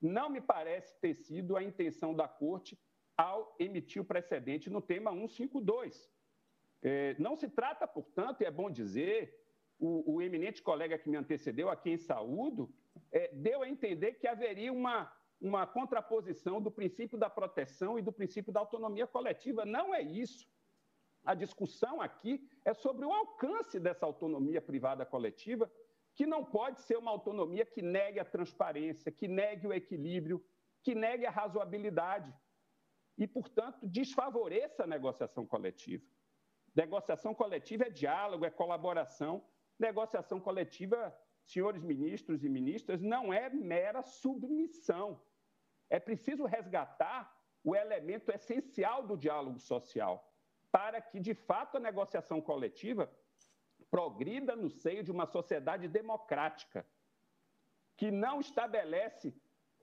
não 0.00 0.30
me 0.30 0.40
parece 0.40 0.98
ter 1.00 1.14
sido 1.14 1.56
a 1.56 1.62
intenção 1.62 2.14
da 2.14 2.26
Corte 2.26 2.78
ao 3.16 3.54
emitir 3.58 4.00
o 4.00 4.04
precedente 4.04 4.70
no 4.70 4.80
tema 4.80 5.10
152. 5.10 6.10
É, 6.82 7.14
não 7.18 7.36
se 7.36 7.48
trata, 7.48 7.86
portanto, 7.86 8.40
e 8.40 8.46
é 8.46 8.50
bom 8.50 8.70
dizer, 8.70 9.38
o, 9.78 10.14
o, 10.14 10.22
eminente 10.22 10.62
colega 10.62 10.98
que 10.98 11.10
me 11.10 11.18
antecedeu, 11.18 11.68
a 11.68 11.76
quem 11.76 11.98
saúdo, 11.98 12.72
é, 13.12 13.28
deu 13.34 13.62
a 13.62 13.68
entender 13.68 14.14
que 14.14 14.26
haveria 14.26 14.72
uma, 14.72 15.12
uma 15.38 15.66
contraposição 15.66 16.62
do 16.62 16.70
princípio 16.70 17.18
da 17.18 17.28
proteção 17.28 17.98
e 17.98 18.02
do 18.02 18.12
princípio 18.12 18.52
da 18.52 18.60
autonomia 18.60 19.06
coletiva. 19.06 19.66
Não 19.66 19.94
é 19.94 20.00
isso. 20.00 20.46
A 21.24 21.34
discussão 21.34 22.00
aqui 22.00 22.48
é 22.64 22.72
sobre 22.72 23.04
o 23.04 23.12
alcance 23.12 23.78
dessa 23.78 24.06
autonomia 24.06 24.60
privada 24.60 25.04
coletiva, 25.04 25.70
que 26.14 26.26
não 26.26 26.44
pode 26.44 26.80
ser 26.80 26.96
uma 26.96 27.10
autonomia 27.10 27.64
que 27.64 27.82
negue 27.82 28.18
a 28.18 28.24
transparência, 28.24 29.12
que 29.12 29.28
negue 29.28 29.66
o 29.66 29.72
equilíbrio, 29.72 30.44
que 30.82 30.94
negue 30.94 31.26
a 31.26 31.30
razoabilidade 31.30 32.32
e, 33.16 33.26
portanto, 33.26 33.86
desfavoreça 33.86 34.84
a 34.84 34.86
negociação 34.86 35.46
coletiva. 35.46 36.04
Negociação 36.74 37.34
coletiva 37.34 37.84
é 37.84 37.90
diálogo, 37.90 38.44
é 38.44 38.50
colaboração. 38.50 39.44
Negociação 39.78 40.40
coletiva, 40.40 41.14
senhores 41.44 41.82
ministros 41.82 42.44
e 42.44 42.48
ministras, 42.48 43.00
não 43.02 43.32
é 43.32 43.50
mera 43.50 44.02
submissão. 44.02 45.20
É 45.88 45.98
preciso 45.98 46.44
resgatar 46.44 47.34
o 47.62 47.74
elemento 47.74 48.30
essencial 48.30 49.06
do 49.06 49.16
diálogo 49.16 49.58
social 49.58 50.29
para 50.70 51.00
que, 51.00 51.18
de 51.18 51.34
fato, 51.34 51.76
a 51.76 51.80
negociação 51.80 52.40
coletiva 52.40 53.10
progrida 53.90 54.54
no 54.54 54.70
seio 54.70 55.02
de 55.02 55.10
uma 55.10 55.26
sociedade 55.26 55.88
democrática, 55.88 56.86
que 57.96 58.10
não 58.10 58.40
estabelece 58.40 59.34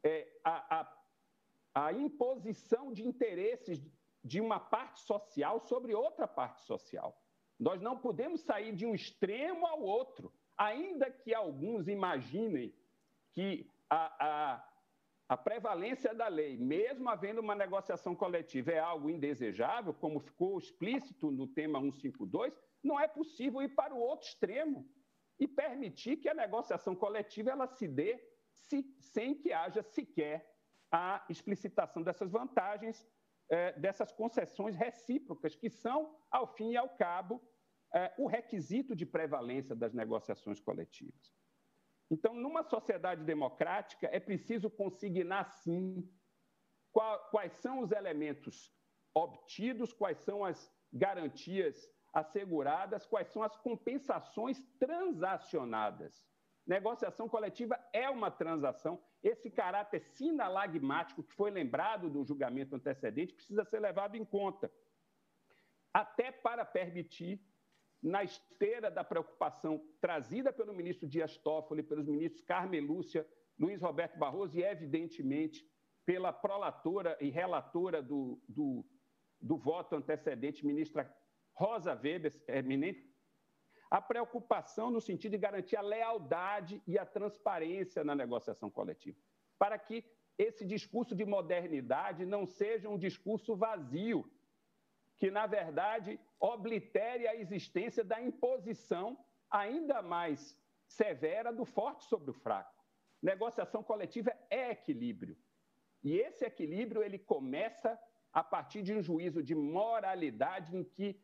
é, 0.03 0.27
a, 0.43 0.79
a, 0.79 1.87
a 1.87 1.93
imposição 1.93 2.93
de 2.93 3.05
interesses 3.05 3.85
de 4.23 4.41
uma 4.41 4.59
parte 4.59 4.99
social 5.01 5.59
sobre 5.59 5.93
outra 5.93 6.27
parte 6.27 6.61
social. 6.61 7.21
Nós 7.59 7.81
não 7.81 7.97
podemos 7.97 8.41
sair 8.41 8.73
de 8.73 8.85
um 8.85 8.93
extremo 8.93 9.65
ao 9.65 9.81
outro, 9.81 10.33
ainda 10.57 11.09
que 11.11 11.33
alguns 11.33 11.87
imaginem 11.87 12.73
que 13.33 13.69
a, 13.89 14.25
a, 14.25 14.69
a 15.29 15.35
prevalência 15.35 16.13
da 16.13 16.27
lei, 16.27 16.57
mesmo 16.57 17.09
havendo 17.09 17.41
uma 17.41 17.53
negociação 17.53 18.15
coletiva, 18.15 18.71
é 18.71 18.79
algo 18.79 19.09
indesejável, 19.09 19.93
como 19.93 20.21
ficou 20.21 20.57
explícito 20.57 21.29
no 21.29 21.47
tema 21.47 21.81
152, 21.81 22.53
não 22.81 22.97
é 22.99 23.07
possível 23.07 23.61
ir 23.61 23.75
para 23.75 23.93
o 23.93 23.99
outro 23.99 24.27
extremo 24.27 24.89
e 25.37 25.47
permitir 25.47 26.17
que 26.17 26.29
a 26.29 26.33
negociação 26.33 26.95
coletiva 26.95 27.51
ela 27.51 27.67
se 27.67 27.87
dê 27.87 28.17
se, 28.53 28.83
sem 28.99 29.35
que 29.35 29.51
haja 29.51 29.83
sequer 29.83 30.49
a 30.91 31.25
explicitação 31.29 32.01
dessas 32.01 32.31
vantagens, 32.31 33.05
eh, 33.51 33.73
dessas 33.73 34.13
concessões 34.13 34.75
recíprocas, 34.75 35.55
que 35.55 35.69
são, 35.69 36.17
ao 36.31 36.55
fim 36.55 36.71
e 36.71 36.77
ao 36.77 36.89
cabo, 36.89 37.41
eh, 37.93 38.13
o 38.17 38.27
requisito 38.27 38.95
de 38.95 39.05
prevalência 39.05 39.75
das 39.75 39.93
negociações 39.93 40.59
coletivas. 40.61 41.36
Então, 42.09 42.33
numa 42.33 42.63
sociedade 42.63 43.23
democrática, 43.23 44.07
é 44.11 44.19
preciso 44.19 44.69
consignar, 44.69 45.49
sim, 45.57 46.09
quais 47.31 47.53
são 47.53 47.79
os 47.79 47.91
elementos 47.91 48.73
obtidos, 49.13 49.93
quais 49.93 50.17
são 50.19 50.45
as 50.45 50.71
garantias 50.91 51.89
asseguradas, 52.13 53.05
quais 53.05 53.27
são 53.27 53.43
as 53.43 53.55
compensações 53.57 54.61
transacionadas. 54.79 56.25
Negociação 56.65 57.29
coletiva 57.29 57.79
é 57.93 58.09
uma 58.09 58.31
transação. 58.31 59.01
Esse 59.23 59.49
caráter 59.49 60.01
sinalagmático 60.01 61.23
que 61.23 61.33
foi 61.33 61.51
lembrado 61.51 62.09
do 62.09 62.25
julgamento 62.25 62.75
antecedente 62.75 63.33
precisa 63.33 63.63
ser 63.65 63.79
levado 63.79 64.15
em 64.15 64.25
conta, 64.25 64.71
até 65.93 66.31
para 66.31 66.65
permitir 66.65 67.41
na 68.01 68.23
esteira 68.23 68.89
da 68.91 69.03
preocupação 69.03 69.83
trazida 69.99 70.53
pelo 70.53 70.73
ministro 70.73 71.07
Dias 71.07 71.37
Toffoli, 71.37 71.83
pelos 71.83 72.07
ministros 72.07 72.43
Carmen 72.43 72.81
Lúcia, 72.81 73.27
Luiz 73.57 73.81
Roberto 73.81 74.17
Barroso 74.17 74.57
e, 74.57 74.63
evidentemente, 74.63 75.67
pela 76.05 76.31
prolatora 76.31 77.17
e 77.19 77.29
relatora 77.29 78.01
do, 78.01 78.39
do, 78.47 78.85
do 79.41 79.57
voto 79.57 79.95
antecedente, 79.95 80.65
ministra 80.65 81.11
Rosa 81.53 81.93
Weber, 81.93 82.33
eminente, 82.47 83.07
a 83.89 84.01
preocupação 84.01 84.91
no 84.91 85.01
sentido 85.01 85.31
de 85.31 85.37
garantir 85.37 85.75
a 85.75 85.81
lealdade 85.81 86.81
e 86.85 86.99
a 86.99 87.05
transparência 87.05 88.03
na 88.03 88.13
negociação 88.13 88.69
coletiva, 88.69 89.17
para 89.57 89.79
que 89.79 90.05
esse 90.37 90.65
discurso 90.65 91.15
de 91.15 91.25
modernidade 91.25 92.25
não 92.25 92.45
seja 92.45 92.87
um 92.87 92.97
discurso 92.97 93.55
vazio, 93.55 94.29
que, 95.17 95.31
na 95.31 95.47
verdade, 95.47 96.19
oblitere 96.39 97.27
a 97.27 97.35
existência 97.35 98.03
da 98.03 98.21
imposição 98.21 99.17
ainda 99.49 100.01
mais 100.01 100.57
severa 100.87 101.51
do 101.51 101.65
forte 101.65 102.05
sobre 102.05 102.31
o 102.31 102.33
fraco. 102.33 102.75
Negociação 103.21 103.83
coletiva 103.83 104.31
é 104.49 104.71
equilíbrio. 104.71 105.37
E 106.03 106.17
esse 106.17 106.45
equilíbrio 106.45 107.03
ele 107.03 107.17
começa 107.17 107.99
a 108.31 108.43
partir 108.43 108.83
de 108.83 108.93
um 108.93 109.01
juízo 109.01 109.41
de 109.41 109.55
moralidade 109.55 110.75
em 110.75 110.83
que 110.83 111.19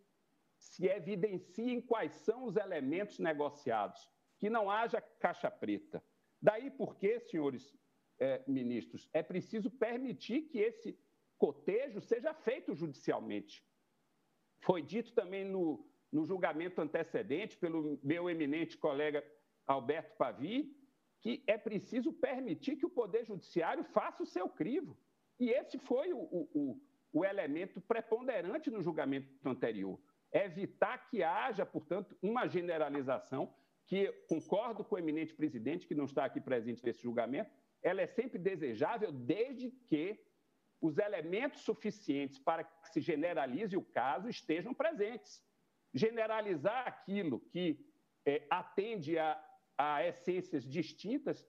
se 0.58 0.88
evidenciem 0.88 1.82
quais 1.82 2.12
são 2.14 2.46
os 2.46 2.56
elementos 2.56 3.20
negociados, 3.20 4.10
que 4.40 4.50
não 4.50 4.70
haja 4.70 5.00
caixa 5.02 5.52
preta. 5.52 6.04
Daí 6.42 6.72
porque, 6.72 7.20
senhores 7.20 7.76
eh, 8.20 8.42
ministros, 8.48 9.10
é 9.14 9.22
preciso 9.22 9.70
permitir 9.70 10.44
que 10.44 10.60
esse 10.60 10.98
cotejo 11.38 12.02
seja 12.02 12.34
feito 12.34 12.74
judicialmente. 12.74 13.64
Foi 14.64 14.82
dito 14.82 15.14
também 15.14 15.46
no, 15.46 15.86
no 16.12 16.26
julgamento 16.26 16.82
antecedente 16.82 17.58
pelo 17.58 18.00
meu 18.04 18.30
eminente 18.30 18.78
colega 18.78 19.24
Alberto 19.68 20.16
Pavi 20.18 20.76
que 21.24 21.42
é 21.48 21.58
preciso 21.58 22.12
permitir 22.12 22.76
que 22.76 22.86
o 22.86 22.90
Poder 22.90 23.24
Judiciário 23.26 23.84
faça 23.86 24.22
o 24.22 24.26
seu 24.26 24.50
crivo. 24.50 24.98
E 25.40 25.50
esse 25.50 25.80
foi 25.80 26.12
o, 26.12 26.20
o, 26.20 26.82
o 27.14 27.24
elemento 27.24 27.80
preponderante 27.80 28.70
no 28.70 28.82
julgamento 28.82 29.30
anterior. 29.48 29.98
Evitar 30.34 31.10
que 31.10 31.24
haja, 31.24 31.66
portanto, 31.66 32.14
uma 32.22 32.46
generalização, 32.46 33.56
que 33.86 34.12
concordo 34.28 34.84
com 34.84 34.96
o 34.96 35.00
eminente 35.00 35.34
presidente, 35.34 35.88
que 35.88 35.96
não 35.96 36.04
está 36.04 36.26
aqui 36.26 36.42
presente 36.42 36.84
nesse 36.84 37.02
julgamento, 37.02 37.50
ela 37.82 38.02
é 38.02 38.08
sempre 38.08 38.38
desejável 38.38 39.10
desde 39.10 39.72
que 39.72 40.20
os 40.84 40.98
elementos 40.98 41.62
suficientes 41.62 42.38
para 42.38 42.66
que 42.66 42.90
se 42.90 43.00
generalize 43.00 43.76
o 43.78 43.82
caso 43.82 44.28
estejam 44.28 44.74
presentes. 44.74 45.42
Generalizar 45.94 46.86
aquilo 46.86 47.40
que 47.52 47.80
é, 48.26 48.46
atende 48.50 49.18
a, 49.18 49.42
a 49.78 50.06
essências 50.06 50.66
distintas 50.66 51.48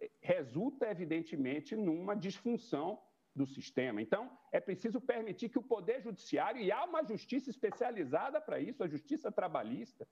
é, 0.00 0.08
resulta, 0.20 0.88
evidentemente, 0.88 1.74
numa 1.74 2.14
disfunção 2.14 3.02
do 3.34 3.44
sistema. 3.44 4.00
Então, 4.00 4.30
é 4.52 4.60
preciso 4.60 5.00
permitir 5.00 5.48
que 5.48 5.58
o 5.58 5.68
Poder 5.74 6.00
Judiciário, 6.00 6.60
e 6.60 6.70
há 6.70 6.84
uma 6.84 7.02
justiça 7.02 7.50
especializada 7.50 8.40
para 8.40 8.60
isso, 8.60 8.84
a 8.84 8.88
Justiça 8.88 9.32
Trabalhista, 9.32 10.06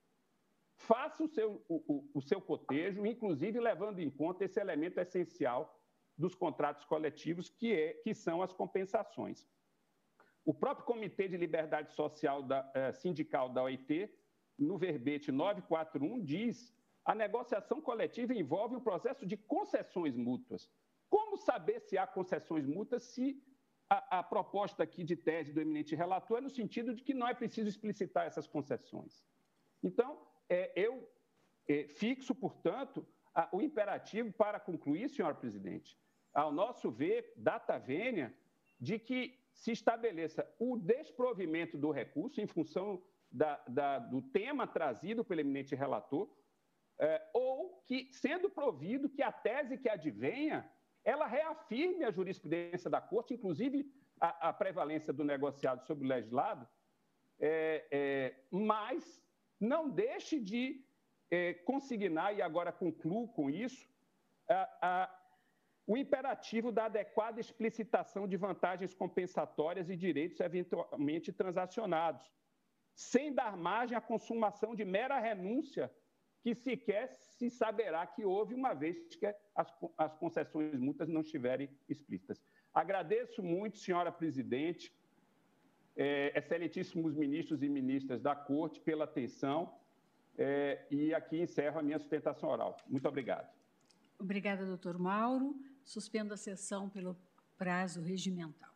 faça 0.74 1.22
o 1.22 1.28
seu, 1.28 1.64
o, 1.68 1.76
o, 1.94 2.10
o 2.14 2.20
seu 2.20 2.40
cotejo, 2.40 3.06
inclusive 3.06 3.60
levando 3.60 4.00
em 4.00 4.10
conta 4.10 4.44
esse 4.44 4.58
elemento 4.58 4.98
essencial 4.98 5.80
dos 6.16 6.34
contratos 6.34 6.84
coletivos, 6.84 7.48
que, 7.48 7.72
é, 7.72 7.94
que 7.94 8.14
são 8.14 8.42
as 8.42 8.52
compensações. 8.52 9.46
O 10.44 10.52
próprio 10.52 10.86
Comitê 10.86 11.26
de 11.26 11.36
Liberdade 11.36 11.92
Social 11.92 12.42
da, 12.42 12.70
eh, 12.74 12.92
Sindical 12.92 13.48
da 13.48 13.62
OIT, 13.62 14.10
no 14.58 14.76
verbete 14.76 15.32
941, 15.32 16.22
diz 16.22 16.72
a 17.04 17.14
negociação 17.14 17.80
coletiva 17.80 18.34
envolve 18.34 18.76
um 18.76 18.80
processo 18.80 19.26
de 19.26 19.36
concessões 19.36 20.16
mútuas. 20.16 20.70
Como 21.08 21.36
saber 21.36 21.80
se 21.80 21.98
há 21.98 22.06
concessões 22.06 22.66
mútuas 22.66 23.02
se 23.04 23.42
a, 23.88 24.18
a, 24.18 24.22
proposta 24.22 24.82
aqui 24.82 25.04
de 25.04 25.16
tese 25.16 25.52
do 25.52 25.60
eminente 25.60 25.94
relator 25.94 26.38
é 26.38 26.40
no 26.40 26.50
sentido 26.50 26.94
de 26.94 27.02
que 27.02 27.12
não 27.12 27.28
é 27.28 27.34
preciso 27.34 27.68
explicitar 27.68 28.26
essas 28.26 28.46
concessões? 28.46 29.24
Então, 29.82 30.26
é, 30.48 30.72
eu 30.74 31.08
é, 31.68 31.86
fixo, 31.88 32.34
portanto, 32.34 33.06
a, 33.34 33.48
o 33.52 33.60
imperativo 33.60 34.32
para 34.32 34.58
concluir, 34.58 35.08
senhor 35.10 35.34
presidente, 35.34 35.98
ao 36.34 36.52
nosso 36.52 36.90
ver, 36.90 37.32
data 37.36 37.78
vênia 37.78 38.34
de 38.80 38.98
que 38.98 39.38
se 39.52 39.70
estabeleça 39.70 40.46
o 40.58 40.76
desprovimento 40.76 41.78
do 41.78 41.90
recurso 41.90 42.40
em 42.40 42.46
função 42.46 43.02
da, 43.30 43.62
da, 43.68 43.98
do 43.98 44.20
tema 44.20 44.66
trazido 44.66 45.24
pelo 45.24 45.40
eminente 45.40 45.74
relator, 45.74 46.28
é, 46.98 47.30
ou 47.32 47.82
que, 47.86 48.08
sendo 48.12 48.50
provido, 48.50 49.08
que 49.08 49.22
a 49.22 49.32
tese 49.32 49.78
que 49.78 49.88
advenha, 49.88 50.68
ela 51.04 51.26
reafirme 51.26 52.04
a 52.04 52.10
jurisprudência 52.10 52.90
da 52.90 53.00
Corte, 53.00 53.34
inclusive 53.34 53.90
a, 54.20 54.48
a 54.48 54.52
prevalência 54.52 55.12
do 55.12 55.24
negociado 55.24 55.84
sobre 55.86 56.04
o 56.04 56.08
legislado, 56.08 56.66
é, 57.38 57.86
é, 57.90 58.34
mas 58.50 59.22
não 59.60 59.88
deixe 59.88 60.40
de 60.40 60.84
é, 61.30 61.54
consignar, 61.54 62.36
e 62.36 62.42
agora 62.42 62.72
concluo 62.72 63.28
com 63.28 63.50
isso, 63.50 63.88
a, 64.48 65.10
o 65.86 65.96
imperativo 65.96 66.72
da 66.72 66.86
adequada 66.86 67.40
explicitação 67.40 68.26
de 68.26 68.36
vantagens 68.36 68.94
compensatórias 68.94 69.90
e 69.90 69.96
direitos 69.96 70.40
eventualmente 70.40 71.32
transacionados, 71.32 72.32
sem 72.94 73.32
dar 73.32 73.56
margem 73.56 73.96
à 73.96 74.00
consumação 74.00 74.74
de 74.74 74.84
mera 74.84 75.18
renúncia 75.18 75.92
que 76.42 76.54
sequer 76.54 77.08
se 77.08 77.48
saberá 77.50 78.06
que 78.06 78.24
houve, 78.24 78.54
uma 78.54 78.74
vez 78.74 79.16
que 79.16 79.26
as, 79.54 79.72
as 79.96 80.14
concessões 80.16 80.78
multas 80.78 81.08
não 81.08 81.22
estiverem 81.22 81.70
explícitas. 81.88 82.42
Agradeço 82.72 83.42
muito, 83.42 83.78
senhora 83.78 84.12
presidente, 84.12 84.92
é, 85.96 86.38
excelentíssimos 86.38 87.14
ministros 87.14 87.62
e 87.62 87.68
ministras 87.68 88.20
da 88.20 88.34
Corte, 88.34 88.80
pela 88.80 89.04
atenção. 89.04 89.74
É, 90.36 90.86
e 90.90 91.14
aqui 91.14 91.40
encerro 91.40 91.78
a 91.78 91.82
minha 91.82 91.98
sustentação 91.98 92.50
oral. 92.50 92.76
Muito 92.88 93.08
obrigado. 93.08 93.48
Obrigada, 94.18 94.66
doutor 94.66 94.98
Mauro. 94.98 95.54
Suspendo 95.84 96.34
a 96.34 96.36
sessão 96.36 96.88
pelo 96.88 97.16
prazo 97.56 98.00
regimental. 98.00 98.73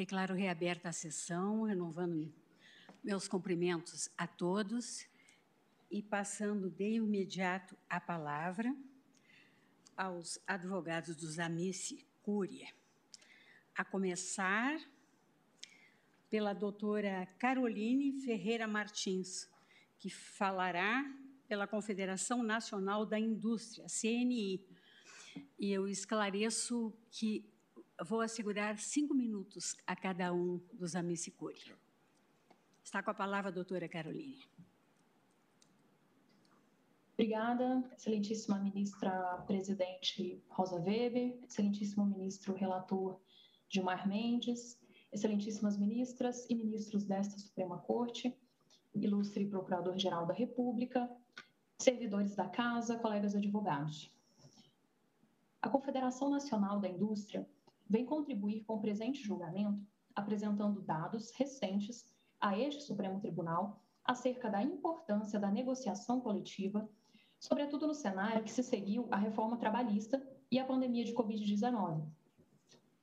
Declaro 0.00 0.34
reaberta 0.34 0.88
a 0.88 0.92
sessão, 0.94 1.64
renovando 1.64 2.32
meus 3.04 3.28
cumprimentos 3.28 4.08
a 4.16 4.26
todos 4.26 5.06
e 5.90 6.02
passando 6.02 6.70
de 6.70 6.92
imediato 6.92 7.76
a 7.86 8.00
palavra 8.00 8.74
aos 9.94 10.40
advogados 10.46 11.14
dos 11.16 11.38
Amici 11.38 12.02
Cúria, 12.22 12.72
a 13.76 13.84
começar 13.84 14.80
pela 16.30 16.54
doutora 16.54 17.26
Caroline 17.38 18.22
Ferreira 18.22 18.66
Martins, 18.66 19.50
que 19.98 20.08
falará 20.08 21.04
pela 21.46 21.66
Confederação 21.66 22.42
Nacional 22.42 23.04
da 23.04 23.18
Indústria, 23.20 23.84
CNI. 23.86 24.64
E 25.58 25.70
eu 25.70 25.86
esclareço 25.86 26.90
que 27.10 27.49
vou 28.04 28.20
assegurar 28.20 28.78
cinco 28.78 29.14
minutos 29.14 29.76
a 29.86 29.94
cada 29.94 30.32
um 30.32 30.58
dos 30.72 30.94
Amici 30.94 31.30
Cúria. 31.30 31.76
Está 32.82 33.02
com 33.02 33.10
a 33.10 33.14
palavra 33.14 33.50
a 33.50 33.52
doutora 33.52 33.88
Caroline. 33.88 34.42
Obrigada, 37.12 37.84
excelentíssima 37.92 38.58
ministra 38.58 39.10
presidente 39.46 40.42
Rosa 40.48 40.76
Weber, 40.76 41.38
excelentíssimo 41.44 42.06
ministro 42.06 42.54
relator 42.54 43.20
Gilmar 43.68 44.08
Mendes, 44.08 44.80
excelentíssimas 45.12 45.76
ministras 45.76 46.48
e 46.48 46.54
ministros 46.54 47.04
desta 47.04 47.38
Suprema 47.38 47.78
Corte, 47.78 48.34
ilustre 48.94 49.46
Procurador-Geral 49.46 50.26
da 50.26 50.32
República, 50.32 51.10
servidores 51.78 52.34
da 52.34 52.48
Casa, 52.48 52.98
colegas 52.98 53.34
advogados. 53.34 54.10
A 55.60 55.68
Confederação 55.68 56.30
Nacional 56.30 56.80
da 56.80 56.88
Indústria 56.88 57.46
vem 57.90 58.06
contribuir 58.06 58.64
com 58.64 58.76
o 58.76 58.80
presente 58.80 59.22
julgamento 59.22 59.84
apresentando 60.14 60.80
dados 60.80 61.30
recentes 61.32 62.06
a 62.40 62.56
este 62.56 62.82
Supremo 62.84 63.20
Tribunal 63.20 63.82
acerca 64.04 64.48
da 64.48 64.62
importância 64.62 65.38
da 65.38 65.50
negociação 65.50 66.20
coletiva 66.20 66.88
sobretudo 67.40 67.86
no 67.86 67.94
cenário 67.94 68.44
que 68.44 68.52
se 68.52 68.62
seguiu 68.62 69.08
à 69.10 69.16
reforma 69.16 69.56
trabalhista 69.56 70.22
e 70.50 70.58
à 70.58 70.64
pandemia 70.64 71.04
de 71.04 71.14
Covid-19. 71.14 72.06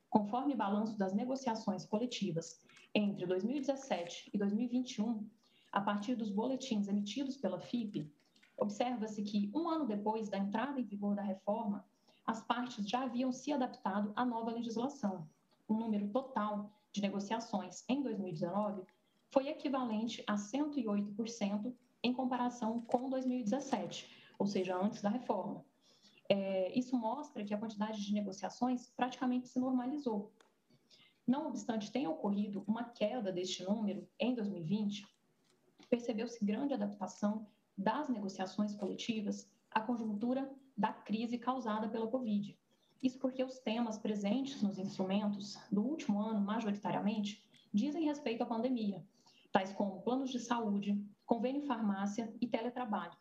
Conforme 0.10 0.56
balanço 0.56 0.98
das 0.98 1.14
negociações 1.14 1.86
coletivas 1.86 2.62
entre 2.94 3.26
2017 3.26 4.30
e 4.32 4.38
2021, 4.38 5.28
a 5.72 5.82
partir 5.82 6.16
dos 6.16 6.30
boletins 6.30 6.88
emitidos 6.88 7.36
pela 7.36 7.60
FIP, 7.60 8.14
observa-se 8.56 9.24
que, 9.24 9.52
um 9.54 9.68
ano 9.68 9.88
depois 9.88 10.30
da 10.30 10.38
entrada 10.38 10.80
em 10.80 10.86
vigor 10.86 11.16
da 11.16 11.24
reforma, 11.24 11.84
as 12.28 12.44
partes 12.44 12.86
já 12.86 13.04
haviam 13.04 13.32
se 13.32 13.54
adaptado 13.54 14.12
à 14.14 14.26
nova 14.26 14.52
legislação. 14.52 15.28
O 15.66 15.74
número 15.74 16.10
total 16.10 16.70
de 16.92 17.02
negociações 17.02 17.86
em 17.88 18.04
2019 18.04 18.84
foi 19.32 19.48
equivalente 19.48 20.22
a 20.28 20.36
108% 20.36 21.74
em 22.04 22.14
comparação 22.14 22.82
com 22.82 23.10
2017, 23.10 24.10
ou 24.38 24.46
seja, 24.46 24.78
antes 24.78 25.02
da 25.02 25.10
reforma. 25.10 25.66
É, 26.30 26.78
isso 26.78 26.98
mostra 26.98 27.46
que 27.46 27.54
a 27.54 27.58
quantidade 27.58 28.06
de 28.06 28.14
negociações 28.14 28.90
praticamente 28.90 29.48
se 29.48 29.60
normalizou. 29.60 30.34
Não 31.26 31.48
obstante 31.48 31.92
tenha 31.92 32.10
ocorrido 32.10 32.64
uma 32.68 32.84
queda 32.84 33.32
deste 33.32 33.64
número 33.64 34.06
em 34.20 34.36
2020, 34.36 35.08
percebeu-se 35.90 36.44
grande 36.44 36.74
adaptação 36.74 37.48
das 37.78 38.10
negociações 38.10 38.76
coletivas 38.76 39.50
à 39.72 39.80
conjuntura 39.80 40.50
da 40.78 40.94
crise 40.94 41.38
causada 41.38 41.90
pela 41.90 42.08
Covid. 42.08 42.58
Isso 43.02 43.18
porque 43.20 43.44
os 43.44 43.60
temas 43.60 43.98
presentes 43.98 44.62
nos 44.62 44.78
instrumentos 44.78 45.58
do 45.72 45.82
último 45.84 46.20
ano, 46.20 46.40
majoritariamente, 46.40 47.44
dizem 47.74 48.06
respeito 48.06 48.44
à 48.44 48.46
pandemia, 48.46 49.04
tais 49.52 49.74
como 49.74 50.02
planos 50.02 50.30
de 50.30 50.40
saúde, 50.40 51.00
convênio 51.26 51.64
farmácia 51.64 52.34
e 52.42 52.48
teletrabalho. 52.48 53.18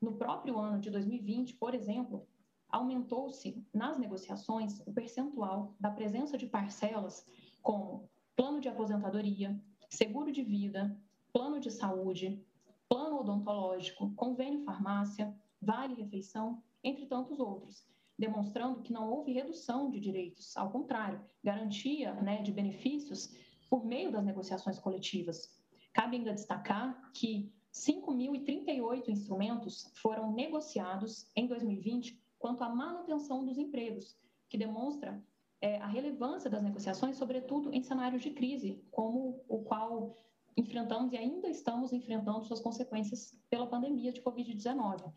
No 0.00 0.16
próprio 0.16 0.58
ano 0.58 0.78
de 0.78 0.90
2020, 0.90 1.54
por 1.54 1.74
exemplo, 1.74 2.26
aumentou-se 2.68 3.66
nas 3.72 3.98
negociações 3.98 4.80
o 4.86 4.92
percentual 4.92 5.74
da 5.80 5.90
presença 5.90 6.36
de 6.36 6.46
parcelas 6.46 7.26
como 7.62 8.08
plano 8.36 8.60
de 8.60 8.68
aposentadoria, 8.68 9.60
seguro 9.88 10.30
de 10.30 10.42
vida, 10.42 10.96
plano 11.32 11.58
de 11.58 11.70
saúde, 11.70 12.44
plano 12.88 13.20
odontológico, 13.20 14.14
convênio 14.14 14.64
farmácia, 14.64 15.34
vale 15.60 15.94
refeição, 15.94 16.62
entre 16.82 17.06
tantos 17.06 17.38
outros, 17.38 17.86
demonstrando 18.18 18.82
que 18.82 18.92
não 18.92 19.10
houve 19.10 19.32
redução 19.32 19.90
de 19.90 20.00
direitos, 20.00 20.56
ao 20.56 20.70
contrário, 20.70 21.20
garantia 21.42 22.14
né, 22.14 22.42
de 22.42 22.52
benefícios 22.52 23.34
por 23.70 23.84
meio 23.84 24.10
das 24.10 24.24
negociações 24.24 24.78
coletivas. 24.78 25.50
Cabe 25.92 26.16
ainda 26.16 26.32
destacar 26.32 27.10
que 27.12 27.52
5.038 27.72 29.08
instrumentos 29.08 29.92
foram 29.96 30.32
negociados 30.32 31.30
em 31.36 31.46
2020 31.46 32.20
quanto 32.38 32.64
à 32.64 32.68
manutenção 32.68 33.44
dos 33.44 33.58
empregos, 33.58 34.16
que 34.48 34.56
demonstra 34.56 35.22
é, 35.60 35.78
a 35.78 35.86
relevância 35.86 36.48
das 36.48 36.62
negociações, 36.62 37.16
sobretudo 37.16 37.72
em 37.72 37.82
cenários 37.82 38.22
de 38.22 38.30
crise, 38.30 38.82
como 38.90 39.44
o 39.48 39.62
qual 39.62 40.16
enfrentamos 40.56 41.12
e 41.12 41.16
ainda 41.16 41.48
estamos 41.48 41.92
enfrentando 41.92 42.44
suas 42.44 42.60
consequências 42.60 43.36
pela 43.48 43.66
pandemia 43.66 44.12
de 44.12 44.22
Covid-19. 44.22 45.12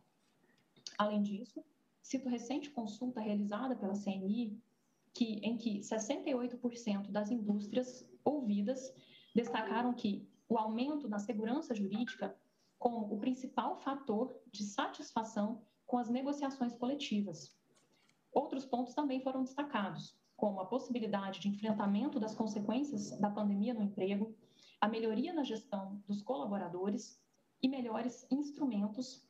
Além 1.02 1.24
disso, 1.24 1.66
cito 2.00 2.30
recente 2.30 2.70
consulta 2.70 3.20
realizada 3.20 3.76
pela 3.76 3.96
CNI, 3.96 4.56
que, 5.12 5.40
em 5.42 5.58
que 5.58 5.80
68% 5.80 7.10
das 7.10 7.32
indústrias 7.32 8.08
ouvidas 8.24 8.94
destacaram 9.34 9.96
que 9.96 10.30
o 10.48 10.60
aumento 10.60 11.10
na 11.10 11.18
segurança 11.18 11.74
jurídica 11.74 12.38
como 12.78 13.12
o 13.12 13.20
principal 13.20 13.78
fator 13.78 14.40
de 14.52 14.64
satisfação 14.64 15.64
com 15.88 15.98
as 15.98 16.08
negociações 16.08 16.76
coletivas. 16.76 17.58
Outros 18.32 18.64
pontos 18.64 18.94
também 18.94 19.24
foram 19.24 19.42
destacados, 19.42 20.16
como 20.38 20.60
a 20.60 20.68
possibilidade 20.68 21.40
de 21.40 21.50
enfrentamento 21.50 22.20
das 22.20 22.36
consequências 22.36 23.18
da 23.20 23.32
pandemia 23.32 23.74
no 23.74 23.82
emprego, 23.82 24.36
a 24.80 24.88
melhoria 24.88 25.34
na 25.34 25.44
gestão 25.44 26.00
dos 26.08 26.22
colaboradores 26.22 27.20
e 27.60 27.68
melhores 27.68 28.28
instrumentos 28.30 29.28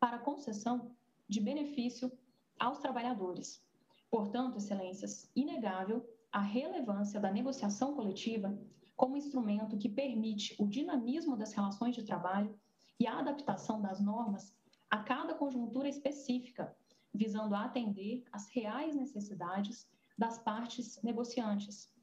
para 0.00 0.18
concessão 0.18 0.96
de 1.28 1.40
benefício 1.40 2.10
aos 2.58 2.78
trabalhadores. 2.78 3.62
Portanto, 4.10 4.56
excelências, 4.56 5.30
inegável 5.36 6.04
a 6.32 6.40
relevância 6.40 7.20
da 7.20 7.30
negociação 7.30 7.94
coletiva 7.94 8.58
como 8.96 9.16
instrumento 9.16 9.78
que 9.78 9.88
permite 9.88 10.56
o 10.58 10.66
dinamismo 10.66 11.36
das 11.36 11.52
relações 11.52 11.94
de 11.94 12.02
trabalho 12.02 12.58
e 12.98 13.06
a 13.06 13.18
adaptação 13.18 13.80
das 13.80 14.00
normas 14.00 14.54
a 14.90 14.98
cada 14.98 15.34
conjuntura 15.34 15.88
específica, 15.88 16.76
visando 17.14 17.54
atender 17.54 18.24
às 18.32 18.48
reais 18.48 18.96
necessidades 18.96 19.88
das 20.18 20.38
partes 20.38 21.00
negociantes. 21.02 21.94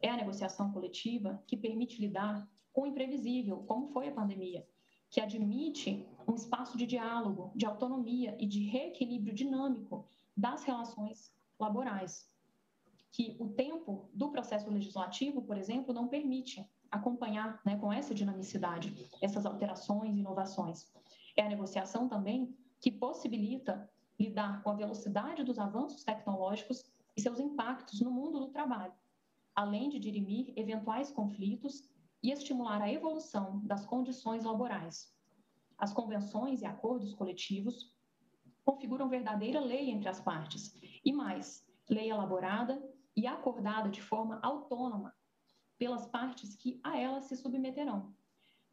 É 0.00 0.10
a 0.10 0.16
negociação 0.16 0.70
coletiva 0.70 1.42
que 1.46 1.56
permite 1.56 2.00
lidar 2.00 2.46
com 2.72 2.82
o 2.82 2.86
imprevisível, 2.86 3.64
como 3.66 3.88
foi 3.88 4.08
a 4.08 4.12
pandemia, 4.12 4.66
que 5.10 5.20
admite 5.20 6.06
um 6.26 6.34
espaço 6.34 6.76
de 6.76 6.86
diálogo, 6.86 7.52
de 7.54 7.66
autonomia 7.66 8.36
e 8.38 8.46
de 8.46 8.64
reequilíbrio 8.64 9.34
dinâmico 9.34 10.06
das 10.36 10.64
relações 10.64 11.32
laborais 11.58 12.28
que 13.14 13.36
o 13.38 13.48
tempo 13.48 14.10
do 14.12 14.28
processo 14.30 14.68
legislativo, 14.68 15.40
por 15.40 15.56
exemplo, 15.56 15.94
não 15.94 16.08
permite 16.08 16.68
acompanhar 16.90 17.60
né, 17.64 17.76
com 17.76 17.92
essa 17.92 18.12
dinamicidade 18.12 19.08
essas 19.22 19.46
alterações 19.46 20.16
e 20.16 20.18
inovações. 20.18 20.92
É 21.36 21.42
a 21.42 21.48
negociação 21.48 22.08
também 22.08 22.52
que 22.80 22.90
possibilita 22.90 23.88
lidar 24.18 24.64
com 24.64 24.70
a 24.70 24.74
velocidade 24.74 25.44
dos 25.44 25.60
avanços 25.60 26.02
tecnológicos 26.02 26.84
e 27.16 27.20
seus 27.20 27.38
impactos 27.38 28.00
no 28.00 28.10
mundo 28.10 28.40
do 28.40 28.48
trabalho, 28.48 28.92
além 29.54 29.88
de 29.88 30.00
dirimir 30.00 30.52
eventuais 30.56 31.12
conflitos 31.12 31.88
e 32.20 32.32
estimular 32.32 32.82
a 32.82 32.92
evolução 32.92 33.60
das 33.64 33.86
condições 33.86 34.42
laborais. 34.42 35.13
As 35.84 35.92
convenções 35.92 36.62
e 36.62 36.64
acordos 36.64 37.12
coletivos 37.12 37.92
configuram 38.64 39.06
verdadeira 39.06 39.60
lei 39.60 39.90
entre 39.90 40.08
as 40.08 40.18
partes, 40.18 40.74
e 41.04 41.12
mais, 41.12 41.62
lei 41.90 42.10
elaborada 42.10 42.82
e 43.14 43.26
acordada 43.26 43.90
de 43.90 44.00
forma 44.00 44.40
autônoma 44.42 45.14
pelas 45.76 46.06
partes 46.06 46.56
que 46.56 46.80
a 46.82 46.98
ela 46.98 47.20
se 47.20 47.36
submeterão. 47.36 48.14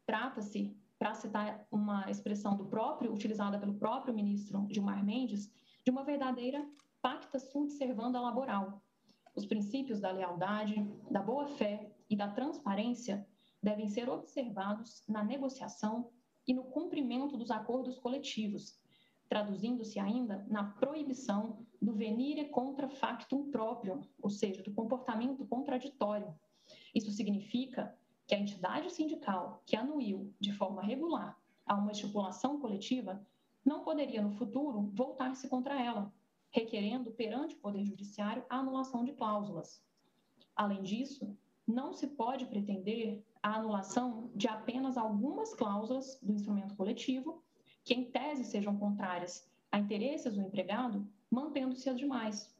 Trata-se, 0.06 0.74
para 0.98 1.12
citar 1.12 1.66
uma 1.70 2.10
expressão 2.10 2.56
do 2.56 2.64
próprio, 2.64 3.12
utilizada 3.12 3.58
pelo 3.58 3.74
próprio 3.74 4.14
ministro 4.14 4.66
Gilmar 4.70 5.04
Mendes, 5.04 5.52
de 5.84 5.90
uma 5.90 6.04
verdadeira 6.04 6.66
pacta 7.02 7.38
sunt 7.38 7.72
servanda 7.72 8.18
laboral. 8.22 8.82
Os 9.36 9.44
princípios 9.44 10.00
da 10.00 10.10
lealdade, 10.10 10.82
da 11.10 11.20
boa-fé 11.20 11.92
e 12.08 12.16
da 12.16 12.28
transparência 12.28 13.28
devem 13.62 13.86
ser 13.86 14.08
observados 14.08 15.04
na 15.06 15.22
negociação 15.22 16.10
e 16.46 16.54
no 16.54 16.64
cumprimento 16.64 17.36
dos 17.36 17.50
acordos 17.50 17.98
coletivos, 17.98 18.78
traduzindo-se 19.28 19.98
ainda 19.98 20.44
na 20.48 20.64
proibição 20.64 21.64
do 21.80 21.94
venire 21.94 22.48
contra 22.48 22.88
factum 22.88 23.50
próprio, 23.50 24.00
ou 24.20 24.28
seja, 24.28 24.62
do 24.62 24.72
comportamento 24.72 25.46
contraditório. 25.46 26.34
Isso 26.94 27.10
significa 27.10 27.96
que 28.26 28.34
a 28.34 28.38
entidade 28.38 28.90
sindical 28.90 29.62
que 29.66 29.76
anuiu 29.76 30.32
de 30.38 30.52
forma 30.52 30.82
regular 30.82 31.38
a 31.66 31.74
uma 31.74 31.92
estipulação 31.92 32.60
coletiva 32.60 33.26
não 33.64 33.84
poderia, 33.84 34.20
no 34.20 34.32
futuro, 34.32 34.90
voltar-se 34.92 35.48
contra 35.48 35.80
ela, 35.80 36.12
requerendo 36.50 37.10
perante 37.12 37.54
o 37.54 37.58
Poder 37.58 37.84
Judiciário 37.84 38.44
a 38.50 38.58
anulação 38.58 39.04
de 39.04 39.12
cláusulas. 39.12 39.82
Além 40.54 40.82
disso, 40.82 41.36
não 41.66 41.92
se 41.92 42.08
pode 42.08 42.46
pretender 42.46 43.24
a 43.42 43.56
anulação 43.56 44.30
de 44.34 44.46
apenas 44.46 44.96
algumas 44.96 45.52
cláusulas 45.52 46.18
do 46.22 46.32
instrumento 46.32 46.76
coletivo, 46.76 47.42
que 47.84 47.92
em 47.92 48.10
tese 48.10 48.44
sejam 48.44 48.78
contrárias 48.78 49.50
a 49.70 49.78
interesses 49.78 50.34
do 50.34 50.40
empregado, 50.40 51.06
mantendo-se 51.30 51.90
as 51.90 51.98
demais. 51.98 52.54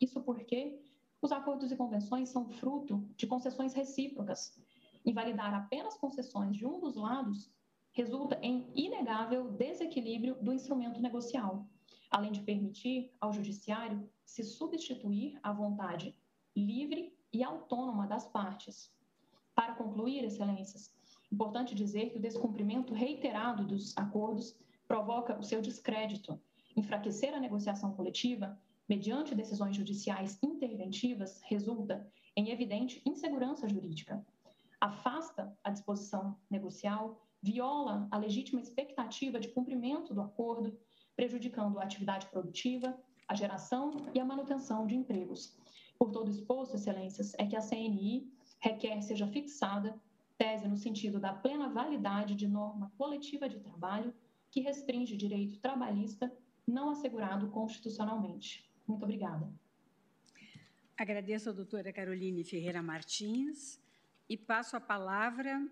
Isso 0.00 0.20
porque 0.20 0.78
os 1.22 1.32
acordos 1.32 1.72
e 1.72 1.76
convenções 1.76 2.28
são 2.28 2.48
fruto 2.48 3.08
de 3.16 3.26
concessões 3.26 3.72
recíprocas. 3.72 4.60
Invalidar 5.06 5.54
apenas 5.54 5.96
concessões 5.96 6.56
de 6.56 6.66
um 6.66 6.78
dos 6.78 6.96
lados 6.96 7.50
resulta 7.92 8.38
em 8.42 8.70
inegável 8.74 9.50
desequilíbrio 9.52 10.34
do 10.42 10.52
instrumento 10.52 11.00
negocial, 11.00 11.66
além 12.10 12.32
de 12.32 12.42
permitir 12.42 13.10
ao 13.20 13.32
judiciário 13.32 14.06
se 14.24 14.42
substituir 14.42 15.38
à 15.42 15.52
vontade 15.52 16.14
livre 16.54 17.16
e 17.32 17.42
autônoma 17.42 18.06
das 18.06 18.26
partes. 18.26 18.92
Para 19.54 19.74
concluir, 19.74 20.24
excelências, 20.24 20.92
importante 21.32 21.74
dizer 21.74 22.10
que 22.10 22.18
o 22.18 22.20
descumprimento 22.20 22.92
reiterado 22.92 23.64
dos 23.64 23.96
acordos 23.96 24.56
provoca 24.86 25.38
o 25.38 25.42
seu 25.42 25.60
descrédito, 25.60 26.40
enfraquecer 26.76 27.34
a 27.34 27.40
negociação 27.40 27.92
coletiva 27.94 28.58
mediante 28.88 29.34
decisões 29.34 29.76
judiciais 29.76 30.38
interventivas 30.42 31.40
resulta 31.44 32.06
em 32.36 32.50
evidente 32.50 33.00
insegurança 33.06 33.68
jurídica. 33.68 34.24
Afasta 34.80 35.56
a 35.62 35.70
disposição 35.70 36.36
negocial, 36.50 37.22
viola 37.42 38.06
a 38.10 38.18
legítima 38.18 38.60
expectativa 38.60 39.40
de 39.40 39.48
cumprimento 39.48 40.12
do 40.12 40.20
acordo, 40.20 40.78
prejudicando 41.16 41.78
a 41.78 41.84
atividade 41.84 42.26
produtiva, 42.26 42.98
a 43.26 43.34
geração 43.34 43.96
e 44.12 44.20
a 44.20 44.24
manutenção 44.24 44.86
de 44.86 44.94
empregos. 44.94 45.56
Por 45.98 46.10
todo 46.10 46.30
exposto, 46.30 46.74
excelências, 46.74 47.32
é 47.38 47.46
que 47.46 47.56
a 47.56 47.62
CNI 47.62 48.30
requer 48.64 49.02
seja 49.02 49.26
fixada 49.26 50.00
tese 50.38 50.66
no 50.66 50.76
sentido 50.76 51.20
da 51.20 51.32
plena 51.32 51.68
validade 51.68 52.34
de 52.34 52.48
norma 52.48 52.90
coletiva 52.96 53.46
de 53.48 53.60
trabalho 53.60 54.12
que 54.50 54.60
restringe 54.60 55.16
direito 55.16 55.60
trabalhista 55.60 56.32
não 56.66 56.88
assegurado 56.90 57.50
constitucionalmente. 57.50 58.68
Muito 58.86 59.02
obrigada. 59.02 59.52
Agradeço 60.96 61.50
a 61.50 61.52
doutora 61.52 61.92
Caroline 61.92 62.42
Ferreira 62.42 62.82
Martins 62.82 63.78
e 64.28 64.36
passo 64.36 64.76
a 64.76 64.80
palavra 64.80 65.68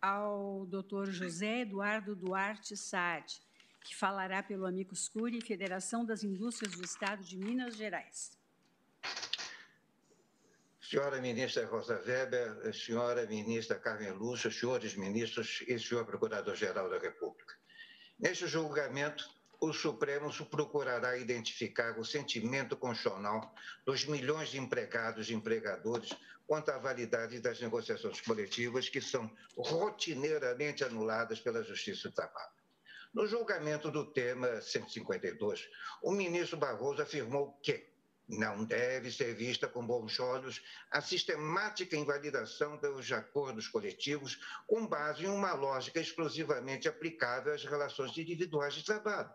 ao 0.00 0.64
doutor 0.66 1.10
José 1.10 1.60
Eduardo 1.60 2.16
Duarte 2.16 2.76
Sade, 2.76 3.42
que 3.84 3.94
falará 3.94 4.42
pelo 4.42 4.66
Amicus 4.66 5.08
Curi, 5.08 5.40
Federação 5.40 6.04
das 6.04 6.24
Indústrias 6.24 6.74
do 6.74 6.84
Estado 6.84 7.22
de 7.22 7.36
Minas 7.36 7.76
Gerais. 7.76 8.41
Senhora 10.92 11.22
ministra 11.22 11.64
Rosa 11.64 12.02
Weber, 12.06 12.70
senhora 12.74 13.24
ministra 13.24 13.78
Carmen 13.78 14.10
Lúcia, 14.10 14.50
senhores 14.50 14.94
ministros 14.94 15.64
e 15.66 15.78
senhor 15.78 16.04
procurador-geral 16.04 16.90
da 16.90 16.98
República. 16.98 17.54
Neste 18.18 18.46
julgamento, 18.46 19.26
o 19.58 19.72
Supremo 19.72 20.30
procurará 20.50 21.16
identificar 21.16 21.98
o 21.98 22.04
sentimento 22.04 22.76
constitucional 22.76 23.54
dos 23.86 24.04
milhões 24.04 24.50
de 24.50 24.58
empregados 24.58 25.30
e 25.30 25.34
empregadores 25.34 26.10
quanto 26.46 26.70
à 26.70 26.76
validade 26.76 27.40
das 27.40 27.58
negociações 27.58 28.20
coletivas 28.20 28.90
que 28.90 29.00
são 29.00 29.34
rotineiramente 29.56 30.84
anuladas 30.84 31.40
pela 31.40 31.62
Justiça 31.62 32.10
do 32.10 32.14
Trabalho. 32.14 32.52
No 33.14 33.26
julgamento 33.26 33.90
do 33.90 34.12
tema 34.12 34.60
152, 34.60 35.70
o 36.02 36.12
ministro 36.12 36.58
Barroso 36.58 37.00
afirmou 37.00 37.58
que 37.62 37.91
não 38.32 38.64
deve 38.64 39.10
ser 39.10 39.34
vista 39.34 39.68
com 39.68 39.86
bons 39.86 40.18
olhos 40.18 40.62
a 40.90 41.00
sistemática 41.00 41.96
invalidação 41.96 42.76
dos 42.78 43.12
acordos 43.12 43.68
coletivos 43.68 44.38
com 44.66 44.86
base 44.86 45.24
em 45.24 45.28
uma 45.28 45.52
lógica 45.52 46.00
exclusivamente 46.00 46.88
aplicável 46.88 47.52
às 47.52 47.64
relações 47.64 48.16
individuais 48.16 48.74
de 48.74 48.84
trabalho 48.84 49.30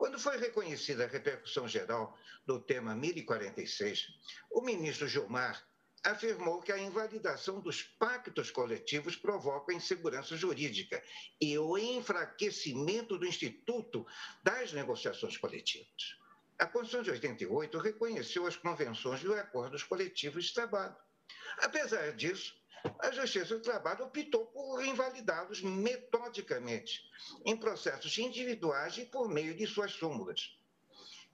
quando 0.00 0.18
foi 0.18 0.38
reconhecida 0.38 1.04
a 1.04 1.08
repercussão 1.08 1.68
geral 1.68 2.16
do 2.46 2.58
tema 2.58 2.96
1046, 2.96 4.06
o 4.50 4.62
ministro 4.62 5.06
Gilmar 5.06 5.62
afirmou 6.02 6.62
que 6.62 6.72
a 6.72 6.78
invalidação 6.78 7.60
dos 7.60 7.82
pactos 7.82 8.50
coletivos 8.50 9.14
provoca 9.14 9.74
insegurança 9.74 10.38
jurídica 10.38 11.02
e 11.38 11.58
o 11.58 11.76
enfraquecimento 11.76 13.18
do 13.18 13.26
Instituto 13.26 14.06
das 14.42 14.72
Negociações 14.72 15.36
Coletivas. 15.36 16.19
A 16.60 16.66
Constituição 16.66 17.02
de 17.02 17.10
88 17.10 17.78
reconheceu 17.78 18.46
as 18.46 18.54
convenções 18.54 19.22
e 19.22 19.26
os 19.26 19.38
acordos 19.38 19.82
coletivos 19.82 20.44
de 20.44 20.52
trabalho. 20.52 20.94
Apesar 21.56 22.12
disso, 22.12 22.54
a 22.98 23.10
Justiça 23.10 23.56
do 23.56 23.62
Trabalho 23.62 24.04
optou 24.04 24.44
por 24.44 24.84
invalidá-los 24.84 25.62
metodicamente, 25.62 27.00
em 27.46 27.56
processos 27.56 28.18
individuais 28.18 28.98
e 28.98 29.06
por 29.06 29.26
meio 29.26 29.56
de 29.56 29.66
suas 29.66 29.92
súmulas. 29.92 30.59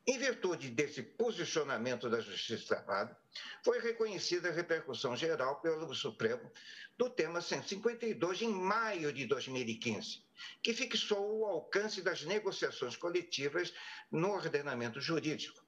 Em 0.09 0.19
virtude 0.19 0.71
desse 0.71 1.03
posicionamento 1.03 2.09
da 2.09 2.21
Justiça 2.21 2.77
Trabalho, 2.77 3.17
foi 3.65 3.81
reconhecida 3.81 4.49
a 4.49 4.53
repercussão 4.53 5.17
geral 5.17 5.61
pelo 5.61 5.93
Supremo 5.97 6.49
do 6.97 7.11
tema 7.11 7.41
152 7.41 8.43
em 8.43 8.53
maio 8.53 9.13
de 9.13 9.27
2015, 9.27 10.23
que 10.63 10.73
fixou 10.73 11.41
o 11.41 11.45
alcance 11.45 12.03
das 12.03 12.23
negociações 12.23 12.97
coletivas 12.97 13.75
no 14.09 14.31
ordenamento 14.31 15.01
jurídico. 15.01 15.61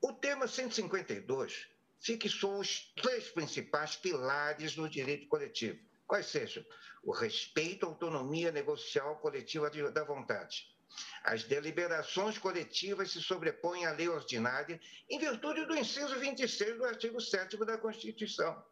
O 0.00 0.12
tema 0.12 0.48
152 0.48 1.68
fixou 2.00 2.58
os 2.58 2.92
três 2.96 3.28
principais 3.28 3.94
pilares 3.94 4.74
do 4.74 4.88
direito 4.88 5.28
coletivo, 5.28 5.78
quais 6.08 6.26
sejam 6.26 6.64
o 7.04 7.12
respeito 7.12 7.86
à 7.86 7.88
autonomia 7.88 8.50
negocial 8.50 9.16
coletiva 9.20 9.70
da 9.70 10.02
vontade. 10.02 10.75
As 11.22 11.44
deliberações 11.44 12.38
coletivas 12.38 13.10
se 13.10 13.20
sobrepõem 13.20 13.84
à 13.84 13.92
lei 13.92 14.08
ordinária 14.08 14.80
em 15.10 15.18
virtude 15.18 15.64
do 15.66 15.76
inciso 15.76 16.18
26 16.18 16.78
do 16.78 16.84
artigo 16.84 17.20
7 17.20 17.56
da 17.64 17.76
Constituição. 17.76 18.64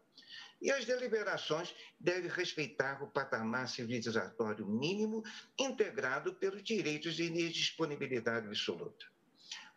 E 0.62 0.70
as 0.70 0.84
deliberações 0.84 1.74
devem 1.98 2.30
respeitar 2.30 3.02
o 3.02 3.10
patamar 3.10 3.68
civilizatório 3.68 4.66
mínimo 4.66 5.22
integrado 5.58 6.34
pelos 6.34 6.62
direitos 6.62 7.16
de 7.16 7.24
indisponibilidade 7.24 8.46
absoluta. 8.46 9.04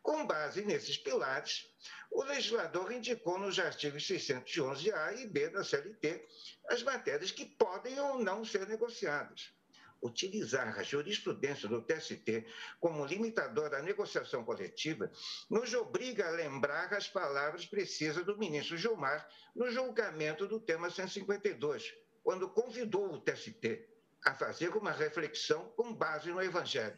Com 0.01 0.25
base 0.25 0.63
nesses 0.63 0.97
pilares, 0.97 1.67
o 2.09 2.23
legislador 2.23 2.93
indicou 2.93 3.37
nos 3.37 3.59
artigos 3.59 4.07
611-A 4.07 5.13
e 5.15 5.27
B 5.27 5.49
da 5.49 5.63
CLT 5.65 6.25
as 6.69 6.81
matérias 6.83 7.31
que 7.31 7.45
podem 7.45 7.99
ou 7.99 8.23
não 8.23 8.45
ser 8.45 8.65
negociadas. 8.69 9.51
Utilizar 10.01 10.77
a 10.77 10.83
jurisprudência 10.83 11.67
do 11.67 11.81
TST 11.81 12.45
como 12.79 13.05
limitador 13.05 13.69
da 13.69 13.81
negociação 13.81 14.43
coletiva 14.43 15.11
nos 15.49 15.73
obriga 15.73 16.27
a 16.27 16.31
lembrar 16.31 16.93
as 16.93 17.07
palavras 17.07 17.65
precisas 17.65 18.23
do 18.25 18.37
ministro 18.37 18.77
Gilmar 18.77 19.27
no 19.55 19.69
julgamento 19.71 20.47
do 20.47 20.59
tema 20.59 20.89
152, 20.89 21.93
quando 22.23 22.49
convidou 22.49 23.13
o 23.13 23.21
TST 23.21 23.87
a 24.25 24.33
fazer 24.33 24.75
uma 24.75 24.91
reflexão 24.91 25.69
com 25.75 25.93
base 25.93 26.29
no 26.29 26.41
Evangelho 26.41 26.97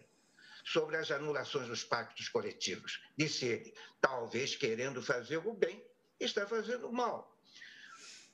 sobre 0.66 0.98
as 0.98 1.10
anulações 1.10 1.68
dos 1.68 1.84
pactos 1.84 2.28
coletivos. 2.30 3.02
Disse 3.18 3.46
ele, 3.46 3.74
talvez 4.02 4.56
querendo 4.56 5.02
fazer 5.02 5.38
o 5.38 5.54
bem, 5.54 5.84
está 6.20 6.46
fazendo 6.46 6.88
o 6.88 6.94
mal. 6.94 7.36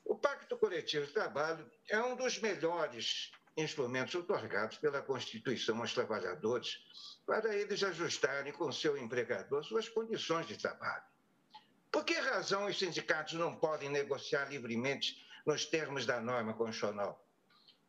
O 0.03 0.15
Pacto 0.15 0.57
Coletivo 0.57 1.05
de 1.05 1.13
Trabalho 1.13 1.69
é 1.89 1.99
um 1.99 2.15
dos 2.15 2.39
melhores 2.39 3.31
instrumentos 3.57 4.15
otorgados 4.15 4.77
pela 4.77 5.01
Constituição 5.01 5.79
aos 5.79 5.93
trabalhadores 5.93 6.79
para 7.25 7.55
eles 7.55 7.81
ajustarem 7.83 8.53
com 8.53 8.71
seu 8.71 8.97
empregador 8.97 9.63
suas 9.63 9.87
condições 9.89 10.47
de 10.47 10.57
trabalho. 10.57 11.03
Por 11.91 12.03
que 12.03 12.13
razão 12.13 12.65
os 12.65 12.77
sindicatos 12.77 13.33
não 13.33 13.55
podem 13.55 13.89
negociar 13.89 14.45
livremente 14.45 15.25
nos 15.45 15.65
termos 15.65 16.05
da 16.05 16.19
norma 16.19 16.53
constitucional? 16.53 17.25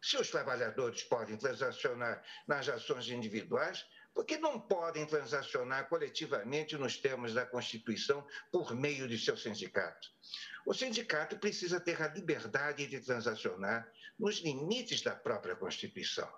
Se 0.01 0.17
os 0.17 0.31
trabalhadores 0.31 1.03
podem 1.03 1.37
transacionar 1.37 2.23
nas 2.47 2.69
ações 2.69 3.09
individuais, 3.09 3.85
porque 4.15 4.39
não 4.39 4.59
podem 4.59 5.05
transacionar 5.05 5.89
coletivamente 5.89 6.75
nos 6.77 6.97
termos 6.97 7.35
da 7.35 7.45
Constituição 7.45 8.27
por 8.51 8.75
meio 8.75 9.07
de 9.07 9.19
seu 9.19 9.37
sindicato. 9.37 10.09
O 10.65 10.73
sindicato 10.73 11.37
precisa 11.39 11.79
ter 11.79 12.01
a 12.01 12.09
liberdade 12.09 12.87
de 12.87 12.99
transacionar 12.99 13.87
nos 14.19 14.37
limites 14.37 15.03
da 15.03 15.15
própria 15.15 15.57
Constituição. 15.57 16.31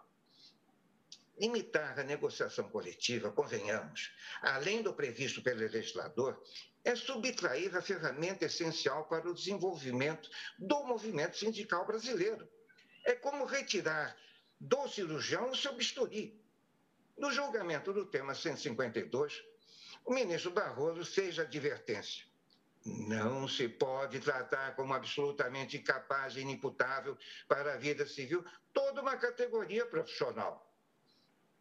limitar 1.41 1.97
a 2.01 2.03
negociação 2.03 2.69
coletiva, 2.69 3.31
convenhamos, 3.31 4.13
além 4.43 4.83
do 4.83 4.93
previsto 4.93 5.41
pelo 5.41 5.61
legislador, 5.61 6.43
é 6.85 6.97
subtrair 6.97 7.77
a 7.77 7.81
ferramenta 7.81 8.45
essencial 8.45 9.05
para 9.05 9.31
o 9.31 9.35
desenvolvimento 9.35 10.29
do 10.59 10.83
movimento 10.85 11.37
sindical 11.37 11.87
brasileiro. 11.87 12.49
É 13.05 13.15
como 13.15 13.45
retirar 13.45 14.17
do 14.61 14.89
cirurgião 14.89 15.51
o 15.51 15.57
seu 15.57 15.75
bisturi. 15.75 16.37
No 17.17 17.31
julgamento 17.31 17.93
do 17.93 18.07
tema 18.07 18.35
152, 18.35 19.45
o 20.05 20.13
ministro 20.13 20.51
Barroso 20.51 21.05
fez 21.05 21.39
a 21.39 21.43
advertência. 21.43 22.28
Não 22.89 23.47
se 23.47 23.69
pode 23.69 24.19
tratar 24.19 24.75
como 24.75 24.95
absolutamente 24.95 25.77
incapaz 25.77 26.37
e 26.37 26.41
inimputável 26.41 27.19
para 27.47 27.75
a 27.75 27.77
vida 27.77 28.07
civil 28.07 28.45
toda 28.73 29.03
uma 29.03 29.17
categoria 29.17 29.85
profissional. 29.85 30.65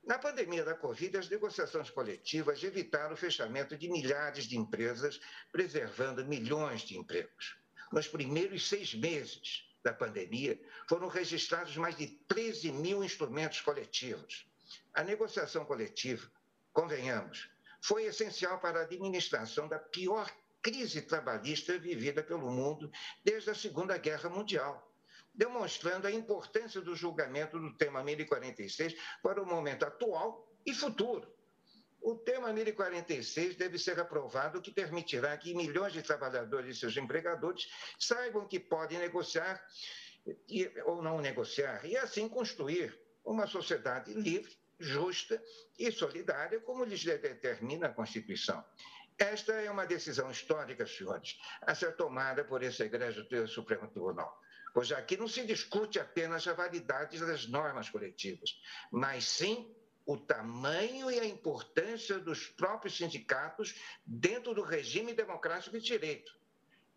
Na 0.06 0.17
pandemia 0.17 0.64
da 0.64 0.73
Covid, 0.73 1.17
as 1.17 1.27
negociações 1.27 1.89
coletivas 1.89 2.64
evitaram 2.64 3.14
o 3.14 3.17
fechamento 3.17 3.75
de 3.75 3.89
milhares 3.89 4.45
de 4.45 4.57
empresas, 4.57 5.19
preservando 5.51 6.25
milhões 6.25 6.81
de 6.81 6.97
empregos. 6.97 7.57
Nos 7.91 8.07
primeiros 8.07 8.69
seis 8.69 8.93
meses 8.93 9.67
da 9.83 9.91
pandemia, 9.91 10.57
foram 10.88 11.09
registrados 11.09 11.75
mais 11.75 11.97
de 11.97 12.07
13 12.07 12.72
mil 12.72 13.03
instrumentos 13.03 13.59
coletivos. 13.59 14.47
A 14.93 15.03
negociação 15.03 15.65
coletiva, 15.65 16.31
convenhamos, 16.72 17.49
foi 17.81 18.06
essencial 18.06 18.59
para 18.59 18.80
a 18.80 18.83
administração 18.83 19.67
da 19.67 19.77
pior 19.77 20.31
crise 20.67 21.01
trabalhista 21.01 21.79
vivida 21.79 22.21
pelo 22.21 22.51
mundo 22.51 22.91
desde 23.23 23.49
a 23.49 23.55
Segunda 23.55 23.97
Guerra 23.97 24.29
Mundial 24.29 24.85
demonstrando 25.33 26.07
a 26.07 26.11
importância 26.11 26.81
do 26.81 26.93
julgamento 26.93 27.57
do 27.57 27.77
tema 27.77 28.03
1046 28.03 28.95
para 29.21 29.41
o 29.41 29.45
momento 29.45 29.85
atual 29.85 30.51
e 30.65 30.73
futuro. 30.73 31.31
O 32.01 32.15
tema 32.15 32.51
1046 32.51 33.55
deve 33.55 33.77
ser 33.77 33.99
aprovado, 33.99 34.57
o 34.57 34.61
que 34.61 34.71
permitirá 34.71 35.37
que 35.37 35.53
milhões 35.53 35.93
de 35.93 36.01
trabalhadores 36.01 36.75
e 36.75 36.79
seus 36.79 36.97
empregadores 36.97 37.67
saibam 37.99 38.47
que 38.47 38.59
podem 38.59 38.97
negociar 38.97 39.63
ou 40.85 41.01
não 41.01 41.21
negociar, 41.21 41.85
e 41.85 41.95
assim 41.95 42.27
construir 42.27 42.99
uma 43.23 43.47
sociedade 43.47 44.13
livre, 44.13 44.57
justa 44.79 45.41
e 45.77 45.91
solidária, 45.91 46.59
como 46.59 46.83
lhes 46.83 47.03
determina 47.03 47.87
a 47.87 47.93
Constituição. 47.93 48.63
Esta 49.17 49.53
é 49.53 49.69
uma 49.71 49.85
decisão 49.85 50.29
histórica, 50.29 50.85
senhores, 50.85 51.39
a 51.61 51.73
ser 51.73 51.95
tomada 51.95 52.43
por 52.43 52.61
esse 52.61 52.83
egresso 52.83 53.25
Supremo 53.47 53.87
Tribunal 53.87 54.41
pois 54.77 54.91
aqui 54.91 55.17
não 55.17 55.27
se 55.27 55.43
discute 55.43 55.99
apenas 55.99 56.47
a 56.47 56.53
validade 56.53 57.17
das 57.17 57.47
normas 57.47 57.89
coletivas, 57.89 58.61
mas 58.91 59.23
sim 59.23 59.75
o 60.05 60.15
tamanho 60.15 61.09
e 61.09 61.19
a 61.19 61.25
importância 61.25 62.19
dos 62.19 62.45
próprios 62.45 62.95
sindicatos 62.95 63.73
dentro 64.05 64.53
do 64.53 64.61
regime 64.61 65.13
democrático 65.13 65.79
de 65.79 65.83
direito. 65.83 66.31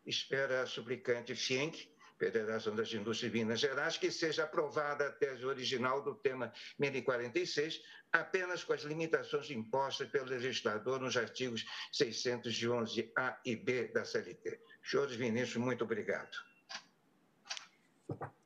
Espera 0.05 0.62
a 0.62 0.66
suplicante 0.66 1.34
Fink, 1.34 1.90
Federação 2.20 2.76
das 2.76 2.92
Indústrias 2.92 3.32
de 3.32 3.39
Minas 3.39 3.60
Gerais, 3.60 3.97
que 3.97 4.10
seja 4.12 4.44
aprovada 4.44 5.07
a 5.07 5.10
tese 5.10 5.47
original 5.47 6.02
do 6.02 6.15
tema 6.15 6.52
1046, 6.78 7.82
apenas 8.12 8.62
com 8.62 8.74
as 8.74 8.82
limitações 8.82 9.50
impostas 9.50 10.07
pelo 10.10 10.26
legislador 10.26 11.00
nos 11.00 11.16
artigos 11.16 11.65
611A 11.94 13.39
e 13.47 13.57
B 13.57 13.89
da 13.89 14.05
CLT. 14.05 14.60
Senhores 14.84 15.16
ministros, 15.16 15.57
muito 15.57 15.82
obrigado. 15.82 16.36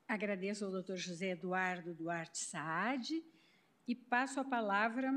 Agradeço 0.07 0.65
ao 0.65 0.71
doutor 0.71 0.97
José 0.97 1.31
Eduardo 1.31 1.93
Duarte 1.95 2.39
Saad 2.39 3.25
e 3.89 3.95
passo 3.97 4.39
a 4.39 4.45
palavra 4.45 5.11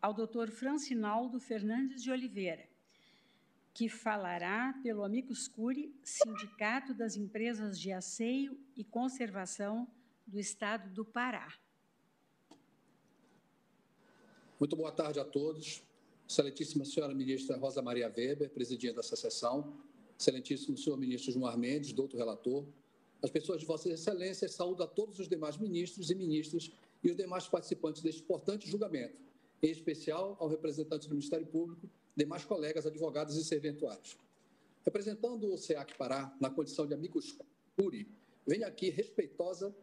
ao 0.00 0.14
doutor 0.14 0.48
Francinaldo 0.52 1.40
Fernandes 1.40 2.04
de 2.04 2.12
Oliveira, 2.12 2.68
que 3.74 3.88
falará 3.88 4.72
pelo 4.82 5.02
Amicus 5.02 5.48
Curi, 5.48 5.92
Sindicato 6.02 6.94
das 6.94 7.16
Empresas 7.16 7.78
de 7.78 7.92
Asseio 7.92 8.56
e 8.76 8.84
Conservação 8.84 9.86
do 10.26 10.38
Estado 10.38 10.88
do 10.94 11.04
Pará. 11.04 11.52
Muito 14.58 14.76
boa 14.76 14.92
tarde 14.92 15.18
a 15.18 15.24
todos. 15.24 15.82
Excelentíssima 16.26 16.84
senhora 16.84 17.12
ministra 17.12 17.56
Rosa 17.56 17.82
Maria 17.82 18.06
Weber, 18.06 18.48
presidindo 18.50 19.00
essa 19.00 19.16
sessão. 19.16 19.76
Excelentíssimo 20.18 20.78
senhor 20.78 20.96
ministro 20.96 21.32
João 21.32 21.54
Mendes, 21.58 21.92
doutor 21.92 22.16
relator 22.16 22.64
as 23.24 23.30
pessoas 23.30 23.58
de 23.58 23.66
Vossas 23.66 23.90
Excelências, 23.90 24.52
saúdo 24.52 24.82
a 24.82 24.86
todos 24.86 25.18
os 25.18 25.26
demais 25.26 25.56
ministros 25.56 26.10
e 26.10 26.14
ministras 26.14 26.70
e 27.02 27.10
os 27.10 27.16
demais 27.16 27.48
participantes 27.48 28.02
deste 28.02 28.20
importante 28.20 28.68
julgamento, 28.68 29.16
em 29.62 29.70
especial 29.70 30.36
ao 30.38 30.46
representante 30.46 31.08
do 31.08 31.14
Ministério 31.14 31.46
Público, 31.46 31.88
demais 32.16 32.44
colegas 32.44 32.86
advogados 32.86 33.36
e 33.36 33.44
serventuários. 33.44 34.16
Representando 34.84 35.52
o 35.52 35.56
SEAC 35.56 35.96
Pará, 35.96 36.34
na 36.40 36.50
condição 36.50 36.86
de 36.86 36.94
amigos 36.94 37.36
curi, 37.76 38.08
venho 38.46 38.66
aqui 38.66 38.90
respeitosa, 38.90 39.74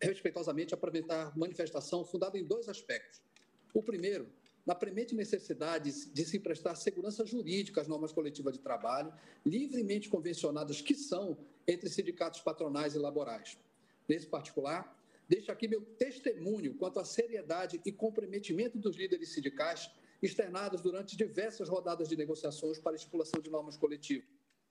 respeitosamente 0.00 0.74
apresentar 0.74 1.36
manifestação 1.36 2.04
fundada 2.04 2.36
em 2.38 2.44
dois 2.44 2.68
aspectos. 2.68 3.22
O 3.72 3.82
primeiro 3.82 4.28
na 4.64 4.74
premente 4.74 5.14
necessidade 5.14 5.90
de 6.12 6.24
se 6.24 6.38
prestar 6.38 6.76
segurança 6.76 7.26
jurídica 7.26 7.80
às 7.80 7.88
normas 7.88 8.12
coletivas 8.12 8.54
de 8.54 8.60
trabalho, 8.60 9.12
livremente 9.44 10.08
convencionadas 10.08 10.80
que 10.80 10.94
são 10.94 11.36
entre 11.66 11.88
sindicatos 11.88 12.40
patronais 12.40 12.94
e 12.94 12.98
laborais. 12.98 13.58
Nesse 14.08 14.26
particular, 14.26 14.96
deixo 15.28 15.50
aqui 15.50 15.66
meu 15.66 15.80
testemunho 15.80 16.74
quanto 16.74 17.00
à 17.00 17.04
seriedade 17.04 17.80
e 17.84 17.90
comprometimento 17.90 18.78
dos 18.78 18.96
líderes 18.96 19.30
sindicais 19.30 19.90
externados 20.22 20.80
durante 20.80 21.16
diversas 21.16 21.68
rodadas 21.68 22.08
de 22.08 22.16
negociações 22.16 22.78
para 22.78 22.94
estipulação 22.94 23.42
de 23.42 23.50
normas 23.50 23.76
coletivas. 23.76 24.28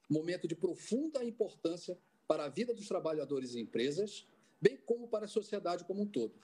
Momento 0.08 0.48
de 0.48 0.56
profunda 0.56 1.22
importância 1.22 1.98
para 2.26 2.46
a 2.46 2.48
vida 2.48 2.72
dos 2.72 2.88
trabalhadores 2.88 3.54
e 3.54 3.60
empresas, 3.60 4.26
bem 4.60 4.78
como 4.78 5.06
para 5.06 5.26
a 5.26 5.28
sociedade 5.28 5.84
como 5.84 6.02
um 6.02 6.06
todo. 6.06 6.34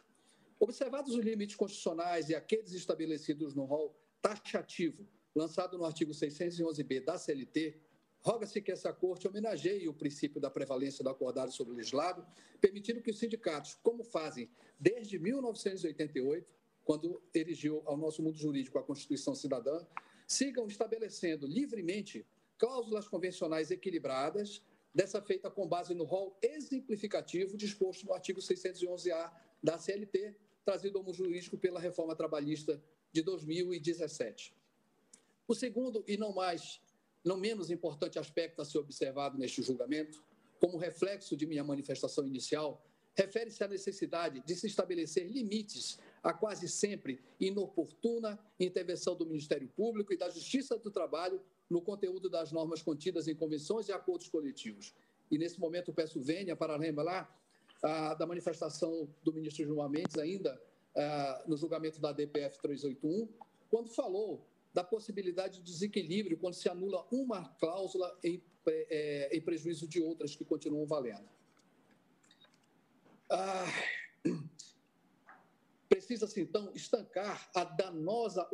Observados 0.60 1.14
os 1.14 1.24
limites 1.24 1.56
constitucionais 1.56 2.28
e 2.28 2.34
aqueles 2.34 2.72
estabelecidos 2.72 3.54
no 3.54 3.64
rol 3.64 3.96
taxativo, 4.20 5.06
lançado 5.34 5.78
no 5.78 5.84
artigo 5.84 6.12
611b 6.12 7.04
da 7.04 7.16
CLT, 7.16 7.80
roga-se 8.20 8.60
que 8.60 8.72
essa 8.72 8.92
Corte 8.92 9.28
homenageie 9.28 9.88
o 9.88 9.94
princípio 9.94 10.40
da 10.40 10.50
prevalência 10.50 11.02
do 11.02 11.10
acordado 11.10 11.52
sobre 11.52 11.72
o 11.72 11.76
legislado, 11.76 12.26
permitindo 12.60 13.00
que 13.00 13.10
os 13.10 13.18
sindicatos, 13.18 13.78
como 13.82 14.02
fazem 14.02 14.50
desde 14.78 15.18
1988, 15.18 16.57
quando 16.88 17.22
erigiu 17.34 17.82
ao 17.84 17.98
nosso 17.98 18.22
mundo 18.22 18.38
jurídico 18.38 18.78
a 18.78 18.82
Constituição 18.82 19.34
Cidadã, 19.34 19.86
sigam 20.26 20.66
estabelecendo 20.66 21.46
livremente 21.46 22.26
cláusulas 22.56 23.06
convencionais 23.06 23.70
equilibradas, 23.70 24.62
dessa 24.94 25.20
feita 25.20 25.50
com 25.50 25.68
base 25.68 25.92
no 25.92 26.04
rol 26.04 26.38
exemplificativo 26.40 27.58
disposto 27.58 28.06
no 28.06 28.14
artigo 28.14 28.40
611-A 28.40 29.30
da 29.62 29.76
CLT, 29.76 30.34
trazido 30.64 30.98
como 30.98 31.12
jurídico 31.12 31.58
pela 31.58 31.78
reforma 31.78 32.16
trabalhista 32.16 32.82
de 33.12 33.20
2017. 33.20 34.54
O 35.46 35.54
segundo 35.54 36.02
e 36.08 36.16
não 36.16 36.32
mais, 36.32 36.80
não 37.22 37.36
menos 37.36 37.70
importante 37.70 38.18
aspecto 38.18 38.62
a 38.62 38.64
ser 38.64 38.78
observado 38.78 39.36
neste 39.36 39.60
julgamento, 39.60 40.24
como 40.58 40.78
reflexo 40.78 41.36
de 41.36 41.46
minha 41.46 41.62
manifestação 41.62 42.26
inicial, 42.26 42.82
refere-se 43.14 43.62
à 43.62 43.68
necessidade 43.68 44.40
de 44.40 44.54
se 44.56 44.66
estabelecer 44.66 45.26
limites 45.26 45.98
a 46.22 46.32
quase 46.32 46.68
sempre 46.68 47.20
inoportuna 47.40 48.38
intervenção 48.58 49.14
do 49.14 49.26
Ministério 49.26 49.68
Público 49.68 50.12
e 50.12 50.16
da 50.16 50.28
Justiça 50.28 50.76
do 50.78 50.90
Trabalho 50.90 51.40
no 51.68 51.80
conteúdo 51.82 52.28
das 52.28 52.52
normas 52.52 52.82
contidas 52.82 53.28
em 53.28 53.34
convenções 53.34 53.88
e 53.88 53.92
acordos 53.92 54.28
coletivos. 54.28 54.94
E 55.30 55.38
nesse 55.38 55.60
momento 55.60 55.92
peço 55.92 56.20
vênia 56.20 56.56
para 56.56 56.76
lembrar 56.76 57.38
ah, 57.82 58.14
da 58.14 58.26
manifestação 58.26 59.08
do 59.22 59.32
ministro 59.32 59.64
João 59.64 59.88
Mendes, 59.88 60.16
ainda 60.16 60.60
ah, 60.96 61.44
no 61.46 61.56
julgamento 61.56 62.00
da 62.00 62.12
DPF 62.12 62.58
381, 62.60 63.28
quando 63.70 63.90
falou 63.90 64.46
da 64.72 64.84
possibilidade 64.84 65.58
de 65.58 65.64
desequilíbrio 65.64 66.38
quando 66.38 66.54
se 66.54 66.68
anula 66.68 67.06
uma 67.10 67.48
cláusula 67.54 68.16
em, 68.22 68.42
é, 68.66 69.36
em 69.36 69.40
prejuízo 69.40 69.88
de 69.88 70.00
outras 70.00 70.36
que 70.36 70.44
continuam 70.44 70.86
valendo. 70.86 71.28
Ah, 73.30 73.66
Precisa-se, 76.08 76.40
então, 76.40 76.72
estancar 76.74 77.50
a 77.54 77.64
danosa 77.64 78.48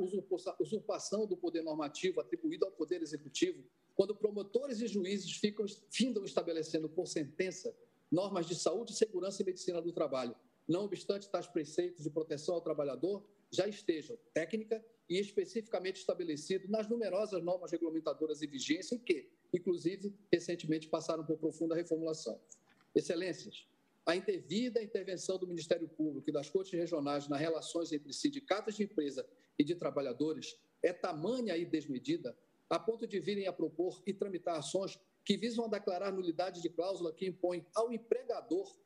usurpação 0.58 1.24
do 1.24 1.36
poder 1.36 1.62
normativo 1.62 2.20
atribuído 2.20 2.64
ao 2.64 2.72
Poder 2.72 3.00
Executivo, 3.00 3.62
quando 3.94 4.12
promotores 4.12 4.80
e 4.80 4.88
juízes 4.88 5.30
ficam, 5.36 5.64
findam 5.88 6.24
estabelecendo 6.24 6.88
por 6.88 7.06
sentença 7.06 7.72
normas 8.10 8.48
de 8.48 8.56
saúde, 8.56 8.92
segurança 8.92 9.40
e 9.40 9.46
medicina 9.46 9.80
do 9.80 9.92
trabalho, 9.92 10.34
não 10.66 10.86
obstante 10.86 11.30
tais 11.30 11.46
preceitos 11.46 12.02
de 12.02 12.10
proteção 12.10 12.56
ao 12.56 12.60
trabalhador 12.60 13.24
já 13.52 13.68
estejam 13.68 14.18
técnica 14.32 14.84
e 15.08 15.20
especificamente 15.20 16.00
estabelecidos 16.00 16.68
nas 16.68 16.88
numerosas 16.88 17.40
normas 17.40 17.70
regulamentadoras 17.70 18.42
em 18.42 18.48
vigência 18.48 18.98
que, 18.98 19.30
inclusive, 19.52 20.12
recentemente 20.32 20.88
passaram 20.88 21.24
por 21.24 21.38
profunda 21.38 21.76
reformulação. 21.76 22.40
Excelências, 22.96 23.68
a 24.06 24.14
indevida 24.14 24.82
intervenção 24.82 25.38
do 25.38 25.46
Ministério 25.46 25.88
Público 25.88 26.28
e 26.28 26.32
das 26.32 26.50
cortes 26.50 26.72
regionais 26.72 27.26
nas 27.26 27.40
relações 27.40 27.90
entre 27.92 28.12
sindicatos 28.12 28.76
de 28.76 28.84
empresa 28.84 29.26
e 29.58 29.64
de 29.64 29.74
trabalhadores 29.74 30.58
é 30.82 30.92
tamanha 30.92 31.56
e 31.56 31.64
desmedida, 31.64 32.36
a 32.68 32.78
ponto 32.78 33.06
de 33.06 33.18
virem 33.18 33.46
a 33.46 33.52
propor 33.52 34.02
e 34.06 34.12
tramitar 34.12 34.58
ações 34.58 34.98
que 35.24 35.36
visam 35.36 35.64
a 35.64 35.68
declarar 35.68 36.12
nulidade 36.12 36.60
de 36.60 36.68
cláusula 36.68 37.12
que 37.12 37.26
impõe 37.26 37.66
ao 37.74 37.90
empregador, 37.90 38.76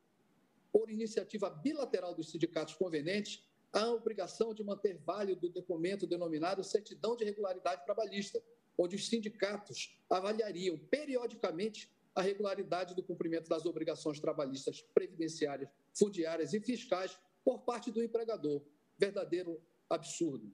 por 0.71 0.89
iniciativa 0.89 1.49
bilateral 1.49 2.13
dos 2.13 2.29
sindicatos 2.29 2.75
convenientes, 2.75 3.43
a 3.73 3.91
obrigação 3.91 4.53
de 4.53 4.63
manter 4.63 4.97
válido 4.97 5.47
o 5.47 5.49
documento 5.49 6.07
denominado 6.07 6.63
certidão 6.63 7.15
de 7.15 7.25
regularidade 7.25 7.83
trabalhista, 7.83 8.41
onde 8.77 8.95
os 8.95 9.07
sindicatos 9.07 9.99
avaliariam 10.09 10.77
periodicamente 10.77 11.91
a 12.19 12.21
regularidade 12.21 12.93
do 12.93 13.01
cumprimento 13.01 13.47
das 13.47 13.65
obrigações 13.65 14.19
trabalhistas, 14.19 14.81
previdenciárias, 14.93 15.69
fundiárias 15.93 16.53
e 16.53 16.59
fiscais 16.59 17.17
por 17.43 17.59
parte 17.59 17.91
do 17.91 18.03
empregador. 18.03 18.61
Verdadeiro 18.97 19.61
absurdo. 19.89 20.53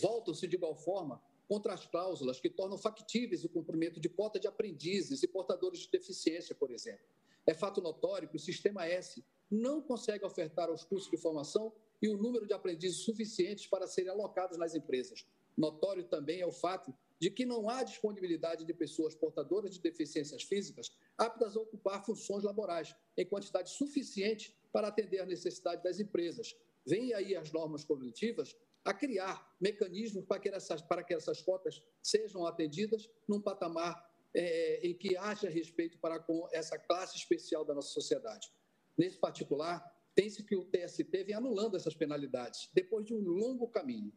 Voltam-se, 0.00 0.46
de 0.46 0.54
igual 0.54 0.76
forma, 0.76 1.20
contra 1.48 1.72
as 1.72 1.84
cláusulas 1.86 2.38
que 2.38 2.48
tornam 2.48 2.78
factíveis 2.78 3.44
o 3.44 3.48
cumprimento 3.48 3.98
de 3.98 4.08
cota 4.08 4.38
de 4.38 4.46
aprendizes 4.46 5.22
e 5.22 5.26
portadores 5.26 5.80
de 5.80 5.90
deficiência, 5.90 6.54
por 6.54 6.70
exemplo. 6.70 7.04
É 7.44 7.52
fato 7.52 7.80
notório 7.80 8.28
que 8.28 8.36
o 8.36 8.40
Sistema 8.40 8.86
S 8.86 9.24
não 9.50 9.80
consegue 9.80 10.24
ofertar 10.24 10.68
aos 10.68 10.84
cursos 10.84 11.10
de 11.10 11.16
formação 11.16 11.72
e 12.00 12.08
o 12.08 12.16
número 12.16 12.46
de 12.46 12.52
aprendizes 12.52 12.98
suficientes 12.98 13.66
para 13.66 13.88
serem 13.88 14.10
alocados 14.10 14.56
nas 14.56 14.74
empresas. 14.74 15.26
Notório 15.56 16.04
também 16.04 16.40
é 16.40 16.46
o 16.46 16.52
fato 16.52 16.94
de 17.20 17.30
que 17.30 17.44
não 17.44 17.68
há 17.68 17.82
disponibilidade 17.82 18.64
de 18.64 18.72
pessoas 18.72 19.14
portadoras 19.14 19.74
de 19.74 19.80
deficiências 19.80 20.42
físicas 20.42 20.90
aptas 21.16 21.56
a 21.56 21.60
ocupar 21.60 22.04
funções 22.04 22.44
laborais 22.44 22.94
em 23.16 23.26
quantidade 23.26 23.70
suficiente 23.70 24.56
para 24.72 24.88
atender 24.88 25.20
às 25.20 25.28
necessidades 25.28 25.82
das 25.82 25.98
empresas. 25.98 26.56
Vêm 26.86 27.12
aí 27.12 27.34
as 27.34 27.52
normas 27.52 27.84
coletivas 27.84 28.56
a 28.84 28.94
criar 28.94 29.54
mecanismos 29.60 30.24
para 30.24 30.38
que 30.38 30.48
essas, 30.48 30.80
para 30.80 31.02
que 31.02 31.12
essas 31.12 31.42
cotas 31.42 31.82
sejam 32.02 32.46
atendidas 32.46 33.10
num 33.26 33.40
patamar 33.40 34.08
é, 34.34 34.86
em 34.86 34.94
que 34.94 35.16
haja 35.16 35.48
respeito 35.48 35.98
para 35.98 36.18
com 36.18 36.48
essa 36.52 36.78
classe 36.78 37.16
especial 37.16 37.64
da 37.64 37.74
nossa 37.74 37.88
sociedade. 37.88 38.50
Nesse 38.96 39.18
particular, 39.18 39.84
tem-se 40.14 40.42
que 40.42 40.56
o 40.56 40.64
TST 40.64 41.24
vem 41.24 41.34
anulando 41.34 41.76
essas 41.76 41.94
penalidades, 41.94 42.70
depois 42.74 43.04
de 43.06 43.14
um 43.14 43.20
longo 43.20 43.68
caminho. 43.68 44.12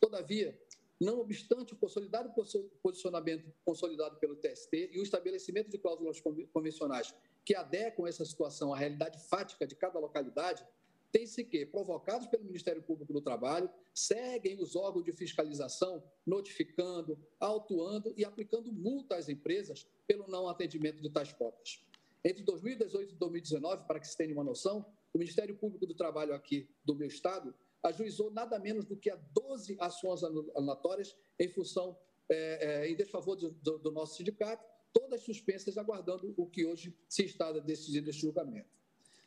Todavia, 0.00 0.60
não 1.02 1.20
obstante 1.20 1.74
o 1.74 1.76
consolidado 1.76 2.32
posicionamento 2.80 3.52
consolidado 3.64 4.16
pelo 4.16 4.36
TST 4.36 4.90
e 4.92 5.00
o 5.00 5.02
estabelecimento 5.02 5.68
de 5.68 5.78
cláusulas 5.78 6.20
convencionais 6.52 7.12
que 7.44 7.54
adequam 7.54 8.06
essa 8.06 8.24
situação 8.24 8.72
à 8.72 8.76
realidade 8.76 9.18
fática 9.28 9.66
de 9.66 9.74
cada 9.74 9.98
localidade, 9.98 10.64
tem-se 11.10 11.44
que, 11.44 11.66
provocados 11.66 12.26
pelo 12.28 12.44
Ministério 12.44 12.82
Público 12.82 13.12
do 13.12 13.20
Trabalho, 13.20 13.68
seguem 13.92 14.62
os 14.62 14.76
órgãos 14.76 15.04
de 15.04 15.12
fiscalização 15.12 16.02
notificando, 16.24 17.18
autuando 17.38 18.14
e 18.16 18.24
aplicando 18.24 18.72
multa 18.72 19.16
às 19.16 19.28
empresas 19.28 19.86
pelo 20.06 20.26
não 20.28 20.48
atendimento 20.48 21.02
de 21.02 21.10
tais 21.10 21.32
cotas. 21.32 21.84
Entre 22.24 22.42
2018 22.44 23.12
e 23.12 23.16
2019, 23.16 23.86
para 23.86 23.98
que 23.98 24.06
se 24.06 24.16
tenha 24.16 24.32
uma 24.32 24.44
noção, 24.44 24.86
o 25.12 25.18
Ministério 25.18 25.56
Público 25.56 25.84
do 25.84 25.94
Trabalho 25.94 26.32
aqui 26.32 26.70
do 26.84 26.94
meu 26.94 27.08
estado 27.08 27.52
ajuizou 27.82 28.30
nada 28.30 28.58
menos 28.58 28.84
do 28.84 28.96
que 28.96 29.10
a 29.10 29.16
12 29.16 29.76
ações 29.80 30.22
anulatórias 30.22 31.16
em 31.38 31.48
função, 31.48 31.98
é, 32.28 32.84
é, 32.84 32.88
em 32.88 32.94
desfavor 32.94 33.36
do, 33.36 33.50
do, 33.50 33.78
do 33.78 33.90
nosso 33.90 34.16
sindicato, 34.16 34.64
todas 34.92 35.22
suspensas, 35.22 35.76
aguardando 35.76 36.32
o 36.36 36.46
que 36.46 36.64
hoje 36.64 36.96
se 37.08 37.24
está 37.24 37.50
decidindo 37.52 38.10
este 38.10 38.22
julgamento. 38.22 38.70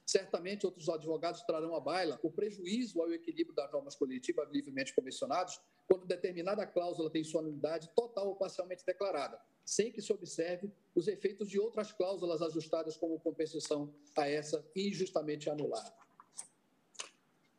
Certamente 0.05 0.65
outros 0.65 0.87
advogados 0.87 1.41
trarão 1.41 1.75
à 1.75 1.79
baila 1.79 2.19
o 2.21 2.31
prejuízo 2.31 3.01
ao 3.01 3.11
equilíbrio 3.11 3.55
das 3.55 3.71
normas 3.71 3.95
coletivas 3.95 4.47
livremente 4.51 4.93
convencionadas 4.93 5.59
quando 5.87 6.05
determinada 6.05 6.65
cláusula 6.65 7.09
tem 7.09 7.23
sua 7.23 7.41
nulidade 7.41 7.89
total 7.95 8.27
ou 8.27 8.35
parcialmente 8.35 8.85
declarada, 8.85 9.39
sem 9.65 9.91
que 9.91 10.01
se 10.01 10.13
observe 10.13 10.71
os 10.93 11.07
efeitos 11.07 11.49
de 11.49 11.59
outras 11.59 11.91
cláusulas 11.91 12.41
ajustadas 12.43 12.95
como 12.95 13.19
compensação 13.19 13.93
a 14.15 14.29
essa 14.29 14.63
injustamente 14.75 15.49
anulada. 15.49 15.91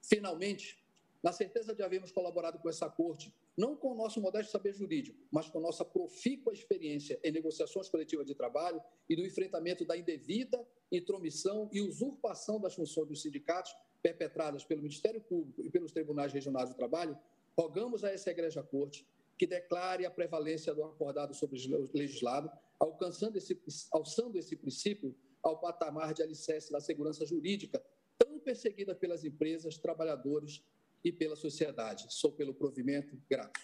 Finalmente, 0.01 0.79
na 1.23 1.33
certeza 1.33 1.75
de 1.75 1.83
havermos 1.83 2.13
colaborado 2.13 2.59
com 2.59 2.69
essa 2.69 2.89
corte, 2.89 3.33
não 3.57 3.75
com 3.77 3.93
o 3.93 3.95
nosso 3.95 4.21
modesto 4.21 4.53
saber 4.53 4.73
jurídico, 4.73 5.19
mas 5.31 5.49
com 5.49 5.61
nossa 5.61 5.85
profícua 5.85 6.53
experiência 6.53 7.19
em 7.23 7.33
negociações 7.33 7.89
coletivas 7.89 8.27
de 8.27 8.35
trabalho 8.35 8.81
e 9.09 9.17
no 9.17 9.25
enfrentamento 9.25 9.85
da 9.85 9.97
indevida 9.97 10.67
intromissão 10.91 11.69
e 11.73 11.81
usurpação 11.81 12.61
das 12.61 12.75
funções 12.75 13.09
dos 13.09 13.23
sindicatos 13.23 13.75
perpetradas 14.03 14.65
pelo 14.65 14.83
Ministério 14.83 15.21
Público 15.21 15.63
e 15.65 15.71
pelos 15.71 15.93
tribunais 15.93 16.33
regionais 16.33 16.69
do 16.69 16.77
trabalho, 16.77 17.19
rogamos 17.59 18.05
a 18.05 18.11
essa 18.11 18.31
egreja 18.31 18.63
corte 18.63 19.07
que 19.37 19.47
declare 19.47 20.07
a 20.07 20.11
prevalência 20.11 20.75
do 20.75 20.85
acordado 20.85 21.35
sobre 21.35 21.59
o 21.75 21.91
legislado, 21.93 22.51
alcançando 22.79 23.37
esse, 23.37 23.61
alçando 23.93 24.39
esse 24.39 24.57
princípio 24.57 25.15
ao 25.43 25.59
patamar 25.59 26.15
de 26.15 26.23
alicerce 26.23 26.73
da 26.73 26.81
segurança 26.81 27.25
jurídica, 27.27 27.83
tão 28.19 28.39
perseguida 28.39 28.95
pelas 28.95 29.25
empresas, 29.25 29.77
trabalhadores 29.77 30.63
e 31.07 31.13
pela 31.13 31.37
sociedade. 31.37 32.07
Sou 32.11 32.33
pelo 32.33 32.53
provimento 32.53 33.17
grato. 33.31 33.61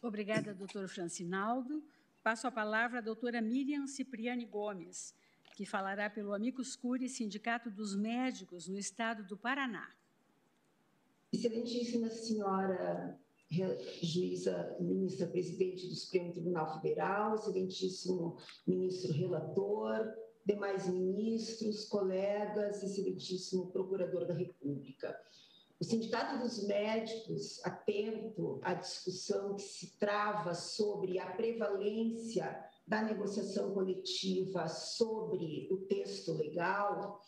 Obrigada, 0.00 0.54
doutor 0.54 0.88
Francinaldo. 0.88 1.82
Passo 2.22 2.46
a 2.46 2.50
palavra 2.50 2.98
à 2.98 3.02
doutora 3.02 3.42
Miriam 3.42 3.86
Cipriani 3.86 4.46
Gomes, 4.46 5.14
que 5.56 5.66
falará 5.66 6.08
pelo 6.08 6.32
Amicus 6.32 6.76
Curi, 6.76 7.08
Sindicato 7.08 7.70
dos 7.70 7.96
Médicos 7.96 8.68
no 8.68 8.78
Estado 8.78 9.24
do 9.26 9.36
Paraná. 9.36 9.90
Excelentíssima 11.32 12.08
senhora 12.08 13.18
juíza 14.00 14.76
ministra 14.80 15.26
presidente 15.26 15.88
do 15.88 15.94
Supremo 15.94 16.32
Tribunal 16.32 16.80
Federal, 16.80 17.34
excelentíssimo 17.34 18.36
ministro 18.66 19.12
relator, 19.12 20.14
demais 20.46 20.88
ministros, 20.88 21.84
colegas, 21.86 22.82
excelentíssimo 22.82 23.70
procurador 23.70 24.26
da 24.26 24.34
República. 24.34 25.18
O 25.80 25.84
Sindicato 25.84 26.38
dos 26.38 26.66
Médicos, 26.66 27.60
atento 27.64 28.60
à 28.62 28.74
discussão 28.74 29.56
que 29.56 29.62
se 29.62 29.98
trava 29.98 30.54
sobre 30.54 31.18
a 31.18 31.26
prevalência 31.32 32.64
da 32.86 33.02
negociação 33.02 33.74
coletiva 33.74 34.68
sobre 34.68 35.68
o 35.72 35.78
texto 35.78 36.32
legal, 36.32 37.20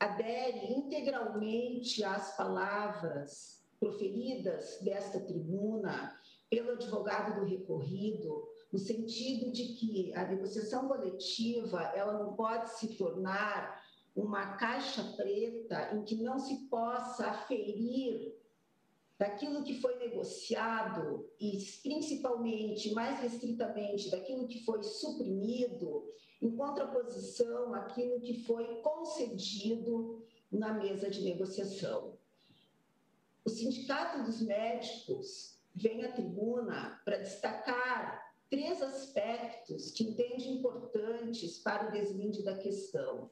adere 0.00 0.72
integralmente 0.72 2.02
às 2.02 2.34
palavras 2.36 3.62
proferidas 3.78 4.78
desta 4.80 5.20
tribuna 5.20 6.18
pelo 6.48 6.72
advogado 6.72 7.40
do 7.40 7.46
recorrido, 7.46 8.48
no 8.72 8.78
sentido 8.78 9.52
de 9.52 9.74
que 9.74 10.14
a 10.14 10.26
negociação 10.26 10.88
coletiva 10.88 11.82
ela 11.94 12.14
não 12.14 12.34
pode 12.34 12.70
se 12.78 12.96
tornar 12.96 13.83
uma 14.14 14.56
caixa 14.56 15.02
preta 15.16 15.94
em 15.94 16.04
que 16.04 16.16
não 16.16 16.38
se 16.38 16.68
possa 16.68 17.26
aferir 17.26 18.34
daquilo 19.18 19.64
que 19.64 19.80
foi 19.80 19.96
negociado 19.98 21.28
e 21.40 21.58
principalmente, 21.82 22.92
mais 22.92 23.20
restritamente, 23.20 24.10
daquilo 24.10 24.46
que 24.46 24.64
foi 24.64 24.82
suprimido, 24.82 26.12
em 26.40 26.54
contraposição 26.56 27.74
àquilo 27.74 28.20
que 28.20 28.44
foi 28.44 28.80
concedido 28.82 30.22
na 30.50 30.72
mesa 30.74 31.10
de 31.10 31.22
negociação. 31.22 32.18
O 33.44 33.50
Sindicato 33.50 34.24
dos 34.24 34.40
Médicos 34.40 35.58
vem 35.74 36.04
à 36.04 36.12
tribuna 36.12 37.00
para 37.04 37.18
destacar 37.18 38.34
três 38.48 38.80
aspectos 38.80 39.90
que 39.90 40.04
entende 40.04 40.48
importantes 40.48 41.58
para 41.58 41.88
o 41.88 41.92
deslinde 41.92 42.42
da 42.42 42.56
questão. 42.56 43.30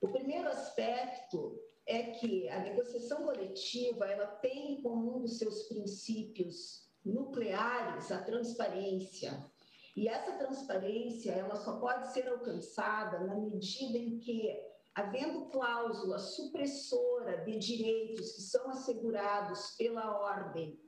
O 0.00 0.08
primeiro 0.08 0.48
aspecto 0.48 1.60
é 1.86 2.02
que 2.12 2.48
a 2.48 2.60
negociação 2.60 3.24
coletiva 3.24 4.06
ela 4.06 4.26
tem 4.26 4.80
como 4.80 5.16
um 5.16 5.20
dos 5.20 5.38
seus 5.38 5.64
princípios 5.64 6.88
nucleares 7.04 8.10
a 8.10 8.22
transparência. 8.22 9.50
E 9.96 10.08
essa 10.08 10.32
transparência 10.38 11.32
ela 11.32 11.56
só 11.56 11.78
pode 11.78 12.12
ser 12.12 12.28
alcançada 12.28 13.18
na 13.20 13.36
medida 13.36 13.98
em 13.98 14.18
que, 14.18 14.56
havendo 14.94 15.50
cláusula 15.50 16.18
supressora 16.18 17.44
de 17.44 17.58
direitos 17.58 18.32
que 18.32 18.42
são 18.42 18.70
assegurados 18.70 19.72
pela 19.76 20.18
ordem 20.20 20.78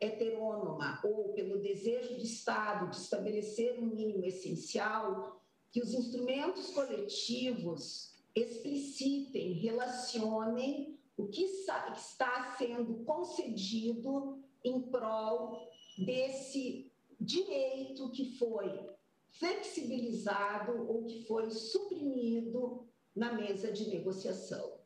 heterônoma 0.00 1.00
ou 1.04 1.32
pelo 1.32 1.60
desejo 1.60 2.16
de 2.16 2.24
Estado 2.24 2.90
de 2.90 2.96
estabelecer 2.96 3.78
um 3.78 3.86
mínimo 3.86 4.24
essencial, 4.24 5.40
que 5.70 5.80
os 5.80 5.92
instrumentos 5.92 6.70
coletivos 6.70 8.07
explicitem, 8.34 9.54
relacionem 9.54 10.98
o 11.16 11.26
que 11.26 11.42
está 11.42 12.54
sendo 12.56 13.04
concedido 13.04 14.38
em 14.62 14.80
prol 14.82 15.68
desse 15.98 16.92
direito 17.20 18.10
que 18.10 18.36
foi 18.38 18.88
flexibilizado 19.30 20.88
ou 20.88 21.04
que 21.04 21.24
foi 21.26 21.50
suprimido 21.50 22.86
na 23.14 23.32
mesa 23.32 23.72
de 23.72 23.88
negociação. 23.88 24.78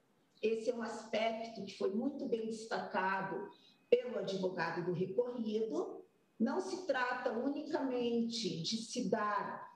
Esse 0.43 0.71
é 0.71 0.75
um 0.75 0.83
aspecto 0.83 1.65
que 1.65 1.77
foi 1.77 1.91
muito 1.91 2.27
bem 2.27 2.47
destacado 2.47 3.49
pelo 3.89 4.19
advogado 4.19 4.85
do 4.85 4.93
recorrido. 4.93 6.03
Não 6.39 6.61
se 6.61 6.87
trata 6.87 7.31
unicamente 7.31 8.63
de 8.63 8.79
se 8.79 9.09
dar 9.09 9.72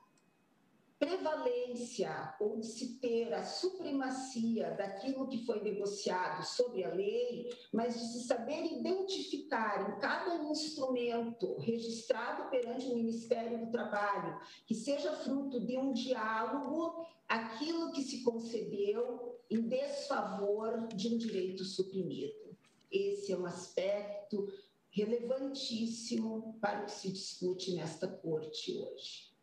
prevalência 0.98 2.34
ou 2.40 2.58
de 2.58 2.66
se 2.66 2.98
ter 2.98 3.32
a 3.34 3.44
supremacia 3.44 4.70
daquilo 4.70 5.28
que 5.28 5.44
foi 5.44 5.60
negociado 5.60 6.42
sobre 6.44 6.84
a 6.84 6.94
lei, 6.94 7.50
mas 7.72 7.94
de 7.94 8.12
se 8.12 8.26
saber 8.26 8.64
identificar 8.64 9.90
em 9.90 10.00
cada 10.00 10.36
instrumento 10.50 11.58
registrado 11.58 12.48
perante 12.50 12.86
o 12.86 12.94
Ministério 12.94 13.66
do 13.66 13.70
Trabalho, 13.70 14.40
que 14.66 14.74
seja 14.74 15.12
fruto 15.12 15.60
de 15.60 15.76
um 15.76 15.92
diálogo, 15.92 17.06
aquilo 17.28 17.92
que 17.92 18.02
se 18.02 18.22
concedeu 18.22 19.38
em 19.50 19.60
desfavor 19.62 20.88
de 20.88 21.08
um 21.08 21.18
direito 21.18 21.64
suprimido. 21.64 22.56
Esse 22.90 23.32
é 23.32 23.38
um 23.38 23.44
aspecto 23.44 24.46
relevantíssimo 24.88 26.56
para 26.58 26.82
o 26.82 26.86
que 26.86 26.92
se 26.92 27.12
discute 27.12 27.74
nesta 27.74 28.08
corte 28.08 28.72
hoje. 28.78 29.35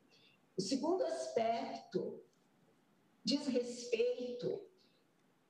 O 0.56 0.61
segundo 0.61 1.03
aspecto 1.03 2.22
diz 3.23 3.48
respeito 3.48 4.61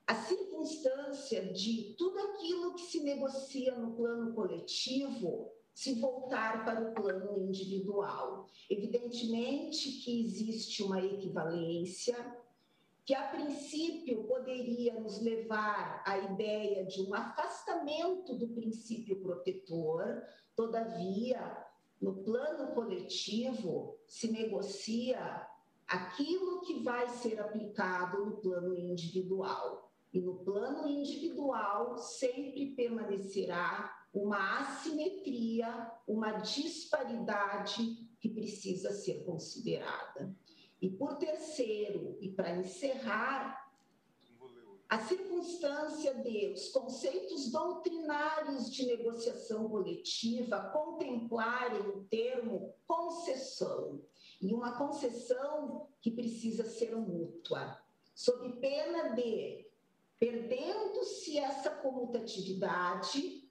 à 0.08 0.16
circunstância 0.16 1.52
de 1.52 1.96
tudo 1.98 2.20
aquilo 2.20 2.74
que 2.76 2.84
se 2.84 3.02
negocia 3.02 3.76
no 3.76 3.96
plano 3.96 4.34
coletivo 4.34 5.52
se 5.74 6.00
voltar 6.00 6.64
para 6.64 6.90
o 6.90 6.94
plano 6.94 7.38
individual. 7.38 8.48
Evidentemente 8.70 9.92
que 10.04 10.22
existe 10.22 10.84
uma 10.84 11.04
equivalência, 11.04 12.16
que 13.06 13.14
a 13.14 13.28
princípio 13.28 14.24
poderia 14.24 14.98
nos 15.00 15.20
levar 15.20 16.02
à 16.06 16.18
ideia 16.18 16.86
de 16.86 17.02
um 17.02 17.14
afastamento 17.14 18.38
do 18.38 18.48
princípio 18.50 19.22
protetor, 19.22 20.24
todavia, 20.56 21.66
no 22.04 22.22
plano 22.22 22.74
coletivo, 22.74 23.98
se 24.06 24.30
negocia 24.30 25.48
aquilo 25.88 26.60
que 26.60 26.84
vai 26.84 27.08
ser 27.08 27.40
aplicado 27.40 28.26
no 28.26 28.38
plano 28.42 28.78
individual. 28.78 29.90
E 30.12 30.20
no 30.20 30.44
plano 30.44 30.86
individual 30.86 31.98
sempre 31.98 32.76
permanecerá 32.76 33.90
uma 34.14 34.60
assimetria, 34.60 35.92
uma 36.06 36.34
disparidade 36.34 38.06
que 38.20 38.28
precisa 38.28 38.92
ser 38.92 39.24
considerada. 39.24 40.36
E 40.82 40.90
por 40.90 41.16
terceiro, 41.16 42.18
e 42.20 42.30
para 42.30 42.54
encerrar, 42.54 43.63
a 44.94 45.00
circunstância 45.00 46.14
de 46.14 46.54
os 46.54 46.70
conceitos 46.70 47.50
doutrinários 47.50 48.72
de 48.72 48.86
negociação 48.86 49.68
coletiva 49.68 50.70
contemplarem 50.72 51.80
o 51.80 52.04
termo 52.04 52.76
concessão, 52.86 54.04
e 54.40 54.54
uma 54.54 54.78
concessão 54.78 55.88
que 56.00 56.12
precisa 56.12 56.66
ser 56.66 56.96
mútua, 56.96 57.76
sob 58.14 58.48
pena 58.60 59.16
de, 59.16 59.66
perdendo-se 60.20 61.40
essa 61.40 61.72
comutatividade, 61.72 63.43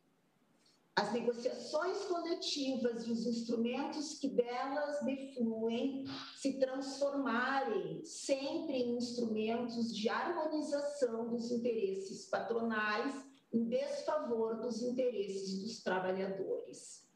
as 0.95 1.11
negociações 1.13 2.05
coletivas 2.05 3.07
e 3.07 3.13
os 3.13 3.27
instrumentos 3.27 4.19
que 4.19 4.29
delas 4.29 5.03
defluem 5.05 6.05
se 6.37 6.59
transformarem 6.59 8.05
sempre 8.05 8.75
em 8.75 8.97
instrumentos 8.97 9.95
de 9.95 10.09
harmonização 10.11 11.31
dos 11.31 11.51
interesses 11.51 12.27
patronais 12.27 13.25
em 13.51 13.65
desfavor 13.65 14.61
dos 14.61 14.83
interesses 14.83 15.63
dos 15.63 15.83
trabalhadores. 15.83 17.09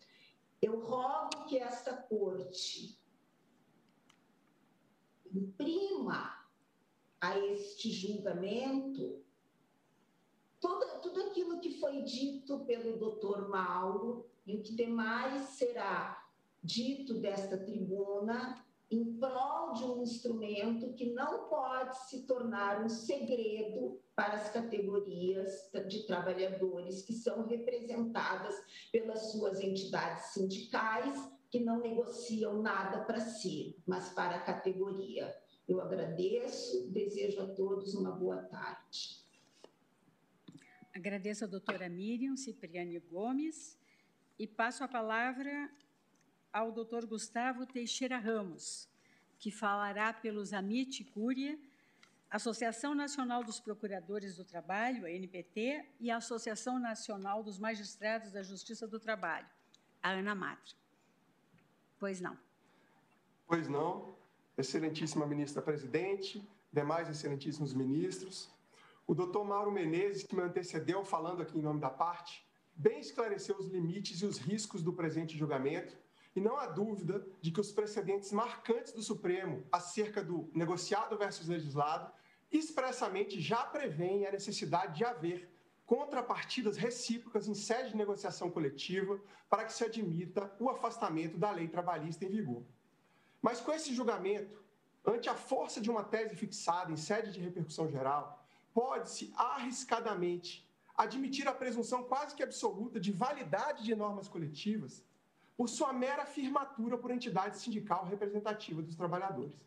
Eu 0.63 0.81
rogo 0.81 1.45
que 1.47 1.59
esta 1.59 1.95
corte 1.95 2.99
imprima 5.35 6.35
a 7.21 7.39
este 7.39 7.91
julgamento 7.91 9.26
tudo, 10.67 11.01
tudo 11.01 11.23
aquilo 11.23 11.61
que 11.61 11.78
foi 11.78 12.03
dito 12.03 12.61
pelo 12.61 12.99
doutor 12.99 13.49
Mauro 13.49 14.27
e 14.45 14.57
o 14.57 14.62
que 14.62 14.75
demais 14.75 15.51
será 15.51 16.27
dito 16.62 17.15
desta 17.15 17.57
tribuna 17.57 18.65
em 18.91 19.19
prol 19.19 19.73
de 19.75 19.85
um 19.85 20.03
instrumento 20.03 20.93
que 20.95 21.12
não 21.12 21.49
pode 21.49 21.97
se 22.09 22.23
tornar 22.23 22.85
um 22.85 22.89
segredo 22.89 24.01
para 24.15 24.35
as 24.35 24.51
categorias 24.51 25.70
de 25.89 26.07
trabalhadores 26.07 27.03
que 27.03 27.12
são 27.12 27.47
representadas 27.47 28.55
pelas 28.91 29.33
suas 29.33 29.61
entidades 29.61 30.27
sindicais, 30.27 31.33
que 31.51 31.61
não 31.61 31.81
negociam 31.81 32.61
nada 32.62 33.05
para 33.05 33.20
si, 33.20 33.77
mas 33.86 34.09
para 34.11 34.36
a 34.36 34.43
categoria. 34.43 35.36
Eu 35.69 35.81
agradeço, 35.81 36.89
desejo 36.91 37.41
a 37.43 37.47
todos 37.49 37.95
uma 37.95 38.12
boa 38.12 38.39
tarde. 38.45 39.16
Agradeço 40.97 41.44
a 41.44 41.47
doutora 41.47 41.91
Miriam 41.91 42.39
Cipriani 42.39 42.99
Gomes 42.99 43.78
e 44.39 44.47
passo 44.47 44.83
a 44.83 44.89
palavra 44.89 45.70
ao 46.50 46.73
doutor 46.73 47.05
Gustavo 47.05 47.66
Teixeira 47.66 48.16
Ramos, 48.16 48.89
que 49.39 49.50
falará 49.50 50.15
pelos 50.15 50.55
Amit 50.55 51.05
Cúria, 51.05 51.58
Associação 52.31 52.94
Nacional 52.94 53.44
dos 53.44 53.60
Procuradores 53.60 54.36
do 54.36 54.44
Trabalho, 54.44 55.05
a 55.05 55.10
NPT, 55.10 55.84
e 56.00 56.10
a 56.10 56.16
Associação 56.16 56.78
Nacional 56.78 57.42
dos 57.42 57.58
Magistrados 57.58 58.33
da 58.33 58.42
Justiça 58.42 58.89
do 58.89 58.99
Trabalho, 58.99 59.47
a 60.02 60.12
Ana 60.12 60.34
Matra. 60.34 60.76
Pois 61.99 62.23
não. 62.23 62.39
Pois 63.47 63.68
não. 63.68 64.16
Excelentíssima 64.57 65.26
ministra 65.26 65.60
presidente, 65.60 66.42
demais 66.73 67.07
excelentíssimos 67.10 67.75
ministros, 67.75 68.50
o 69.07 69.15
doutor 69.15 69.44
Mauro 69.44 69.70
Menezes, 69.70 70.25
que 70.25 70.35
me 70.35 70.43
antecedeu 70.43 71.05
falando 71.05 71.43
aqui 71.43 71.59
em 71.59 71.62
nome 71.62 71.81
da 71.81 71.91
parte, 71.91 72.44
bem 72.75 72.99
esclareceu 72.99 73.57
os 73.57 73.68
limites 73.68 74.20
e 74.20 74.26
os 74.26 74.39
riscos 74.39 74.83
do 74.83 74.93
presente 74.93 75.39
julgamento, 75.39 75.97
e 76.35 76.41
não 76.41 76.57
há 76.57 76.67
dúvida 76.67 77.26
de 77.41 77.51
que 77.51 77.60
os 77.60 77.73
precedentes 77.73 78.33
marcantes 78.33 78.93
do 78.93 79.02
Supremo 79.02 79.65
acerca 79.73 80.23
do 80.23 80.51
negociado 80.52 81.17
versus 81.17 81.49
legislado 81.49 82.12
expressamente 82.52 83.41
já 83.41 83.65
prevêem 83.65 84.26
a 84.26 84.33
necessidade 84.33 84.99
de 84.99 85.05
haver 85.05 85.51
contrapartidas 85.86 86.76
recíprocas 86.76 87.49
em 87.49 87.55
sede 87.55 87.91
de 87.91 87.97
negociação 87.97 88.51
coletiva 88.51 89.20
para 89.49 89.65
que 89.65 89.73
se 89.73 89.85
admita 89.85 90.52
o 90.59 90.68
afastamento 90.68 91.39
da 91.39 91.51
lei 91.52 91.68
trabalhista 91.68 92.25
em 92.25 92.28
vigor. 92.28 92.65
Mas 93.41 93.60
com 93.60 93.73
esse 93.73 93.94
julgamento, 93.94 94.62
ante 95.05 95.28
a 95.28 95.35
força 95.35 95.81
de 95.81 95.89
uma 95.89 96.02
tese 96.02 96.35
fixada 96.35 96.91
em 96.91 96.97
sede 96.97 97.33
de 97.33 97.41
repercussão 97.41 97.89
geral, 97.89 98.45
pode-se 98.77 99.33
arriscadamente 99.35 100.51
admitir 100.95 101.49
a 101.49 101.55
presunção 101.61 102.03
quase 102.03 102.35
que 102.37 102.43
absoluta 102.43 103.01
de 103.01 103.11
validade 103.11 103.83
de 103.83 103.95
normas 103.95 104.29
coletivas 104.29 105.03
por 105.57 105.67
sua 105.67 105.95
mera 105.95 106.25
afirmatura 106.25 106.99
por 106.99 107.11
entidade 107.11 107.59
sindical 107.59 108.05
representativa 108.05 108.83
dos 108.83 108.95
trabalhadores. 108.95 109.59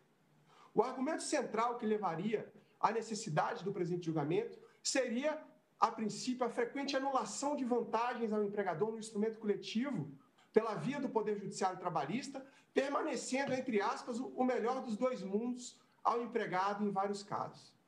O 0.75 0.83
argumento 0.83 1.23
central 1.23 1.79
que 1.79 1.87
levaria 1.87 2.53
à 2.79 2.91
necessidade 2.91 3.63
do 3.63 3.73
presente 3.73 4.05
julgamento 4.05 4.59
seria, 4.83 5.41
a 5.79 5.89
princípio, 5.89 6.45
a 6.45 6.49
frequente 6.49 6.95
anulação 6.95 7.55
de 7.55 7.65
vantagens 7.65 8.31
ao 8.31 8.43
empregador 8.43 8.91
no 8.91 8.99
instrumento 8.99 9.39
coletivo 9.39 10.11
pela 10.53 10.75
via 10.75 10.99
do 10.99 11.09
Poder 11.09 11.35
Judiciário 11.39 11.79
Trabalhista, 11.79 12.45
permanecendo, 12.75 13.55
entre 13.55 13.81
aspas, 13.81 14.19
o 14.19 14.43
melhor 14.43 14.83
dos 14.83 14.95
dois 14.95 15.23
mundos 15.23 15.79
ao 16.03 16.21
empregado 16.21 16.85
em 16.85 16.91
vários 16.91 17.23
casos. 17.23 17.78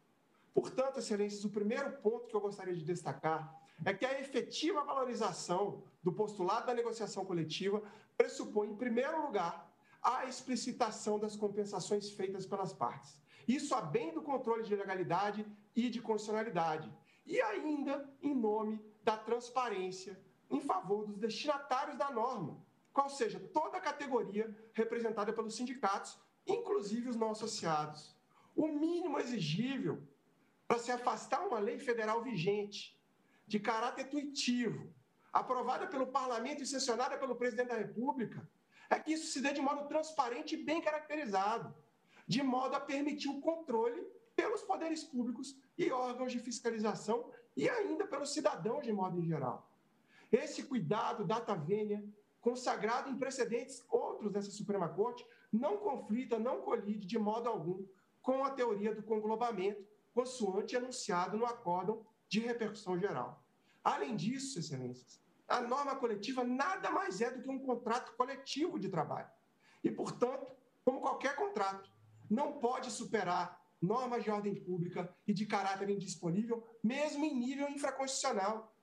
Portanto, 0.53 0.99
excelências, 0.99 1.45
o 1.45 1.49
primeiro 1.49 1.91
ponto 1.97 2.27
que 2.27 2.35
eu 2.35 2.41
gostaria 2.41 2.75
de 2.75 2.83
destacar 2.83 3.57
é 3.85 3.93
que 3.93 4.05
a 4.05 4.19
efetiva 4.19 4.83
valorização 4.83 5.83
do 6.03 6.11
postulado 6.11 6.67
da 6.67 6.73
negociação 6.73 7.25
coletiva 7.25 7.81
pressupõe, 8.17 8.69
em 8.69 8.75
primeiro 8.75 9.21
lugar, 9.25 9.71
a 10.01 10.25
explicitação 10.25 11.19
das 11.19 11.35
compensações 11.35 12.09
feitas 12.11 12.45
pelas 12.45 12.73
partes. 12.73 13.21
Isso 13.47 13.73
a 13.73 13.81
bem 13.81 14.13
do 14.13 14.21
controle 14.21 14.63
de 14.63 14.75
legalidade 14.75 15.45
e 15.75 15.89
de 15.89 16.01
constitucionalidade. 16.01 16.91
E 17.25 17.39
ainda 17.41 18.09
em 18.21 18.35
nome 18.35 18.83
da 19.03 19.17
transparência 19.17 20.19
em 20.49 20.59
favor 20.59 21.05
dos 21.05 21.17
destinatários 21.17 21.97
da 21.97 22.11
norma, 22.11 22.61
qual 22.91 23.09
seja 23.09 23.39
toda 23.39 23.77
a 23.77 23.81
categoria 23.81 24.53
representada 24.73 25.31
pelos 25.31 25.55
sindicatos, 25.55 26.17
inclusive 26.45 27.09
os 27.09 27.15
não 27.15 27.31
associados. 27.31 28.15
O 28.55 28.67
mínimo 28.67 29.17
exigível 29.17 30.03
para 30.71 30.79
se 30.79 30.89
afastar 30.89 31.45
uma 31.45 31.59
lei 31.59 31.77
federal 31.77 32.23
vigente, 32.23 32.97
de 33.45 33.59
caráter 33.59 34.05
intuitivo, 34.05 34.89
aprovada 35.33 35.85
pelo 35.85 36.07
parlamento 36.07 36.63
e 36.63 36.65
sancionada 36.65 37.17
pelo 37.17 37.35
presidente 37.35 37.67
da 37.67 37.75
República, 37.75 38.49
é 38.89 38.97
que 38.97 39.11
isso 39.11 39.33
se 39.33 39.41
dê 39.41 39.51
de 39.51 39.59
modo 39.59 39.85
transparente 39.89 40.55
e 40.55 40.63
bem 40.63 40.81
caracterizado, 40.81 41.75
de 42.25 42.41
modo 42.41 42.73
a 42.73 42.79
permitir 42.79 43.27
o 43.27 43.41
controle 43.41 44.01
pelos 44.33 44.61
poderes 44.61 45.03
públicos 45.03 45.57
e 45.77 45.91
órgãos 45.91 46.31
de 46.31 46.39
fiscalização 46.39 47.29
e 47.53 47.67
ainda 47.67 48.07
pelos 48.07 48.31
cidadãos 48.31 48.85
de 48.85 48.93
modo 48.93 49.19
em 49.19 49.25
geral. 49.25 49.69
Esse 50.31 50.63
cuidado 50.63 51.25
data 51.25 51.53
vênia, 51.53 52.01
consagrado 52.39 53.09
em 53.09 53.17
precedentes 53.17 53.83
outros 53.89 54.31
dessa 54.31 54.51
Suprema 54.51 54.87
Corte, 54.87 55.27
não 55.51 55.75
conflita, 55.75 56.39
não 56.39 56.61
colide 56.61 57.05
de 57.05 57.19
modo 57.19 57.49
algum 57.49 57.85
com 58.21 58.45
a 58.45 58.51
teoria 58.51 58.95
do 58.95 59.03
conglobamento, 59.03 59.90
consoante 60.13 60.75
anunciado 60.75 61.37
no 61.37 61.45
acórdão 61.45 62.05
de 62.27 62.39
repercussão 62.39 62.97
geral. 62.97 63.43
Além 63.83 64.15
disso, 64.15 64.59
excelências, 64.59 65.19
a 65.47 65.61
norma 65.61 65.95
coletiva 65.95 66.43
nada 66.43 66.89
mais 66.91 67.19
é 67.21 67.29
do 67.29 67.41
que 67.41 67.49
um 67.49 67.59
contrato 67.59 68.15
coletivo 68.15 68.79
de 68.79 68.89
trabalho. 68.89 69.29
E, 69.83 69.91
portanto, 69.91 70.55
como 70.85 71.01
qualquer 71.01 71.35
contrato, 71.35 71.91
não 72.29 72.53
pode 72.53 72.89
superar 72.91 73.61
normas 73.81 74.23
de 74.23 74.29
ordem 74.29 74.55
pública 74.55 75.13
e 75.27 75.33
de 75.33 75.45
caráter 75.45 75.89
indisponível, 75.89 76.65
mesmo 76.83 77.25
em 77.25 77.35
nível 77.35 77.67
infraconstitucional. 77.69 78.73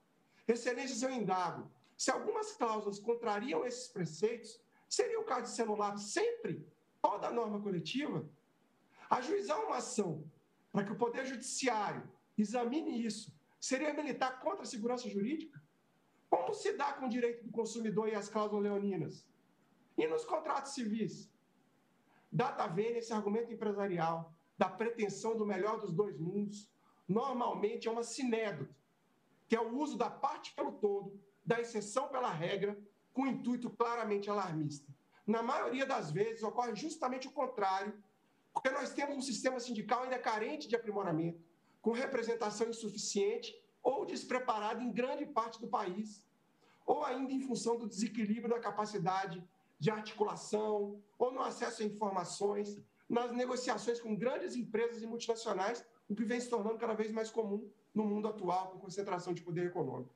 Excelências, 0.46 1.02
eu 1.02 1.10
indago. 1.10 1.70
Se 1.96 2.10
algumas 2.10 2.52
cláusulas 2.52 2.98
contrariam 2.98 3.64
esses 3.64 3.88
preceitos, 3.88 4.60
seria 4.88 5.20
o 5.20 5.24
caso 5.24 5.42
de 5.42 5.50
celular 5.50 5.96
sempre 5.96 6.66
toda 7.00 7.28
a 7.28 7.32
norma 7.32 7.60
coletiva? 7.60 8.28
Ajuizar 9.08 9.58
uma 9.64 9.76
ação 9.76 10.24
para 10.72 10.84
que 10.84 10.92
o 10.92 10.96
Poder 10.96 11.24
Judiciário 11.26 12.08
examine 12.36 13.04
isso 13.04 13.36
seria 13.60 13.92
militar 13.92 14.40
contra 14.40 14.62
a 14.62 14.66
segurança 14.66 15.08
jurídica? 15.08 15.62
Como 16.30 16.52
se 16.54 16.72
dá 16.76 16.92
com 16.92 17.06
o 17.06 17.10
direito 17.10 17.44
do 17.44 17.50
consumidor 17.50 18.08
e 18.08 18.14
as 18.14 18.28
cláusulas 18.28 18.64
leoninas? 18.64 19.26
E 19.96 20.06
nos 20.06 20.24
contratos 20.24 20.72
civis? 20.72 21.32
Data 22.30 22.66
vênia 22.66 22.98
esse 22.98 23.12
argumento 23.12 23.52
empresarial 23.52 24.34
da 24.56 24.68
pretensão 24.68 25.36
do 25.36 25.46
melhor 25.46 25.80
dos 25.80 25.92
dois 25.92 26.18
mundos, 26.18 26.70
normalmente 27.06 27.88
é 27.88 27.90
uma 27.90 28.02
sinédota, 28.02 28.76
que 29.46 29.56
é 29.56 29.60
o 29.60 29.76
uso 29.76 29.96
da 29.96 30.10
parte 30.10 30.54
pelo 30.54 30.72
todo, 30.72 31.18
da 31.44 31.60
exceção 31.60 32.08
pela 32.08 32.30
regra, 32.30 32.78
com 33.12 33.26
intuito 33.26 33.70
claramente 33.70 34.28
alarmista. 34.28 34.92
Na 35.26 35.42
maioria 35.42 35.86
das 35.86 36.10
vezes, 36.10 36.42
ocorre 36.42 36.74
justamente 36.74 37.28
o 37.28 37.32
contrário, 37.32 37.92
porque 38.60 38.70
nós 38.70 38.92
temos 38.92 39.16
um 39.16 39.20
sistema 39.20 39.60
sindical 39.60 40.02
ainda 40.02 40.18
carente 40.18 40.66
de 40.66 40.74
aprimoramento, 40.74 41.40
com 41.80 41.92
representação 41.92 42.68
insuficiente 42.68 43.56
ou 43.80 44.04
despreparado 44.04 44.82
em 44.82 44.90
grande 44.90 45.24
parte 45.24 45.60
do 45.60 45.68
país, 45.68 46.24
ou 46.84 47.04
ainda 47.04 47.32
em 47.32 47.40
função 47.40 47.76
do 47.76 47.86
desequilíbrio 47.86 48.48
da 48.48 48.58
capacidade 48.58 49.46
de 49.78 49.92
articulação 49.92 51.00
ou 51.16 51.30
no 51.30 51.40
acesso 51.40 51.82
a 51.82 51.86
informações 51.86 52.76
nas 53.08 53.30
negociações 53.30 54.00
com 54.00 54.16
grandes 54.16 54.56
empresas 54.56 55.02
e 55.02 55.06
multinacionais, 55.06 55.86
o 56.08 56.14
que 56.14 56.24
vem 56.24 56.40
se 56.40 56.50
tornando 56.50 56.78
cada 56.78 56.94
vez 56.94 57.12
mais 57.12 57.30
comum 57.30 57.70
no 57.94 58.04
mundo 58.04 58.26
atual, 58.26 58.72
com 58.72 58.80
concentração 58.80 59.32
de 59.32 59.40
poder 59.40 59.66
econômico. 59.66 60.12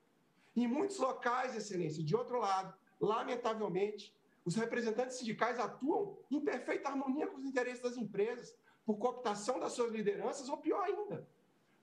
Em 0.57 0.67
muitos 0.67 0.99
locais, 0.99 1.55
Excelência, 1.55 2.03
de 2.03 2.15
outro 2.17 2.41
lado, 2.41 2.75
lamentavelmente, 3.01 4.13
os 4.45 4.55
representantes 4.57 5.17
sindicais 5.17 5.59
atuam 5.59 6.19
em 6.31 6.41
perfeita 6.41 6.89
harmonia 6.89 7.27
com 7.27 7.39
os 7.39 7.45
interesses 7.45 7.83
das 7.83 7.97
empresas, 7.97 8.55
por 8.85 8.99
cooptação 8.99 9.61
das 9.61 9.73
suas 9.73 9.93
lideranças, 9.93 10.49
ou 10.49 10.57
pior 10.57 10.83
ainda, 10.83 11.27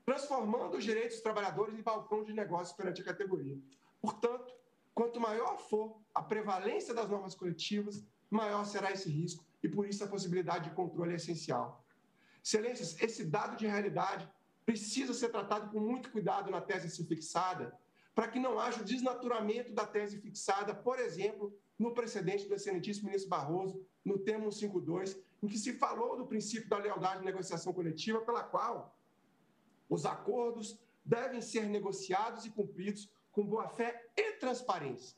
transformando 0.05 0.77
os 0.77 0.83
direitos 0.83 1.15
dos 1.15 1.23
trabalhadores 1.23 1.77
em 1.77 1.81
balcão 1.81 2.23
de 2.23 2.33
negócios 2.33 2.75
perante 2.75 3.01
a 3.01 3.05
categoria. 3.05 3.57
Portanto, 4.01 4.53
quanto 4.93 5.19
maior 5.19 5.57
for 5.57 5.97
a 6.13 6.21
prevalência 6.21 6.93
das 6.93 7.09
normas 7.09 7.35
coletivas, 7.35 8.03
maior 8.29 8.65
será 8.65 8.91
esse 8.91 9.09
risco 9.09 9.45
e 9.63 9.69
por 9.69 9.87
isso 9.87 10.03
a 10.03 10.07
possibilidade 10.07 10.69
de 10.69 10.75
controle 10.75 11.13
é 11.13 11.15
essencial. 11.15 11.83
Excelências, 12.43 12.99
esse 13.01 13.25
dado 13.25 13.55
de 13.55 13.67
realidade 13.67 14.29
precisa 14.65 15.13
ser 15.13 15.29
tratado 15.29 15.71
com 15.71 15.79
muito 15.79 16.11
cuidado 16.11 16.51
na 16.51 16.61
tese 16.61 17.03
fixada, 17.05 17.77
para 18.13 18.27
que 18.27 18.39
não 18.39 18.59
haja 18.59 18.81
o 18.81 18.85
desnaturamento 18.85 19.73
da 19.73 19.85
tese 19.85 20.19
fixada, 20.19 20.75
por 20.75 20.99
exemplo, 20.99 21.57
no 21.79 21.93
precedente 21.93 22.47
do 22.47 22.53
excelentíssimo 22.53 23.07
ministro 23.07 23.29
Barroso, 23.29 23.81
no 24.03 24.19
termo 24.19 24.51
152, 24.51 25.17
em 25.41 25.47
que 25.47 25.57
se 25.57 25.73
falou 25.73 26.17
do 26.17 26.27
princípio 26.27 26.69
da 26.69 26.77
lealdade 26.77 27.19
de 27.19 27.25
negociação 27.25 27.71
coletiva, 27.71 28.19
pela 28.19 28.43
qual 28.43 28.95
os 29.89 30.05
acordos 30.05 30.77
devem 31.03 31.41
ser 31.41 31.65
negociados 31.67 32.45
e 32.45 32.51
cumpridos 32.51 33.09
com 33.31 33.45
boa-fé 33.45 34.09
e 34.15 34.33
transparência. 34.33 35.17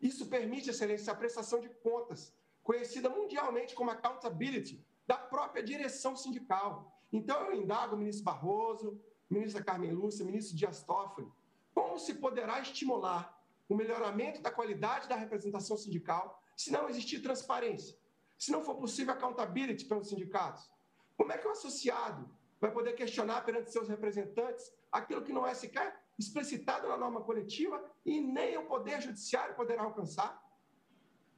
Isso 0.00 0.26
permite, 0.26 0.70
excelência, 0.70 1.12
a 1.12 1.16
prestação 1.16 1.60
de 1.60 1.68
contas 1.68 2.32
conhecida 2.62 3.10
mundialmente 3.10 3.74
como 3.74 3.90
accountability, 3.90 4.82
da 5.06 5.18
própria 5.18 5.62
direção 5.62 6.16
sindical. 6.16 6.98
Então, 7.12 7.38
eu 7.42 7.60
indago 7.60 7.94
o 7.94 7.98
ministro 7.98 8.24
Barroso, 8.24 8.98
ministra 9.28 9.62
Carmen 9.62 9.92
Lúcia, 9.92 10.24
ministro 10.24 10.56
Dias 10.56 10.82
Toffoli, 10.82 11.30
como 11.74 11.98
se 11.98 12.14
poderá 12.14 12.60
estimular 12.60 13.33
o 13.68 13.74
melhoramento 13.74 14.42
da 14.42 14.50
qualidade 14.50 15.08
da 15.08 15.16
representação 15.16 15.76
sindical 15.76 16.40
se 16.56 16.70
não 16.70 16.88
existir 16.88 17.20
transparência, 17.20 17.96
se 18.38 18.52
não 18.52 18.62
for 18.62 18.76
possível 18.76 19.14
accountability 19.14 19.84
pelos 19.86 20.08
sindicatos? 20.08 20.70
Como 21.16 21.32
é 21.32 21.38
que 21.38 21.46
o 21.46 21.50
associado 21.50 22.28
vai 22.60 22.70
poder 22.72 22.94
questionar 22.94 23.42
perante 23.42 23.72
seus 23.72 23.88
representantes 23.88 24.72
aquilo 24.90 25.22
que 25.22 25.32
não 25.32 25.46
é 25.46 25.54
sequer 25.54 26.02
explicitado 26.18 26.88
na 26.88 26.96
norma 26.96 27.20
coletiva 27.20 27.82
e 28.04 28.20
nem 28.20 28.56
o 28.56 28.66
Poder 28.66 29.00
Judiciário 29.00 29.54
poderá 29.56 29.82
alcançar? 29.82 30.44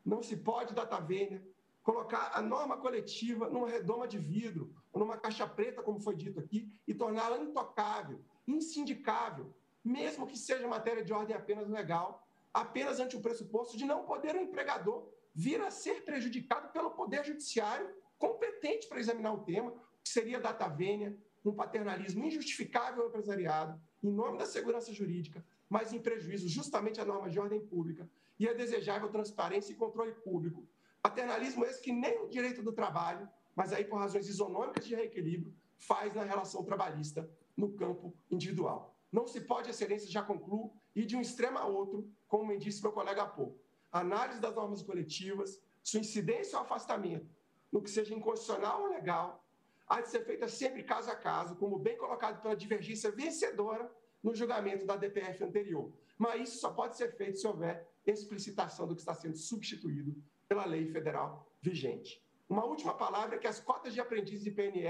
não 0.07 0.23
se 0.23 0.37
pode, 0.37 0.73
data 0.73 1.01
vênia, 1.01 1.45
colocar 1.83 2.31
a 2.33 2.41
norma 2.41 2.77
coletiva 2.77 3.51
numa 3.51 3.69
redoma 3.69 4.07
de 4.07 4.19
vidro, 4.19 4.73
ou 4.93 5.01
numa 5.01 5.19
caixa 5.19 5.47
preta, 5.47 5.83
como 5.83 6.01
foi 6.01 6.15
dito 6.15 6.39
aqui, 6.39 6.73
e 6.87 6.95
torná-la 6.95 7.39
intocável, 7.39 8.25
insindicável, 8.47 9.53
mesmo 9.87 10.27
que 10.27 10.37
seja 10.37 10.67
matéria 10.67 11.05
de 11.05 11.13
ordem 11.13 11.37
apenas 11.37 11.69
legal, 11.69 12.27
apenas 12.53 12.99
ante 12.99 13.17
o 13.17 13.21
pressuposto 13.21 13.77
de 13.77 13.85
não 13.85 14.05
poder 14.05 14.35
o 14.35 14.41
empregador 14.41 15.09
vir 15.33 15.61
a 15.61 15.71
ser 15.71 16.05
prejudicado 16.05 16.73
pelo 16.73 16.91
Poder 16.91 17.25
Judiciário 17.25 17.89
competente 18.19 18.89
para 18.89 18.99
examinar 18.99 19.33
o 19.33 19.45
tema, 19.45 19.73
que 20.03 20.09
seria 20.09 20.41
data 20.41 20.67
vênia, 20.67 21.17
um 21.45 21.53
paternalismo 21.53 22.25
injustificável 22.25 23.05
ao 23.05 23.09
empresariado, 23.11 23.81
em 24.03 24.11
nome 24.11 24.39
da 24.39 24.47
segurança 24.47 24.93
jurídica, 24.93 25.45
mas 25.69 25.93
em 25.93 26.01
prejuízo 26.01 26.49
justamente 26.49 27.01
à 27.01 27.05
norma 27.05 27.31
de 27.31 27.39
ordem 27.39 27.61
pública 27.61 28.11
e 28.41 28.49
a 28.49 28.55
desejável 28.55 29.09
transparência 29.09 29.73
e 29.73 29.77
controle 29.77 30.13
público. 30.13 30.67
Paternalismo 31.01 31.65
esse 31.65 31.81
que 31.81 31.93
nem 31.93 32.19
o 32.25 32.29
direito 32.29 32.63
do 32.63 32.73
trabalho, 32.73 33.29
mas 33.55 33.73
aí 33.73 33.85
por 33.85 33.99
razões 33.99 34.29
isonômicas 34.29 34.85
de 34.85 34.97
reequilíbrio, 34.97 35.55
faz 35.79 36.13
na 36.15 36.25
relação 36.25 36.65
trabalhista 36.65 37.31
no 37.57 37.73
campo 37.73 38.13
individual. 38.31 38.96
Não 39.13 39.27
se 39.27 39.41
pode, 39.41 39.71
excelência, 39.71 40.11
já 40.11 40.23
concluo, 40.23 40.73
ir 40.95 41.07
de 41.07 41.17
um 41.17 41.21
extremo 41.21 41.59
a 41.59 41.67
outro, 41.67 42.11
como 42.29 42.47
me 42.47 42.59
disse 42.59 42.83
meu 42.83 42.93
colega 42.93 43.23
há 43.23 43.27
pouco. 43.27 43.59
análise 43.93 44.41
das 44.41 44.55
normas 44.55 44.83
coletivas, 44.83 45.63
sua 45.83 46.01
incidência 46.01 46.59
ou 46.59 46.65
afastamento, 46.65 47.27
no 47.73 47.81
que 47.81 47.91
seja 47.91 48.15
inconstitucional 48.15 48.83
ou 48.83 48.89
legal, 48.89 49.45
há 49.89 50.01
de 50.01 50.09
ser 50.09 50.25
feita 50.25 50.49
sempre 50.49 50.83
caso 50.83 51.11
a 51.11 51.17
caso, 51.17 51.57
como 51.57 51.79
bem 51.79 51.97
colocado 51.97 52.43
pela 52.43 52.57
divergência 52.57 53.11
vencedora 53.11 53.91
no 54.23 54.35
julgamento 54.35 54.85
da 54.85 54.97
DPF 54.97 55.45
anterior. 55.45 55.93
Mas 56.19 56.49
isso 56.49 56.59
só 56.59 56.73
pode 56.73 56.97
ser 56.97 57.17
feito 57.17 57.39
se 57.39 57.47
houver 57.47 57.89
explicitação 58.05 58.87
do 58.87 58.95
que 58.95 59.01
está 59.01 59.15
sendo 59.15 59.37
substituído 59.37 60.17
pela 60.49 60.65
lei 60.65 60.87
federal 60.87 61.47
vigente. 61.61 62.25
Uma 62.49 62.65
última 62.65 62.95
palavra 62.95 63.37
é 63.37 63.39
que 63.39 63.47
as 63.47 63.61
cotas 63.61 63.93
de 63.93 64.01
aprendizes 64.01 64.45
de 64.45 64.51
PNE 64.51 64.87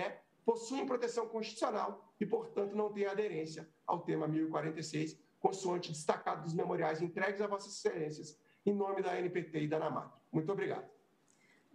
possuem 0.47 0.86
proteção 0.86 1.28
constitucional 1.28 2.15
e, 2.20 2.25
portanto, 2.25 2.76
não 2.76 2.92
têm 2.92 3.05
aderência 3.05 3.68
ao 3.84 4.02
tema 4.02 4.28
1046, 4.28 5.18
consoante 5.41 5.91
destacado 5.91 6.44
dos 6.44 6.55
memoriais 6.55 7.02
entregues 7.02 7.41
a 7.41 7.49
Vossas 7.49 7.75
Excelências, 7.75 8.39
em 8.65 8.73
nome 8.73 9.02
da 9.02 9.18
NPT 9.18 9.65
e 9.65 9.68
da 9.68 9.76
ANAMAT. 9.78 10.15
Muito 10.33 10.50
obrigado. 10.52 10.89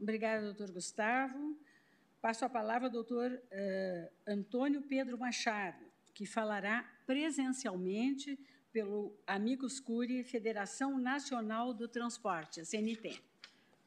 Obrigada, 0.01 0.45
doutor 0.45 0.71
Gustavo. 0.71 1.55
Passo 2.21 2.45
a 2.45 2.49
palavra 2.49 2.87
ao 2.87 2.91
doutor 2.91 3.31
uh, 3.31 4.11
Antônio 4.25 4.81
Pedro 4.83 5.17
Machado, 5.17 5.83
que 6.13 6.25
falará 6.25 6.89
presencialmente 7.05 8.39
pelo 8.71 9.13
Amigos 9.27 9.79
Curi, 9.81 10.23
Federação 10.23 10.97
Nacional 10.97 11.73
do 11.73 11.89
Transporte, 11.89 12.61
a 12.61 12.65
CNT. 12.65 13.21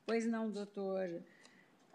Pois 0.04 0.26
não, 0.26 0.50
doutor 0.50 1.22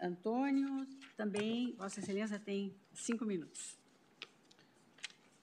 Antônio, 0.00 0.86
também 1.16 1.74
Vossa 1.76 2.00
Excelência 2.00 2.38
tem 2.38 2.74
cinco 2.94 3.24
minutos. 3.24 3.78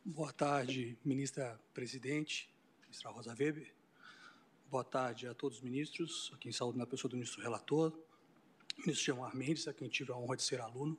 Boa 0.04 0.34
tarde, 0.34 0.98
ministra 1.06 1.60
presidente, 1.74 2.50
ministra 2.82 3.12
Rosa 3.12 3.36
Weber. 3.38 3.72
Boa 4.70 4.84
tarde 4.84 5.28
a 5.28 5.34
todos 5.34 5.60
os 5.60 5.64
ministros, 5.64 6.32
a 6.34 6.38
quem 6.38 6.52
saúdo 6.52 6.78
na 6.78 6.88
pessoa 6.88 7.10
do 7.10 7.16
ministro 7.16 7.42
relator, 7.42 7.94
ministro 8.80 9.06
Gilmar 9.06 9.36
Mendes, 9.36 9.68
a 9.68 9.74
quem 9.74 9.88
tive 9.88 10.12
a 10.12 10.16
honra 10.18 10.36
de 10.36 10.44
ser 10.44 10.60
aluno. 10.60 10.98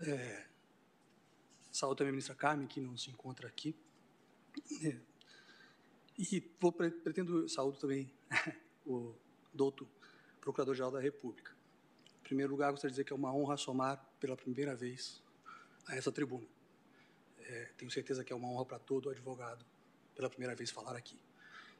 É, 0.00 0.46
saúdo 1.70 1.98
também 1.98 2.10
a 2.10 2.12
ministra 2.12 2.34
Carmen, 2.34 2.66
que 2.66 2.80
não 2.80 2.96
se 2.96 3.10
encontra 3.10 3.46
aqui. 3.46 3.74
É. 4.82 4.98
E 6.18 6.42
vou, 6.58 6.72
pretendo, 6.72 7.48
saúdo 7.48 7.78
também 7.78 8.12
o 8.84 9.14
doutor 9.54 9.86
Procurador-Geral 10.40 10.90
da 10.90 11.00
República. 11.00 11.55
Primeiro 12.26 12.50
lugar, 12.50 12.72
gostaria 12.72 12.90
de 12.90 12.94
dizer 12.94 13.04
que 13.04 13.12
é 13.12 13.16
uma 13.16 13.32
honra 13.32 13.56
somar 13.56 14.04
pela 14.18 14.36
primeira 14.36 14.74
vez 14.74 15.22
a 15.86 15.94
essa 15.94 16.10
tribuna. 16.10 16.44
É, 17.38 17.70
tenho 17.76 17.88
certeza 17.88 18.24
que 18.24 18.32
é 18.32 18.36
uma 18.36 18.48
honra 18.48 18.64
para 18.64 18.78
todo 18.80 19.08
advogado 19.08 19.64
pela 20.12 20.28
primeira 20.28 20.52
vez 20.52 20.72
falar 20.72 20.96
aqui. 20.96 21.16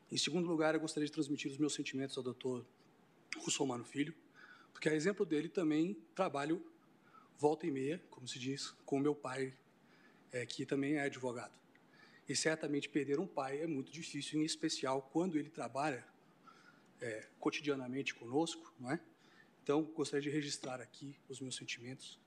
Em 0.08 0.16
segundo 0.16 0.46
lugar, 0.46 0.72
eu 0.76 0.80
gostaria 0.80 1.04
de 1.04 1.12
transmitir 1.12 1.50
os 1.50 1.58
meus 1.58 1.74
sentimentos 1.74 2.16
ao 2.16 2.22
doutor 2.22 2.64
Russomano 3.38 3.84
Filho, 3.84 4.14
porque 4.72 4.88
a 4.88 4.94
exemplo 4.94 5.26
dele 5.26 5.48
também 5.48 6.00
trabalho 6.14 6.64
volta 7.36 7.66
e 7.66 7.70
meia, 7.72 8.00
como 8.08 8.28
se 8.28 8.38
diz, 8.38 8.70
com 8.84 9.00
meu 9.00 9.16
pai, 9.16 9.52
é, 10.30 10.46
que 10.46 10.64
também 10.64 10.94
é 10.94 11.00
advogado. 11.00 11.58
E 12.28 12.36
certamente 12.36 12.88
perder 12.88 13.18
um 13.18 13.26
pai 13.26 13.62
é 13.62 13.66
muito 13.66 13.90
difícil, 13.90 14.40
em 14.40 14.44
especial 14.44 15.02
quando 15.12 15.36
ele 15.36 15.50
trabalha 15.50 16.06
é, 17.00 17.26
cotidianamente 17.40 18.14
conosco, 18.14 18.72
não 18.78 18.92
é? 18.92 19.00
Então, 19.66 19.82
gostaria 19.82 20.22
de 20.22 20.30
registrar 20.30 20.80
aqui 20.80 21.18
os 21.28 21.40
meus 21.40 21.56
sentimentos 21.56 22.20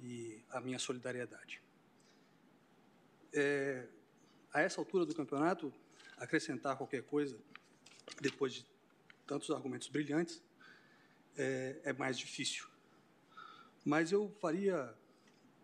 e 0.00 0.42
a 0.50 0.60
minha 0.60 0.80
solidariedade. 0.80 1.62
É, 3.32 3.86
a 4.52 4.62
essa 4.62 4.80
altura 4.80 5.06
do 5.06 5.14
campeonato, 5.14 5.72
acrescentar 6.18 6.76
qualquer 6.76 7.04
coisa, 7.04 7.38
depois 8.20 8.52
de 8.52 8.66
tantos 9.28 9.48
argumentos 9.52 9.86
brilhantes, 9.86 10.42
é, 11.36 11.80
é 11.84 11.92
mais 11.92 12.18
difícil. 12.18 12.66
Mas 13.84 14.10
eu 14.10 14.28
faria 14.40 14.92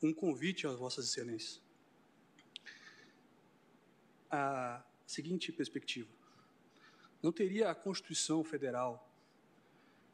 um 0.01 0.15
convite 0.15 0.69
às 0.69 0.77
Vossas 0.77 1.07
Excelências. 1.07 1.61
A 4.31 4.85
seguinte 5.05 5.51
perspectiva: 5.51 6.13
não 7.21 7.33
teria 7.33 7.73
a 7.73 7.75
Constituição 7.75 8.45
Federal 8.45 9.08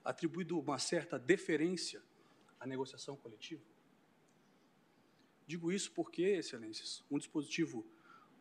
atribuído 0.04 0.58
uma 0.58 0.78
certa 0.78 1.18
deferência 1.18 2.02
à 2.60 2.66
negociação 2.66 3.16
coletiva? 3.16 3.62
Digo 5.46 5.72
isso 5.72 5.90
porque, 5.92 6.22
Excelências, 6.22 7.04
um 7.10 7.18
dispositivo 7.18 7.86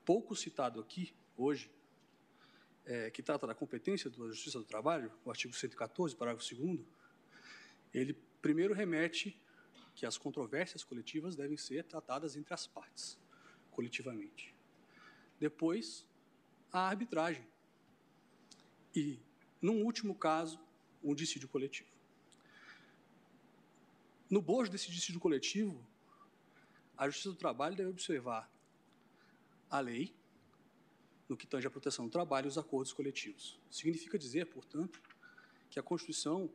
pouco 0.05 0.35
citado 0.35 0.79
aqui 0.79 1.13
hoje, 1.37 1.71
é, 2.85 3.09
que 3.09 3.23
trata 3.23 3.47
da 3.47 3.55
competência 3.55 4.09
da 4.09 4.27
Justiça 4.27 4.59
do 4.59 4.65
Trabalho, 4.65 5.11
o 5.23 5.29
artigo 5.29 5.53
114, 5.53 6.15
parágrafo 6.15 6.55
2 6.55 6.79
ele 7.93 8.13
primeiro 8.41 8.73
remete 8.73 9.39
que 9.95 10.05
as 10.05 10.17
controvérsias 10.17 10.83
coletivas 10.83 11.35
devem 11.35 11.55
ser 11.55 11.83
tratadas 11.83 12.35
entre 12.35 12.53
as 12.53 12.65
partes, 12.65 13.19
coletivamente. 13.71 14.53
Depois, 15.39 16.07
a 16.71 16.87
arbitragem. 16.87 17.45
E, 18.95 19.19
num 19.61 19.83
último 19.83 20.15
caso, 20.15 20.59
um 21.03 21.13
dissídio 21.13 21.47
coletivo. 21.47 21.89
No 24.29 24.41
bojo 24.41 24.71
desse 24.71 24.89
dissídio 24.89 25.19
coletivo, 25.19 25.85
a 26.97 27.07
Justiça 27.07 27.29
do 27.29 27.35
Trabalho 27.35 27.75
deve 27.75 27.89
observar 27.89 28.51
a 29.69 29.79
lei, 29.79 30.15
no 31.27 31.37
que 31.37 31.47
tange 31.47 31.67
à 31.67 31.69
proteção 31.69 32.05
do 32.05 32.11
trabalho 32.11 32.45
e 32.45 32.49
os 32.49 32.57
acordos 32.57 32.93
coletivos. 32.93 33.59
Significa 33.69 34.17
dizer, 34.17 34.45
portanto, 34.47 35.01
que 35.69 35.79
a 35.79 35.83
Constituição, 35.83 36.49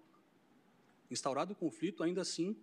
instaurado 1.10 1.52
o 1.52 1.57
conflito, 1.57 2.02
ainda 2.02 2.20
assim 2.20 2.57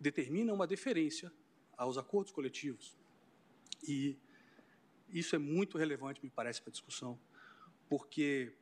determina 0.00 0.52
uma 0.52 0.66
deferência 0.66 1.32
aos 1.76 1.98
acordos 1.98 2.32
coletivos. 2.32 2.96
E 3.86 4.16
isso 5.08 5.36
é 5.36 5.38
muito 5.38 5.76
relevante, 5.76 6.20
me 6.22 6.30
parece, 6.30 6.60
para 6.60 6.70
a 6.70 6.72
discussão, 6.72 7.18
porque 7.88 8.52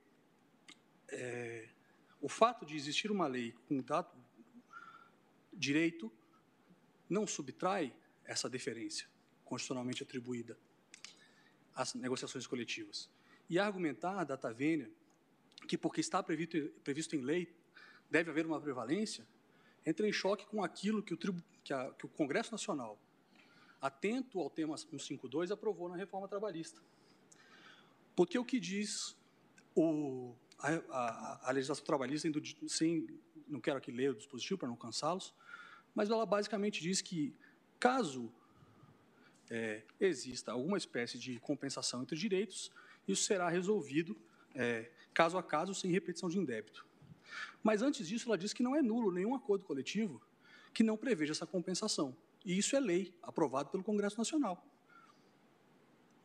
é, 1.13 1.69
o 2.21 2.29
fato 2.29 2.65
de 2.65 2.77
existir 2.77 3.11
uma 3.11 3.27
lei 3.27 3.55
com 3.69 3.81
dado 3.81 4.11
direito 5.53 6.13
não 7.09 7.27
subtrai 7.27 7.93
essa 8.25 8.49
deferência 8.49 9.09
constitucionalmente 9.45 10.03
atribuída 10.03 10.57
às 11.75 11.95
negociações 11.95 12.47
coletivas. 12.47 13.11
E 13.49 13.59
argumentar, 13.59 14.23
data 14.25 14.53
vênia, 14.53 14.89
que 15.67 15.77
porque 15.77 16.01
está 16.01 16.23
previsto, 16.23 16.57
previsto 16.85 17.17
em 17.17 17.21
lei 17.21 17.53
deve 18.09 18.31
haver 18.31 18.47
uma 18.47 18.61
prevalência, 18.61 19.27
entra 19.85 20.07
em 20.07 20.13
choque 20.13 20.47
com 20.47 20.63
aquilo 20.63 21.03
que 21.03 21.15
o, 21.15 21.19
que, 21.65 21.73
a, 21.73 21.91
que 21.93 22.07
o 22.07 22.09
Congresso 22.09 22.53
Nacional, 22.53 22.99
atento 23.81 24.39
ao 24.39 24.51
tema 24.51 24.77
152, 24.77 25.51
aprovou 25.51 25.89
na 25.89 25.97
reforma 25.97 26.29
trabalhista. 26.29 26.81
Porque 28.15 28.39
o 28.39 28.45
que 28.45 28.61
diz 28.61 29.17
o, 29.75 30.35
a, 30.63 30.69
a, 30.91 31.49
a 31.49 31.53
legislação 31.53 31.85
trabalhista, 31.85 32.29
sem, 32.69 33.07
não 33.49 33.61
quero 33.61 33.79
aqui 33.79 33.91
ler 33.91 34.11
o 34.11 34.15
dispositivo 34.15 34.59
para 34.59 34.69
não 34.69 34.77
cansá-los, 34.77 35.35
mas 35.95 36.11
ela 36.11 36.25
basicamente 36.25 36.81
diz 36.81 37.01
que, 37.01 37.35
caso 37.79 38.33
é, 39.51 39.83
exista 39.99 40.53
alguma 40.53 40.79
espécie 40.79 41.19
de 41.19 41.41
compensação 41.41 42.03
entre 42.03 42.17
direitos, 42.17 42.71
isso 43.07 43.25
será 43.25 43.49
resolvido 43.49 44.17
é, 44.55 44.91
caso 45.13 45.37
a 45.37 45.43
caso, 45.43 45.75
sem 45.75 45.91
repetição 45.91 46.29
de 46.29 46.39
indébito. 46.39 46.87
Mas 47.63 47.83
antes 47.83 48.07
disso, 48.07 48.29
ela 48.29 48.39
diz 48.39 48.53
que 48.53 48.63
não 48.63 48.75
é 48.75 48.83
nulo 48.83 49.11
nenhum 49.11 49.35
acordo 49.35 49.65
coletivo 49.65 50.21
que 50.73 50.83
não 50.83 50.97
preveja 50.97 51.33
essa 51.33 51.47
compensação. 51.47 52.17
E 52.45 52.57
isso 52.57 52.77
é 52.77 52.81
lei, 52.81 53.13
aprovado 53.23 53.71
pelo 53.71 53.83
Congresso 53.83 54.17
Nacional. 54.17 54.65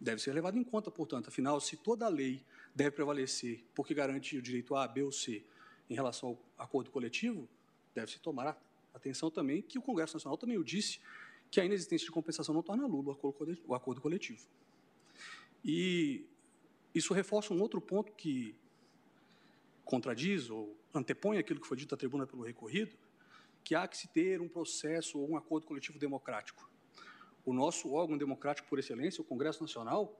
Deve 0.05 0.21
ser 0.21 0.33
levado 0.33 0.55
em 0.55 0.63
conta, 0.63 0.91
portanto, 0.91 1.29
afinal, 1.29 1.59
se 1.59 1.75
toda 1.75 2.05
a 2.05 2.09
lei 2.09 2.45
deve 2.75 2.91
prevalecer 2.91 3.63
porque 3.73 3.91
garante 3.91 4.37
o 4.37 4.41
direito 4.41 4.75
A, 4.75 4.87
B 4.87 5.01
ou 5.01 5.11
C 5.11 5.43
em 5.89 5.95
relação 5.95 6.29
ao 6.29 6.65
acordo 6.65 6.91
coletivo, 6.91 7.49
deve-se 7.95 8.19
tomar 8.19 8.55
atenção 8.93 9.31
também 9.31 9.63
que 9.63 9.79
o 9.79 9.81
Congresso 9.81 10.15
Nacional 10.15 10.37
também 10.37 10.59
o 10.59 10.63
disse, 10.63 10.99
que 11.49 11.59
a 11.59 11.65
inexistência 11.65 12.05
de 12.05 12.11
compensação 12.11 12.53
não 12.53 12.61
torna 12.61 12.87
nulo 12.87 13.17
o 13.65 13.73
acordo 13.73 13.99
coletivo. 13.99 14.47
E 15.63 16.23
isso 16.93 17.11
reforça 17.11 17.51
um 17.51 17.59
outro 17.59 17.81
ponto 17.81 18.11
que 18.11 18.55
contradiz 19.83 20.51
ou 20.51 20.77
antepõe 20.93 21.39
aquilo 21.39 21.59
que 21.59 21.67
foi 21.67 21.77
dito 21.77 21.95
à 21.95 21.97
tribuna 21.97 22.27
pelo 22.27 22.43
recorrido, 22.43 22.95
que 23.63 23.73
há 23.73 23.87
que 23.87 23.97
se 23.97 24.07
ter 24.09 24.39
um 24.39 24.47
processo 24.47 25.17
ou 25.17 25.31
um 25.31 25.35
acordo 25.35 25.65
coletivo 25.65 25.97
democrático. 25.97 26.74
O 27.45 27.53
nosso 27.53 27.93
órgão 27.93 28.17
democrático 28.17 28.67
por 28.67 28.79
excelência, 28.79 29.21
o 29.21 29.25
Congresso 29.25 29.61
Nacional, 29.61 30.19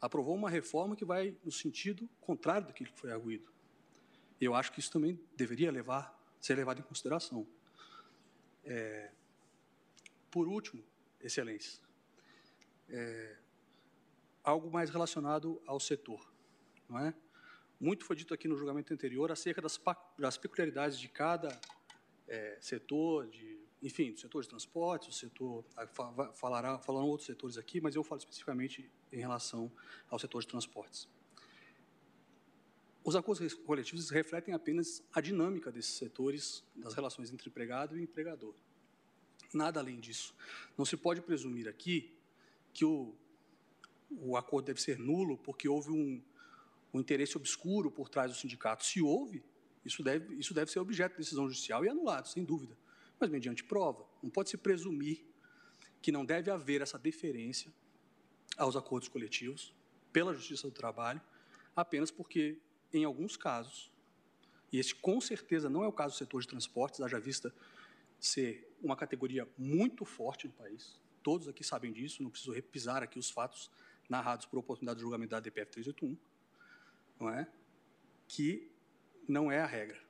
aprovou 0.00 0.34
uma 0.34 0.48
reforma 0.48 0.96
que 0.96 1.04
vai 1.04 1.36
no 1.44 1.52
sentido 1.52 2.08
contrário 2.20 2.66
daquilo 2.66 2.90
que 2.90 2.98
foi 2.98 3.12
arguído. 3.12 3.52
Eu 4.40 4.54
acho 4.54 4.72
que 4.72 4.80
isso 4.80 4.90
também 4.90 5.20
deveria 5.36 5.70
levar, 5.70 6.18
ser 6.40 6.54
levado 6.54 6.80
em 6.80 6.82
consideração. 6.82 7.46
É, 8.64 9.10
por 10.30 10.48
último, 10.48 10.82
excelência, 11.20 11.82
é, 12.88 13.36
algo 14.42 14.70
mais 14.70 14.88
relacionado 14.88 15.60
ao 15.66 15.78
setor, 15.78 16.32
não 16.88 16.98
é? 16.98 17.14
Muito 17.78 18.04
foi 18.04 18.14
dito 18.14 18.34
aqui 18.34 18.46
no 18.46 18.56
julgamento 18.56 18.92
anterior 18.92 19.32
acerca 19.32 19.60
das, 19.60 19.80
das 20.18 20.36
peculiaridades 20.36 20.98
de 20.98 21.08
cada 21.08 21.58
é, 22.28 22.58
setor, 22.60 23.26
de, 23.26 23.49
enfim, 23.82 24.12
do 24.12 24.20
setor 24.20 24.42
de 24.42 24.48
transportes, 24.48 25.08
o 25.08 25.12
setor 25.12 25.64
falará, 26.34 26.78
falarão 26.78 27.08
outros 27.08 27.26
setores 27.26 27.56
aqui, 27.56 27.80
mas 27.80 27.94
eu 27.94 28.04
falo 28.04 28.18
especificamente 28.18 28.90
em 29.10 29.18
relação 29.18 29.72
ao 30.08 30.18
setor 30.18 30.42
de 30.42 30.48
transportes. 30.48 31.08
Os 33.02 33.16
acordos 33.16 33.54
coletivos 33.54 34.10
refletem 34.10 34.52
apenas 34.52 35.02
a 35.12 35.20
dinâmica 35.20 35.72
desses 35.72 35.94
setores, 35.94 36.62
das 36.76 36.92
relações 36.92 37.32
entre 37.32 37.48
empregado 37.48 37.98
e 37.98 38.02
empregador. 38.02 38.54
Nada 39.54 39.80
além 39.80 39.98
disso. 39.98 40.34
Não 40.76 40.84
se 40.84 40.96
pode 40.96 41.22
presumir 41.22 41.66
aqui 41.66 42.14
que 42.74 42.84
o, 42.84 43.14
o 44.10 44.36
acordo 44.36 44.66
deve 44.66 44.80
ser 44.80 44.98
nulo 44.98 45.38
porque 45.38 45.66
houve 45.66 45.90
um, 45.90 46.22
um 46.92 47.00
interesse 47.00 47.36
obscuro 47.38 47.90
por 47.90 48.10
trás 48.10 48.30
do 48.30 48.36
sindicato. 48.36 48.84
Se 48.84 49.00
houve, 49.00 49.42
isso 49.84 50.02
deve, 50.02 50.34
isso 50.34 50.52
deve 50.52 50.70
ser 50.70 50.78
objeto 50.78 51.12
de 51.12 51.18
decisão 51.18 51.48
judicial 51.48 51.84
e 51.84 51.88
anulado, 51.88 52.28
sem 52.28 52.44
dúvida. 52.44 52.76
Mas 53.20 53.28
mediante 53.28 53.62
prova. 53.62 54.04
Não 54.22 54.30
pode 54.30 54.50
se 54.50 54.56
presumir 54.56 55.24
que 56.00 56.10
não 56.10 56.24
deve 56.24 56.50
haver 56.50 56.80
essa 56.80 56.98
deferência 56.98 57.70
aos 58.56 58.74
acordos 58.74 59.08
coletivos 59.08 59.74
pela 60.12 60.34
Justiça 60.34 60.66
do 60.68 60.72
Trabalho, 60.72 61.20
apenas 61.76 62.10
porque, 62.10 62.58
em 62.92 63.04
alguns 63.04 63.36
casos, 63.36 63.92
e 64.72 64.78
esse 64.78 64.94
com 64.94 65.20
certeza 65.20 65.68
não 65.68 65.84
é 65.84 65.88
o 65.88 65.92
caso 65.92 66.14
do 66.14 66.18
setor 66.18 66.40
de 66.40 66.48
transportes, 66.48 67.00
haja 67.00 67.20
vista 67.20 67.54
ser 68.18 68.68
uma 68.82 68.96
categoria 68.96 69.48
muito 69.56 70.04
forte 70.04 70.46
no 70.46 70.52
país. 70.54 71.00
Todos 71.22 71.48
aqui 71.48 71.62
sabem 71.62 71.92
disso, 71.92 72.22
não 72.22 72.30
preciso 72.30 72.52
repisar 72.52 73.02
aqui 73.02 73.18
os 73.18 73.30
fatos 73.30 73.70
narrados 74.08 74.46
por 74.46 74.58
oportunidade 74.58 74.98
de 74.98 75.02
julgamento 75.02 75.30
da 75.30 75.40
DPF 75.40 75.70
381, 75.70 76.16
não 77.20 77.28
é? 77.30 77.46
que 78.26 78.70
não 79.28 79.50
é 79.50 79.60
a 79.60 79.66
regra. 79.66 80.00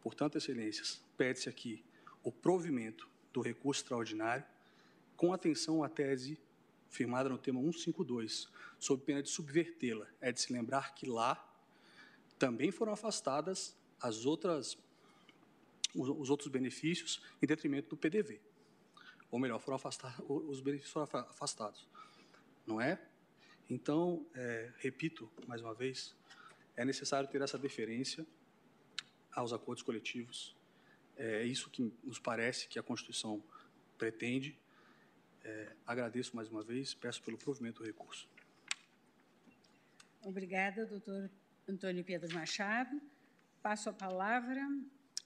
Portanto, 0.00 0.38
excelências, 0.38 1.02
pede-se 1.16 1.48
aqui 1.48 1.84
o 2.28 2.32
provimento 2.32 3.08
do 3.32 3.40
recurso 3.40 3.82
extraordinário 3.82 4.44
com 5.16 5.32
atenção 5.32 5.82
à 5.82 5.88
tese 5.88 6.38
firmada 6.88 7.28
no 7.28 7.38
tema 7.38 7.60
152, 7.60 8.48
sob 8.78 9.02
pena 9.02 9.22
de 9.22 9.28
subvertê-la. 9.28 10.06
É 10.20 10.30
de 10.30 10.40
se 10.40 10.52
lembrar 10.52 10.94
que 10.94 11.06
lá 11.06 11.44
também 12.38 12.70
foram 12.70 12.92
afastadas 12.92 13.76
as 14.00 14.24
outras, 14.24 14.78
os, 15.94 16.08
os 16.08 16.30
outros 16.30 16.48
benefícios 16.48 17.20
em 17.42 17.46
detrimento 17.46 17.88
do 17.88 17.96
PDV. 17.96 18.40
Ou 19.30 19.38
melhor, 19.38 19.58
foram 19.58 19.76
afastar, 19.76 20.16
os 20.28 20.60
benefícios 20.60 20.92
foram 20.92 21.06
afastados. 21.28 21.86
Não 22.66 22.80
é? 22.80 23.00
Então, 23.68 24.26
é, 24.34 24.72
repito 24.78 25.30
mais 25.46 25.60
uma 25.60 25.74
vez, 25.74 26.14
é 26.76 26.84
necessário 26.84 27.28
ter 27.28 27.42
essa 27.42 27.58
deferência 27.58 28.26
aos 29.32 29.52
acordos 29.52 29.82
coletivos. 29.82 30.57
É 31.18 31.42
isso 31.42 31.68
que 31.68 31.92
nos 32.04 32.20
parece 32.20 32.68
que 32.68 32.78
a 32.78 32.82
Constituição 32.82 33.42
pretende. 33.98 34.56
É, 35.42 35.72
agradeço 35.84 36.36
mais 36.36 36.48
uma 36.48 36.62
vez, 36.62 36.94
peço 36.94 37.20
pelo 37.22 37.36
provimento 37.36 37.82
do 37.82 37.86
recurso. 37.86 38.28
Obrigada, 40.22 40.86
doutor 40.86 41.28
Antônio 41.68 42.04
Pedro 42.04 42.32
Machado. 42.32 43.00
Passo 43.60 43.90
a 43.90 43.92
palavra 43.92 44.60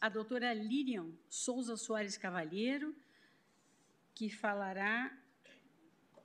à 0.01 0.09
doutora 0.09 0.55
Lilian 0.55 1.11
Souza 1.29 1.77
Soares 1.77 2.17
Cavalheiro, 2.17 2.97
que 4.15 4.31
falará 4.31 5.15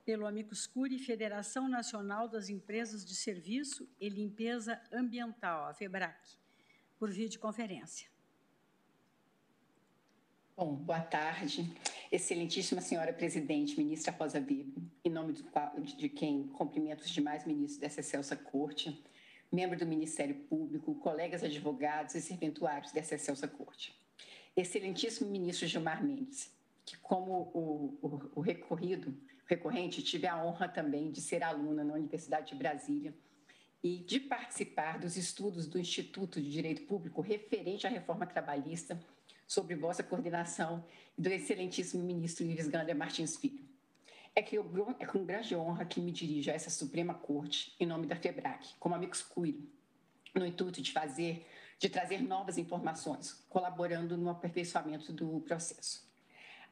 pelo 0.04 0.26
Amicus 0.26 0.66
Curi 0.66 0.98
Federação 0.98 1.68
Nacional 1.68 2.26
das 2.26 2.48
Empresas 2.48 3.04
de 3.04 3.14
Serviço 3.14 3.86
e 4.00 4.08
Limpeza 4.08 4.80
Ambiental, 4.90 5.66
a 5.66 5.74
FEBRAC, 5.74 6.38
por 6.98 7.10
videoconferência. 7.10 8.08
Bom, 10.58 10.74
boa 10.74 10.98
tarde. 10.98 11.72
Excelentíssima 12.10 12.80
senhora 12.80 13.12
presidente, 13.12 13.78
ministra 13.78 14.12
Rosa 14.12 14.40
Weber, 14.40 14.66
em 15.04 15.08
nome 15.08 15.32
de 15.96 16.08
quem 16.08 16.48
cumprimento 16.48 17.02
os 17.02 17.10
demais 17.10 17.46
ministros 17.46 17.78
dessa 17.78 18.00
excelsa 18.00 18.34
corte, 18.34 19.00
membro 19.52 19.78
do 19.78 19.86
Ministério 19.86 20.34
Público, 20.34 20.96
colegas 20.96 21.44
advogados 21.44 22.16
e 22.16 22.20
serventuários 22.20 22.90
dessa 22.90 23.14
excelsa 23.14 23.46
corte. 23.46 23.96
Excelentíssimo 24.56 25.30
ministro 25.30 25.64
Gilmar 25.68 26.04
Mendes, 26.04 26.52
que 26.84 26.96
como 26.96 27.52
o, 27.54 27.96
o, 28.02 28.30
o 28.34 28.40
recorrido, 28.40 29.16
recorrente, 29.46 30.02
tive 30.02 30.26
a 30.26 30.44
honra 30.44 30.68
também 30.68 31.12
de 31.12 31.20
ser 31.20 31.44
aluna 31.44 31.84
na 31.84 31.94
Universidade 31.94 32.48
de 32.48 32.56
Brasília 32.56 33.14
e 33.80 33.98
de 33.98 34.18
participar 34.18 34.98
dos 34.98 35.16
estudos 35.16 35.68
do 35.68 35.78
Instituto 35.78 36.42
de 36.42 36.50
Direito 36.50 36.82
Público 36.82 37.20
referente 37.20 37.86
à 37.86 37.90
reforma 37.90 38.26
trabalhista 38.26 38.98
sobre 39.48 39.74
vossa 39.74 40.02
coordenação 40.02 40.84
e 41.16 41.22
do 41.22 41.30
excelentíssimo 41.30 42.04
ministro 42.04 42.44
Ives 42.44 42.68
Gander 42.68 42.94
Martins 42.94 43.36
Filho. 43.38 43.66
É, 44.36 44.42
que 44.42 44.56
eu, 44.56 44.94
é 45.00 45.06
com 45.06 45.24
grande 45.24 45.56
honra 45.56 45.86
que 45.86 46.00
me 46.00 46.12
dirijo 46.12 46.50
a 46.50 46.54
essa 46.54 46.68
Suprema 46.70 47.14
Corte 47.14 47.74
em 47.80 47.86
nome 47.86 48.06
da 48.06 48.14
FEBRAC, 48.14 48.74
como 48.78 48.94
amigos 48.94 49.22
cuido, 49.22 49.66
no 50.34 50.46
intuito 50.46 50.82
de 50.82 50.92
fazer, 50.92 51.46
de 51.78 51.88
trazer 51.88 52.22
novas 52.22 52.58
informações, 52.58 53.44
colaborando 53.48 54.16
no 54.18 54.28
aperfeiçoamento 54.28 55.12
do 55.12 55.40
processo. 55.40 56.06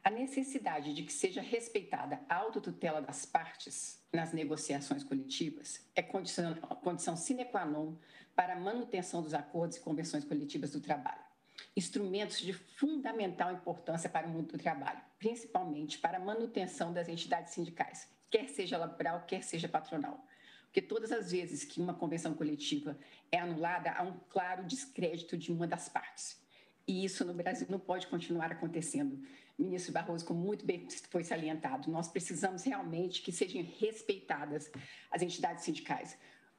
A 0.03 0.11
necessidade 0.11 0.93
de 0.93 1.03
que 1.03 1.11
seja 1.11 1.41
respeitada 1.41 2.21
a 2.29 2.35
autotutela 2.35 3.01
das 3.01 3.25
partes 3.25 3.99
nas 4.13 4.31
negociações 4.31 5.03
coletivas 5.03 5.81
é 5.95 6.01
condição, 6.01 6.53
condição 6.83 7.17
sine 7.17 7.43
qua 7.43 7.65
non 7.65 7.97
para 8.33 8.53
a 8.53 8.59
manutenção 8.59 9.21
dos 9.21 9.33
acordos 9.33 9.77
e 9.77 9.81
convenções 9.81 10.23
coletivas 10.23 10.71
do 10.71 10.79
trabalho 10.79 11.26
instrumentos 11.75 12.39
de 12.39 12.53
fundamental 12.53 13.51
importância 13.53 14.09
para 14.09 14.27
o 14.27 14.29
mundo 14.29 14.53
do 14.53 14.57
trabalho, 14.57 15.01
principalmente 15.19 15.97
para 15.97 16.17
a 16.17 16.19
manutenção 16.19 16.93
das 16.93 17.07
entidades 17.07 17.53
sindicais, 17.53 18.07
quer 18.29 18.47
seja 18.49 18.77
laboral, 18.77 19.25
quer 19.25 19.43
seja 19.43 19.67
patronal. 19.67 20.25
Porque 20.65 20.81
todas 20.81 21.11
as 21.11 21.31
vezes 21.31 21.63
que 21.63 21.81
uma 21.81 21.93
convenção 21.93 22.33
coletiva 22.33 22.97
é 23.31 23.39
anulada, 23.39 23.91
há 23.91 24.03
um 24.03 24.19
claro 24.29 24.63
descrédito 24.65 25.37
de 25.37 25.51
uma 25.51 25.65
das 25.65 25.89
partes. 25.89 26.39
E 26.87 27.03
isso 27.03 27.25
no 27.25 27.33
Brasil 27.33 27.67
não 27.69 27.79
pode 27.79 28.07
continuar 28.07 28.51
acontecendo. 28.51 29.21
Ministro 29.57 29.91
Barroso, 29.91 30.23
como 30.23 30.39
muito 30.39 30.65
bem 30.65 30.87
foi 31.09 31.23
salientado, 31.23 31.89
nós 31.89 32.07
precisamos 32.07 32.63
realmente 32.63 33.21
que 33.21 33.31
sejam 33.31 33.65
respeitadas 33.79 34.71
as 35.09 35.21
entidades 35.21 35.63
sindicais, 35.63 36.17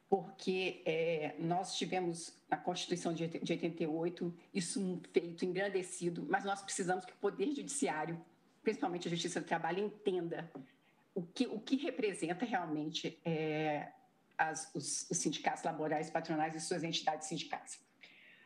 porque 0.09 0.83
é, 0.87 1.35
nós 1.39 1.77
tivemos 1.77 2.35
na 2.49 2.57
Constituição 2.57 3.13
de 3.13 3.25
88 3.25 4.35
isso 4.55 5.01
feito 5.13 5.45
engrandecido, 5.45 6.27
mas 6.29 6.45
nós 6.45 6.63
precisamos 6.63 7.05
que 7.05 7.13
o 7.13 7.17
Poder 7.17 7.55
Judiciário, 7.55 8.19
principalmente 8.63 9.07
a 9.07 9.11
Justiça 9.11 9.41
do 9.41 9.47
Trabalho, 9.47 9.85
entenda 9.85 10.51
o 11.15 11.23
que, 11.23 11.47
o 11.47 11.61
que 11.61 11.77
representa 11.77 12.47
realmente 12.47 13.21
é, 13.25 13.93
as, 14.39 14.71
os, 14.75 15.11
os 15.11 15.19
sindicatos 15.19 15.63
laborais, 15.63 16.09
patronais 16.09 16.55
e 16.55 16.61
suas 16.61 16.83
entidades 16.83 17.29
sindicais. 17.29 17.79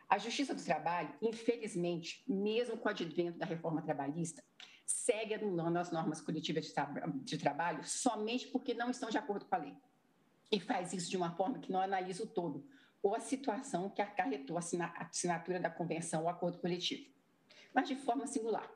A 0.09 0.17
Justiça 0.17 0.53
do 0.53 0.63
Trabalho, 0.63 1.13
infelizmente, 1.21 2.23
mesmo 2.27 2.77
com 2.77 2.89
o 2.89 2.91
advento 2.91 3.37
da 3.37 3.45
reforma 3.45 3.81
trabalhista, 3.81 4.43
segue 4.85 5.33
anulando 5.33 5.77
as 5.77 5.91
normas 5.91 6.19
coletivas 6.19 6.65
de, 6.65 6.73
tra 6.73 6.91
de 7.23 7.37
trabalho 7.37 7.83
somente 7.85 8.49
porque 8.49 8.73
não 8.73 8.91
estão 8.91 9.09
de 9.09 9.17
acordo 9.17 9.45
com 9.45 9.55
a 9.55 9.59
lei 9.59 9.73
e 10.53 10.59
faz 10.59 10.93
isso 10.93 11.09
de 11.09 11.17
uma 11.17 11.35
forma 11.35 11.57
que 11.57 11.71
não 11.71 11.81
analisa 11.81 12.23
o 12.23 12.27
todo, 12.27 12.63
ou 13.01 13.15
a 13.15 13.19
situação 13.19 13.89
que 13.89 14.03
acarretou 14.03 14.55
a 14.55 14.59
assinatura 14.59 15.59
da 15.59 15.67
convenção 15.67 16.21
ou 16.21 16.29
acordo 16.29 16.59
coletivo, 16.59 17.11
mas 17.73 17.87
de 17.87 17.95
forma 17.95 18.27
singular. 18.27 18.71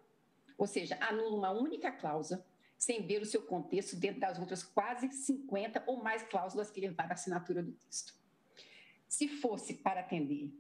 Ou 0.58 0.66
seja, 0.66 0.98
anula 1.00 1.38
uma 1.38 1.52
única 1.52 1.92
cláusula 1.92 2.44
sem 2.80 3.06
ver 3.06 3.22
o 3.22 3.28
seu 3.28 3.44
contexto 3.44 3.96
dentro 3.96 4.20
das 4.20 4.40
outras 4.40 4.64
quase 4.64 5.12
50 5.12 5.84
ou 5.86 6.02
mais 6.02 6.24
cláusulas 6.24 6.72
que 6.72 6.82
levaram 6.82 7.12
à 7.12 7.14
assinatura 7.14 7.62
do 7.62 7.74
texto. 7.74 8.16
Se 9.08 9.28
fosse 9.28 9.76
para 9.76 10.00
atender, 10.00 10.52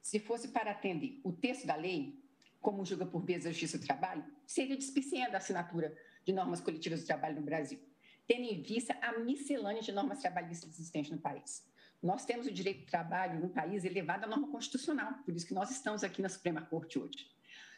se 0.00 0.18
fosse 0.18 0.48
para 0.48 0.70
atender 0.70 1.20
o 1.22 1.30
texto 1.30 1.66
da 1.66 1.76
lei, 1.76 2.18
como 2.58 2.86
julga 2.86 3.04
por 3.04 3.22
vezes 3.22 3.44
a 3.44 3.50
Justiça 3.50 3.78
do 3.78 3.84
Trabalho, 3.84 4.24
seria 4.46 4.78
despiciando 4.78 5.34
a 5.34 5.38
assinatura 5.38 5.94
de 6.24 6.32
normas 6.32 6.58
coletivas 6.62 7.02
do 7.02 7.06
trabalho 7.06 7.36
no 7.36 7.42
Brasil 7.42 7.78
tendo 8.28 8.42
em 8.42 8.60
vista 8.60 8.96
a 9.00 9.18
miscelânea 9.18 9.82
de 9.82 9.90
normas 9.90 10.20
trabalhistas 10.20 10.74
existentes 10.74 11.10
no 11.10 11.18
país. 11.18 11.66
Nós 12.00 12.24
temos 12.26 12.46
o 12.46 12.52
direito 12.52 12.84
do 12.84 12.86
trabalho 12.86 13.40
no 13.40 13.48
país 13.48 13.84
elevado 13.84 14.24
à 14.24 14.28
norma 14.28 14.48
constitucional, 14.48 15.14
por 15.24 15.34
isso 15.34 15.46
que 15.46 15.54
nós 15.54 15.70
estamos 15.70 16.04
aqui 16.04 16.20
na 16.20 16.28
Suprema 16.28 16.60
Corte 16.60 16.98
hoje. 16.98 17.26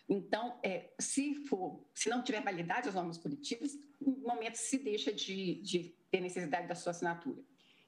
Então, 0.09 0.59
é, 0.65 0.93
se, 0.99 1.47
for, 1.47 1.89
se 1.95 2.11
não 2.11 2.23
tiver 2.23 2.43
validade 2.43 2.89
as 2.89 2.97
normas 2.97 3.17
coletivas, 3.17 3.79
no 4.01 4.17
momento 4.19 4.57
se 4.57 4.77
deixa 4.77 5.13
de, 5.13 5.63
de 5.63 5.95
ter 6.11 6.21
necessidade 6.21 6.67
da 6.67 6.75
sua 6.75 6.91
assinatura. 6.91 7.41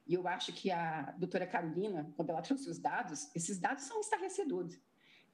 E 0.07 0.13
eu 0.13 0.25
acho 0.27 0.53
que 0.53 0.71
a 0.71 1.11
doutora 1.17 1.45
Carolina, 1.45 2.11
quando 2.15 2.29
ela 2.29 2.41
trouxe 2.41 2.69
os 2.69 2.79
dados, 2.79 3.29
esses 3.35 3.59
dados 3.59 3.83
são 3.83 3.99
estarrecedores. 3.99 4.81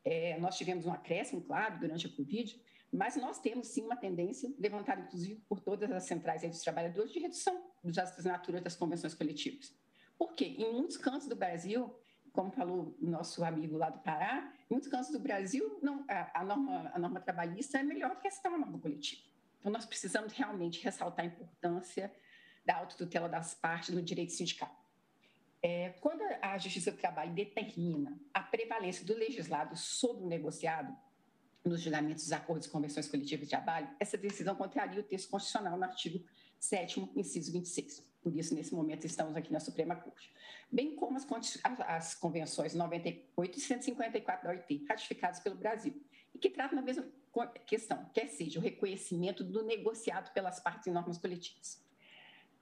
É, 0.03 0.39
nós 0.39 0.57
tivemos 0.57 0.85
um 0.87 0.91
acréscimo, 0.91 1.41
claro, 1.41 1.79
durante 1.79 2.07
a 2.07 2.09
Covid, 2.09 2.59
mas 2.91 3.15
nós 3.15 3.39
temos 3.39 3.67
sim 3.67 3.83
uma 3.83 3.95
tendência, 3.95 4.51
levantada 4.57 5.01
inclusive 5.01 5.41
por 5.47 5.59
todas 5.59 5.91
as 5.91 6.03
centrais 6.03 6.41
dos 6.41 6.61
trabalhadores, 6.61 7.11
de 7.11 7.19
redução 7.19 7.63
das 7.83 8.11
assinaturas 8.11 8.61
das 8.61 8.75
convenções 8.75 9.13
coletivas. 9.13 9.75
Por 10.17 10.33
quê? 10.33 10.45
Em 10.57 10.73
muitos 10.73 10.97
cantos 10.97 11.27
do 11.27 11.35
Brasil, 11.35 11.93
como 12.31 12.51
falou 12.51 12.95
nosso 12.99 13.43
amigo 13.43 13.77
lá 13.77 13.89
do 13.89 13.99
Pará, 13.99 14.51
em 14.69 14.73
muitos 14.73 14.89
cantos 14.89 15.11
do 15.11 15.19
Brasil, 15.19 15.79
não, 15.81 16.03
a, 16.07 16.41
a, 16.41 16.43
norma, 16.43 16.91
a 16.93 16.99
norma 16.99 17.19
trabalhista 17.19 17.77
é 17.77 17.83
melhor 17.83 18.15
do 18.15 18.21
que 18.21 18.27
essa 18.27 18.49
norma 18.49 18.79
coletiva. 18.79 19.21
Então, 19.59 19.71
nós 19.71 19.85
precisamos 19.85 20.33
realmente 20.33 20.81
ressaltar 20.83 21.25
a 21.25 21.27
importância 21.27 22.13
da 22.65 22.77
autotutela 22.77 23.27
das 23.27 23.53
partes 23.53 23.93
no 23.93 24.01
direito 24.01 24.31
sindical. 24.31 24.73
É, 25.61 25.89
quando 25.99 26.21
a 26.41 26.57
Justiça 26.57 26.91
do 26.91 26.97
Trabalho 26.97 27.33
determina 27.33 28.17
a 28.33 28.41
prevalência 28.41 29.05
do 29.05 29.13
legislado 29.13 29.75
sobre 29.75 30.23
o 30.23 30.27
negociado, 30.27 30.95
nos 31.69 31.81
julgamentos 31.81 32.23
dos 32.23 32.33
acordos 32.33 32.67
e 32.67 32.69
convenções 32.69 33.07
coletivas 33.07 33.47
de 33.47 33.51
trabalho, 33.51 33.89
essa 33.99 34.17
decisão 34.17 34.55
contraria 34.55 34.99
o 34.99 35.03
texto 35.03 35.29
constitucional 35.29 35.77
no 35.77 35.83
artigo 35.83 36.23
7 36.59 37.11
inciso 37.15 37.51
26. 37.53 38.09
Por 38.21 38.35
isso, 38.35 38.53
nesse 38.53 38.73
momento, 38.73 39.05
estamos 39.05 39.35
aqui 39.35 39.51
na 39.51 39.59
Suprema 39.59 39.95
Corte. 39.95 40.29
Bem 40.71 40.95
como 40.95 41.17
as, 41.17 41.25
as 41.87 42.15
convenções 42.15 42.73
98 42.73 43.57
e 43.57 43.61
154 43.61 44.43
da 44.43 44.53
OIT, 44.53 44.85
ratificadas 44.87 45.39
pelo 45.39 45.55
Brasil, 45.55 45.95
e 46.33 46.37
que 46.37 46.49
tratam 46.49 46.77
da 46.77 46.81
mesma 46.81 47.07
questão, 47.65 48.09
quer 48.13 48.27
seja 48.27 48.59
o 48.59 48.61
reconhecimento 48.61 49.43
do 49.43 49.63
negociado 49.63 50.33
pelas 50.33 50.59
partes 50.59 50.87
em 50.87 50.91
normas 50.91 51.17
coletivas. 51.17 51.81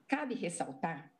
Cabe 0.06 0.34
ressaltar 0.34 1.12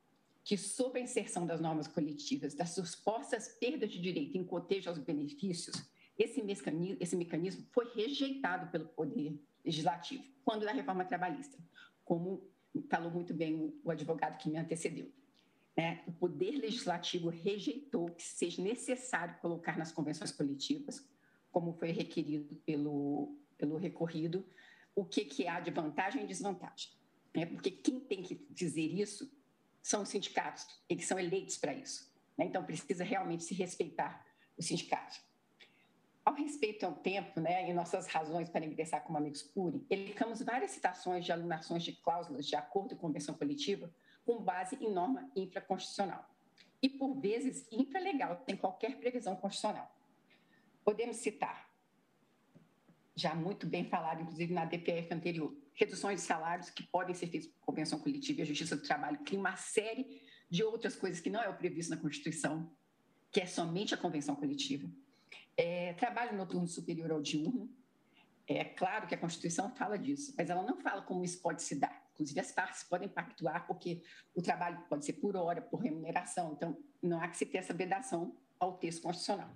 que, 0.44 0.56
sob 0.56 0.98
a 0.98 1.02
inserção 1.02 1.46
das 1.46 1.60
normas 1.60 1.88
coletivas, 1.88 2.54
das 2.54 2.70
supostas 2.70 3.48
perdas 3.48 3.90
de 3.90 4.00
direito 4.00 4.38
em 4.38 4.44
cotejo 4.44 4.88
aos 4.88 4.98
benefícios, 4.98 5.76
esse 6.18 6.42
mecanismo, 6.42 6.96
esse 7.00 7.16
mecanismo 7.16 7.66
foi 7.72 7.90
rejeitado 7.94 8.70
pelo 8.70 8.88
Poder 8.88 9.40
Legislativo 9.64 10.24
quando 10.44 10.64
da 10.64 10.72
reforma 10.72 11.04
trabalhista, 11.04 11.58
como 12.04 12.42
falou 12.88 13.10
muito 13.10 13.34
bem 13.34 13.78
o 13.84 13.90
advogado 13.90 14.38
que 14.38 14.48
me 14.48 14.56
antecedeu. 14.56 15.12
É, 15.76 16.00
o 16.06 16.12
Poder 16.12 16.52
Legislativo 16.52 17.28
rejeitou 17.28 18.06
que 18.06 18.22
seja 18.22 18.60
necessário 18.62 19.38
colocar 19.40 19.78
nas 19.78 19.92
convenções 19.92 20.32
coletivas, 20.32 21.06
como 21.52 21.72
foi 21.74 21.92
requerido 21.92 22.56
pelo, 22.66 23.36
pelo 23.56 23.76
recorrido, 23.76 24.44
o 24.94 25.04
que, 25.04 25.24
que 25.24 25.46
há 25.46 25.60
de 25.60 25.70
vantagem 25.70 26.24
e 26.24 26.26
desvantagem. 26.26 26.90
É, 27.34 27.46
porque 27.46 27.70
quem 27.70 28.00
tem 28.00 28.22
que 28.22 28.34
dizer 28.50 28.86
isso 28.86 29.30
são 29.80 30.02
os 30.02 30.08
sindicatos, 30.08 30.66
eles 30.88 31.06
são 31.06 31.18
eleitos 31.18 31.56
para 31.56 31.72
isso. 31.72 32.12
Né? 32.36 32.46
Então, 32.46 32.64
precisa 32.64 33.04
realmente 33.04 33.44
se 33.44 33.54
respeitar 33.54 34.26
o 34.56 34.62
sindicato. 34.62 35.27
Ao 36.28 36.34
respeito 36.34 36.84
ao 36.84 36.92
tempo 36.92 37.40
né, 37.40 37.70
e 37.70 37.72
nossas 37.72 38.06
razões 38.06 38.50
para 38.50 38.62
ingressar 38.62 39.02
como 39.02 39.16
amigos 39.16 39.42
PURI, 39.42 39.86
elencamos 39.88 40.42
várias 40.42 40.72
citações 40.72 41.24
de 41.24 41.32
alunações 41.32 41.82
de 41.82 41.92
cláusulas 41.92 42.46
de 42.46 42.54
acordo 42.54 42.94
com 42.94 43.06
convenção 43.06 43.34
coletiva 43.34 43.90
com 44.26 44.38
base 44.38 44.76
em 44.78 44.92
norma 44.92 45.26
infraconstitucional. 45.34 46.28
E, 46.82 46.88
por 46.90 47.18
vezes, 47.18 47.66
infralegal, 47.72 48.44
sem 48.44 48.58
qualquer 48.58 48.98
previsão 48.98 49.36
constitucional. 49.36 49.90
Podemos 50.84 51.16
citar, 51.16 51.66
já 53.16 53.34
muito 53.34 53.66
bem 53.66 53.88
falado, 53.88 54.20
inclusive 54.20 54.52
na 54.52 54.66
DPF 54.66 55.14
anterior, 55.14 55.56
reduções 55.72 56.20
de 56.20 56.26
salários 56.26 56.68
que 56.68 56.82
podem 56.82 57.14
ser 57.14 57.28
feitas 57.28 57.48
por 57.48 57.64
convenção 57.64 57.98
coletiva 57.98 58.40
e 58.40 58.42
a 58.42 58.46
Justiça 58.46 58.76
do 58.76 58.82
Trabalho 58.82 59.20
cria 59.24 59.40
uma 59.40 59.56
série 59.56 60.20
de 60.50 60.62
outras 60.62 60.94
coisas 60.94 61.20
que 61.20 61.30
não 61.30 61.42
é 61.42 61.48
o 61.48 61.56
previsto 61.56 61.88
na 61.88 61.96
Constituição, 61.96 62.70
que 63.32 63.40
é 63.40 63.46
somente 63.46 63.94
a 63.94 63.96
convenção 63.96 64.36
coletiva 64.36 64.86
é, 65.58 65.92
trabalho 65.94 66.36
noturno 66.36 66.68
superior 66.68 67.10
ao 67.10 67.20
diurno. 67.20 67.68
É 68.46 68.64
claro 68.64 69.06
que 69.06 69.14
a 69.14 69.18
Constituição 69.18 69.74
fala 69.74 69.98
disso, 69.98 70.32
mas 70.38 70.48
ela 70.48 70.62
não 70.62 70.80
fala 70.80 71.02
como 71.02 71.24
isso 71.24 71.42
pode 71.42 71.62
se 71.62 71.74
dar. 71.74 72.08
Inclusive, 72.14 72.40
as 72.40 72.52
partes 72.52 72.84
podem 72.84 73.08
pactuar, 73.08 73.66
porque 73.66 74.02
o 74.34 74.40
trabalho 74.40 74.80
pode 74.88 75.04
ser 75.04 75.14
por 75.14 75.36
hora, 75.36 75.60
por 75.60 75.80
remuneração. 75.80 76.52
Então, 76.52 76.78
não 77.02 77.20
há 77.20 77.28
que 77.28 77.36
se 77.36 77.44
ter 77.44 77.58
essa 77.58 77.74
vedação 77.74 78.34
ao 78.58 78.78
texto 78.78 79.02
constitucional. 79.02 79.50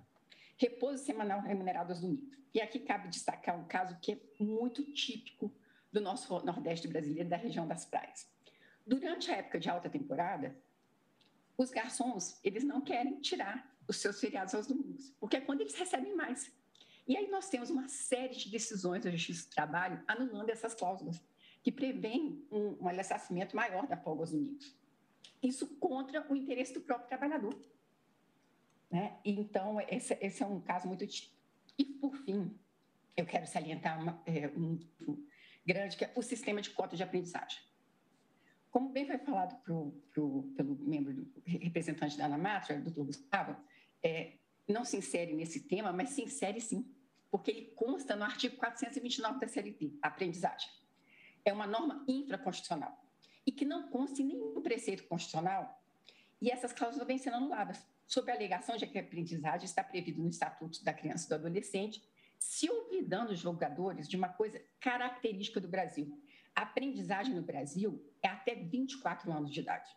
Repouso 0.57 1.03
semanal 1.03 1.41
remunerado 1.41 1.91
aos 1.91 2.01
domingos. 2.01 2.29
E 2.53 2.61
aqui 2.61 2.79
cabe 2.79 3.07
destacar 3.07 3.59
um 3.59 3.65
caso 3.65 3.97
que 3.99 4.11
é 4.11 4.43
muito 4.43 4.83
típico 4.93 5.51
do 5.91 5.99
nosso 5.99 6.39
Nordeste 6.45 6.87
brasileiro, 6.87 7.27
da 7.27 7.37
região 7.37 7.67
das 7.67 7.85
praias. 7.85 8.29
Durante 8.85 9.31
a 9.31 9.37
época 9.37 9.59
de 9.59 9.69
alta 9.69 9.89
temporada, 9.89 10.55
os 11.57 11.71
garçons, 11.71 12.39
eles 12.43 12.63
não 12.63 12.81
querem 12.81 13.19
tirar 13.19 13.72
os 13.87 13.97
seus 13.97 14.19
feriados 14.19 14.53
aos 14.55 14.67
domingos, 14.67 15.11
porque 15.19 15.37
é 15.37 15.41
quando 15.41 15.61
eles 15.61 15.75
recebem 15.75 16.15
mais. 16.15 16.51
E 17.07 17.17
aí 17.17 17.29
nós 17.29 17.49
temos 17.49 17.69
uma 17.69 17.87
série 17.87 18.35
de 18.35 18.49
decisões 18.49 19.03
da 19.03 19.11
Justiça 19.11 19.47
do 19.49 19.53
Trabalho 19.53 20.01
anulando 20.07 20.49
essas 20.49 20.73
cláusulas, 20.73 21.21
que 21.61 21.71
prevêem 21.71 22.45
um, 22.51 22.77
um 22.79 22.89
maior 23.53 23.87
da 23.87 23.97
folga 23.97 24.21
aos 24.21 24.31
domingos. 24.31 24.75
Isso 25.41 25.67
contra 25.77 26.25
o 26.31 26.35
interesse 26.35 26.73
do 26.73 26.81
próprio 26.81 27.07
trabalhador. 27.07 27.53
Né? 28.89 29.17
Então, 29.25 29.79
esse, 29.81 30.17
esse 30.21 30.43
é 30.43 30.45
um 30.45 30.61
caso 30.61 30.87
muito 30.87 31.05
típico. 31.05 31.33
E, 31.77 31.85
por 31.85 32.15
fim, 32.15 32.57
eu 33.17 33.25
quero 33.25 33.47
salientar 33.47 34.01
uma, 34.01 34.21
é, 34.25 34.47
um, 34.49 34.79
um 35.07 35.27
grande, 35.65 35.97
que 35.97 36.05
é 36.05 36.13
o 36.15 36.21
sistema 36.21 36.61
de 36.61 36.69
cota 36.69 36.95
de 36.95 37.03
aprendizagem. 37.03 37.59
Como 38.69 38.89
bem 38.89 39.05
foi 39.05 39.17
falado 39.19 39.55
pro, 39.63 39.91
pro, 40.11 40.43
pelo 40.55 40.75
membro 40.75 41.13
do 41.13 41.43
representante 41.45 42.17
da 42.17 42.25
Anamatra, 42.25 42.79
doutor 42.79 43.05
Gustavo, 43.05 43.55
é, 44.03 44.33
não 44.67 44.83
se 44.83 44.97
insere 44.97 45.33
nesse 45.33 45.61
tema, 45.61 45.93
mas 45.93 46.09
se 46.09 46.21
insere 46.21 46.59
sim, 46.59 46.93
porque 47.31 47.51
ele 47.51 47.65
consta 47.75 48.15
no 48.15 48.23
artigo 48.23 48.57
429 48.57 49.39
da 49.39 49.47
CLT, 49.47 49.97
aprendizagem. 50.01 50.69
É 51.45 51.51
uma 51.51 51.65
norma 51.65 52.03
infraconstitucional 52.07 53.03
e 53.45 53.51
que 53.51 53.65
não 53.65 53.89
consta 53.89 54.21
em 54.21 54.25
nenhum 54.25 54.61
preceito 54.61 55.03
constitucional 55.05 55.83
e 56.43 56.51
essas 56.51 56.73
cláusulas 56.73 57.07
vêm 57.07 57.17
sendo 57.17 57.37
anuladas, 57.37 57.85
sob 58.05 58.29
a 58.29 58.35
alegação 58.35 58.75
de 58.75 58.85
que 58.85 58.97
a 58.97 59.01
aprendizagem 59.01 59.63
está 59.63 59.81
prevista 59.81 60.21
no 60.21 60.27
Estatuto 60.27 60.83
da 60.83 60.93
Criança 60.93 61.25
e 61.25 61.29
do 61.29 61.35
Adolescente, 61.35 62.03
se 62.37 62.69
olvidando 62.69 63.31
os 63.31 63.39
jogadores 63.39 64.09
de 64.09 64.17
uma 64.17 64.27
coisa 64.27 64.61
característica 64.81 65.61
do 65.61 65.69
Brasil. 65.69 66.21
A 66.53 66.63
aprendizagem 66.63 67.33
no 67.33 67.41
Brasil 67.41 68.05
é 68.21 68.27
até 68.27 68.55
24 68.55 69.31
anos 69.31 69.51
de 69.51 69.61
idade. 69.61 69.89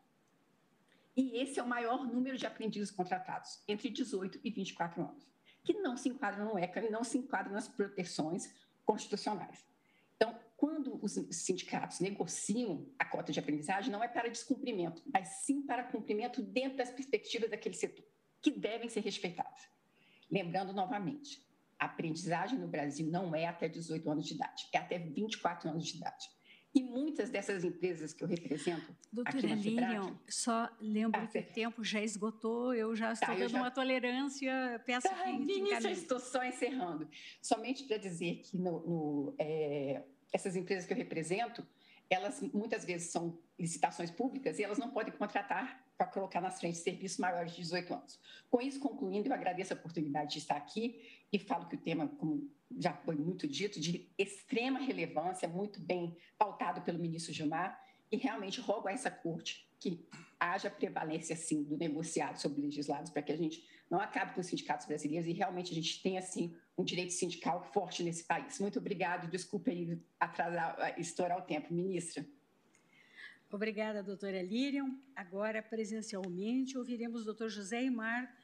E 1.16 1.38
esse 1.38 1.58
é 1.58 1.62
o 1.62 1.68
maior 1.68 2.06
número 2.06 2.36
de 2.36 2.46
aprendizes 2.46 2.90
contratados, 2.90 3.62
entre 3.66 3.88
18 3.88 4.38
e 4.44 4.50
24 4.50 5.02
anos, 5.02 5.26
que 5.64 5.72
não 5.72 5.96
se 5.96 6.10
enquadram 6.10 6.44
no 6.44 6.58
ECA 6.58 6.84
e 6.84 6.90
não 6.90 7.02
se 7.02 7.16
enquadram 7.16 7.54
nas 7.54 7.66
proteções 7.66 8.52
constitucionais. 8.84 9.64
Então, 10.14 10.38
quando 10.56 11.02
os 11.02 11.12
sindicatos 11.30 12.00
negociam 12.00 12.86
a 12.98 13.04
cota 13.04 13.32
de 13.32 13.40
aprendizagem, 13.40 13.90
não 13.90 14.04
é 14.04 14.08
para 14.08 14.28
descumprimento, 14.28 15.02
mas 15.12 15.28
sim 15.44 15.62
para 15.62 15.84
cumprimento 15.84 16.42
dentro 16.42 16.76
das 16.76 16.90
perspectivas 16.90 17.50
daquele 17.50 17.74
setor, 17.74 18.04
que 18.42 18.50
devem 18.50 18.88
ser 18.88 19.00
respeitadas. 19.00 19.68
Lembrando 20.30 20.72
novamente, 20.72 21.46
a 21.78 21.86
aprendizagem 21.86 22.58
no 22.58 22.68
Brasil 22.68 23.06
não 23.06 23.34
é 23.34 23.46
até 23.46 23.68
18 23.68 24.10
anos 24.10 24.26
de 24.26 24.34
idade, 24.34 24.68
é 24.72 24.78
até 24.78 24.98
24 24.98 25.68
anos 25.68 25.86
de 25.86 25.96
idade. 25.96 26.35
E 26.76 26.82
muitas 26.82 27.30
dessas 27.30 27.64
empresas 27.64 28.12
que 28.12 28.22
eu 28.22 28.28
represento. 28.28 28.94
Doutora 29.10 29.54
Lilian, 29.54 30.14
só 30.28 30.68
lembro 30.78 31.18
ah, 31.18 31.26
que 31.26 31.38
o 31.38 31.42
tempo 31.42 31.82
já 31.82 32.02
esgotou, 32.02 32.74
eu 32.74 32.94
já 32.94 33.14
estou 33.14 33.28
tá, 33.28 33.34
dando 33.34 33.48
já... 33.48 33.58
uma 33.58 33.70
tolerância, 33.70 34.52
peço 34.84 35.08
tá, 35.08 35.24
que. 35.24 35.38
Vinícius, 35.38 35.84
eu 35.86 35.90
estou 35.90 36.20
só 36.20 36.44
encerrando. 36.44 37.08
Somente 37.40 37.84
para 37.84 37.96
dizer 37.96 38.42
que 38.42 38.58
no, 38.58 38.80
no 38.80 39.34
é, 39.38 40.02
essas 40.30 40.54
empresas 40.54 40.84
que 40.84 40.92
eu 40.92 40.98
represento, 40.98 41.66
elas 42.10 42.42
muitas 42.52 42.84
vezes 42.84 43.10
são 43.10 43.38
licitações 43.58 44.10
públicas 44.10 44.58
e 44.58 44.62
elas 44.62 44.76
não 44.76 44.90
podem 44.90 45.14
contratar 45.14 45.82
para 45.96 46.06
colocar 46.06 46.42
nas 46.42 46.60
frentes 46.60 46.80
serviços 46.80 47.16
maiores 47.16 47.52
de 47.52 47.62
18 47.62 47.94
anos. 47.94 48.20
Com 48.50 48.60
isso, 48.60 48.78
concluindo, 48.80 49.30
eu 49.30 49.32
agradeço 49.32 49.72
a 49.72 49.76
oportunidade 49.76 50.32
de 50.32 50.40
estar 50.40 50.56
aqui 50.56 51.24
e 51.32 51.38
falo 51.38 51.66
que 51.68 51.74
o 51.76 51.78
tema, 51.78 52.06
como 52.06 52.50
já 52.78 52.92
foi 52.92 53.16
muito 53.16 53.46
dito, 53.46 53.80
de 53.80 54.08
extrema 54.18 54.78
relevância, 54.78 55.48
muito 55.48 55.80
bem 55.80 56.16
pautado 56.38 56.82
pelo 56.82 56.98
ministro 56.98 57.32
Gilmar, 57.32 57.80
e 58.10 58.16
realmente 58.16 58.60
rogo 58.60 58.88
a 58.88 58.92
essa 58.92 59.10
corte 59.10 59.68
que 59.78 60.06
haja 60.38 60.70
prevalência, 60.70 61.36
sim, 61.36 61.62
do 61.62 61.76
negociado 61.76 62.36
sobre 62.36 62.62
legislados, 62.62 63.10
para 63.10 63.22
que 63.22 63.32
a 63.32 63.36
gente 63.36 63.66
não 63.90 64.00
acabe 64.00 64.34
com 64.34 64.40
os 64.40 64.46
sindicatos 64.46 64.86
brasileiros 64.86 65.28
e 65.28 65.32
realmente 65.32 65.72
a 65.72 65.74
gente 65.74 66.02
tenha, 66.02 66.18
assim, 66.18 66.54
um 66.76 66.84
direito 66.84 67.12
sindical 67.12 67.62
forte 67.72 68.02
nesse 68.02 68.24
país. 68.24 68.58
Muito 68.58 68.78
obrigado, 68.78 69.30
desculpe 69.30 69.70
aí 69.70 69.98
atrasar, 70.18 70.94
estourar 70.98 71.38
o 71.38 71.42
tempo. 71.42 71.72
Ministra. 71.72 72.26
Obrigada, 73.50 74.02
doutora 74.02 74.42
Lírion. 74.42 74.90
Agora, 75.14 75.62
presencialmente, 75.62 76.76
ouviremos 76.76 77.22
o 77.22 77.24
doutor 77.24 77.48
José 77.48 77.84
Imar 77.84 78.34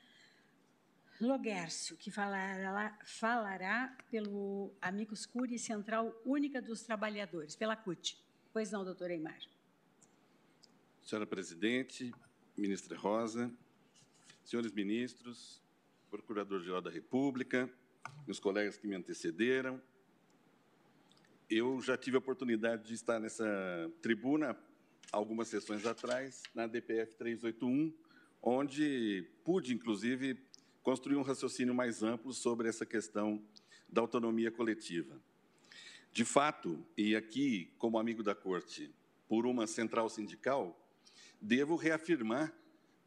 Loguércio, 1.22 1.96
que 1.96 2.10
falará, 2.10 2.98
falará 3.04 3.96
pelo 4.10 4.74
Amicus 4.80 5.24
Curi 5.24 5.56
Central 5.56 6.20
Única 6.24 6.60
dos 6.60 6.82
Trabalhadores, 6.82 7.54
pela 7.54 7.76
CUT. 7.76 8.18
Pois 8.52 8.72
não, 8.72 8.84
doutora 8.84 9.12
Eimar. 9.12 9.38
Senhora 11.00 11.24
Presidente, 11.24 12.12
ministra 12.56 12.98
Rosa, 12.98 13.52
senhores 14.44 14.72
ministros, 14.72 15.62
Procurador-Geral 16.10 16.82
da 16.82 16.90
República, 16.90 17.70
meus 18.26 18.40
colegas 18.40 18.76
que 18.76 18.88
me 18.88 18.96
antecederam, 18.96 19.80
eu 21.48 21.80
já 21.80 21.96
tive 21.96 22.16
a 22.16 22.18
oportunidade 22.18 22.88
de 22.88 22.94
estar 22.94 23.20
nessa 23.20 23.46
tribuna 24.00 24.56
algumas 25.12 25.46
sessões 25.46 25.86
atrás, 25.86 26.42
na 26.52 26.66
DPF 26.66 27.14
381, 27.14 27.94
onde 28.42 29.30
pude, 29.44 29.72
inclusive, 29.72 30.36
construir 30.82 31.16
um 31.16 31.22
raciocínio 31.22 31.74
mais 31.74 32.02
amplo 32.02 32.32
sobre 32.32 32.68
essa 32.68 32.84
questão 32.84 33.42
da 33.88 34.00
autonomia 34.00 34.50
coletiva. 34.50 35.20
De 36.12 36.24
fato, 36.24 36.84
e 36.96 37.16
aqui, 37.16 37.72
como 37.78 37.98
amigo 37.98 38.22
da 38.22 38.34
Corte, 38.34 38.94
por 39.28 39.46
uma 39.46 39.66
central 39.66 40.08
sindical, 40.08 40.78
devo 41.40 41.76
reafirmar 41.76 42.52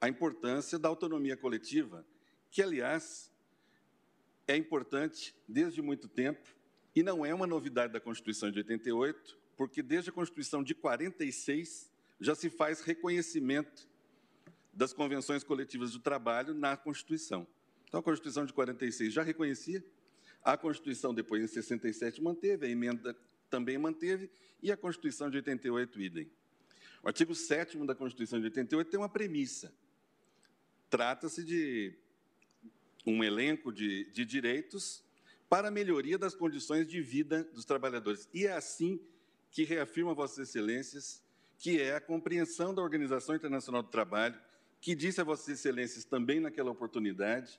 a 0.01 0.09
importância 0.09 0.79
da 0.79 0.89
autonomia 0.89 1.37
coletiva, 1.37 2.05
que, 2.49 2.61
aliás, 2.61 3.31
é 4.47 4.55
importante 4.55 5.35
desde 5.47 5.81
muito 5.81 6.07
tempo 6.07 6.55
e 6.95 7.03
não 7.03 7.25
é 7.25 7.33
uma 7.33 7.45
novidade 7.45 7.93
da 7.93 7.99
Constituição 7.99 8.49
de 8.49 8.59
88, 8.59 9.37
porque 9.57 9.83
desde 9.83 10.09
a 10.09 10.13
Constituição 10.13 10.63
de 10.63 10.73
46 10.73 11.91
já 12.19 12.33
se 12.33 12.49
faz 12.49 12.81
reconhecimento 12.81 13.87
das 14.73 14.93
convenções 14.93 15.43
coletivas 15.43 15.91
do 15.91 15.99
trabalho 15.99 16.53
na 16.53 16.75
Constituição. 16.75 17.47
Então, 17.95 18.01
a 18.01 18.03
Constituição 18.03 18.45
de 18.45 18.51
46 18.51 19.13
já 19.13 19.23
reconhecia, 19.23 19.81
a 20.43 20.57
Constituição 20.57 21.13
depois, 21.13 21.41
em 21.41 21.47
67, 21.47 22.21
manteve, 22.21 22.65
a 22.65 22.69
emenda 22.69 23.15
também 23.49 23.77
manteve, 23.77 24.29
e 24.61 24.69
a 24.69 24.75
Constituição 24.75 25.29
de 25.29 25.37
88, 25.37 26.01
idem. 26.01 26.29
O 27.01 27.07
artigo 27.07 27.33
7 27.33 27.77
da 27.85 27.95
Constituição 27.95 28.37
de 28.37 28.47
88 28.47 28.91
tem 28.91 28.99
uma 28.99 29.07
premissa. 29.07 29.73
Trata-se 30.89 31.41
de 31.41 31.97
um 33.05 33.23
elenco 33.23 33.71
de, 33.71 34.11
de 34.11 34.25
direitos 34.25 35.01
para 35.47 35.69
a 35.69 35.71
melhoria 35.71 36.17
das 36.17 36.35
condições 36.35 36.85
de 36.85 36.99
vida 36.99 37.45
dos 37.45 37.63
trabalhadores. 37.63 38.27
E 38.33 38.45
é 38.45 38.51
assim 38.51 38.99
que 39.49 39.63
reafirma 39.63 40.13
Vossas 40.13 40.49
Excelências 40.49 41.23
que 41.57 41.79
é 41.79 41.95
a 41.95 42.01
compreensão 42.01 42.75
da 42.75 42.81
Organização 42.81 43.37
Internacional 43.37 43.81
do 43.81 43.87
Trabalho, 43.87 44.37
que 44.81 44.93
disse 44.93 45.21
a 45.21 45.23
Vossas 45.23 45.47
Excelências 45.47 46.03
também 46.03 46.41
naquela 46.41 46.69
oportunidade 46.69 47.57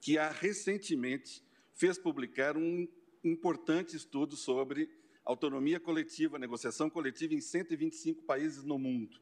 que 0.00 0.18
há 0.18 0.30
recentemente 0.30 1.42
fez 1.74 1.98
publicar 1.98 2.56
um 2.56 2.88
importante 3.22 3.96
estudo 3.96 4.36
sobre 4.36 4.90
autonomia 5.24 5.78
coletiva, 5.78 6.38
negociação 6.38 6.88
coletiva 6.88 7.34
em 7.34 7.40
125 7.40 8.22
países 8.22 8.64
no 8.64 8.78
mundo. 8.78 9.20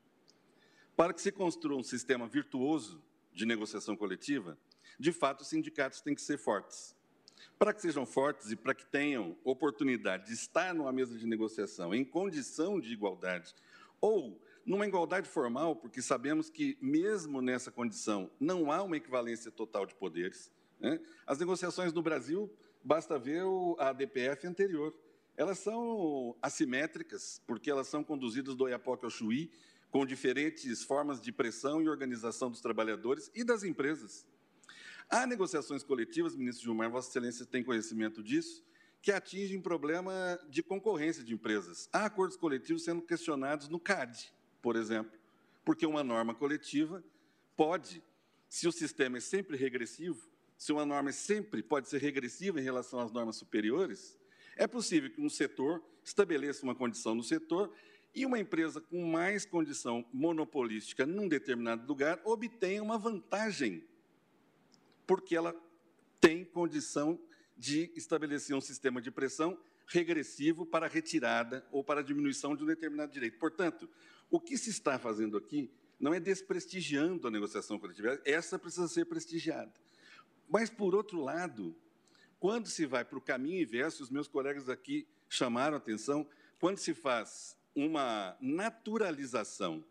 Para 0.96 1.12
que 1.12 1.20
se 1.20 1.32
construa 1.32 1.78
um 1.78 1.82
sistema 1.82 2.26
virtuoso 2.26 3.02
de 3.32 3.44
negociação 3.44 3.96
coletiva, 3.96 4.58
de 4.98 5.12
fato, 5.12 5.42
os 5.42 5.48
sindicatos 5.48 6.00
têm 6.00 6.14
que 6.14 6.22
ser 6.22 6.38
fortes. 6.38 6.96
Para 7.58 7.74
que 7.74 7.82
sejam 7.82 8.06
fortes 8.06 8.50
e 8.50 8.56
para 8.56 8.74
que 8.74 8.86
tenham 8.86 9.36
oportunidade 9.44 10.26
de 10.26 10.32
estar 10.32 10.74
numa 10.74 10.92
mesa 10.92 11.18
de 11.18 11.26
negociação 11.26 11.94
em 11.94 12.04
condição 12.04 12.80
de 12.80 12.92
igualdade 12.92 13.54
ou 14.00 14.40
numa 14.64 14.86
igualdade 14.86 15.28
formal, 15.28 15.76
porque 15.76 16.02
sabemos 16.02 16.50
que, 16.50 16.76
mesmo 16.80 17.40
nessa 17.40 17.70
condição, 17.70 18.30
não 18.40 18.72
há 18.72 18.82
uma 18.82 18.96
equivalência 18.96 19.50
total 19.50 19.86
de 19.86 19.94
poderes. 19.94 20.50
Né? 20.80 21.00
As 21.26 21.38
negociações 21.38 21.92
no 21.92 22.02
Brasil, 22.02 22.52
basta 22.82 23.18
ver 23.18 23.42
a 23.78 23.92
DPF 23.92 24.46
anterior. 24.46 24.94
Elas 25.36 25.58
são 25.58 26.36
assimétricas, 26.40 27.42
porque 27.46 27.70
elas 27.70 27.88
são 27.88 28.02
conduzidas 28.02 28.54
do 28.54 28.64
Oiapoque 28.64 29.04
ao 29.04 29.10
Chuí, 29.10 29.50
com 29.90 30.04
diferentes 30.04 30.82
formas 30.82 31.20
de 31.20 31.32
pressão 31.32 31.80
e 31.80 31.88
organização 31.88 32.50
dos 32.50 32.60
trabalhadores 32.60 33.30
e 33.34 33.44
das 33.44 33.62
empresas. 33.62 34.26
Há 35.08 35.26
negociações 35.26 35.82
coletivas, 35.82 36.34
ministro 36.34 36.64
Gilmar, 36.64 36.90
Vossa 36.90 37.10
Excelência 37.10 37.46
tem 37.46 37.62
conhecimento 37.62 38.22
disso, 38.22 38.64
que 39.00 39.12
atingem 39.12 39.60
problema 39.60 40.12
de 40.48 40.62
concorrência 40.62 41.22
de 41.22 41.32
empresas. 41.32 41.88
Há 41.92 42.06
acordos 42.06 42.36
coletivos 42.36 42.82
sendo 42.82 43.02
questionados 43.02 43.68
no 43.68 43.78
CAD, 43.78 44.32
por 44.60 44.74
exemplo, 44.74 45.16
porque 45.64 45.86
uma 45.86 46.02
norma 46.02 46.34
coletiva 46.34 47.04
pode, 47.56 48.02
se 48.48 48.66
o 48.66 48.72
sistema 48.72 49.18
é 49.18 49.20
sempre 49.20 49.56
regressivo, 49.56 50.28
se 50.56 50.72
uma 50.72 50.86
norma 50.86 51.12
sempre 51.12 51.62
pode 51.62 51.88
ser 51.88 52.00
regressiva 52.00 52.60
em 52.60 52.64
relação 52.64 53.00
às 53.00 53.12
normas 53.12 53.36
superiores, 53.36 54.18
é 54.56 54.66
possível 54.66 55.10
que 55.10 55.20
um 55.20 55.28
setor 55.28 55.82
estabeleça 56.02 56.62
uma 56.62 56.74
condição 56.74 57.14
no 57.14 57.22
setor 57.22 57.72
e 58.14 58.24
uma 58.24 58.38
empresa 58.38 58.80
com 58.80 59.04
mais 59.04 59.44
condição 59.44 60.06
monopolística 60.12 61.04
num 61.04 61.28
determinado 61.28 61.86
lugar 61.86 62.20
obtenha 62.24 62.82
uma 62.82 62.96
vantagem 62.96 63.84
porque 65.06 65.36
ela 65.36 65.54
tem 66.20 66.44
condição 66.44 67.18
de 67.56 67.90
estabelecer 67.94 68.54
um 68.54 68.60
sistema 68.60 69.00
de 69.00 69.10
pressão 69.10 69.58
regressivo 69.86 70.66
para 70.66 70.88
retirada 70.88 71.66
ou 71.70 71.84
para 71.84 72.02
diminuição 72.02 72.56
de 72.56 72.64
um 72.64 72.66
determinado 72.66 73.12
direito. 73.12 73.38
Portanto, 73.38 73.88
o 74.28 74.40
que 74.40 74.58
se 74.58 74.70
está 74.70 74.98
fazendo 74.98 75.36
aqui 75.36 75.70
não 75.98 76.12
é 76.12 76.18
desprestigiando 76.18 77.28
a 77.28 77.30
negociação 77.30 77.78
coletiva, 77.78 78.20
essa 78.24 78.58
precisa 78.58 78.88
ser 78.88 79.06
prestigiada. 79.06 79.72
Mas, 80.48 80.70
por 80.70 80.94
outro 80.94 81.20
lado, 81.20 81.76
quando 82.38 82.68
se 82.68 82.86
vai 82.86 83.04
para 83.04 83.18
o 83.18 83.20
caminho 83.20 83.62
inverso, 83.62 84.02
os 84.02 84.10
meus 84.10 84.28
colegas 84.28 84.68
aqui 84.68 85.06
chamaram 85.28 85.74
a 85.74 85.78
atenção, 85.78 86.26
quando 86.58 86.78
se 86.78 86.94
faz 86.94 87.56
uma 87.74 88.36
naturalização 88.40 89.84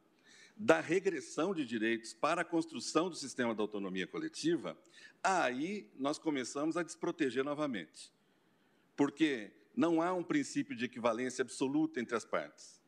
da 0.58 0.80
regressão 0.80 1.54
de 1.54 1.66
direitos 1.66 2.14
para 2.14 2.42
a 2.42 2.46
construção 2.46 3.10
do 3.10 3.16
sistema 3.16 3.54
da 3.54 3.62
autonomia 3.62 4.08
coletiva, 4.08 4.78
aí 5.22 5.90
nós 5.98 6.18
começamos 6.18 6.78
a 6.78 6.84
desproteger 6.84 7.44
novamente. 7.44 8.12
Porque 8.96 9.52
não 9.76 10.02
há 10.02 10.14
um 10.14 10.24
princípio 10.24 10.76
de 10.76 10.86
equivalência 10.86 11.42
absoluta 11.42 12.00
entre 12.00 12.16
as 12.16 12.24
partes. 12.24 12.82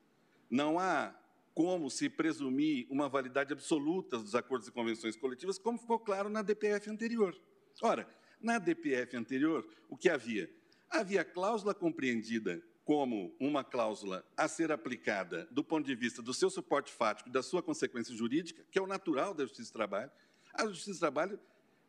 Não 0.49 0.79
há 0.79 1.13
como 1.53 1.89
se 1.89 2.07
presumir 2.07 2.87
uma 2.89 3.09
validade 3.09 3.51
absoluta 3.51 4.17
dos 4.17 4.35
acordos 4.35 4.67
e 4.67 4.71
convenções 4.71 5.17
coletivas, 5.17 5.57
como 5.57 5.77
ficou 5.77 5.99
claro 5.99 6.29
na 6.29 6.41
DPF 6.41 6.89
anterior. 6.89 7.35
Ora, 7.81 8.07
na 8.41 8.59
DPF 8.59 9.15
anterior, 9.15 9.67
o 9.89 9.97
que 9.97 10.09
havia? 10.09 10.49
Havia 10.89 11.23
cláusula 11.23 11.73
compreendida 11.73 12.61
como 12.85 13.35
uma 13.39 13.63
cláusula 13.63 14.25
a 14.35 14.47
ser 14.47 14.71
aplicada 14.71 15.45
do 15.51 15.63
ponto 15.63 15.85
de 15.85 15.93
vista 15.93 16.21
do 16.21 16.33
seu 16.33 16.49
suporte 16.49 16.91
fático 16.91 17.27
e 17.27 17.31
da 17.31 17.43
sua 17.43 17.61
consequência 17.61 18.15
jurídica, 18.15 18.63
que 18.71 18.79
é 18.79 18.81
o 18.81 18.87
natural 18.87 19.33
da 19.33 19.43
Justiça 19.43 19.71
do 19.71 19.73
Trabalho. 19.73 20.11
A 20.53 20.65
Justiça 20.67 20.93
do 20.93 20.99
Trabalho 20.99 21.39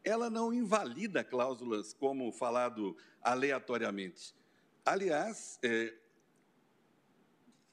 ela 0.03 0.31
não 0.31 0.53
invalida 0.53 1.23
cláusulas 1.23 1.93
como 1.93 2.33
falado 2.33 2.97
aleatoriamente. 3.23 4.35
Aliás, 4.85 5.59
é, 5.63 5.95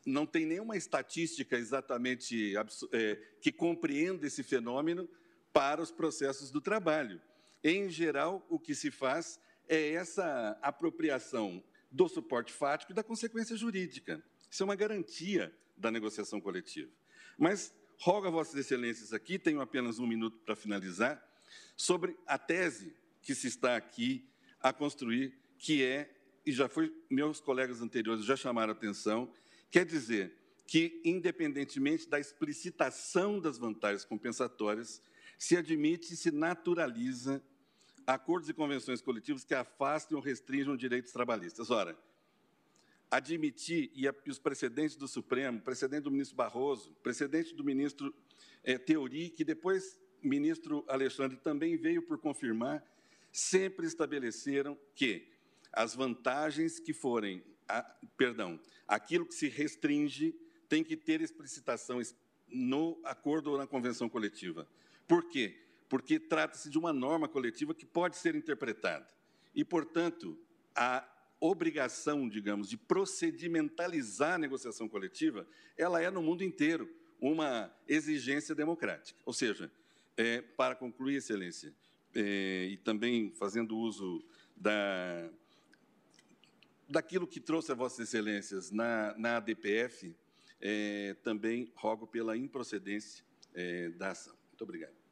não 0.05 0.25
tem 0.25 0.45
nenhuma 0.45 0.77
estatística 0.77 1.57
exatamente 1.57 2.53
é, 2.91 3.15
que 3.41 3.51
compreenda 3.51 4.27
esse 4.27 4.43
fenômeno 4.43 5.09
para 5.51 5.81
os 5.81 5.91
processos 5.91 6.51
do 6.51 6.61
trabalho. 6.61 7.21
Em 7.67 7.89
geral, 7.89 8.45
o 8.47 8.59
que 8.59 8.75
se 8.75 8.91
faz 8.91 9.39
é 9.67 9.93
essa 9.93 10.55
apropriação 10.61 11.63
do 11.89 12.07
suporte 12.07 12.53
fático 12.53 12.91
e 12.91 12.95
da 12.95 13.03
consequência 13.03 13.57
jurídica. 13.57 14.23
Isso 14.51 14.61
é 14.61 14.65
uma 14.65 14.75
garantia 14.75 15.51
da 15.75 15.89
negociação 15.89 16.39
coletiva. 16.39 16.91
Mas 17.35 17.73
rogo 17.97 18.27
a 18.27 18.29
Vossas 18.29 18.53
Excelências 18.53 19.13
aqui, 19.13 19.39
tenho 19.39 19.61
apenas 19.61 19.97
um 19.97 20.05
minuto 20.05 20.37
para 20.45 20.55
finalizar, 20.55 21.19
sobre 21.75 22.15
a 22.27 22.37
tese 22.37 22.95
que 23.23 23.33
se 23.33 23.47
está 23.47 23.75
aqui 23.75 24.29
a 24.61 24.71
construir, 24.71 25.33
que 25.57 25.83
é, 25.83 26.15
e 26.45 26.51
já 26.51 26.69
foi, 26.69 26.95
meus 27.09 27.39
colegas 27.39 27.81
anteriores 27.81 28.25
já 28.25 28.35
chamaram 28.35 28.73
a 28.73 28.75
atenção, 28.75 29.33
quer 29.71 29.87
dizer 29.87 30.37
que, 30.67 31.01
independentemente 31.03 32.07
da 32.07 32.19
explicitação 32.19 33.39
das 33.39 33.57
vantagens 33.57 34.05
compensatórias, 34.05 35.01
se 35.39 35.57
admite 35.57 36.13
e 36.13 36.17
se 36.17 36.29
naturaliza 36.29 37.43
acordos 38.05 38.49
e 38.49 38.53
convenções 38.53 39.01
coletivas 39.01 39.43
que 39.43 39.53
afastem 39.53 40.15
ou 40.15 40.23
restringam 40.23 40.75
direitos 40.77 41.11
trabalhistas. 41.11 41.71
Ora, 41.71 41.97
admitir, 43.09 43.91
e, 43.95 44.07
os 44.29 44.39
precedentes 44.39 44.95
do 44.95 45.07
Supremo, 45.07 45.61
precedente 45.61 46.03
do 46.03 46.11
ministro 46.11 46.35
Barroso, 46.35 46.93
precedente 47.01 47.53
do 47.53 47.63
ministro 47.63 48.13
é, 48.63 48.77
Teori, 48.77 49.29
que 49.29 49.43
depois 49.43 49.99
ministro 50.21 50.83
Alexandre 50.87 51.37
também 51.37 51.77
veio 51.77 52.01
por 52.01 52.17
confirmar, 52.17 52.83
sempre 53.31 53.85
estabeleceram 53.85 54.77
que 54.95 55.27
as 55.71 55.93
vantagens 55.93 56.79
que 56.79 56.93
forem, 56.93 57.43
a, 57.67 57.83
perdão, 58.17 58.59
aquilo 58.87 59.25
que 59.25 59.35
se 59.35 59.47
restringe 59.47 60.33
tem 60.67 60.83
que 60.83 60.97
ter 60.97 61.21
explicitação 61.21 62.01
no 62.47 62.99
acordo 63.03 63.51
ou 63.51 63.57
na 63.57 63.67
convenção 63.67 64.09
coletiva. 64.09 64.67
Por 65.07 65.27
quê? 65.29 65.64
Porque 65.89 66.19
trata-se 66.19 66.69
de 66.69 66.77
uma 66.77 66.91
norma 66.91 67.27
coletiva 67.27 67.73
que 67.73 67.85
pode 67.85 68.17
ser 68.17 68.35
interpretada. 68.35 69.07
E, 69.53 69.63
portanto, 69.63 70.37
a 70.75 71.07
obrigação, 71.39 72.27
digamos, 72.27 72.69
de 72.69 72.77
procedimentalizar 72.77 74.33
a 74.33 74.37
negociação 74.37 74.87
coletiva, 74.87 75.47
ela 75.77 76.01
é 76.01 76.09
no 76.09 76.21
mundo 76.21 76.43
inteiro 76.43 76.89
uma 77.19 77.73
exigência 77.87 78.53
democrática. 78.53 79.19
Ou 79.25 79.33
seja, 79.33 79.71
é, 80.17 80.41
para 80.41 80.75
concluir, 80.75 81.15
Excelência, 81.15 81.73
é, 82.13 82.67
e 82.71 82.77
também 82.77 83.31
fazendo 83.31 83.77
uso 83.77 84.23
da, 84.55 85.29
daquilo 86.87 87.27
que 87.27 87.39
trouxe 87.39 87.71
a 87.71 87.75
Vossas 87.75 88.07
Excelências 88.07 88.71
na, 88.71 89.15
na 89.17 89.37
ADPF, 89.37 90.15
é, 90.61 91.15
também 91.23 91.71
rogo 91.75 92.07
pela 92.07 92.37
improcedência 92.37 93.23
é, 93.53 93.89
da 93.89 94.11
ação. 94.11 94.35
Muito 94.49 94.63
obrigado. 94.63 95.04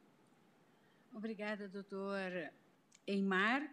Obrigada, 1.14 1.68
doutor 1.68 2.28
Eimar. 3.06 3.72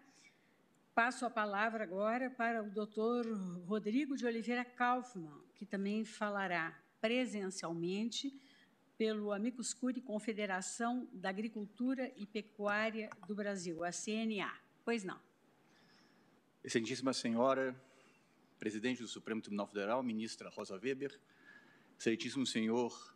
Passo 0.94 1.26
a 1.26 1.30
palavra 1.30 1.84
agora 1.84 2.30
para 2.30 2.62
o 2.62 2.70
doutor 2.70 3.26
Rodrigo 3.66 4.16
de 4.16 4.28
Oliveira 4.28 4.64
Kaufmann, 4.64 5.42
que 5.56 5.66
também 5.66 6.06
falará 6.06 6.80
presencialmente 7.02 8.32
pelo 8.96 9.34
Amicus 9.34 9.74
Curi 9.74 10.02
Confederação 10.02 11.10
da 11.12 11.30
Agricultura 11.30 12.14
e 12.16 12.28
Pecuária 12.28 13.10
do 13.28 13.34
Brasil, 13.34 13.84
a 13.84 13.90
CNA. 13.92 14.54
Pois 14.86 15.04
não. 15.04 15.20
Excelentíssima 16.64 17.12
Senhora, 17.12 17.76
Presidente 18.60 19.02
do 19.02 19.08
Supremo 19.08 19.42
Tribunal 19.42 19.66
Federal, 19.66 20.04
Ministra 20.04 20.48
Rosa 20.48 20.76
Weber, 20.76 21.20
Excelentíssimo 21.98 22.46
Senhor 22.46 23.16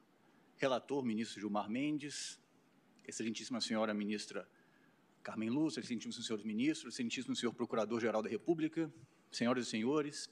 Relator, 0.57 1.05
Ministro 1.05 1.39
Gilmar 1.39 1.69
Mendes, 1.69 2.43
Excelentíssima 3.07 3.61
Senhora 3.61 3.93
Ministra 3.93 4.47
Carmen 5.23 5.49
Lúcia, 5.49 5.79
Excelentíssimos 5.79 6.25
Senhores 6.25 6.45
Ministros, 6.45 6.93
Excelentíssimo 6.93 7.35
Senhor 7.35 7.53
Procurador-Geral 7.53 8.21
da 8.21 8.29
República, 8.29 8.91
Senhoras 9.31 9.67
e 9.67 9.69
Senhores, 9.69 10.29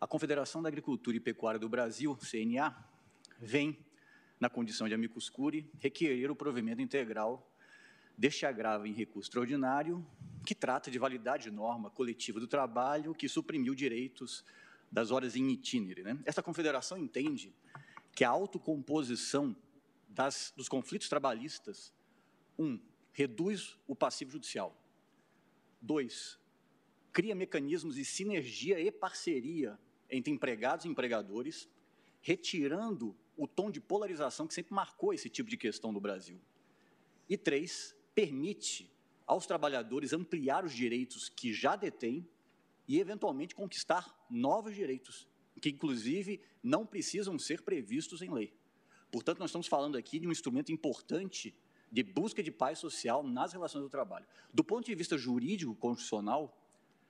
a 0.00 0.06
Confederação 0.06 0.62
da 0.62 0.68
Agricultura 0.68 1.16
e 1.16 1.20
Pecuária 1.20 1.58
do 1.58 1.68
Brasil, 1.68 2.16
CNA, 2.16 2.76
vem, 3.40 3.76
na 4.38 4.48
condição 4.48 4.88
de 4.88 4.94
amicus 4.94 5.28
curi, 5.28 5.68
requerer 5.78 6.30
o 6.30 6.36
provimento 6.36 6.80
integral 6.80 7.52
deste 8.16 8.46
agravo 8.46 8.86
em 8.86 8.92
recurso 8.92 9.28
extraordinário, 9.28 10.06
que 10.46 10.54
trata 10.54 10.90
de 10.90 10.98
validade 10.98 11.44
de 11.44 11.50
norma 11.50 11.90
coletiva 11.90 12.38
do 12.38 12.46
trabalho 12.46 13.14
que 13.14 13.28
suprimiu 13.28 13.74
direitos 13.74 14.44
das 14.90 15.10
horas 15.10 15.36
em 15.36 15.50
itinere. 15.50 16.02
Né? 16.02 16.18
Essa 16.24 16.42
confederação 16.42 16.96
entende 16.98 17.52
que 18.14 18.24
a 18.24 18.30
autocomposição 18.30 19.54
das, 20.08 20.52
dos 20.56 20.68
conflitos 20.68 21.08
trabalhistas, 21.08 21.92
um, 22.58 22.80
reduz 23.12 23.78
o 23.86 23.94
passivo 23.94 24.30
judicial. 24.30 24.76
Dois, 25.80 26.38
cria 27.12 27.34
mecanismos 27.34 27.94
de 27.94 28.04
sinergia 28.04 28.80
e 28.80 28.90
parceria 28.90 29.78
entre 30.10 30.32
empregados 30.32 30.84
e 30.84 30.88
empregadores, 30.88 31.68
retirando 32.20 33.16
o 33.36 33.46
tom 33.46 33.70
de 33.70 33.80
polarização 33.80 34.46
que 34.46 34.54
sempre 34.54 34.74
marcou 34.74 35.12
esse 35.12 35.28
tipo 35.28 35.48
de 35.48 35.56
questão 35.56 35.92
no 35.92 36.00
Brasil. 36.00 36.40
E 37.28 37.36
três, 37.36 37.94
permite 38.14 38.90
aos 39.26 39.46
trabalhadores 39.46 40.12
ampliar 40.12 40.64
os 40.64 40.72
direitos 40.72 41.28
que 41.28 41.52
já 41.52 41.76
detêm 41.76 42.26
e, 42.88 42.98
eventualmente, 42.98 43.54
conquistar 43.54 44.26
novos 44.30 44.74
direitos, 44.74 45.28
que, 45.60 45.68
inclusive, 45.68 46.40
não 46.62 46.86
precisam 46.86 47.38
ser 47.38 47.62
previstos 47.62 48.22
em 48.22 48.32
lei. 48.32 48.57
Portanto, 49.10 49.38
nós 49.38 49.50
estamos 49.50 49.66
falando 49.66 49.96
aqui 49.96 50.18
de 50.18 50.26
um 50.26 50.32
instrumento 50.32 50.70
importante 50.70 51.54
de 51.90 52.02
busca 52.02 52.42
de 52.42 52.50
paz 52.50 52.78
social 52.78 53.22
nas 53.22 53.52
relações 53.52 53.82
do 53.82 53.88
trabalho. 53.88 54.26
Do 54.52 54.62
ponto 54.62 54.84
de 54.84 54.94
vista 54.94 55.16
jurídico 55.16 55.74
constitucional, 55.74 56.54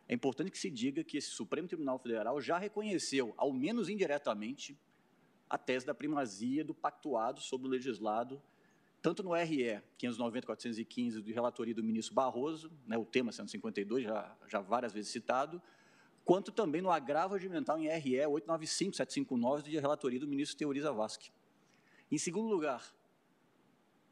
é 0.09 0.15
importante 0.15 0.51
que 0.51 0.59
se 0.59 0.71
diga 0.71 1.03
que 1.05 1.19
esse 1.19 1.29
Supremo 1.29 1.69
Tribunal 1.69 1.99
Federal 1.99 2.41
já 2.41 2.57
reconheceu, 2.57 3.35
ao 3.37 3.53
menos 3.53 3.89
indiretamente, 3.89 4.79
a 5.51 5.59
tese 5.59 5.85
da 5.85 5.95
primazia 5.95 6.65
do 6.65 6.75
pactuado 6.75 7.41
sobre 7.41 7.67
o 7.67 7.71
legislado, 7.71 8.41
tanto 9.03 9.23
no 9.23 9.33
RE 9.33 9.81
590-415 9.99 11.23
de 11.23 11.33
relatoria 11.33 11.75
do 11.75 11.83
ministro 11.83 12.15
Barroso, 12.15 12.71
né, 12.87 12.97
o 12.97 13.05
tema 13.05 13.33
152, 13.33 14.05
já, 14.05 14.37
já 14.47 14.61
várias 14.61 14.93
vezes 14.93 15.11
citado, 15.11 15.61
quanto 16.25 16.53
também 16.53 16.83
no 16.83 16.91
agravo 16.91 17.35
regimental 17.35 17.79
em 17.79 17.89
RE 17.89 18.17
895-759 18.17 19.63
de 19.63 19.79
relatoria 19.79 20.21
do 20.21 20.27
ministro 20.29 20.57
Teoriza 20.59 20.93
Vasque. 20.93 21.31
Em 22.11 22.19
segundo 22.19 22.49
lugar, 22.49 22.95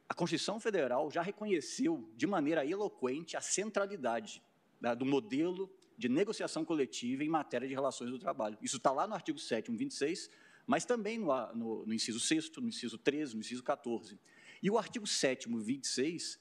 a 0.09 0.15
Constituição 0.15 0.61
Federal 0.61 1.11
já 1.11 1.23
reconheceu 1.23 2.09
de 2.17 2.27
maneira 2.27 2.65
eloquente 2.65 3.37
a 3.37 3.41
centralidade 3.41 4.43
né, 4.81 4.95
do 4.95 5.05
modelo 5.05 5.71
de 5.97 6.09
negociação 6.09 6.65
coletiva 6.65 7.25
em 7.25 7.29
matéria 7.29 7.67
de 7.67 7.75
relações 7.75 8.11
do 8.11 8.19
trabalho. 8.19 8.59
Isso 8.61 8.77
está 8.77 8.93
lá 8.93 9.07
no 9.07 9.15
artigo 9.15 9.39
7 9.39 9.71
26, 9.73 10.31
mas 10.67 10.85
também 10.85 11.19
no, 11.19 11.55
no, 11.55 11.87
no, 11.87 11.95
inciso 11.95 12.21
6 12.21 12.51
no 12.59 12.69
inciso 12.69 12.99
13, 12.99 13.35
no 13.35 13.41
inciso 13.41 13.63
14. 13.63 14.19
E 14.63 14.71
o 14.71 14.79
artigo 14.79 15.07
7 15.07 15.49
26, 15.49 16.39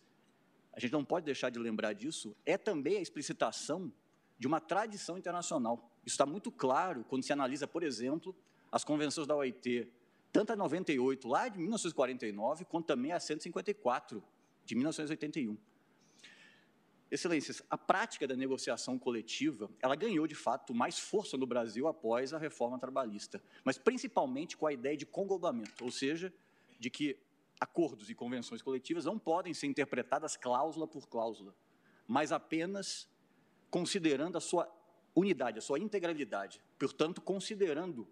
a 0.74 0.80
gente 0.80 0.92
não 0.92 1.06
pode 1.06 1.26
deixar 1.26 1.50
de 1.50 1.58
lembrar 1.58 1.94
disso, 1.94 2.36
é 2.46 2.58
também 2.58 2.98
a 2.98 3.02
explicitação 3.02 3.92
de 4.38 4.46
uma 4.46 4.60
tradição 4.60 5.18
internacional. 5.18 5.90
Isso 6.06 6.14
está 6.14 6.26
muito 6.26 6.52
claro 6.52 7.06
quando 7.06 7.24
se 7.24 7.32
analisa, 7.32 7.66
por 7.66 7.82
exemplo, 7.82 8.36
as 8.72 8.84
convenções 8.84 9.26
da 9.26 9.36
OIT, 9.36 9.88
tanto 10.36 10.52
a 10.52 10.56
98, 10.58 11.30
lá 11.30 11.48
de 11.48 11.58
1949, 11.58 12.66
quanto 12.66 12.88
também 12.88 13.14
a 13.14 13.20
154, 13.22 14.22
de 14.66 14.76
1981. 14.76 15.58
Excelências, 17.10 17.64
a 17.70 17.78
prática 17.78 18.28
da 18.28 18.36
negociação 18.36 19.00
coletiva, 19.00 19.72
ela 19.82 19.96
ganhou, 19.96 20.28
de 20.28 20.36
fato, 20.36 20.74
mais 20.74 21.00
força 21.00 21.38
no 21.38 21.48
Brasil 21.48 21.88
após 21.88 22.34
a 22.34 22.38
reforma 22.38 22.78
trabalhista, 22.78 23.42
mas 23.64 23.78
principalmente 23.78 24.58
com 24.58 24.68
a 24.68 24.74
ideia 24.74 24.98
de 24.98 25.06
conglobamento, 25.06 25.86
ou 25.86 25.90
seja, 25.90 26.34
de 26.78 26.90
que 26.90 27.18
acordos 27.58 28.10
e 28.10 28.14
convenções 28.14 28.62
coletivas 28.62 29.06
não 29.06 29.18
podem 29.18 29.54
ser 29.54 29.68
interpretadas 29.68 30.36
cláusula 30.36 30.86
por 30.86 31.08
cláusula, 31.08 31.56
mas 32.06 32.34
apenas 32.34 33.08
considerando 33.72 34.38
a 34.38 34.42
sua 34.42 34.70
unidade, 35.16 35.60
a 35.60 35.62
sua 35.62 35.80
integralidade, 35.80 36.62
portanto, 36.78 37.22
considerando 37.22 38.06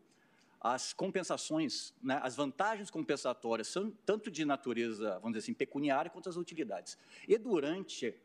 as 0.64 0.94
compensações, 0.94 1.94
né, 2.02 2.22
as 2.24 2.38
vantagens 2.38 2.90
compensatórias, 2.90 3.68
são 3.68 3.92
tanto 4.06 4.32
de 4.32 4.46
natureza, 4.46 5.16
vamos 5.16 5.34
dizer 5.34 5.40
assim, 5.40 5.54
pecuniária, 5.54 6.10
quanto 6.10 6.30
as 6.30 6.38
utilidades. 6.38 6.98
E 7.28 7.38
durante 7.38 8.16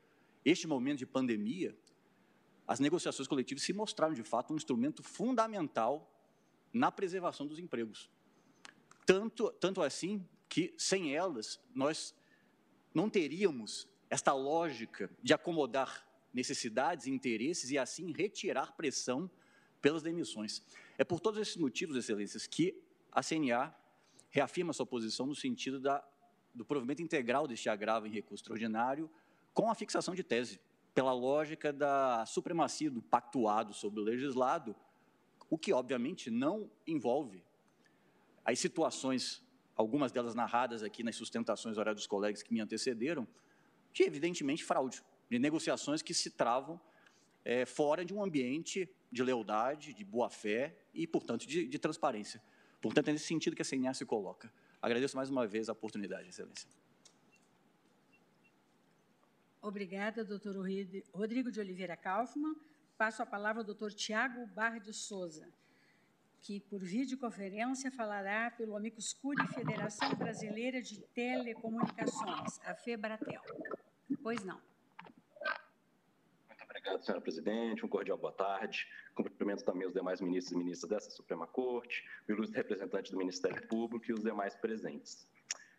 este 0.44 0.68
momento 0.68 0.98
de 0.98 1.06
pandemia, 1.06 1.76
as 2.64 2.78
negociações 2.78 3.26
coletivas 3.26 3.64
se 3.64 3.72
mostraram, 3.72 4.14
de 4.14 4.22
fato, 4.22 4.52
um 4.52 4.56
instrumento 4.56 5.02
fundamental 5.02 6.08
na 6.72 6.92
preservação 6.92 7.44
dos 7.44 7.58
empregos. 7.58 8.08
Tanto, 9.04 9.50
tanto 9.52 9.82
assim 9.82 10.24
que, 10.48 10.72
sem 10.78 11.16
elas, 11.16 11.60
nós 11.74 12.14
não 12.94 13.10
teríamos 13.10 13.88
esta 14.08 14.32
lógica 14.32 15.10
de 15.20 15.34
acomodar 15.34 16.06
necessidades 16.32 17.06
e 17.06 17.10
interesses 17.10 17.70
e, 17.72 17.78
assim, 17.78 18.12
retirar 18.12 18.76
pressão 18.76 19.28
pelas 19.80 20.02
demissões. 20.02 20.62
É 20.96 21.04
por 21.04 21.20
todos 21.20 21.40
esses 21.40 21.56
motivos, 21.56 21.96
excelências, 21.96 22.46
que 22.46 22.80
a 23.12 23.22
CNA 23.22 23.74
reafirma 24.30 24.72
sua 24.72 24.86
posição 24.86 25.26
no 25.26 25.34
sentido 25.34 25.80
da, 25.80 26.06
do 26.54 26.64
provimento 26.64 27.02
integral 27.02 27.46
deste 27.46 27.68
agravo 27.68 28.06
em 28.06 28.10
recurso 28.10 28.42
extraordinário 28.42 29.10
com 29.54 29.70
a 29.70 29.74
fixação 29.74 30.14
de 30.14 30.22
tese, 30.22 30.60
pela 30.94 31.12
lógica 31.12 31.72
da 31.72 32.24
supremacia 32.26 32.90
do 32.90 33.02
pactuado 33.02 33.72
sobre 33.72 34.00
o 34.00 34.02
legislado, 34.02 34.74
o 35.50 35.56
que, 35.56 35.72
obviamente, 35.72 36.30
não 36.30 36.70
envolve 36.86 37.42
as 38.44 38.58
situações, 38.58 39.44
algumas 39.76 40.12
delas 40.12 40.34
narradas 40.34 40.82
aqui 40.82 41.02
nas 41.02 41.16
sustentações 41.16 41.76
orais 41.78 41.96
dos 41.96 42.06
colegas 42.06 42.42
que 42.42 42.52
me 42.52 42.60
antecederam, 42.60 43.26
de, 43.92 44.02
evidentemente, 44.02 44.64
fraude, 44.64 45.02
de 45.30 45.38
negociações 45.38 46.02
que 46.02 46.14
se 46.14 46.30
travam 46.30 46.80
é, 47.44 47.64
fora 47.64 48.04
de 48.04 48.14
um 48.14 48.22
ambiente 48.22 48.88
de 49.10 49.22
lealdade, 49.22 49.94
de 49.94 50.04
boa-fé 50.04 50.76
e, 50.92 51.06
portanto, 51.06 51.46
de, 51.46 51.66
de 51.66 51.78
transparência. 51.78 52.42
Portanto, 52.80 53.08
é 53.08 53.12
nesse 53.12 53.26
sentido 53.26 53.56
que 53.56 53.62
a 53.62 53.64
CNA 53.64 53.94
se 53.94 54.04
coloca. 54.04 54.52
Agradeço 54.80 55.16
mais 55.16 55.30
uma 55.30 55.46
vez 55.46 55.68
a 55.68 55.72
oportunidade, 55.72 56.28
Excelência. 56.28 56.68
Obrigada, 59.60 60.24
doutor 60.24 60.54
Rodrigo 61.12 61.50
de 61.50 61.58
Oliveira 61.58 61.96
Kaufmann. 61.96 62.54
Passo 62.96 63.22
a 63.22 63.26
palavra 63.26 63.60
ao 63.60 63.64
doutor 63.64 63.92
Tiago 63.92 64.46
Barra 64.46 64.78
de 64.78 64.92
Souza, 64.92 65.48
que, 66.40 66.60
por 66.60 66.80
videoconferência, 66.80 67.90
falará 67.90 68.50
pelo 68.50 68.76
Amicus 68.76 69.12
Curi 69.12 69.46
Federação 69.48 70.14
Brasileira 70.14 70.80
de 70.80 71.00
Telecomunicações, 71.14 72.58
a 72.64 72.74
FEBRATEL. 72.74 73.42
Pois 74.22 74.44
não. 74.44 74.60
Obrigado, 76.88 77.04
senhora 77.04 77.20
presidente. 77.20 77.84
Um 77.84 77.88
cordial 77.88 78.16
boa 78.16 78.32
tarde. 78.32 78.88
Cumprimento 79.14 79.62
também 79.62 79.86
os 79.86 79.92
demais 79.92 80.22
ministros 80.22 80.52
e 80.52 80.56
ministras 80.56 80.88
dessa 80.88 81.10
Suprema 81.10 81.46
Corte, 81.46 82.02
o 82.26 82.32
ilustre 82.32 82.56
representante 82.56 83.12
do 83.12 83.18
Ministério 83.18 83.66
Público 83.68 84.06
e 84.08 84.14
os 84.14 84.22
demais 84.22 84.54
presentes. 84.54 85.28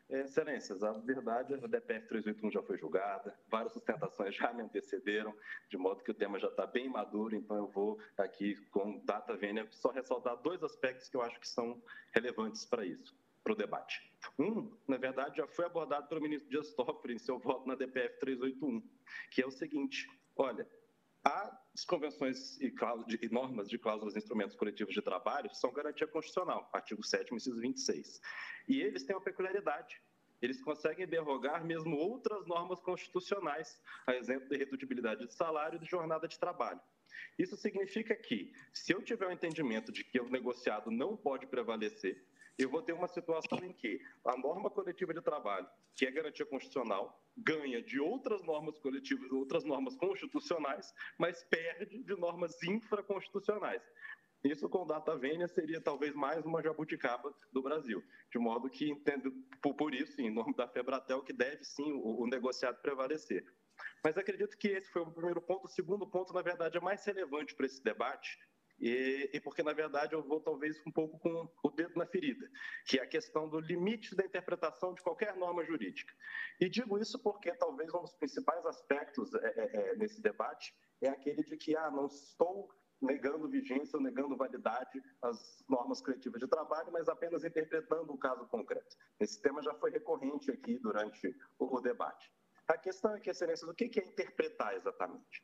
Excelências, 0.07 0.83
a 0.83 0.91
verdade, 0.91 1.55
a 1.55 1.57
DPF 1.57 2.07
381 2.07 2.51
já 2.51 2.61
foi 2.61 2.77
julgada, 2.77 3.35
várias 3.47 3.73
sustentações 3.73 4.35
já 4.35 4.53
me 4.53 4.61
antecederam, 4.61 5.35
de 5.67 5.77
modo 5.77 6.03
que 6.03 6.11
o 6.11 6.13
tema 6.13 6.39
já 6.39 6.47
está 6.47 6.67
bem 6.67 6.87
maduro, 6.87 7.35
então 7.35 7.57
eu 7.57 7.67
vou 7.67 7.99
aqui, 8.17 8.55
com 8.69 8.99
data 9.03 9.35
vênia, 9.35 9.67
só 9.71 9.89
ressaltar 9.89 10.37
dois 10.37 10.63
aspectos 10.63 11.09
que 11.09 11.17
eu 11.17 11.23
acho 11.23 11.39
que 11.39 11.47
são 11.47 11.81
relevantes 12.11 12.65
para 12.65 12.85
isso, 12.85 13.15
para 13.43 13.53
o 13.53 13.55
debate. 13.55 14.11
Um, 14.37 14.71
na 14.87 14.97
verdade, 14.97 15.37
já 15.37 15.47
foi 15.47 15.65
abordado 15.65 16.07
pelo 16.07 16.21
ministro 16.21 16.49
Dias 16.49 16.71
Toffoli 16.73 17.15
em 17.15 17.19
seu 17.19 17.39
voto 17.39 17.67
na 17.67 17.73
DPF 17.75 18.19
381, 18.19 18.83
que 19.31 19.41
é 19.41 19.47
o 19.47 19.51
seguinte, 19.51 20.07
olha, 20.35 20.67
as 21.23 21.83
convenções 21.85 22.59
e, 22.59 22.73
e, 23.21 23.29
normas 23.29 23.67
de 23.69 23.77
cláusulas 23.77 24.15
e 24.15 24.17
instrumentos 24.17 24.55
coletivos 24.55 24.93
de 24.93 25.01
trabalho 25.01 25.49
são 25.53 25.71
garantia 25.71 26.07
constitucional, 26.07 26.69
artigo 26.73 27.03
7 27.03 27.33
inciso 27.33 27.59
26. 27.59 28.21
E 28.67 28.81
eles 28.81 29.03
têm 29.03 29.15
uma 29.15 29.21
peculiaridade. 29.21 30.01
Eles 30.41 30.61
conseguem 30.61 31.05
derrogar 31.05 31.65
mesmo 31.65 31.97
outras 31.97 32.45
normas 32.47 32.79
constitucionais, 32.79 33.81
a 34.07 34.15
exemplo 34.15 34.47
de 34.47 34.57
redutibilidade 34.57 35.27
de 35.27 35.33
salário 35.33 35.75
e 35.75 35.79
de 35.79 35.85
jornada 35.85 36.27
de 36.27 36.39
trabalho. 36.39 36.79
Isso 37.37 37.57
significa 37.57 38.15
que, 38.15 38.53
se 38.73 38.93
eu 38.93 39.01
tiver 39.01 39.27
o 39.27 39.31
entendimento 39.31 39.91
de 39.91 40.03
que 40.03 40.19
o 40.19 40.29
negociado 40.29 40.89
não 40.89 41.17
pode 41.17 41.47
prevalecer, 41.47 42.25
eu 42.59 42.69
vou 42.69 42.81
ter 42.81 42.91
uma 42.91 43.07
situação 43.07 43.57
em 43.63 43.71
que 43.71 44.01
a 44.25 44.37
norma 44.37 44.69
coletiva 44.69 45.13
de 45.13 45.21
trabalho, 45.21 45.65
que 45.95 46.05
é 46.05 46.11
garantia 46.11 46.45
constitucional, 46.45 47.23
ganha 47.37 47.81
de 47.81 48.01
outras 48.01 48.43
normas 48.43 48.77
coletivas, 48.79 49.31
outras 49.31 49.63
normas 49.63 49.95
constitucionais, 49.95 50.93
mas 51.17 51.41
perde 51.45 52.03
de 52.03 52.15
normas 52.17 52.61
infraconstitucionais. 52.61 53.81
Isso 54.43 54.67
com 54.67 54.85
data 54.85 55.17
vênia 55.17 55.47
seria 55.47 55.79
talvez 55.79 56.13
mais 56.13 56.45
uma 56.45 56.61
jabuticaba 56.61 57.33
do 57.51 57.61
Brasil, 57.61 58.03
de 58.29 58.37
modo 58.37 58.69
que 58.69 58.89
entendo 58.89 59.31
por, 59.61 59.93
isso, 59.93 60.19
em 60.19 60.29
nome 60.29 60.53
da 60.53 60.67
Febratel, 60.67 61.23
que 61.23 61.33
deve 61.33 61.63
sim 61.63 61.93
o, 61.93 62.23
o 62.23 62.27
negociado 62.27 62.81
prevalecer. 62.81 63.45
Mas 64.03 64.17
acredito 64.17 64.57
que 64.57 64.67
esse 64.67 64.91
foi 64.91 65.01
o 65.01 65.11
primeiro 65.11 65.41
ponto. 65.41 65.65
O 65.65 65.69
segundo 65.69 66.05
ponto, 66.05 66.33
na 66.33 66.41
verdade, 66.41 66.77
é 66.77 66.81
mais 66.81 67.03
relevante 67.05 67.55
para 67.55 67.65
esse 67.65 67.81
debate, 67.81 68.37
e, 68.79 69.29
e, 69.33 69.39
porque, 69.39 69.61
na 69.61 69.73
verdade, 69.73 70.13
eu 70.13 70.23
vou 70.23 70.39
talvez 70.39 70.79
um 70.85 70.91
pouco 70.91 71.19
com 71.19 71.49
o 71.63 71.69
dedo 71.69 71.95
na 71.95 72.05
ferida, 72.05 72.49
que 72.85 72.99
é 72.99 73.03
a 73.03 73.07
questão 73.07 73.49
do 73.49 73.59
limite 73.59 74.15
da 74.15 74.25
interpretação 74.25 74.93
de 74.93 75.01
qualquer 75.01 75.35
norma 75.35 75.63
jurídica. 75.63 76.13
E 76.59 76.69
digo 76.69 76.97
isso 76.97 77.21
porque 77.21 77.53
talvez 77.53 77.93
um 77.93 78.01
dos 78.01 78.13
principais 78.13 78.65
aspectos 78.65 79.33
é, 79.33 79.47
é, 79.47 79.91
é, 79.91 79.95
nesse 79.95 80.21
debate 80.21 80.73
é 81.01 81.09
aquele 81.09 81.43
de 81.43 81.57
que, 81.57 81.75
ah, 81.75 81.91
não 81.91 82.05
estou 82.07 82.69
negando 83.01 83.47
vigência 83.47 83.97
ou 83.97 84.03
negando 84.03 84.35
validade 84.35 85.01
às 85.21 85.63
normas 85.69 86.01
coletivas 86.01 86.39
de 86.39 86.47
trabalho, 86.47 86.91
mas 86.91 87.07
apenas 87.07 87.43
interpretando 87.43 88.11
o 88.11 88.17
caso 88.17 88.45
concreto. 88.47 88.95
Esse 89.19 89.41
tema 89.41 89.61
já 89.61 89.73
foi 89.75 89.91
recorrente 89.91 90.51
aqui 90.51 90.77
durante 90.79 91.33
o, 91.57 91.77
o 91.77 91.81
debate. 91.81 92.29
A 92.67 92.77
questão 92.77 93.15
é 93.15 93.19
que, 93.19 93.29
excelência, 93.29 93.67
o 93.67 93.73
que 93.73 93.99
é 93.99 94.03
interpretar 94.03 94.75
exatamente? 94.75 95.43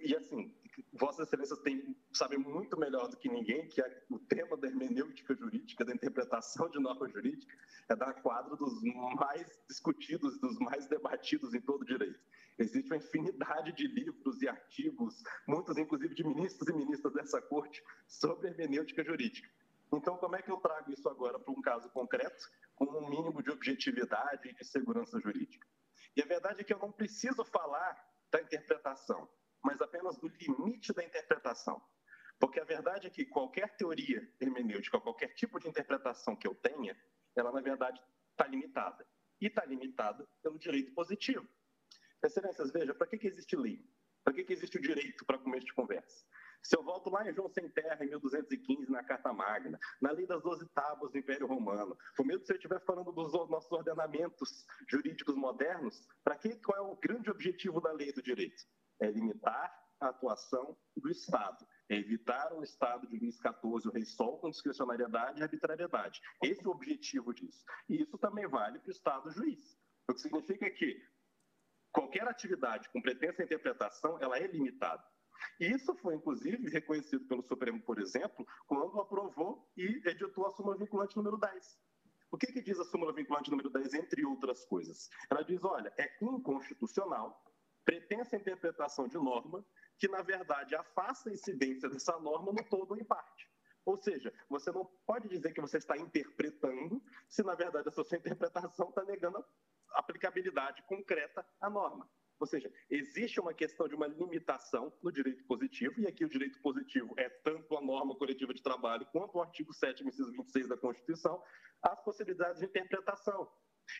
E 0.00 0.16
assim, 0.16 0.52
Vossas 0.92 1.28
Excelências 1.28 1.58
têm, 1.60 1.96
sabem 2.12 2.38
muito 2.38 2.78
melhor 2.78 3.08
do 3.08 3.16
que 3.16 3.28
ninguém 3.28 3.68
que 3.68 3.80
o 4.10 4.18
tema 4.18 4.56
da 4.56 4.66
hermenêutica 4.66 5.34
jurídica, 5.34 5.84
da 5.84 5.92
interpretação 5.92 6.68
de 6.68 6.80
norma 6.80 7.08
jurídica, 7.08 7.54
é 7.88 7.94
da 7.94 8.12
quadro 8.12 8.56
dos 8.56 8.82
mais 9.14 9.46
discutidos, 9.68 10.38
dos 10.40 10.58
mais 10.58 10.86
debatidos 10.88 11.54
em 11.54 11.60
todo 11.60 11.84
direito. 11.84 12.18
Existe 12.58 12.90
uma 12.90 12.96
infinidade 12.96 13.72
de 13.72 13.86
livros 13.86 14.42
e 14.42 14.48
artigos, 14.48 15.22
muitos 15.46 15.78
inclusive 15.78 16.14
de 16.14 16.24
ministros 16.24 16.68
e 16.68 16.72
ministras 16.72 17.12
dessa 17.12 17.40
corte, 17.40 17.82
sobre 18.06 18.48
hermenêutica 18.48 19.04
jurídica. 19.04 19.48
Então, 19.92 20.16
como 20.16 20.36
é 20.36 20.42
que 20.42 20.50
eu 20.50 20.56
trago 20.56 20.90
isso 20.90 21.08
agora 21.08 21.38
para 21.38 21.52
um 21.52 21.60
caso 21.60 21.88
concreto, 21.90 22.50
com 22.74 22.86
um 22.86 23.08
mínimo 23.08 23.42
de 23.42 23.50
objetividade 23.50 24.48
e 24.48 24.54
de 24.54 24.64
segurança 24.64 25.20
jurídica? 25.20 25.66
E 26.16 26.22
a 26.22 26.26
verdade 26.26 26.62
é 26.62 26.64
que 26.64 26.74
eu 26.74 26.78
não 26.78 26.90
preciso 26.90 27.44
falar 27.44 27.96
da 28.30 28.40
interpretação 28.40 29.28
mas 29.62 29.80
apenas 29.80 30.16
do 30.18 30.28
limite 30.28 30.92
da 30.92 31.04
interpretação. 31.04 31.82
Porque 32.38 32.58
a 32.58 32.64
verdade 32.64 33.06
é 33.06 33.10
que 33.10 33.24
qualquer 33.24 33.76
teoria 33.76 34.28
hermenêutica, 34.40 35.00
qualquer 35.00 35.28
tipo 35.34 35.60
de 35.60 35.68
interpretação 35.68 36.34
que 36.34 36.46
eu 36.46 36.54
tenha, 36.54 36.96
ela 37.36 37.52
na 37.52 37.60
verdade 37.60 38.02
está 38.30 38.46
limitada. 38.46 39.06
E 39.40 39.46
está 39.46 39.64
limitada 39.64 40.26
pelo 40.42 40.58
direito 40.58 40.92
positivo. 40.92 41.46
Excelências, 42.22 42.72
veja, 42.72 42.94
para 42.94 43.06
que, 43.06 43.18
que 43.18 43.26
existe 43.26 43.56
lei? 43.56 43.84
Para 44.24 44.32
que, 44.32 44.44
que 44.44 44.52
existe 44.52 44.76
o 44.76 44.80
direito 44.80 45.24
para 45.24 45.38
começo 45.38 45.66
de 45.66 45.72
conversa? 45.72 46.24
Se 46.62 46.76
eu 46.76 46.82
volto 46.84 47.10
lá 47.10 47.28
em 47.28 47.34
João 47.34 47.48
Sem 47.48 47.68
Terra, 47.68 48.04
em 48.04 48.08
1215, 48.08 48.90
na 48.90 49.02
Carta 49.02 49.32
Magna, 49.32 49.80
na 50.00 50.12
Lei 50.12 50.26
das 50.26 50.40
Doze 50.42 50.64
Tábuas 50.68 51.10
do 51.10 51.18
Império 51.18 51.46
Romano, 51.46 51.98
por 52.16 52.24
medo 52.24 52.44
se 52.46 52.52
eu 52.52 52.56
estiver 52.56 52.80
falando 52.84 53.10
dos 53.10 53.32
nossos 53.50 53.70
ordenamentos 53.72 54.64
jurídicos 54.88 55.34
modernos, 55.34 56.06
para 56.22 56.36
que 56.36 56.54
qual 56.56 56.78
é 56.78 56.80
o 56.80 56.96
grande 56.96 57.30
objetivo 57.30 57.80
da 57.80 57.90
lei 57.90 58.12
do 58.12 58.22
direito? 58.22 58.62
É 59.02 59.10
limitar 59.10 59.82
a 60.00 60.08
atuação 60.08 60.76
do 60.96 61.10
Estado, 61.10 61.66
é 61.88 61.96
evitar 61.96 62.52
um 62.52 62.62
Estado 62.62 63.06
de 63.06 63.18
Luís 63.18 63.36
XIV, 63.36 63.88
o 63.88 63.92
Rei 63.92 64.04
Sol, 64.04 64.38
com 64.38 64.50
discricionariedade 64.50 65.40
e 65.40 65.42
arbitrariedade. 65.42 66.20
Esse 66.42 66.64
é 66.64 66.68
o 66.68 66.72
objetivo 66.72 67.32
disso. 67.32 67.64
E 67.88 68.02
isso 68.02 68.16
também 68.18 68.46
vale 68.48 68.78
para 68.78 68.88
o 68.88 68.92
Estado 68.92 69.30
juiz. 69.30 69.78
O 70.08 70.14
que 70.14 70.20
significa 70.20 70.68
que 70.70 71.00
qualquer 71.92 72.26
atividade 72.26 72.88
com 72.90 73.02
pretensa 73.02 73.42
interpretação, 73.42 74.18
ela 74.20 74.38
é 74.38 74.46
limitada. 74.46 75.04
Isso 75.58 75.94
foi, 75.96 76.14
inclusive, 76.14 76.70
reconhecido 76.70 77.26
pelo 77.26 77.42
Supremo, 77.42 77.80
por 77.82 78.00
exemplo, 78.00 78.46
quando 78.66 79.00
aprovou 79.00 79.68
e 79.76 80.00
editou 80.08 80.46
a 80.46 80.50
súmula 80.50 80.76
vinculante 80.76 81.16
número 81.16 81.36
10. 81.36 81.78
O 82.30 82.38
que, 82.38 82.46
que 82.46 82.62
diz 82.62 82.78
a 82.78 82.84
súmula 82.84 83.12
vinculante 83.12 83.50
número 83.50 83.68
10, 83.68 83.94
entre 83.94 84.24
outras 84.24 84.64
coisas? 84.64 85.10
Ela 85.30 85.42
diz, 85.42 85.62
olha, 85.64 85.92
é 85.98 86.16
inconstitucional 86.22 87.42
pretensa 87.84 88.36
interpretação 88.36 89.08
de 89.08 89.16
norma 89.16 89.64
que, 89.98 90.08
na 90.08 90.22
verdade, 90.22 90.74
afasta 90.74 91.30
a 91.30 91.32
incidência 91.32 91.88
dessa 91.88 92.18
norma 92.18 92.52
no 92.52 92.64
todo 92.64 92.92
ou 92.92 92.96
em 92.96 93.04
parte. 93.04 93.50
Ou 93.84 93.96
seja, 93.96 94.32
você 94.48 94.70
não 94.70 94.84
pode 95.06 95.28
dizer 95.28 95.52
que 95.52 95.60
você 95.60 95.78
está 95.78 95.96
interpretando 95.96 97.02
se, 97.28 97.42
na 97.42 97.54
verdade, 97.54 97.88
a 97.88 97.92
sua 97.92 98.04
interpretação 98.16 98.88
está 98.88 99.04
negando 99.04 99.38
a 99.38 99.44
aplicabilidade 99.98 100.82
concreta 100.84 101.46
à 101.60 101.68
norma. 101.68 102.08
Ou 102.38 102.46
seja, 102.46 102.72
existe 102.90 103.38
uma 103.38 103.54
questão 103.54 103.86
de 103.86 103.94
uma 103.94 104.08
limitação 104.08 104.92
no 105.00 105.12
direito 105.12 105.44
positivo, 105.44 106.00
e 106.00 106.08
aqui 106.08 106.24
o 106.24 106.28
direito 106.28 106.60
positivo 106.60 107.14
é 107.16 107.28
tanto 107.28 107.76
a 107.76 107.80
norma 107.80 108.16
coletiva 108.16 108.52
de 108.52 108.60
trabalho 108.60 109.06
quanto 109.12 109.38
o 109.38 109.40
artigo 109.40 109.72
7, 109.72 110.04
inciso 110.04 110.32
26 110.32 110.66
da 110.66 110.76
Constituição, 110.76 111.40
as 111.80 112.02
possibilidades 112.02 112.58
de 112.58 112.66
interpretação. 112.66 113.48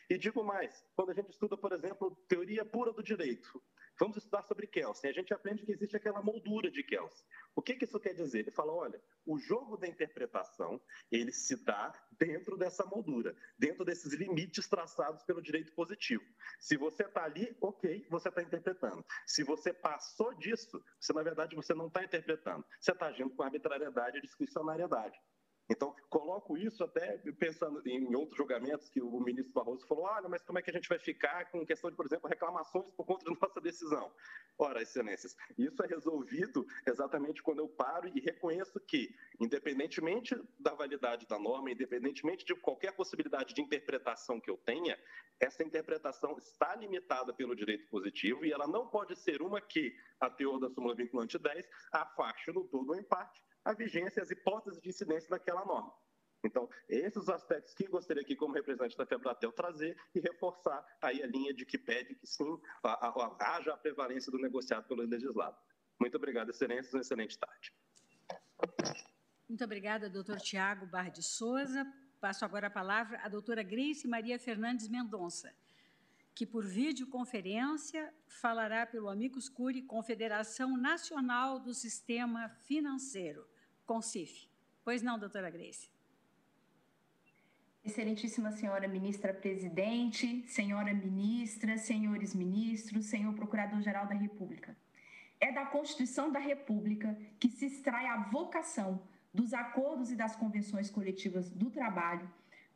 E 0.09 0.17
digo 0.17 0.43
mais, 0.43 0.85
quando 0.95 1.11
a 1.11 1.13
gente 1.13 1.29
estuda, 1.29 1.57
por 1.57 1.71
exemplo, 1.71 2.15
teoria 2.27 2.65
pura 2.65 2.91
do 2.91 3.03
direito, 3.03 3.61
vamos 3.99 4.17
estudar 4.17 4.43
sobre 4.43 4.67
Kelsen, 4.67 5.09
a 5.09 5.13
gente 5.13 5.33
aprende 5.33 5.65
que 5.65 5.71
existe 5.71 5.95
aquela 5.95 6.21
moldura 6.21 6.69
de 6.69 6.83
Kelsen. 6.83 7.25
O 7.55 7.61
que, 7.61 7.75
que 7.75 7.85
isso 7.85 7.99
quer 7.99 8.13
dizer? 8.13 8.39
Ele 8.39 8.51
fala, 8.51 8.73
olha, 8.73 9.01
o 9.25 9.37
jogo 9.37 9.77
da 9.77 9.87
interpretação, 9.87 10.81
ele 11.11 11.31
se 11.31 11.63
dá 11.63 11.93
dentro 12.17 12.57
dessa 12.57 12.85
moldura, 12.85 13.35
dentro 13.57 13.85
desses 13.85 14.13
limites 14.13 14.67
traçados 14.67 15.23
pelo 15.23 15.41
direito 15.41 15.73
positivo. 15.73 16.23
Se 16.59 16.75
você 16.77 17.03
está 17.03 17.23
ali, 17.23 17.55
ok, 17.61 18.07
você 18.09 18.29
está 18.29 18.41
interpretando. 18.41 19.05
Se 19.25 19.43
você 19.43 19.73
passou 19.73 20.33
disso, 20.35 20.83
você, 20.99 21.13
na 21.13 21.23
verdade, 21.23 21.55
você 21.55 21.73
não 21.73 21.87
está 21.87 22.03
interpretando. 22.03 22.65
Você 22.79 22.91
está 22.91 23.07
agindo 23.07 23.29
com 23.31 23.43
arbitrariedade 23.43 24.17
e 24.17 24.21
discricionariedade. 24.21 25.19
Então, 25.69 25.95
coloco 26.09 26.57
isso 26.57 26.83
até 26.83 27.17
pensando 27.39 27.81
em 27.87 28.13
outros 28.13 28.37
julgamentos 28.37 28.89
que 28.89 29.01
o 29.01 29.19
ministro 29.19 29.53
Barroso 29.53 29.87
falou: 29.87 30.03
olha, 30.03 30.27
mas 30.27 30.43
como 30.43 30.59
é 30.59 30.61
que 30.61 30.69
a 30.69 30.73
gente 30.73 30.89
vai 30.89 30.99
ficar 30.99 31.49
com 31.51 31.65
questão 31.65 31.89
de, 31.89 31.95
por 31.95 32.05
exemplo, 32.05 32.29
reclamações 32.29 32.91
por 32.91 33.05
conta 33.05 33.23
da 33.31 33.37
nossa 33.41 33.61
decisão? 33.61 34.11
Ora, 34.57 34.81
excelências, 34.81 35.35
isso 35.57 35.81
é 35.81 35.87
resolvido 35.87 36.65
exatamente 36.85 37.41
quando 37.41 37.59
eu 37.59 37.67
paro 37.69 38.11
e 38.13 38.19
reconheço 38.19 38.79
que, 38.81 39.15
independentemente 39.39 40.35
da 40.59 40.73
validade 40.73 41.25
da 41.27 41.39
norma, 41.39 41.71
independentemente 41.71 42.45
de 42.45 42.53
qualquer 42.55 42.91
possibilidade 42.93 43.53
de 43.53 43.61
interpretação 43.61 44.41
que 44.41 44.51
eu 44.51 44.57
tenha, 44.57 44.99
essa 45.39 45.63
interpretação 45.63 46.37
está 46.37 46.75
limitada 46.75 47.33
pelo 47.33 47.55
direito 47.55 47.87
positivo 47.87 48.45
e 48.45 48.51
ela 48.51 48.67
não 48.67 48.87
pode 48.87 49.15
ser 49.15 49.41
uma 49.41 49.61
que, 49.61 49.95
a 50.19 50.29
teor 50.29 50.59
da 50.59 50.69
súmula 50.69 50.93
vinculante 50.93 51.39
10, 51.39 51.69
afaste 51.91 52.51
no 52.51 52.65
todo 52.65 52.89
ou 52.89 52.95
em 52.95 53.03
parte 53.03 53.41
a 53.63 53.73
vigência 53.73 54.19
e 54.19 54.23
as 54.23 54.31
hipóteses 54.31 54.81
de 54.81 54.89
incidência 54.89 55.29
daquela 55.29 55.65
norma. 55.65 55.93
Então, 56.43 56.69
esses 56.89 57.15
os 57.15 57.29
aspectos 57.29 57.73
que 57.73 57.87
gostaria 57.87 58.21
aqui, 58.21 58.35
como 58.35 58.53
representante 58.53 58.97
da 58.97 59.05
FEBRATEL, 59.05 59.53
trazer 59.53 59.97
e 60.13 60.19
reforçar 60.19 60.85
aí 61.01 61.23
a 61.23 61.27
linha 61.27 61.53
de 61.53 61.65
que 61.65 61.77
pede 61.77 62.15
que 62.15 62.27
sim, 62.27 62.59
a, 62.83 63.07
a, 63.07 63.55
haja 63.55 63.73
a 63.73 63.77
prevalência 63.77 64.29
do 64.29 64.37
negociado 64.37 64.85
pelo 64.85 65.03
legislado. 65.03 65.57
Muito 65.97 66.17
obrigado, 66.17 66.49
excelências, 66.49 66.93
uma 66.93 66.99
excelente 66.99 67.39
tarde. 67.39 67.73
Muito 69.47 69.63
obrigada, 69.63 70.09
doutor 70.09 70.41
Tiago 70.41 70.85
Bar 70.85 71.09
de 71.11 71.23
Souza. 71.23 71.85
Passo 72.19 72.43
agora 72.43 72.67
a 72.67 72.71
palavra 72.71 73.19
à 73.21 73.29
doutora 73.29 73.63
Grace 73.63 74.07
Maria 74.07 74.37
Fernandes 74.37 74.89
Mendonça, 74.89 75.53
que 76.35 76.45
por 76.45 76.65
videoconferência 76.65 78.13
falará 78.27 78.85
pelo 78.85 79.07
Amicus 79.07 79.47
Curi 79.47 79.81
Confederação 79.81 80.75
Nacional 80.75 81.59
do 81.59 81.73
Sistema 81.73 82.49
Financeiro. 82.49 83.52
CONCIF. 83.85 84.49
Pois 84.83 85.01
não, 85.01 85.19
doutora 85.19 85.49
Grace. 85.49 85.89
Excelentíssima 87.83 88.51
senhora 88.51 88.87
ministra 88.87 89.33
presidente, 89.33 90.45
senhora 90.47 90.93
ministra, 90.93 91.77
senhores 91.77 92.33
ministros, 92.33 93.07
senhor 93.07 93.33
procurador-geral 93.33 94.07
da 94.07 94.15
República. 94.15 94.75
É 95.39 95.51
da 95.51 95.65
Constituição 95.65 96.31
da 96.31 96.39
República 96.39 97.17
que 97.39 97.49
se 97.49 97.65
extrai 97.65 98.05
a 98.07 98.23
vocação 98.29 99.01
dos 99.33 99.53
acordos 99.53 100.11
e 100.11 100.15
das 100.15 100.35
convenções 100.35 100.89
coletivas 100.89 101.49
do 101.49 101.69
trabalho 101.69 102.29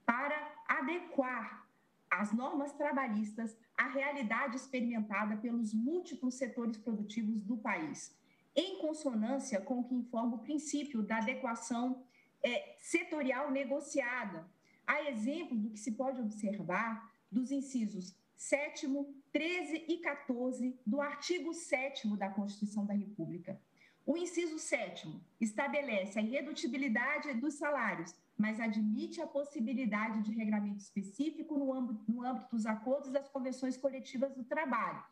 para 0.06 0.36
adequar 0.68 1.66
as 2.10 2.34
normas 2.34 2.74
trabalhistas 2.74 3.56
à 3.78 3.88
realidade 3.88 4.58
experimentada 4.58 5.38
pelos 5.38 5.74
múltiplos 5.74 6.36
setores 6.36 6.76
produtivos 6.76 7.42
do 7.44 7.56
país 7.56 8.14
em 8.58 8.80
consonância 8.80 9.62
com 9.62 9.80
o 9.80 9.84
que 9.84 9.94
informa 9.94 10.36
o 10.36 10.40
princípio 10.40 11.04
da 11.04 11.18
adequação 11.18 12.04
é, 12.44 12.76
setorial 12.80 13.52
negociada, 13.52 14.50
a 14.86 15.04
exemplo 15.04 15.56
do 15.56 15.70
que 15.70 15.80
se 15.80 15.92
pode 15.92 16.20
observar 16.20 17.14
dos 17.32 17.52
incisos 17.52 18.16
7, 18.36 18.88
13 19.32 19.86
e 19.88 19.98
14 19.98 20.80
do 20.86 21.00
artigo 21.00 21.54
7 21.54 22.08
da 22.18 22.30
Constituição 22.30 22.86
da 22.86 22.94
República. 22.94 23.60
O 24.06 24.16
inciso 24.16 24.58
7 24.58 25.14
estabelece 25.40 26.18
a 26.18 26.22
irredutibilidade 26.22 27.34
dos 27.34 27.56
salários, 27.56 28.16
mas 28.38 28.60
admite 28.60 29.22
a 29.22 29.28
possibilidade 29.28 30.22
de 30.22 30.32
regramento 30.32 30.80
específico 30.80 31.58
no 31.58 31.74
âmbito, 31.74 32.10
no 32.10 32.26
âmbito 32.26 32.56
dos 32.56 32.66
acordos 32.66 33.12
das 33.12 33.28
convenções 33.28 33.76
coletivas 33.76 34.34
do 34.34 34.44
trabalho. 34.44 35.04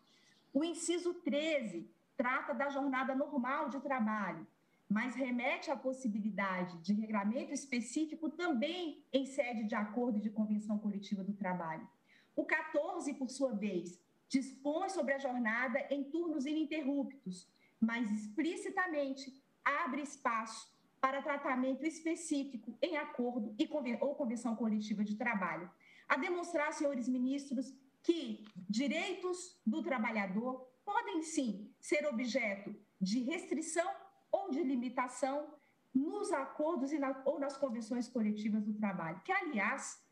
O 0.53 0.63
inciso 0.63 1.13
13 1.15 1.89
trata 2.17 2.53
da 2.53 2.69
jornada 2.69 3.15
normal 3.15 3.69
de 3.69 3.79
trabalho, 3.79 4.45
mas 4.87 5.15
remete 5.15 5.71
à 5.71 5.75
possibilidade 5.75 6.77
de 6.79 6.93
regramento 6.93 7.51
específico 7.51 8.29
também 8.29 9.03
em 9.11 9.25
sede 9.25 9.63
de 9.63 9.75
acordo 9.75 10.19
de 10.19 10.29
convenção 10.29 10.77
coletiva 10.77 11.23
do 11.23 11.33
trabalho. 11.33 11.87
O 12.35 12.45
14, 12.45 13.13
por 13.13 13.29
sua 13.29 13.53
vez, 13.53 13.99
dispõe 14.27 14.89
sobre 14.89 15.13
a 15.13 15.19
jornada 15.19 15.79
em 15.89 16.03
turnos 16.03 16.45
ininterruptos, 16.45 17.47
mas 17.79 18.11
explicitamente 18.11 19.41
abre 19.63 20.01
espaço 20.01 20.73
para 21.01 21.21
tratamento 21.21 21.85
específico 21.85 22.77
em 22.81 22.97
acordo 22.97 23.55
ou 24.01 24.15
convenção 24.15 24.55
coletiva 24.55 25.03
de 25.03 25.15
trabalho. 25.15 25.69
A 26.07 26.17
demonstrar, 26.17 26.73
senhores 26.73 27.07
ministros, 27.07 27.73
que 28.03 28.43
direitos 28.69 29.59
do 29.65 29.81
trabalhador 29.81 30.67
podem 30.85 31.23
sim 31.23 31.69
ser 31.79 32.05
objeto 32.05 32.75
de 33.01 33.19
restrição 33.23 33.91
ou 34.31 34.51
de 34.51 34.63
limitação 34.63 35.53
nos 35.93 36.31
acordos 36.31 36.91
na, 36.99 37.21
ou 37.25 37.39
nas 37.39 37.57
convenções 37.57 38.07
coletivas 38.07 38.63
do 38.63 38.73
trabalho, 38.73 39.21
que, 39.23 39.31
aliás, 39.31 40.03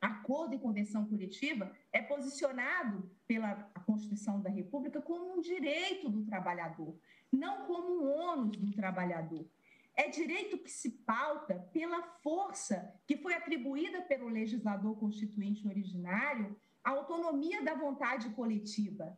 acordo 0.00 0.54
e 0.54 0.58
convenção 0.58 1.06
coletiva 1.06 1.72
é 1.92 2.02
posicionado 2.02 3.08
pela 3.26 3.54
Constituição 3.86 4.40
da 4.40 4.50
República 4.50 5.00
como 5.00 5.36
um 5.36 5.40
direito 5.40 6.08
do 6.08 6.24
trabalhador, 6.24 6.94
não 7.32 7.66
como 7.66 8.02
um 8.02 8.08
ônus 8.08 8.56
do 8.56 8.72
trabalhador. 8.72 9.46
É 9.94 10.08
direito 10.08 10.58
que 10.58 10.70
se 10.70 10.90
pauta 10.90 11.54
pela 11.72 12.02
força 12.02 12.94
que 13.06 13.16
foi 13.16 13.32
atribuída 13.32 14.02
pelo 14.02 14.28
legislador 14.28 14.96
constituinte 14.98 15.66
originário 15.66 16.54
à 16.84 16.90
autonomia 16.90 17.62
da 17.62 17.74
vontade 17.74 18.28
coletiva, 18.30 19.16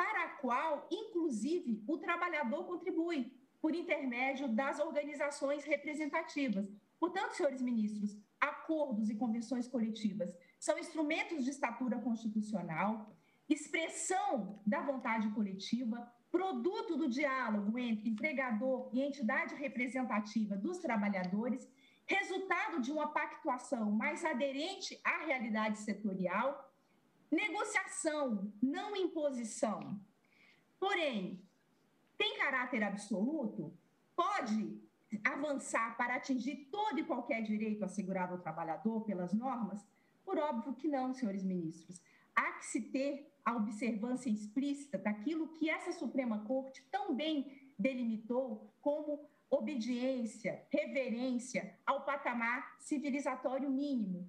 para 0.00 0.24
a 0.24 0.28
qual, 0.28 0.88
inclusive, 0.90 1.84
o 1.86 1.98
trabalhador 1.98 2.64
contribui 2.64 3.30
por 3.60 3.74
intermédio 3.74 4.48
das 4.48 4.78
organizações 4.80 5.62
representativas. 5.62 6.66
Portanto, 6.98 7.34
senhores 7.34 7.60
ministros, 7.60 8.16
acordos 8.40 9.10
e 9.10 9.14
convenções 9.14 9.68
coletivas 9.68 10.34
são 10.58 10.78
instrumentos 10.78 11.44
de 11.44 11.50
estatura 11.50 11.98
constitucional, 11.98 13.14
expressão 13.46 14.62
da 14.66 14.80
vontade 14.80 15.28
coletiva, 15.32 16.10
produto 16.30 16.96
do 16.96 17.06
diálogo 17.06 17.78
entre 17.78 18.08
empregador 18.08 18.88
e 18.94 19.02
entidade 19.02 19.54
representativa 19.54 20.56
dos 20.56 20.78
trabalhadores, 20.78 21.68
resultado 22.06 22.80
de 22.80 22.90
uma 22.90 23.08
pactuação 23.12 23.90
mais 23.90 24.24
aderente 24.24 24.98
à 25.04 25.26
realidade 25.26 25.78
setorial, 25.78 26.69
negociação, 27.30 28.52
não 28.62 28.96
imposição. 28.96 30.00
Porém, 30.78 31.42
tem 32.18 32.38
caráter 32.38 32.82
absoluto? 32.82 33.72
Pode 34.16 34.80
avançar 35.24 35.96
para 35.96 36.16
atingir 36.16 36.68
todo 36.70 36.98
e 36.98 37.04
qualquer 37.04 37.42
direito 37.42 37.84
assegurado 37.84 38.34
ao 38.34 38.40
trabalhador 38.40 39.02
pelas 39.02 39.32
normas? 39.32 39.84
Por 40.24 40.38
óbvio 40.38 40.74
que 40.74 40.88
não, 40.88 41.12
senhores 41.12 41.42
ministros. 41.42 42.00
Há 42.34 42.52
que 42.52 42.66
se 42.66 42.82
ter 42.82 43.30
a 43.44 43.56
observância 43.56 44.30
explícita 44.30 44.98
daquilo 44.98 45.48
que 45.54 45.68
essa 45.68 45.92
Suprema 45.92 46.44
Corte 46.44 46.86
tão 46.90 47.14
bem 47.14 47.72
delimitou 47.78 48.72
como 48.80 49.28
obediência, 49.48 50.64
reverência 50.70 51.76
ao 51.84 52.04
patamar 52.04 52.76
civilizatório 52.78 53.68
mínimo, 53.68 54.28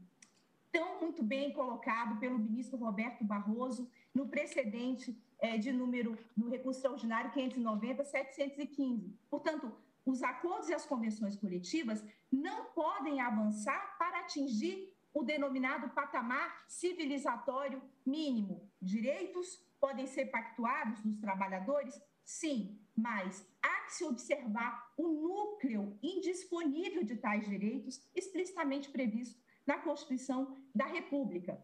tão 0.72 1.00
muito 1.02 1.22
bem 1.24 1.52
colocado 1.54 2.20
pelo 2.20 2.40
ministro 2.40 2.78
Roberto 2.78 3.24
Barroso 3.24 3.90
no 4.14 4.28
precedente 4.28 5.18
é, 5.40 5.58
de 5.58 5.72
número 5.72 6.18
no 6.36 6.50
recurso 6.50 6.80
extraordinário 6.80 7.32
590-715. 7.32 9.14
Portanto, 9.30 9.72
os 10.06 10.24
acordos 10.24 10.70
e 10.70 10.74
as 10.74 10.86
convenções 10.86 11.36
coletivas 11.36 12.04
não 12.32 12.66
podem 12.66 13.20
avançar 13.20 13.98
para 13.98 14.20
atingir 14.20 14.94
o 15.14 15.24
denominado 15.24 15.90
patamar 15.90 16.64
civilizatório 16.68 17.82
mínimo. 18.06 18.70
Direitos 18.82 19.60
podem 19.80 20.08
ser 20.08 20.28
pactuados 20.28 21.02
dos 21.02 21.18
trabalhadores? 21.20 22.00
Sim, 22.24 22.80
mas 22.96 23.46
há 23.62 23.82
que 23.82 23.94
se 23.94 24.06
observar 24.06 24.94
o 24.96 25.08
núcleo 25.08 25.98
indisponível 26.02 27.04
de 27.04 27.18
tais 27.18 27.46
direitos 27.46 28.02
explicitamente 28.16 28.90
previsto 28.90 29.41
na 29.66 29.78
Constituição 29.78 30.58
da 30.74 30.86
República. 30.86 31.64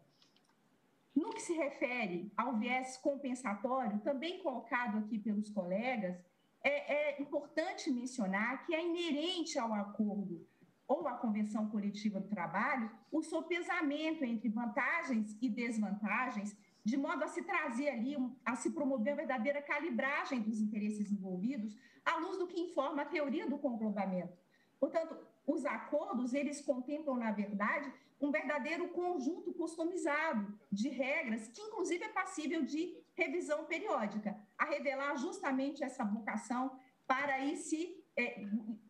No 1.14 1.30
que 1.30 1.40
se 1.40 1.52
refere 1.54 2.32
ao 2.36 2.56
viés 2.56 2.96
compensatório, 2.98 3.98
também 4.00 4.38
colocado 4.40 4.98
aqui 4.98 5.18
pelos 5.18 5.50
colegas, 5.50 6.16
é, 6.62 7.16
é 7.18 7.22
importante 7.22 7.90
mencionar 7.90 8.64
que 8.64 8.74
é 8.74 8.84
inerente 8.84 9.58
ao 9.58 9.72
acordo 9.72 10.46
ou 10.86 11.06
a 11.06 11.12
convenção 11.12 11.68
coletiva 11.68 12.18
do 12.18 12.28
trabalho, 12.28 12.90
o 13.12 13.22
sopesamento 13.22 14.24
entre 14.24 14.48
vantagens 14.48 15.36
e 15.40 15.48
desvantagens, 15.48 16.56
de 16.82 16.96
modo 16.96 17.22
a 17.24 17.28
se 17.28 17.42
trazer 17.42 17.90
ali, 17.90 18.16
a 18.44 18.56
se 18.56 18.70
promover 18.70 19.12
a 19.12 19.16
verdadeira 19.16 19.60
calibragem 19.60 20.40
dos 20.40 20.60
interesses 20.60 21.12
envolvidos, 21.12 21.76
à 22.04 22.16
luz 22.16 22.38
do 22.38 22.46
que 22.46 22.58
informa 22.58 23.02
a 23.02 23.06
teoria 23.06 23.46
do 23.46 23.58
conglobamento. 23.58 24.32
Portanto, 24.80 25.14
os 25.48 25.64
acordos, 25.64 26.34
eles 26.34 26.60
contemplam, 26.60 27.16
na 27.16 27.32
verdade, 27.32 27.90
um 28.20 28.30
verdadeiro 28.30 28.88
conjunto 28.88 29.52
customizado 29.54 30.46
de 30.70 30.88
regras, 30.90 31.48
que 31.48 31.62
inclusive 31.62 32.04
é 32.04 32.08
passível 32.08 32.62
de 32.62 32.94
revisão 33.16 33.64
periódica, 33.64 34.38
a 34.58 34.66
revelar 34.66 35.16
justamente 35.16 35.82
essa 35.82 36.04
vocação 36.04 36.78
para 37.06 37.36
aí 37.36 37.56
se 37.56 37.96
é, 38.14 38.44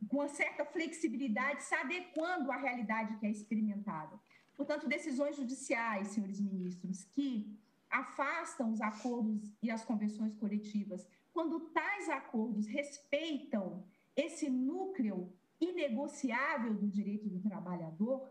com 0.09 0.17
uma 0.17 0.29
certa 0.29 0.65
flexibilidade, 0.65 1.63
se 1.63 1.75
adequando 1.75 2.51
à 2.51 2.57
realidade 2.57 3.17
que 3.19 3.27
é 3.27 3.31
experimentada. 3.31 4.19
Portanto, 4.57 4.89
decisões 4.89 5.37
judiciais, 5.37 6.09
senhores 6.09 6.41
ministros, 6.41 7.05
que 7.05 7.57
afastam 7.89 8.73
os 8.73 8.81
acordos 8.81 9.55
e 9.63 9.71
as 9.71 9.85
convenções 9.85 10.35
coletivas, 10.35 11.07
quando 11.33 11.61
tais 11.71 12.09
acordos 12.09 12.67
respeitam 12.67 13.85
esse 14.17 14.51
núcleo 14.51 15.33
inegociável 15.61 16.75
do 16.75 16.89
direito 16.89 17.29
do 17.29 17.41
trabalhador, 17.41 18.31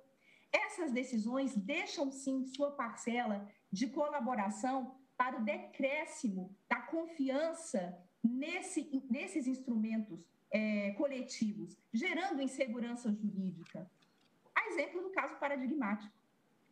essas 0.51 0.91
decisões 0.91 1.55
deixam 1.55 2.11
sim 2.11 2.45
sua 2.45 2.71
parcela 2.71 3.47
de 3.71 3.87
colaboração 3.87 4.95
para 5.17 5.37
o 5.37 5.43
decréscimo 5.43 6.55
da 6.69 6.79
confiança 6.81 7.97
nesse, 8.23 9.03
nesses 9.09 9.47
instrumentos 9.47 10.23
é, 10.51 10.91
coletivos, 10.91 11.77
gerando 11.93 12.41
insegurança 12.41 13.11
jurídica. 13.11 13.89
A 14.55 14.67
exemplo 14.67 15.01
do 15.01 15.09
caso 15.09 15.35
paradigmático, 15.37 16.15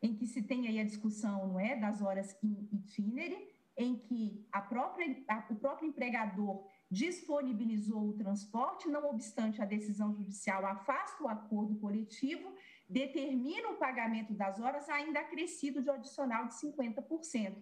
em 0.01 0.15
que 0.15 0.27
se 0.27 0.41
tem 0.41 0.67
aí 0.67 0.79
a 0.79 0.83
discussão 0.85 1.47
não 1.47 1.59
é, 1.59 1.75
das 1.75 2.01
horas 2.01 2.37
in 2.43 2.67
itinere, 2.71 3.53
em 3.77 3.97
que 3.97 4.45
a 4.51 4.61
própria, 4.61 5.23
a, 5.27 5.45
o 5.49 5.55
próprio 5.55 5.89
empregador 5.89 6.65
disponibilizou 6.95 8.03
o 8.07 8.13
transporte, 8.13 8.87
não 8.87 9.09
obstante 9.09 9.61
a 9.61 9.65
decisão 9.65 10.13
judicial 10.15 10.65
afasta 10.65 11.21
o 11.21 11.27
acordo 11.27 11.75
coletivo, 11.75 12.53
determina 12.87 13.67
o 13.71 13.75
pagamento 13.75 14.33
das 14.33 14.61
horas 14.61 14.87
ainda 14.87 15.19
acrescido 15.19 15.81
de 15.81 15.89
adicional 15.89 16.47
de 16.47 16.53
50%. 16.53 17.57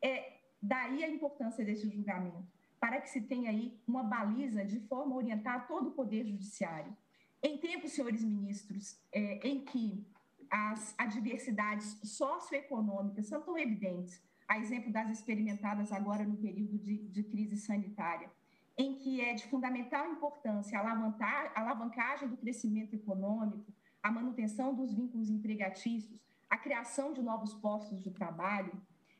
É, 0.00 0.38
daí 0.62 1.04
a 1.04 1.10
importância 1.10 1.62
desse 1.62 1.86
julgamento 1.90 2.56
para 2.80 2.98
que 3.00 3.10
se 3.10 3.20
tenha 3.20 3.50
aí 3.50 3.78
uma 3.86 4.02
baliza 4.02 4.64
de 4.64 4.80
forma 4.80 5.14
a 5.14 5.18
orientar 5.18 5.66
todo 5.66 5.88
o 5.88 5.92
Poder 5.92 6.24
Judiciário. 6.24 6.96
Em 7.42 7.58
tempos, 7.58 7.92
senhores 7.92 8.24
ministros, 8.24 8.98
é, 9.12 9.46
em 9.46 9.64
que 9.64 10.06
as 10.50 10.94
adversidades 10.96 11.98
socioeconômicas 12.04 13.26
são 13.26 13.42
tão 13.42 13.58
evidentes, 13.58 14.22
a 14.48 14.58
exemplo 14.58 14.92
das 14.92 15.10
experimentadas 15.10 15.92
agora 15.92 16.24
no 16.24 16.36
período 16.36 16.78
de, 16.78 16.98
de 17.08 17.22
crise 17.24 17.56
sanitária, 17.56 18.30
em 18.78 18.94
que 18.94 19.20
é 19.20 19.32
de 19.34 19.46
fundamental 19.46 20.06
importância 20.10 20.78
a 20.78 21.60
alavancagem 21.60 22.28
do 22.28 22.36
crescimento 22.36 22.94
econômico, 22.94 23.72
a 24.02 24.10
manutenção 24.10 24.74
dos 24.74 24.92
vínculos 24.92 25.30
empregatícios, 25.30 26.20
a 26.48 26.58
criação 26.58 27.12
de 27.12 27.22
novos 27.22 27.54
postos 27.54 28.02
de 28.02 28.10
trabalho, 28.10 28.72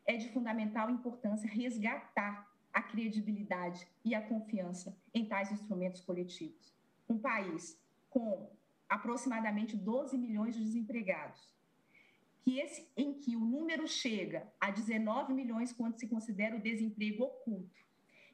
é 0.05 0.17
de 0.17 0.29
fundamental 0.29 0.91
importância 0.91 1.51
resgatar 1.51 2.49
a 2.73 2.83
credibilidade 2.83 3.89
e 4.05 4.15
a 4.15 4.21
confiança 4.21 4.97
em 5.13 5.25
tais 5.25 5.51
instrumentos 5.51 6.01
coletivos. 6.03 6.75
Um 7.09 7.19
país 7.19 7.81
com 8.11 8.51
aproximadamente 8.89 9.77
12 9.77 10.17
milhões 10.17 10.55
de 10.55 10.63
desempregados, 10.63 11.51
que 12.43 12.61
esse, 12.61 12.89
em 12.97 13.15
que 13.15 13.35
o 13.35 13.41
número 13.41 13.89
chega 13.89 14.47
a 14.61 14.71
19 14.71 15.33
milhões 15.33 15.73
quando 15.73 15.99
se 15.99 16.07
considera 16.07 16.55
o 16.55 16.61
desemprego 16.61 17.25
oculto, 17.25 17.86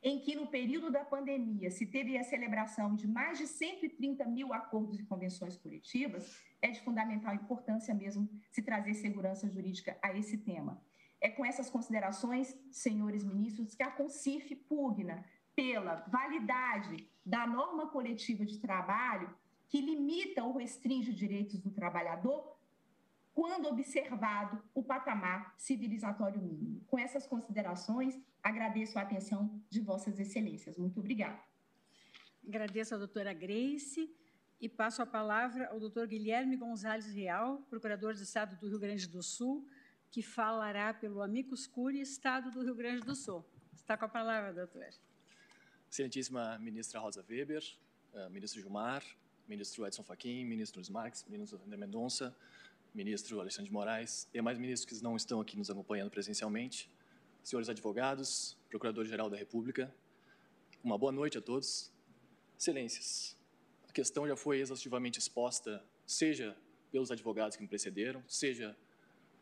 em 0.02 0.18
que 0.18 0.34
no 0.34 0.48
período 0.48 0.90
da 0.90 1.04
pandemia 1.04 1.70
se 1.70 1.86
teve 1.86 2.18
a 2.18 2.24
celebração 2.24 2.94
de 2.94 3.06
mais 3.06 3.38
de 3.38 3.46
130 3.46 4.24
mil 4.26 4.52
acordos 4.52 4.98
e 4.98 5.04
convenções 5.04 5.56
coletivas, 5.56 6.36
é 6.60 6.70
de 6.70 6.80
fundamental 6.80 7.34
importância 7.34 7.94
mesmo 7.94 8.28
se 8.50 8.62
trazer 8.62 8.94
segurança 8.94 9.48
jurídica 9.48 9.96
a 10.02 10.12
esse 10.16 10.38
tema. 10.38 10.82
É 11.20 11.28
com 11.28 11.44
essas 11.44 11.70
considerações, 11.70 12.56
senhores 12.70 13.22
ministros, 13.22 13.76
que 13.76 13.82
a 13.82 13.90
CONCIF 13.92 14.56
pugna 14.68 15.24
pela 15.54 15.96
validade 16.08 17.08
da 17.24 17.46
norma 17.46 17.86
coletiva 17.86 18.44
de 18.44 18.58
trabalho 18.58 19.32
que 19.68 19.80
limita 19.80 20.42
ou 20.42 20.56
restringe 20.56 21.12
direitos 21.12 21.60
do 21.60 21.70
trabalhador 21.70 22.56
quando 23.32 23.68
observado 23.68 24.62
o 24.74 24.82
patamar 24.82 25.54
civilizatório 25.56 26.40
mínimo. 26.40 26.82
Com 26.86 26.98
essas 26.98 27.26
considerações, 27.26 28.20
agradeço 28.42 28.98
a 28.98 29.02
atenção 29.02 29.62
de 29.70 29.80
Vossas 29.80 30.18
Excelências. 30.18 30.76
Muito 30.76 30.98
obrigada. 30.98 31.40
Agradeço 32.46 32.94
à 32.94 32.98
doutora 32.98 33.32
Grace 33.32 34.10
e 34.60 34.68
passo 34.68 35.00
a 35.00 35.06
palavra 35.06 35.68
ao 35.68 35.78
doutor 35.78 36.06
Guilherme 36.06 36.56
Gonzalez 36.56 37.06
Real, 37.06 37.58
procurador 37.70 38.14
do 38.14 38.22
Estado 38.22 38.56
do 38.56 38.68
Rio 38.68 38.78
Grande 38.78 39.06
do 39.06 39.22
Sul, 39.22 39.66
que 40.10 40.22
falará 40.22 40.92
pelo 40.92 41.22
Amicus 41.22 41.66
Curiae, 41.66 42.02
Estado 42.02 42.50
do 42.50 42.62
Rio 42.62 42.74
Grande 42.74 43.04
do 43.04 43.14
Sul. 43.14 43.44
Está 43.74 43.96
com 43.96 44.04
a 44.04 44.08
palavra, 44.08 44.52
doutor. 44.52 44.88
Excelentíssima 45.90 46.58
ministra 46.58 47.00
Rosa 47.00 47.24
Weber, 47.28 47.62
uh, 48.12 48.30
ministro 48.30 48.60
Gilmar, 48.60 49.02
ministro 49.48 49.86
Edson 49.86 50.02
Fachin, 50.02 50.44
ministro 50.44 50.80
Luiz 50.80 50.88
Marques, 50.88 51.24
ministro 51.28 51.60
André 51.64 51.76
Mendonça, 51.76 52.34
ministro 52.94 53.40
Alexandre 53.40 53.68
de 53.68 53.72
Moraes, 53.72 54.28
e 54.30 54.38
demais 54.38 54.58
ministros 54.58 54.98
que 54.98 55.04
não 55.04 55.16
estão 55.16 55.40
aqui 55.40 55.56
nos 55.56 55.70
acompanhando 55.70 56.10
presencialmente, 56.10 56.90
senhores 57.42 57.68
advogados, 57.68 58.56
Procurador-Geral 58.68 59.28
da 59.28 59.36
República, 59.36 59.92
uma 60.82 60.96
boa 60.96 61.12
noite 61.12 61.38
a 61.38 61.40
todos. 61.40 61.92
Excelências, 62.58 63.36
a 63.88 63.92
questão 63.92 64.26
já 64.26 64.36
foi 64.36 64.60
exaustivamente 64.60 65.18
exposta, 65.18 65.84
seja 66.06 66.56
pelos 66.90 67.10
advogados 67.10 67.56
que 67.56 67.62
me 67.62 67.68
precederam, 67.68 68.22
seja 68.28 68.76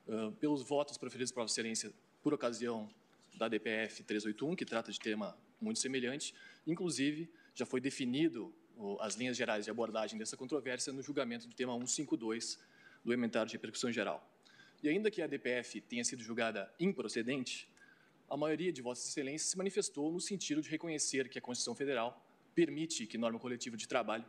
uh, 0.06 0.32
pelos 0.32 0.62
votos 0.62 0.96
proferidos 0.96 1.30
por 1.30 1.42
Vossa 1.42 1.52
Excelência 1.52 1.92
por 2.22 2.32
ocasião 2.32 2.88
da 3.36 3.48
DPF 3.48 4.02
381, 4.02 4.56
que 4.56 4.64
trata 4.64 4.90
de 4.90 4.98
tema 4.98 5.36
muito 5.60 5.78
semelhante. 5.78 6.34
Inclusive, 6.66 7.30
já 7.54 7.66
foi 7.66 7.80
definido 7.80 8.54
uh, 8.76 9.00
as 9.00 9.14
linhas 9.14 9.36
gerais 9.36 9.66
de 9.66 9.70
abordagem 9.70 10.18
dessa 10.18 10.36
controvérsia 10.36 10.92
no 10.92 11.02
julgamento 11.02 11.46
do 11.46 11.54
tema 11.54 11.74
152 11.74 12.58
do 13.04 13.12
Ementário 13.12 13.48
de 13.48 13.56
Repercussão 13.56 13.92
Geral. 13.92 14.26
E 14.82 14.88
ainda 14.88 15.10
que 15.10 15.20
a 15.20 15.26
DPF 15.26 15.80
tenha 15.82 16.02
sido 16.04 16.22
julgada 16.22 16.72
improcedente, 16.80 17.68
a 18.30 18.36
maioria 18.36 18.72
de 18.72 18.80
Vossas 18.80 19.08
Excelências 19.08 19.50
se 19.50 19.58
manifestou 19.58 20.12
no 20.12 20.20
sentido 20.20 20.62
de 20.62 20.70
reconhecer 20.70 21.28
que 21.28 21.36
a 21.36 21.42
Constituição 21.42 21.74
Federal 21.74 22.24
permite 22.54 23.04
que 23.04 23.18
norma 23.18 23.40
coletiva 23.40 23.76
de 23.76 23.88
trabalho 23.88 24.24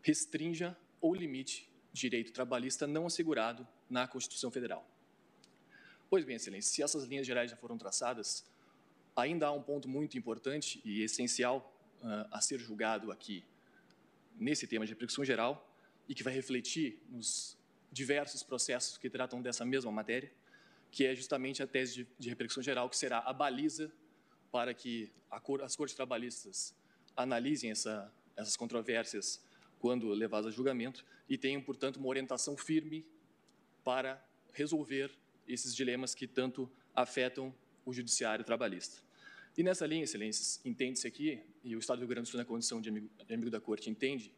restrinja 0.00 0.76
ou 0.98 1.14
limite 1.14 1.70
direito 1.92 2.32
trabalhista 2.32 2.86
não 2.86 3.06
assegurado 3.06 3.68
na 3.88 4.08
Constituição 4.08 4.50
Federal. 4.50 4.88
Pois 6.08 6.24
bem, 6.24 6.36
Excelência, 6.36 6.72
se 6.72 6.82
essas 6.82 7.04
linhas 7.04 7.26
gerais 7.26 7.50
já 7.50 7.56
foram 7.56 7.76
traçadas, 7.76 8.46
ainda 9.14 9.46
há 9.46 9.52
um 9.52 9.62
ponto 9.62 9.88
muito 9.88 10.16
importante 10.16 10.80
e 10.84 11.02
essencial 11.02 11.70
uh, 12.02 12.26
a 12.30 12.40
ser 12.40 12.58
julgado 12.58 13.12
aqui 13.12 13.44
nesse 14.36 14.66
tema 14.66 14.86
de 14.86 14.92
repercussão 14.92 15.24
geral 15.24 15.70
e 16.08 16.14
que 16.14 16.22
vai 16.22 16.32
refletir 16.32 16.98
nos 17.10 17.58
diversos 17.92 18.42
processos 18.42 18.96
que 18.98 19.08
tratam 19.08 19.40
dessa 19.40 19.64
mesma 19.64 19.92
matéria, 19.92 20.32
que 20.94 21.04
é 21.04 21.12
justamente 21.12 21.60
a 21.60 21.66
tese 21.66 21.92
de, 21.92 22.08
de 22.16 22.28
repercussão 22.28 22.62
geral, 22.62 22.88
que 22.88 22.96
será 22.96 23.18
a 23.18 23.32
baliza 23.32 23.92
para 24.52 24.72
que 24.72 25.10
cor, 25.42 25.60
as 25.60 25.74
cortes 25.74 25.96
trabalhistas 25.96 26.72
analisem 27.16 27.72
essa, 27.72 28.12
essas 28.36 28.56
controvérsias 28.56 29.42
quando 29.80 30.08
levadas 30.10 30.52
a 30.52 30.56
julgamento 30.56 31.04
e 31.28 31.36
tenham, 31.36 31.60
portanto, 31.60 31.96
uma 31.96 32.06
orientação 32.06 32.56
firme 32.56 33.04
para 33.82 34.24
resolver 34.52 35.10
esses 35.48 35.74
dilemas 35.74 36.14
que 36.14 36.28
tanto 36.28 36.70
afetam 36.94 37.52
o 37.84 37.92
judiciário 37.92 38.44
trabalhista. 38.44 39.02
E 39.58 39.64
nessa 39.64 39.86
linha, 39.86 40.04
excelências, 40.04 40.60
entende-se 40.64 41.08
aqui, 41.08 41.42
e 41.64 41.74
o 41.74 41.80
Estado 41.80 41.98
do 41.98 42.00
Rio 42.02 42.08
Grande 42.10 42.28
do 42.28 42.30
Sul, 42.30 42.38
na 42.38 42.44
condição 42.44 42.80
de 42.80 42.88
amigo, 42.88 43.10
de 43.26 43.34
amigo 43.34 43.50
da 43.50 43.60
Corte, 43.60 43.90
entende 43.90 44.32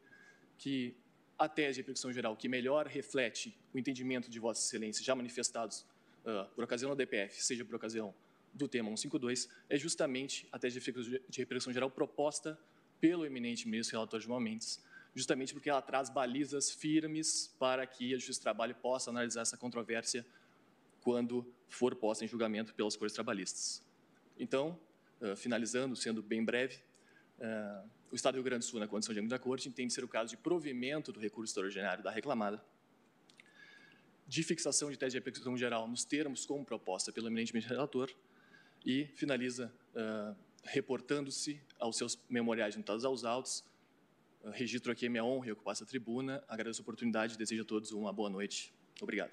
que 0.57 0.97
a 1.39 1.51
tese 1.51 1.75
de 1.75 1.81
repercussão 1.83 2.11
geral 2.11 2.35
que 2.35 2.49
melhor 2.49 2.87
reflete 2.87 3.55
o 3.75 3.79
entendimento 3.79 4.31
de 4.31 4.41
Vossa 4.41 4.67
Excelência 4.67 5.05
já 5.05 5.15
manifestados 5.15 5.85
uh, 6.27 6.49
por 6.55 6.65
ocasião 6.65 6.91
da 6.91 6.97
DPF, 6.97 7.43
seja 7.43 7.65
por 7.65 7.75
ocasião 7.75 8.15
do 8.53 8.67
tema 8.67 8.89
152, 8.89 9.49
é 9.69 9.79
justamente 9.79 10.49
a 10.51 10.59
tese 10.59 10.81
de 10.81 11.41
repercussão 11.41 11.73
geral 11.73 11.91
proposta 11.91 12.59
pelo 13.01 13.25
eminente 13.25 13.69
ministro 13.69 13.97
relator 13.97 14.21
João 14.21 14.41
Mendes, 14.41 14.83
justamente 15.15 15.53
porque 15.53 15.71
ela 15.71 15.83
traz 15.83 16.11
balizas 16.11 16.71
firmes 16.71 17.55
para 17.59 17.87
que 17.87 18.15
a 18.15 18.17
Justiça 18.17 18.41
do 18.41 18.43
Trabalho 18.43 18.75
possa 18.75 19.11
analisar 19.11 19.43
essa 19.43 19.57
controvérsia 19.57 20.27
quando 21.01 21.47
for 21.69 21.95
posta 21.95 22.25
em 22.25 22.29
julgamento 22.29 22.75
pelas 22.75 22.97
Cortes 22.97 23.15
Trabalhistas. 23.15 23.83
Então, 24.39 24.79
uh, 25.21 25.37
finalizando, 25.37 25.95
sendo 25.95 26.23
bem 26.23 26.45
breve, 26.45 26.77
uh, 27.39 27.89
o 28.11 28.17
Estado 28.17 28.35
do 28.35 28.37
Rio 28.37 28.45
Grande 28.45 28.67
do 28.67 28.69
Sul, 28.69 28.81
na 28.81 28.89
condição 28.89 29.13
de 29.13 29.19
amigo 29.19 29.31
da 29.31 29.39
Corte, 29.39 29.69
entende 29.69 29.93
ser 29.93 30.05
o 30.05 30.09
caso 30.09 30.31
de 30.31 30.37
provimento 30.37 31.13
do 31.13 31.21
recurso 31.21 31.51
extraordinário 31.51 32.03
da 32.03 32.11
reclamada, 32.11 32.63
de 34.27 34.43
fixação 34.43 34.91
de 34.91 34.99
tese 34.99 35.13
de 35.13 35.19
repercussão 35.19 35.57
geral 35.57 35.87
nos 35.87 36.05
termos 36.05 36.45
como 36.45 36.65
proposta 36.65 37.13
pelo 37.13 37.29
eminentemente 37.29 37.67
relator 37.69 38.11
e 38.85 39.07
finaliza 39.15 39.73
uh, 39.95 40.37
reportando-se 40.65 41.61
aos 41.79 41.97
seus 41.97 42.19
memoriais 42.29 42.77
notados 42.77 43.05
aos 43.05 43.25
autos. 43.25 43.65
Uh, 44.43 44.51
registro 44.51 44.91
aqui 44.91 45.07
a 45.07 45.11
minha 45.11 45.25
honra 45.25 45.49
e 45.49 45.53
ocupar 45.53 45.73
essa 45.73 45.87
tribuna. 45.87 46.43
Agradeço 46.49 46.81
a 46.81 46.83
oportunidade 46.83 47.35
e 47.35 47.39
desejo 47.39 47.63
a 47.63 47.65
todos 47.65 47.93
uma 47.93 48.13
boa 48.13 48.29
noite. 48.29 48.75
Obrigado. 49.01 49.33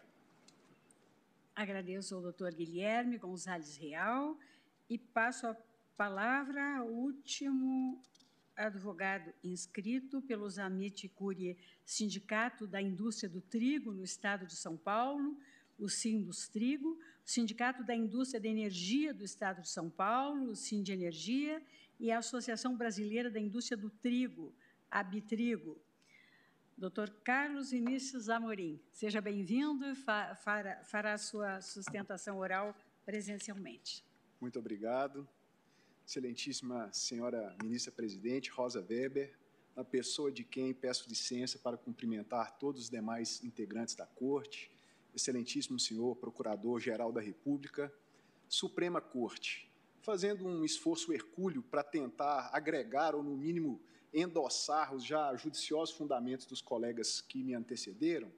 Agradeço 1.55 2.15
ao 2.15 2.22
doutor 2.22 2.53
Guilherme 2.53 3.17
Gonzalez 3.17 3.77
Real 3.77 4.38
e 4.89 4.97
passo 4.97 5.47
a 5.47 5.55
palavra 5.95 6.77
ao 6.77 6.88
último 6.88 8.01
advogado 8.56 9.33
inscrito 9.43 10.22
pelo 10.22 10.49
Zamit 10.49 11.07
Curie 11.09 11.57
Sindicato 11.85 12.67
da 12.67 12.82
Indústria 12.82 13.30
do 13.30 13.41
Trigo 13.41 13.91
no 13.91 14.03
Estado 14.03 14.45
de 14.45 14.56
São 14.56 14.77
Paulo, 14.77 15.38
o 15.77 15.90
Sindus 15.90 16.48
Trigo, 16.48 16.99
Sindicato 17.25 17.83
da 17.83 17.95
Indústria 17.95 18.40
da 18.40 18.48
Energia 18.48 19.14
do 19.14 19.23
Estado 19.23 19.61
de 19.61 19.69
São 19.69 19.90
Paulo, 19.90 20.49
o 20.51 20.56
Sind 20.56 20.90
Energia, 20.90 21.61
e 21.99 22.11
a 22.11 22.17
Associação 22.17 22.75
Brasileira 22.75 23.30
da 23.30 23.40
Indústria 23.40 23.77
do 23.77 23.90
Trigo, 23.90 24.53
Abitrigo. 24.90 25.82
Doutor 26.77 27.09
Carlos 27.23 27.72
Vinícius 27.72 28.30
Amorim, 28.30 28.82
seja 28.91 29.22
bem-vindo 29.22 29.85
e 29.85 29.95
fa 29.95 30.35
fará, 30.35 30.83
fará 30.83 31.17
sua 31.17 31.61
sustentação 31.61 32.40
oral 32.40 32.75
presencialmente. 33.06 34.03
Muito 34.41 34.59
obrigado. 34.59 35.27
Excelentíssima 36.06 36.91
senhora 36.91 37.56
ministra-presidente 37.64 38.51
Rosa 38.51 38.85
Weber, 38.88 39.33
na 39.73 39.85
pessoa 39.85 40.30
de 40.30 40.43
quem 40.43 40.73
peço 40.73 41.07
licença 41.07 41.57
para 41.57 41.77
cumprimentar 41.77 42.57
todos 42.59 42.83
os 42.83 42.90
demais 42.90 43.41
integrantes 43.41 43.95
da 43.95 44.06
Corte, 44.06 44.69
excelentíssimo 45.15 45.80
senhor 45.80 46.17
Procurador-Geral 46.17 47.11
da 47.14 47.22
República, 47.22 47.91
Suprema 48.49 48.99
Corte, 48.99 49.72
fazendo 50.01 50.45
um 50.45 50.65
esforço 50.65 51.14
hercúleo 51.14 51.64
para 51.64 51.82
tentar 51.82 52.49
agregar 52.51 53.15
ou, 53.15 53.23
no 53.23 53.38
mínimo, 53.38 53.82
endossar 54.14 54.93
os 54.93 55.06
já 55.06 55.33
judiciosos 55.38 55.95
fundamentos 55.95 56.45
dos 56.45 56.61
colegas 56.61 57.22
que 57.22 57.41
me 57.41 57.56
antecederam, 57.56 58.30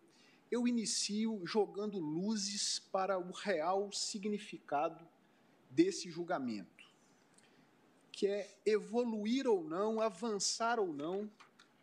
eu 0.52 0.68
inicio 0.68 1.42
jogando 1.46 1.98
luzes 1.98 2.78
para 2.78 3.18
o 3.18 3.32
real 3.32 3.92
significado 3.92 5.06
desse 5.72 6.12
julgamento 6.12 6.75
que 8.16 8.28
é 8.28 8.50
evoluir 8.66 9.46
ou 9.46 9.62
não, 9.62 10.00
avançar 10.00 10.80
ou 10.80 10.94
não 10.94 11.30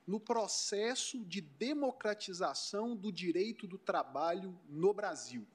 no 0.07 0.19
processo 0.19 1.23
de 1.27 1.43
democratização 1.43 2.97
do 2.97 3.13
direito 3.13 3.67
do 3.67 3.77
trabalho 3.77 4.59
no 4.67 4.95
Brasil. 4.95 5.47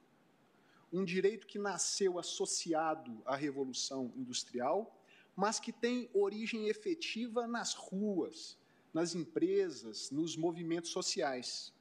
Um 0.92 1.04
direito 1.04 1.48
que 1.48 1.58
nasceu 1.58 2.16
associado 2.16 3.20
à 3.26 3.34
Revolução 3.34 4.12
Industrial, 4.16 4.96
mas 5.34 5.58
que 5.58 5.72
tem 5.72 6.08
origem 6.14 6.68
efetiva 6.68 7.44
nas 7.48 7.74
ruas, 7.74 8.56
nas 8.94 9.16
empresas, 9.16 10.12
nos 10.12 10.36
movimentos 10.36 10.92
sociais. 10.92 11.72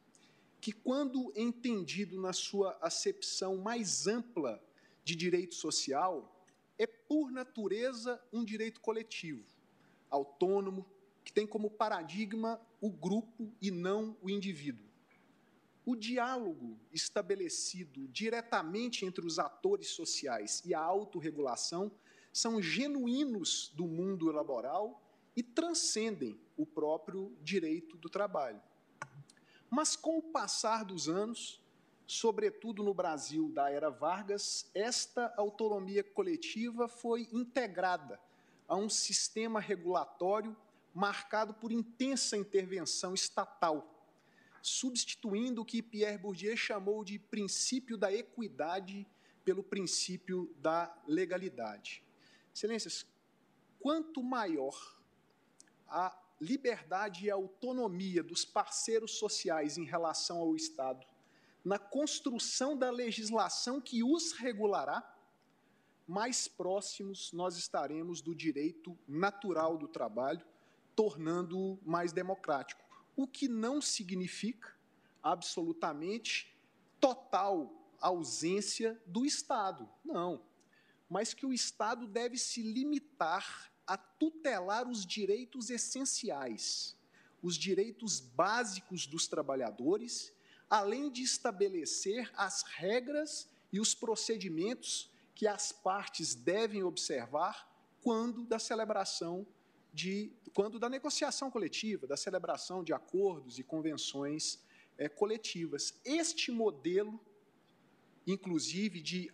Que, 0.59 0.72
quando 0.72 1.32
entendido 1.35 2.19
na 2.19 2.34
sua 2.34 2.76
acepção 2.82 3.58
mais 3.58 4.08
ampla 4.08 4.59
de 5.03 5.16
direito 5.16 5.53
social, 5.53 6.36
é, 6.78 6.86
por 6.86 7.32
natureza, 7.32 8.22
um 8.32 8.44
direito 8.44 8.80
coletivo, 8.82 9.46
autônomo, 10.10 10.86
que 11.24 11.34
tem 11.34 11.46
como 11.46 11.70
paradigma 11.70 12.62
o 12.80 12.90
grupo 12.90 13.52
e 13.62 13.70
não 13.70 14.16
o 14.22 14.30
indivíduo. 14.30 14.86
O 15.86 15.96
diálogo 15.96 16.78
estabelecido 16.92 18.08
diretamente 18.10 19.06
entre 19.06 19.26
os 19.26 19.40
atores 19.40 19.90
sociais 19.90 20.62
e 20.66 20.74
a 20.74 20.80
autorregulação 20.80 21.92
são 22.32 22.62
genuínos 22.62 23.72
do 23.74 23.88
mundo 23.88 24.32
laboral 24.32 25.02
e 25.36 25.42
transcendem 25.42 26.40
o 26.58 26.66
próprio 26.66 27.36
direito 27.42 27.98
do 27.98 28.10
trabalho. 28.10 28.62
Mas, 29.70 29.96
com 29.96 30.18
o 30.18 30.22
passar 30.22 30.84
dos 30.84 31.10
anos, 31.10 31.62
sobretudo 32.08 32.82
no 32.82 32.94
Brasil 32.94 33.52
da 33.52 33.69
era 33.69 33.90
Vargas, 33.90 34.72
esta 34.74 35.34
autonomia 35.36 36.02
coletiva 36.02 36.88
foi 36.88 37.27
integrada 37.34 38.18
a 38.66 38.76
um 38.77 38.90
sistema 38.90 39.60
regulatório 39.60 40.56
marcado 40.94 41.53
por 41.53 41.72
intensa 41.72 42.38
intervenção 42.38 43.14
estatal, 43.14 43.94
substituindo 44.61 45.61
o 45.61 45.66
que 45.66 45.82
Pierre 45.82 46.18
Bourdieu 46.18 46.56
chamou 46.56 47.03
de 47.03 47.19
princípio 47.19 47.98
da 47.98 48.11
equidade 48.11 49.06
pelo 49.44 49.61
princípio 49.61 50.53
da 50.60 50.94
legalidade. 51.06 52.03
Excelências, 52.56 53.06
quanto 53.80 54.24
maior 54.24 54.98
a 55.88 56.18
liberdade 56.40 57.26
e 57.26 57.32
a 57.32 57.36
autonomia 57.36 58.24
dos 58.24 58.45
parceiros 58.45 59.11
sociais 59.11 59.77
em 59.77 59.86
relação 59.86 60.40
ao 60.40 60.56
Estado, 60.56 61.06
na 61.68 61.78
construção 61.78 62.78
da 62.78 62.90
legislação 62.90 63.82
que 63.82 64.02
os 64.02 64.32
regulará, 64.32 65.04
mais 66.08 66.48
próximos 66.48 67.34
nós 67.34 67.58
estaremos 67.58 68.22
do 68.22 68.34
direito 68.34 68.98
natural 69.06 69.78
do 69.78 69.86
trabalho, 69.86 70.48
tornando-o 70.96 71.78
mais 71.84 72.14
democrático. 72.14 72.82
O 73.18 73.28
que 73.28 73.50
não 73.50 73.82
significa 73.82 74.74
absolutamente 75.22 76.58
total 77.02 77.92
ausência 78.00 78.98
do 79.06 79.26
Estado. 79.26 79.90
Não. 80.06 80.42
mas 81.10 81.34
que 81.34 81.46
o 81.46 81.54
Estado 81.54 82.08
deve 82.08 82.38
se 82.38 82.62
limitar 82.62 83.74
a 83.86 83.98
tutelar 83.98 84.88
os 84.88 85.06
direitos 85.06 85.70
essenciais, 85.70 86.98
os 87.42 87.58
direitos 87.58 88.20
básicos 88.22 89.06
dos 89.06 89.28
trabalhadores, 89.28 90.34
além 90.70 91.10
de 91.10 91.24
estabelecer 91.24 92.32
as 92.36 92.64
regras 92.64 93.50
e 93.72 93.80
os 93.80 93.94
procedimentos 93.94 95.12
que 95.34 95.48
as 95.48 95.72
partes 95.72 96.34
devem 96.36 96.84
observar 96.84 97.70
quando 98.02 98.46
da 98.46 98.60
celebração 98.60 99.46
de 99.94 100.32
quando 100.54 100.80
da 100.80 100.90
negociação 100.90 101.52
coletiva, 101.52 102.08
da 102.08 102.18
celebração 102.18 102.84
de 102.84 102.94
acordos 102.94 103.60
e 103.60 103.64
convenções 103.64 104.60
é, 104.98 105.08
coletivas. 105.08 105.94
Este 106.04 106.52
modelo, 106.52 107.20
inclusive 108.26 109.02
de 109.02 109.32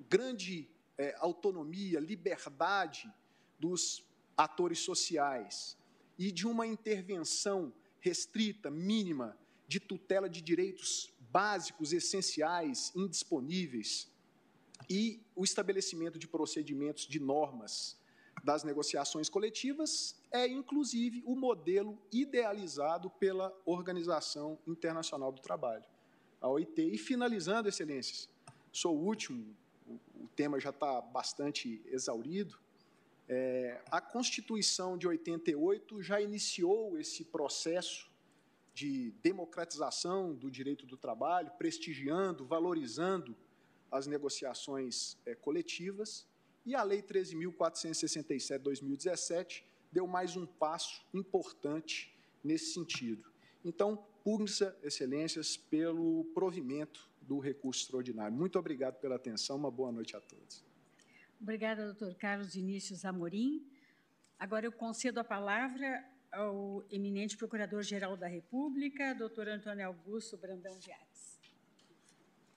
grande 0.00 0.68
é, 0.98 1.14
autonomia, 1.18 1.98
liberdade 1.98 3.10
dos 3.58 4.04
atores 4.36 4.80
sociais 4.80 5.76
e 6.18 6.30
de 6.30 6.46
uma 6.46 6.66
intervenção 6.66 7.72
restrita, 8.00 8.70
mínima, 8.70 9.38
de 9.72 9.80
tutela 9.80 10.28
de 10.28 10.42
direitos 10.42 11.10
básicos, 11.30 11.94
essenciais, 11.94 12.92
indisponíveis, 12.94 14.12
e 14.90 15.24
o 15.34 15.44
estabelecimento 15.44 16.18
de 16.18 16.28
procedimentos, 16.28 17.06
de 17.06 17.18
normas 17.18 17.98
das 18.44 18.64
negociações 18.64 19.30
coletivas, 19.30 20.14
é 20.30 20.46
inclusive 20.46 21.22
o 21.24 21.34
modelo 21.34 21.98
idealizado 22.12 23.08
pela 23.08 23.50
Organização 23.64 24.58
Internacional 24.66 25.32
do 25.32 25.40
Trabalho, 25.40 25.86
a 26.38 26.48
OIT. 26.48 26.82
E 26.82 26.98
finalizando, 26.98 27.68
excelências, 27.68 28.28
sou 28.70 28.94
o 28.98 29.06
último, 29.06 29.56
o 29.86 30.28
tema 30.36 30.60
já 30.60 30.70
está 30.70 31.00
bastante 31.00 31.80
exaurido. 31.86 32.58
É, 33.26 33.80
a 33.90 34.02
Constituição 34.02 34.98
de 34.98 35.08
88 35.08 36.02
já 36.02 36.20
iniciou 36.20 36.98
esse 36.98 37.24
processo 37.24 38.11
de 38.74 39.12
democratização 39.22 40.34
do 40.34 40.50
direito 40.50 40.84
do 40.86 40.96
trabalho, 40.96 41.52
prestigiando, 41.58 42.44
valorizando 42.44 43.36
as 43.90 44.06
negociações 44.06 45.18
é, 45.26 45.34
coletivas, 45.34 46.26
e 46.64 46.74
a 46.74 46.82
Lei 46.82 47.02
13.467-2017 47.02 49.62
deu 49.90 50.06
mais 50.06 50.34
um 50.36 50.46
passo 50.46 51.04
importante 51.12 52.14
nesse 52.42 52.72
sentido. 52.72 53.30
Então, 53.64 53.96
pugna 54.24 54.74
excelências, 54.82 55.56
pelo 55.56 56.24
provimento 56.32 57.08
do 57.20 57.38
recurso 57.38 57.82
extraordinário. 57.82 58.36
Muito 58.36 58.58
obrigado 58.58 58.98
pela 59.00 59.16
atenção, 59.16 59.56
uma 59.56 59.70
boa 59.70 59.92
noite 59.92 60.16
a 60.16 60.20
todos. 60.20 60.64
Obrigada, 61.40 61.84
doutor 61.84 62.14
Carlos 62.14 62.54
Vinícius 62.54 63.04
Amorim. 63.04 63.66
Agora 64.38 64.66
eu 64.66 64.72
concedo 64.72 65.20
a 65.20 65.24
palavra 65.24 66.04
ao 66.32 66.82
eminente 66.90 67.36
Procurador-Geral 67.36 68.16
da 68.16 68.26
República, 68.26 69.14
doutor 69.14 69.48
Antônio 69.48 69.86
Augusto 69.86 70.36
Brandão 70.38 70.78
de. 70.78 70.90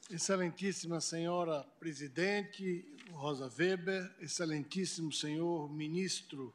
Excelentíssima 0.10 1.02
senhora 1.02 1.66
presidente 1.78 2.86
Rosa 3.12 3.52
Weber, 3.58 4.16
excelentíssimo 4.22 5.12
senhor 5.12 5.70
ministro 5.70 6.54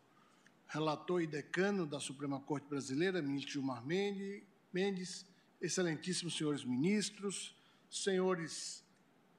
relator 0.66 1.20
e 1.20 1.26
decano 1.26 1.84
da 1.84 2.00
Suprema 2.00 2.40
Corte 2.40 2.66
Brasileira, 2.68 3.20
ministro 3.20 3.52
Gilmar 3.52 3.84
Mendes, 3.84 5.26
excelentíssimos 5.60 6.38
senhores 6.38 6.64
ministros, 6.64 7.54
senhores 7.90 8.82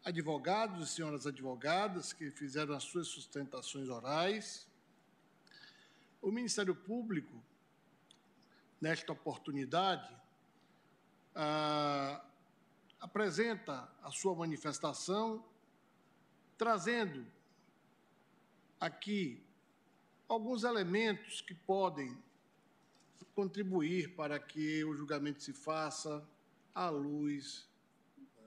advogados 0.05 0.89
e 0.89 0.93
senhoras 0.93 1.25
advogadas 1.25 2.13
que 2.13 2.29
fizeram 2.29 2.75
as 2.75 2.83
suas 2.83 3.07
sustentações 3.07 3.89
orais, 3.89 4.67
o 6.21 6.31
Ministério 6.31 6.75
Público 6.75 7.41
nesta 8.81 9.13
oportunidade, 9.13 10.13
ah, 11.35 12.25
apresenta 12.99 13.87
a 14.01 14.11
sua 14.11 14.35
manifestação 14.35 15.45
trazendo 16.57 17.25
aqui 18.79 19.43
alguns 20.27 20.63
elementos 20.63 21.41
que 21.41 21.53
podem 21.53 22.17
contribuir 23.33 24.15
para 24.15 24.39
que 24.39 24.83
o 24.83 24.93
julgamento 24.95 25.41
se 25.41 25.53
faça 25.53 26.27
à 26.73 26.89
luz 26.89 27.69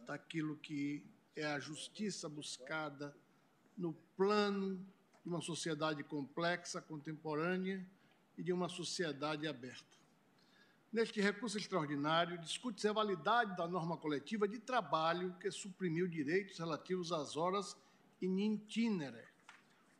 daquilo 0.06 0.56
que 0.56 1.02
é 1.34 1.46
a 1.46 1.58
justiça 1.58 2.28
buscada 2.28 3.16
no 3.76 3.92
plano 4.16 4.76
de 5.24 5.28
uma 5.28 5.40
sociedade 5.40 6.04
complexa, 6.04 6.80
contemporânea 6.80 7.84
e 8.36 8.42
de 8.42 8.52
uma 8.52 8.68
sociedade 8.68 9.46
aberta. 9.48 10.03
Neste 10.94 11.20
recurso 11.20 11.58
extraordinário, 11.58 12.38
discute-se 12.38 12.86
a 12.86 12.92
validade 12.92 13.56
da 13.56 13.66
norma 13.66 13.96
coletiva 13.96 14.46
de 14.46 14.60
trabalho 14.60 15.34
que 15.40 15.50
suprimiu 15.50 16.06
direitos 16.06 16.56
relativos 16.56 17.10
às 17.10 17.36
horas 17.36 17.76
in 18.22 18.54
itinere. 18.54 19.26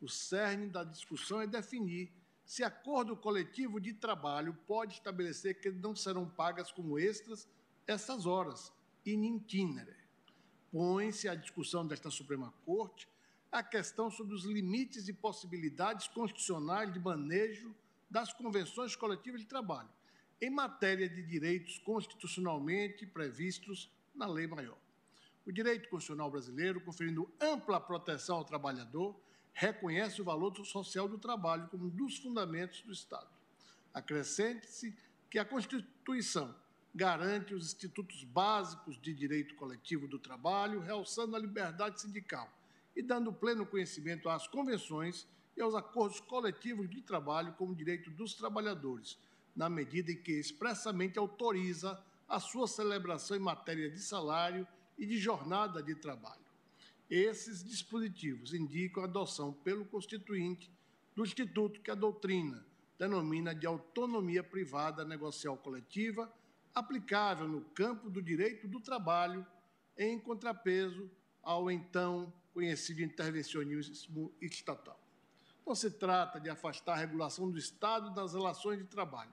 O 0.01 0.09
cerne 0.09 0.69
da 0.69 0.85
discussão 0.85 1.41
é 1.41 1.49
definir 1.49 2.13
se 2.45 2.63
acordo 2.63 3.17
coletivo 3.17 3.81
de 3.81 3.93
trabalho 3.93 4.57
pode 4.69 4.93
estabelecer 4.93 5.59
que 5.59 5.69
não 5.69 5.97
serão 5.97 6.31
pagas 6.31 6.71
como 6.71 6.97
extras 6.97 7.49
essas 7.89 8.25
horas 8.25 8.73
in 9.05 9.35
itinere. 9.35 9.97
Põe-se 10.71 11.29
à 11.29 11.35
discussão 11.35 11.85
desta 11.85 12.09
Suprema 12.09 12.55
Corte 12.65 13.09
a 13.51 13.65
questão 13.65 14.13
sobre 14.13 14.33
os 14.33 14.45
limites 14.45 15.09
e 15.09 15.13
possibilidades 15.13 16.07
constitucionais 16.07 16.93
de 16.93 17.01
manejo 17.01 17.75
das 18.09 18.33
convenções 18.33 18.95
coletivas 18.95 19.41
de 19.41 19.49
trabalho 19.49 19.91
em 20.41 20.51
matéria 20.51 21.09
de 21.09 21.23
direitos 21.23 21.79
constitucionalmente 21.79 23.07
previstos 23.07 23.91
na 24.15 24.27
lei 24.27 24.47
maior. 24.47 24.79
O 25.47 25.53
direito 25.53 25.89
constitucional 25.89 26.31
brasileiro, 26.31 26.81
conferindo 26.81 27.31
ampla 27.41 27.81
proteção 27.81 28.37
ao 28.37 28.45
trabalhador, 28.45 29.19
reconhece 29.53 30.21
o 30.21 30.25
valor 30.25 30.55
social 30.65 31.09
do 31.09 31.19
trabalho 31.19 31.69
como 31.69 31.87
um 31.87 31.89
dos 31.89 32.19
fundamentos 32.19 32.81
do 32.83 32.93
Estado. 32.93 33.29
Acrescente-se 33.93 34.97
que 35.31 35.39
a 35.39 35.45
Constituição 35.45 36.55
garante 36.95 37.55
os 37.55 37.67
institutos 37.67 38.23
básicos 38.25 39.01
de 39.01 39.13
direito 39.13 39.55
coletivo 39.57 40.07
do 40.07 40.19
trabalho, 40.19 40.81
realçando 40.81 41.35
a 41.35 41.39
liberdade 41.39 42.01
sindical 42.01 42.49
e 42.95 43.03
dando 43.03 43.33
pleno 43.33 43.67
conhecimento 43.67 44.29
às 44.29 44.47
convenções 44.47 45.27
e 45.57 45.61
aos 45.61 45.75
acordos 45.75 46.21
coletivos 46.21 46.89
de 46.89 47.01
trabalho 47.01 47.53
como 47.55 47.75
direito 47.75 48.11
dos 48.11 48.35
trabalhadores, 48.35 49.19
na 49.55 49.69
medida 49.69 50.11
em 50.11 50.17
que 50.17 50.33
expressamente 50.33 51.19
autoriza 51.19 52.03
a 52.29 52.41
sua 52.41 52.67
celebração 52.67 53.37
em 53.37 53.41
matéria 53.41 53.91
de 53.91 54.01
salário 54.01 54.67
e 54.99 55.07
de 55.07 55.19
jornada 55.19 55.83
de 55.83 55.95
trabalho. 55.95 56.45
Esses 57.09 57.63
dispositivos 57.63 58.55
indicam 58.55 59.03
a 59.03 59.07
adoção 59.07 59.53
pelo 59.53 59.85
Constituinte 59.85 60.71
do 61.15 61.23
Instituto 61.23 61.81
que 61.81 61.91
a 61.91 61.95
doutrina 61.95 62.65
denomina 62.99 63.55
de 63.55 63.67
autonomia 63.67 64.43
privada 64.43 65.05
negocial 65.05 65.57
coletiva, 65.57 66.33
aplicável 66.75 67.47
no 67.47 67.61
campo 67.61 68.09
do 68.09 68.23
direito 68.23 68.67
do 68.67 68.81
trabalho, 68.81 69.47
em 69.97 70.19
contrapeso 70.19 71.11
ao 71.43 71.71
então 71.71 72.33
conhecido 72.53 73.03
intervencionismo 73.03 74.33
estatal. 74.41 74.99
Não 75.67 75.75
se 75.75 75.91
trata 75.91 76.41
de 76.41 76.51
afastar 76.51 76.95
a 76.95 76.97
regulação 76.97 77.51
do 77.51 77.59
Estado 77.59 78.15
das 78.15 78.35
relações 78.35 78.79
de 78.79 78.85
trabalho, 78.85 79.33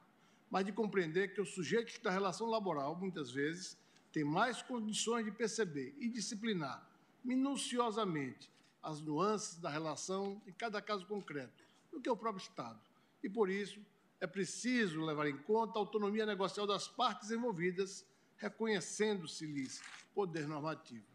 mas 0.51 0.65
de 0.65 0.73
compreender 0.73 1.33
que 1.33 1.39
os 1.39 1.53
sujeitos 1.53 1.97
da 1.99 2.11
relação 2.11 2.47
laboral, 2.47 2.93
muitas 2.95 3.31
vezes, 3.31 3.77
têm 4.11 4.25
mais 4.25 4.61
condições 4.61 5.23
de 5.23 5.31
perceber 5.31 5.95
e 5.97 6.09
disciplinar 6.09 6.85
minuciosamente 7.23 8.51
as 8.83 8.99
nuances 8.99 9.57
da 9.59 9.69
relação 9.69 10.41
em 10.45 10.51
cada 10.51 10.81
caso 10.81 11.07
concreto 11.07 11.63
do 11.89 12.01
que 12.01 12.09
o 12.09 12.17
próprio 12.17 12.43
Estado. 12.43 12.79
E, 13.23 13.29
por 13.29 13.49
isso, 13.49 13.79
é 14.19 14.27
preciso 14.27 15.01
levar 15.01 15.27
em 15.27 15.37
conta 15.37 15.79
a 15.79 15.81
autonomia 15.81 16.25
negocial 16.25 16.67
das 16.67 16.87
partes 16.87 17.31
envolvidas, 17.31 18.05
reconhecendo-se-lhes 18.37 19.81
poder 20.13 20.47
normativo. 20.47 21.05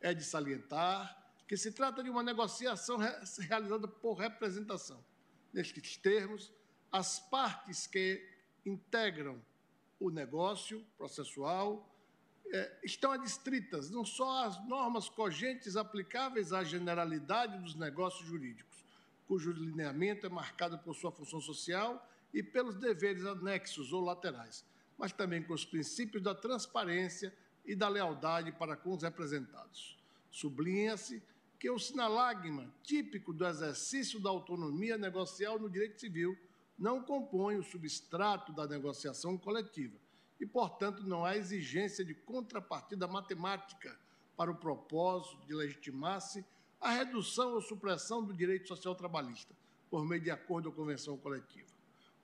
É 0.00 0.14
de 0.14 0.22
salientar 0.22 1.20
que 1.48 1.56
se 1.56 1.72
trata 1.72 2.02
de 2.02 2.10
uma 2.10 2.22
negociação 2.22 2.96
realizada 2.96 3.88
por 3.88 4.14
representação. 4.14 5.04
Nestes 5.52 5.96
termos, 5.96 6.52
as 6.92 7.18
partes 7.18 7.86
que 7.86 8.33
integram 8.64 9.40
o 9.98 10.10
negócio 10.10 10.84
processual, 10.96 11.88
é, 12.52 12.78
estão 12.84 13.12
adstritas 13.12 13.90
não 13.90 14.04
só 14.04 14.44
as 14.44 14.68
normas 14.68 15.08
cogentes 15.08 15.76
aplicáveis 15.76 16.52
à 16.52 16.62
generalidade 16.62 17.58
dos 17.58 17.74
negócios 17.74 18.28
jurídicos, 18.28 18.84
cujo 19.26 19.52
lineamento 19.52 20.26
é 20.26 20.28
marcado 20.28 20.78
por 20.78 20.94
sua 20.94 21.10
função 21.10 21.40
social 21.40 22.06
e 22.32 22.42
pelos 22.42 22.74
deveres 22.76 23.24
anexos 23.24 23.92
ou 23.92 24.04
laterais, 24.04 24.64
mas 24.98 25.12
também 25.12 25.42
com 25.42 25.54
os 25.54 25.64
princípios 25.64 26.22
da 26.22 26.34
transparência 26.34 27.34
e 27.64 27.74
da 27.74 27.88
lealdade 27.88 28.52
para 28.52 28.76
com 28.76 28.94
os 28.94 29.02
representados. 29.02 29.96
Sublinha-se 30.30 31.22
que 31.58 31.70
o 31.70 31.78
sinalagma 31.78 32.70
típico 32.82 33.32
do 33.32 33.46
exercício 33.46 34.20
da 34.20 34.28
autonomia 34.28 34.98
negocial 34.98 35.58
no 35.58 35.70
direito 35.70 35.98
civil 35.98 36.36
não 36.78 37.02
compõe 37.02 37.56
o 37.56 37.62
substrato 37.62 38.52
da 38.52 38.66
negociação 38.66 39.38
coletiva 39.38 39.96
e, 40.40 40.46
portanto, 40.46 41.02
não 41.04 41.24
há 41.24 41.36
exigência 41.36 42.04
de 42.04 42.14
contrapartida 42.14 43.06
matemática 43.06 43.98
para 44.36 44.50
o 44.50 44.56
propósito 44.56 45.46
de 45.46 45.54
legitimar-se 45.54 46.44
a 46.80 46.90
redução 46.90 47.54
ou 47.54 47.62
supressão 47.62 48.22
do 48.22 48.34
direito 48.34 48.68
social 48.68 48.94
trabalhista 48.94 49.54
por 49.88 50.04
meio 50.04 50.20
de 50.20 50.30
acordo 50.30 50.66
ou 50.66 50.72
convenção 50.72 51.16
coletiva. 51.16 51.68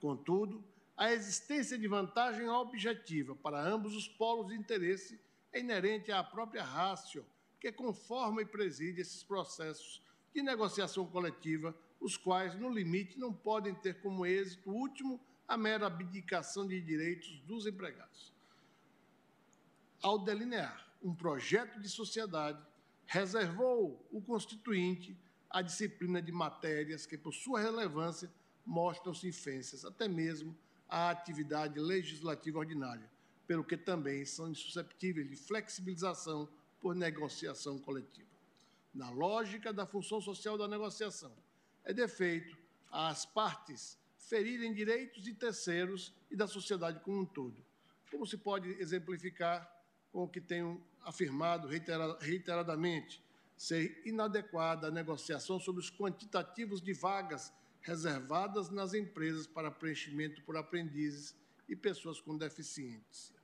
Contudo, 0.01 0.63
a 0.97 1.13
existência 1.13 1.79
de 1.79 1.87
vantagem 1.87 2.49
objetiva 2.49 3.35
para 3.35 3.61
ambos 3.63 3.95
os 3.95 4.09
polos 4.09 4.49
de 4.49 4.55
interesse 4.55 5.21
é 5.53 5.61
inerente 5.61 6.13
à 6.13 6.23
própria 6.23 6.65
rácio 6.65 7.25
que 7.61 7.71
conforma 7.71 8.43
e 8.43 8.47
preside 8.47 9.01
esses 9.01 9.23
processos 9.23 10.03
de 10.35 10.43
negociação 10.43 11.07
coletiva, 11.07 11.75
os 12.01 12.17
quais, 12.17 12.55
no 12.55 12.71
limite, 12.71 13.19
não 13.19 13.33
podem 13.33 13.75
ter 13.75 14.01
como 14.01 14.25
êxito 14.25 14.71
último 14.71 15.21
a 15.47 15.57
mera 15.57 15.87
abdicação 15.87 16.67
de 16.67 16.81
direitos 16.81 17.41
dos 17.41 17.67
empregados. 17.67 18.33
Ao 20.03 20.19
delinear 20.19 20.89
um 21.03 21.15
projeto 21.15 21.81
de 21.81 21.89
sociedade, 21.89 22.63
reservou 23.07 24.07
o 24.11 24.23
Constituinte 24.23 25.17
a 25.51 25.61
disciplina 25.61 26.23
de 26.23 26.31
matérias 26.31 27.05
que, 27.05 27.19
por 27.19 27.35
sua 27.35 27.61
relevância, 27.61 28.31
mostram-se 28.65 29.27
infensas, 29.27 29.85
até 29.85 30.07
mesmo 30.07 30.57
à 30.89 31.11
atividade 31.11 31.79
legislativa 31.79 32.61
ordinária, 32.61 33.11
pelo 33.47 33.65
que 33.65 33.77
também 33.77 34.25
são 34.25 34.49
insusceptíveis 34.49 35.29
de 35.29 35.37
flexibilização 35.37 36.49
por 36.81 36.95
negociação 36.95 37.79
coletiva. 37.79 38.29
Na 38.95 39.11
lógica 39.11 39.73
da 39.73 39.85
função 39.85 40.21
social 40.21 40.57
da 40.57 40.69
negociação, 40.69 41.33
é 41.85 41.93
defeito 41.93 42.57
às 42.91 43.25
partes 43.25 43.99
ferirem 44.19 44.73
direitos 44.73 45.23
de 45.23 45.35
terceiros 45.35 46.15
e 46.31 46.37
da 46.37 46.47
sociedade 46.47 47.01
como 47.01 47.21
um 47.21 47.27
todo. 47.27 47.65
Como 48.11 48.27
se 48.27 48.37
pode 48.37 48.71
exemplificar 48.81 49.69
com 50.13 50.25
o 50.25 50.29
que 50.29 50.41
tenho 50.41 50.83
afirmado 51.03 51.69
reiteradamente, 52.21 53.23
ser 53.57 54.03
inadequada 54.05 54.89
a 54.89 54.91
negociação 54.91 55.59
sobre 55.61 55.81
os 55.81 55.91
quantitativos 55.91 56.81
de 56.81 56.93
vagas 56.93 57.53
reservadas 57.81 58.71
nas 58.71 58.95
empresas 58.95 59.47
para 59.47 59.71
preenchimento 59.71 60.43
por 60.43 60.57
aprendizes 60.57 61.35
e 61.69 61.77
pessoas 61.77 62.21
com 62.21 62.37
deficiência. 62.37 63.35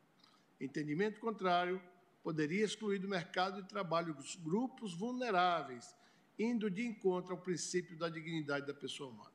Entendimento 0.61 1.21
contrário 1.21 1.83
poderia 2.23 2.65
excluir 2.65 2.99
do 2.99 3.09
mercado 3.09 3.63
de 3.63 3.69
trabalho 3.69 4.17
os 4.19 4.37
grupos 4.37 4.95
vulneráveis, 4.95 5.95
indo 6.39 6.71
de 6.71 6.87
encontro 6.87 7.33
ao 7.33 7.41
princípio 7.41 7.97
da 7.97 8.09
dignidade 8.09 8.67
da 8.67 8.75
pessoa 8.75 9.11
humana. 9.11 9.33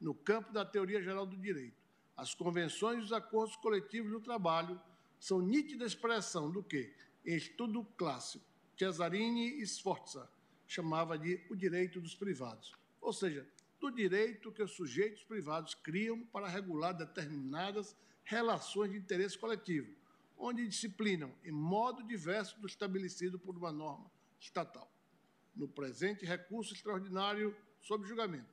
No 0.00 0.14
campo 0.14 0.52
da 0.52 0.64
teoria 0.64 1.02
geral 1.02 1.24
do 1.24 1.36
direito, 1.36 1.76
as 2.16 2.34
convenções 2.34 2.98
e 2.98 3.04
os 3.04 3.12
acordos 3.12 3.56
coletivos 3.56 4.10
do 4.10 4.20
trabalho 4.20 4.80
são 5.18 5.40
nítida 5.40 5.84
expressão 5.84 6.50
do 6.50 6.62
que, 6.62 6.92
em 7.24 7.36
estudo 7.36 7.84
clássico, 7.96 8.44
Cesarini 8.76 9.60
e 9.60 9.66
Sforza 9.66 10.28
chamava 10.66 11.16
de 11.16 11.40
o 11.48 11.54
direito 11.54 12.00
dos 12.00 12.14
privados, 12.14 12.72
ou 13.00 13.12
seja, 13.12 13.46
do 13.80 13.90
direito 13.90 14.50
que 14.50 14.62
os 14.62 14.72
sujeitos 14.72 15.22
privados 15.22 15.74
criam 15.74 16.24
para 16.26 16.48
regular 16.48 16.92
determinadas 16.92 17.96
relações 18.24 18.90
de 18.90 18.98
interesse 18.98 19.38
coletivo, 19.38 19.92
onde 20.36 20.66
disciplinam 20.66 21.32
em 21.44 21.52
modo 21.52 22.02
diverso 22.02 22.60
do 22.60 22.66
estabelecido 22.66 23.38
por 23.38 23.56
uma 23.56 23.70
norma 23.70 24.10
estatal. 24.40 24.91
No 25.54 25.68
presente 25.68 26.24
recurso 26.24 26.72
extraordinário 26.74 27.56
sob 27.80 28.06
julgamento, 28.06 28.52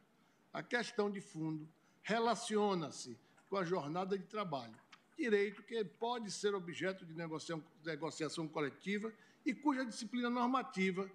a 0.51 0.61
questão 0.61 1.09
de 1.09 1.21
fundo 1.21 1.67
relaciona-se 2.01 3.17
com 3.49 3.57
a 3.57 3.63
jornada 3.63 4.17
de 4.17 4.25
trabalho, 4.25 4.75
direito 5.17 5.63
que 5.63 5.83
pode 5.83 6.31
ser 6.31 6.55
objeto 6.55 7.05
de 7.05 7.13
negociação, 7.13 8.47
coletiva 8.47 9.13
e 9.45 9.53
cuja 9.53 9.85
disciplina 9.85 10.29
normativa 10.29 11.09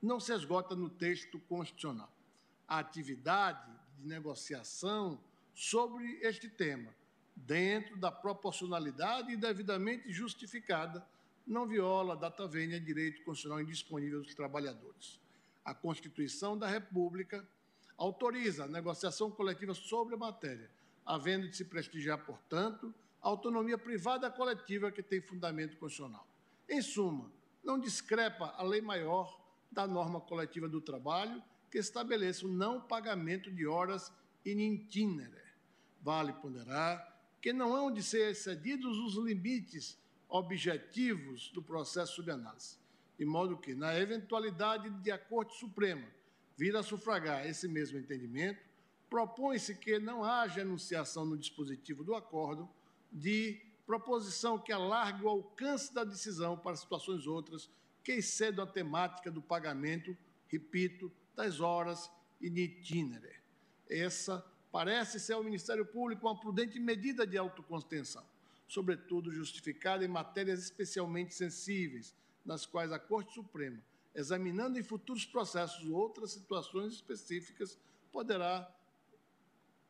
não 0.00 0.20
se 0.20 0.32
esgota 0.32 0.76
no 0.76 0.88
texto 0.88 1.38
constitucional. 1.40 2.12
A 2.66 2.78
atividade 2.78 3.72
de 3.98 4.06
negociação 4.06 5.18
sobre 5.54 6.18
este 6.22 6.48
tema 6.48 6.94
dentro 7.34 7.96
da 7.96 8.10
proporcionalidade 8.12 9.32
e 9.32 9.36
devidamente 9.36 10.12
justificada, 10.12 11.06
não 11.48 11.66
viola 11.66 12.14
data 12.14 12.46
vênia 12.46 12.78
direito 12.78 13.22
constitucional 13.24 13.62
indisponível 13.62 14.20
dos 14.20 14.34
trabalhadores. 14.34 15.18
A 15.64 15.74
Constituição 15.74 16.56
da 16.56 16.66
República 16.66 17.46
autoriza 17.96 18.64
a 18.64 18.68
negociação 18.68 19.30
coletiva 19.30 19.72
sobre 19.72 20.14
a 20.14 20.18
matéria, 20.18 20.70
havendo 21.04 21.48
de 21.48 21.56
se 21.56 21.64
prestigiar, 21.64 22.24
portanto, 22.24 22.94
a 23.22 23.28
autonomia 23.28 23.78
privada 23.78 24.30
coletiva 24.30 24.92
que 24.92 25.02
tem 25.02 25.20
fundamento 25.22 25.76
constitucional. 25.78 26.26
Em 26.68 26.82
suma, 26.82 27.32
não 27.64 27.78
discrepa 27.78 28.54
a 28.56 28.62
lei 28.62 28.82
maior 28.82 29.40
da 29.72 29.86
norma 29.86 30.20
coletiva 30.20 30.68
do 30.68 30.80
trabalho 30.80 31.42
que 31.70 31.78
estabelece 31.78 32.44
o 32.44 32.48
não 32.48 32.80
pagamento 32.80 33.50
de 33.50 33.66
horas 33.66 34.12
in 34.44 34.74
itinere. 34.74 35.48
Vale 36.02 36.32
ponderar 36.34 37.18
que 37.40 37.52
não 37.52 37.74
hão 37.74 37.90
de 37.90 38.02
ser 38.02 38.30
excedidos 38.30 38.98
os 38.98 39.24
limites 39.24 39.98
objetivos 40.28 41.50
do 41.50 41.62
processo 41.62 42.16
subanálise, 42.16 42.76
de 43.18 43.24
modo 43.24 43.56
que, 43.56 43.74
na 43.74 43.98
eventualidade 43.98 44.90
de 44.90 45.10
a 45.10 45.18
Corte 45.18 45.58
Suprema 45.58 46.06
vir 46.56 46.76
a 46.76 46.82
sufragar 46.82 47.46
esse 47.46 47.68
mesmo 47.68 47.98
entendimento, 47.98 48.60
propõe-se 49.08 49.74
que 49.74 49.98
não 49.98 50.24
haja 50.24 50.60
enunciação 50.60 51.24
no 51.24 51.36
dispositivo 51.36 52.04
do 52.04 52.14
acordo 52.14 52.68
de 53.10 53.60
proposição 53.86 54.58
que 54.58 54.70
alargue 54.70 55.24
o 55.24 55.28
alcance 55.28 55.94
da 55.94 56.04
decisão 56.04 56.58
para 56.58 56.76
situações 56.76 57.26
outras 57.26 57.70
que 58.04 58.12
excedam 58.12 58.64
a 58.64 58.68
temática 58.68 59.30
do 59.30 59.40
pagamento, 59.40 60.16
repito, 60.46 61.10
das 61.34 61.60
horas 61.60 62.10
in 62.40 62.56
itinere. 62.56 63.36
Essa 63.88 64.44
parece 64.70 65.18
ser 65.18 65.32
ao 65.32 65.42
Ministério 65.42 65.86
Público 65.86 66.26
uma 66.26 66.38
prudente 66.38 66.78
medida 66.78 67.26
de 67.26 67.38
autocontenção, 67.38 68.24
sobretudo 68.68 69.32
justificada 69.32 70.04
em 70.04 70.08
matérias 70.08 70.62
especialmente 70.62 71.34
sensíveis, 71.34 72.14
nas 72.44 72.66
quais 72.66 72.92
a 72.92 72.98
Corte 72.98 73.34
Suprema, 73.34 73.82
examinando 74.14 74.78
em 74.78 74.82
futuros 74.82 75.24
processos 75.24 75.88
outras 75.88 76.32
situações 76.32 76.92
específicas, 76.94 77.78
poderá 78.12 78.72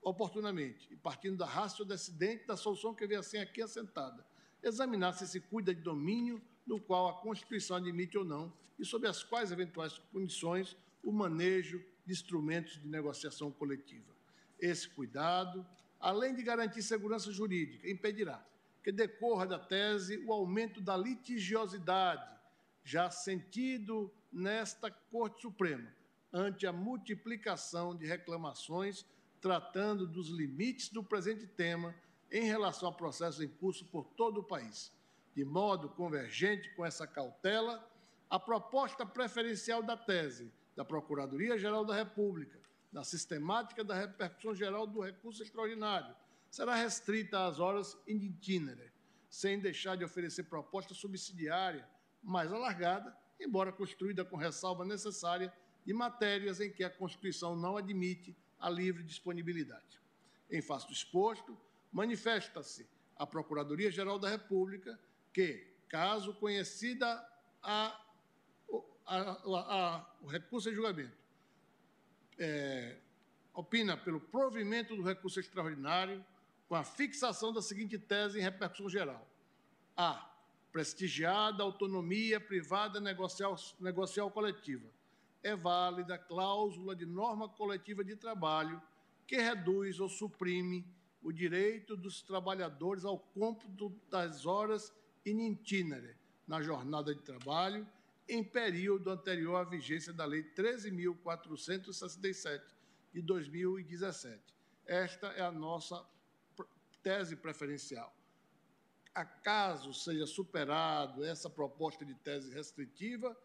oportunamente, 0.01 0.89
e 0.91 0.97
partindo 0.97 1.37
da 1.37 1.47
raça 1.47 1.85
decidente 1.85 2.47
da 2.47 2.57
solução 2.57 2.95
que 2.95 3.07
vem 3.07 3.19
assim 3.19 3.39
aqui 3.39 3.61
assentada, 3.61 4.25
examinar 4.63 5.13
se 5.13 5.27
se 5.27 5.41
cuida 5.41 5.75
de 5.75 5.83
domínio 5.83 6.41
no 6.67 6.81
qual 6.81 7.09
a 7.09 7.21
Constituição 7.21 7.77
admite 7.77 8.17
ou 8.17 8.25
não 8.25 8.53
e 8.79 8.85
sob 8.85 9.07
as 9.07 9.25
quais 9.25 9.51
eventuais 9.51 9.99
condições 10.13 10.77
o 11.03 11.13
manejo 11.13 11.83
de 12.07 12.13
instrumentos 12.13 12.81
de 12.81 12.87
negociação 12.87 13.51
coletiva. 13.51 14.15
Esse 14.59 14.89
cuidado, 14.89 15.67
além 15.99 16.35
de 16.35 16.43
garantir 16.43 16.83
segurança 16.83 17.33
jurídica, 17.33 17.89
impedirá 17.91 18.45
que 18.89 18.93
decorra 18.93 19.47
da 19.47 19.59
tese 19.59 20.17
o 20.27 20.33
aumento 20.33 20.81
da 20.81 20.97
litigiosidade, 20.97 22.27
já 22.83 23.11
sentido 23.11 24.11
nesta 24.33 24.91
Corte 24.91 25.43
Suprema, 25.43 25.95
ante 26.33 26.67
a 26.67 26.73
multiplicação 26.73 27.95
de 27.95 28.07
reclamações 28.07 29.05
tratando 29.43 30.07
dos 30.07 30.31
limites 30.31 30.89
do 30.89 31.05
presente 31.05 31.47
tema 31.47 31.95
em 32.33 32.45
relação 32.45 32.89
a 32.89 32.93
processos 32.93 33.43
em 33.43 33.49
curso 33.49 33.85
por 33.85 34.07
todo 34.17 34.41
o 34.41 34.43
país. 34.43 34.91
De 35.35 35.45
modo 35.45 35.91
convergente 35.91 36.75
com 36.75 36.87
essa 36.87 37.07
cautela, 37.07 37.87
a 38.31 38.39
proposta 38.39 39.05
preferencial 39.05 39.83
da 39.83 39.99
tese 39.99 40.51
da 40.75 40.83
Procuradoria-Geral 40.83 41.85
da 41.85 41.95
República, 41.95 42.59
na 42.91 43.05
sistemática 43.05 43.85
da 43.85 43.95
repercussão 43.95 44.55
geral 44.55 44.87
do 44.87 45.03
recurso 45.03 45.43
extraordinário, 45.43 46.17
será 46.51 46.75
restrita 46.75 47.47
às 47.47 47.59
horas 47.59 47.97
in 48.07 48.17
itinere, 48.17 48.93
sem 49.29 49.59
deixar 49.59 49.97
de 49.97 50.05
oferecer 50.05 50.45
proposta 50.45 50.95
subsidiária 50.95 51.89
mais 52.23 52.53
alargada, 52.53 53.17
embora 53.39 53.73
construída 53.73 54.25
com 54.25 54.37
ressalva 54.37 54.85
necessária 54.85 55.53
de 55.85 55.93
matérias 55.93 56.61
em 56.61 56.71
que 56.71 56.83
a 56.83 56.91
Constituição 56.91 57.57
não 57.57 57.77
admite 57.77 58.37
a 58.59 58.69
livre 58.69 59.03
disponibilidade. 59.03 60.01
Em 60.51 60.61
face 60.61 60.87
do 60.87 60.93
exposto, 60.93 61.57
manifesta-se 61.93 62.89
a 63.17 63.27
Procuradoria-Geral 63.27 64.19
da 64.19 64.29
República 64.29 64.99
que, 65.33 65.67
caso 65.89 66.35
conhecida 66.35 67.07
a, 67.63 68.01
a, 69.07 69.21
a, 69.31 70.17
o 70.23 70.27
recurso 70.27 70.71
em 70.71 70.75
julgamento, 70.75 71.17
é, 72.39 72.99
opina 73.53 73.97
pelo 73.97 74.21
provimento 74.21 74.95
do 74.95 75.03
recurso 75.03 75.41
extraordinário 75.41 76.25
com 76.69 76.75
a 76.75 76.85
fixação 76.85 77.51
da 77.53 77.63
seguinte 77.63 77.99
tese 77.99 78.39
em 78.39 78.43
repercussão 78.43 78.89
geral. 78.89 79.29
A. 79.97 80.27
Prestigiada 80.71 81.63
autonomia 81.63 82.39
privada 82.39 83.01
negocial, 83.01 83.57
negocial 83.81 84.31
coletiva 84.31 84.87
é 85.43 85.57
válida 85.57 86.17
a 86.17 86.19
cláusula 86.19 86.95
de 86.95 87.07
norma 87.07 87.49
coletiva 87.49 88.05
de 88.05 88.15
trabalho 88.17 88.83
que 89.27 89.37
reduz 89.37 89.99
ou 89.99 90.11
suprime 90.11 90.87
o 91.23 91.33
direito 91.33 91.97
dos 91.97 92.21
trabalhadores 92.23 93.05
ao 93.05 93.19
cômputo 93.19 93.93
das 94.11 94.47
horas 94.47 94.93
in 95.25 95.53
itinere 95.53 96.17
na 96.47 96.61
jornada 96.61 97.15
de 97.15 97.23
trabalho 97.23 97.89
em 98.29 98.45
período 98.45 99.09
anterior 99.11 99.57
à 99.57 99.65
vigência 99.65 100.13
da 100.13 100.27
Lei 100.27 100.43
13.467 100.43 102.61
de 103.13 103.23
2017. 103.23 104.39
Esta 104.87 105.29
é 105.29 105.41
a 105.41 105.51
nossa 105.51 106.05
tese 107.03 107.37
preferencial. 107.37 108.15
Acaso 109.15 109.93
seja 109.93 110.27
superado 110.27 111.25
essa 111.25 111.51
proposta 111.51 112.05
de 112.05 112.15
tese 112.15 112.53
restritiva, 112.53 113.37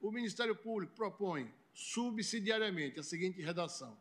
o 0.00 0.10
Ministério 0.10 0.56
Público 0.56 0.94
propõe 0.94 1.52
subsidiariamente 1.72 2.98
a 2.98 3.02
seguinte 3.02 3.40
redação: 3.40 3.96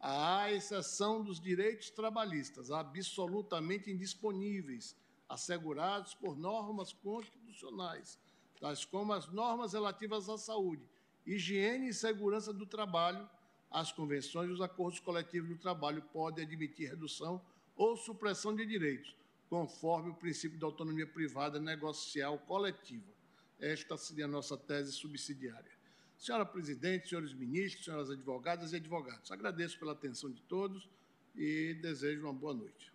à 0.00 0.50
exceção 0.52 1.22
dos 1.22 1.40
direitos 1.40 1.90
trabalhistas 1.90 2.70
absolutamente 2.70 3.90
indisponíveis, 3.90 4.96
assegurados 5.28 6.14
por 6.14 6.36
normas 6.36 6.92
constitucionais, 6.92 8.18
tais 8.60 8.84
como 8.84 9.12
as 9.12 9.26
normas 9.28 9.72
relativas 9.72 10.28
à 10.28 10.36
saúde, 10.36 10.86
higiene 11.24 11.88
e 11.88 11.94
segurança 11.94 12.52
do 12.52 12.66
trabalho, 12.66 13.28
as 13.70 13.90
convenções 13.90 14.50
e 14.50 14.52
os 14.52 14.60
acordos 14.60 15.00
coletivos 15.00 15.48
do 15.48 15.56
trabalho 15.56 16.02
podem 16.12 16.44
admitir 16.44 16.90
redução 16.90 17.40
ou 17.76 17.96
supressão 17.96 18.54
de 18.54 18.64
direitos, 18.64 19.16
conforme 19.48 20.10
o 20.10 20.14
princípio 20.14 20.58
da 20.58 20.66
autonomia 20.66 21.06
privada 21.06 21.60
negocial 21.60 22.38
coletiva. 22.38 23.12
Esta 23.60 23.96
seria 23.96 24.24
a 24.24 24.28
nossa 24.28 24.56
tese 24.56 24.92
subsidiária. 24.92 25.72
Senhora 26.18 26.46
Presidente, 26.46 27.08
senhores 27.08 27.32
ministros, 27.32 27.84
senhoras 27.84 28.10
advogadas 28.10 28.72
e 28.72 28.76
advogados, 28.76 29.30
agradeço 29.30 29.78
pela 29.78 29.92
atenção 29.92 30.30
de 30.30 30.40
todos 30.42 30.88
e 31.34 31.74
desejo 31.82 32.22
uma 32.22 32.32
boa 32.32 32.54
noite. 32.54 32.92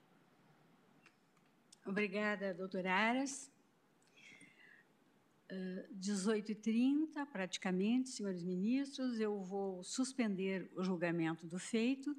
Obrigada, 1.85 2.53
doutora 2.53 2.93
Aras. 2.93 3.51
Uh, 5.51 5.95
18h30, 5.95 7.25
praticamente, 7.31 8.09
senhores 8.09 8.43
ministros, 8.43 9.19
eu 9.19 9.41
vou 9.41 9.83
suspender 9.83 10.69
o 10.75 10.83
julgamento 10.83 11.47
do 11.47 11.57
feito. 11.57 12.15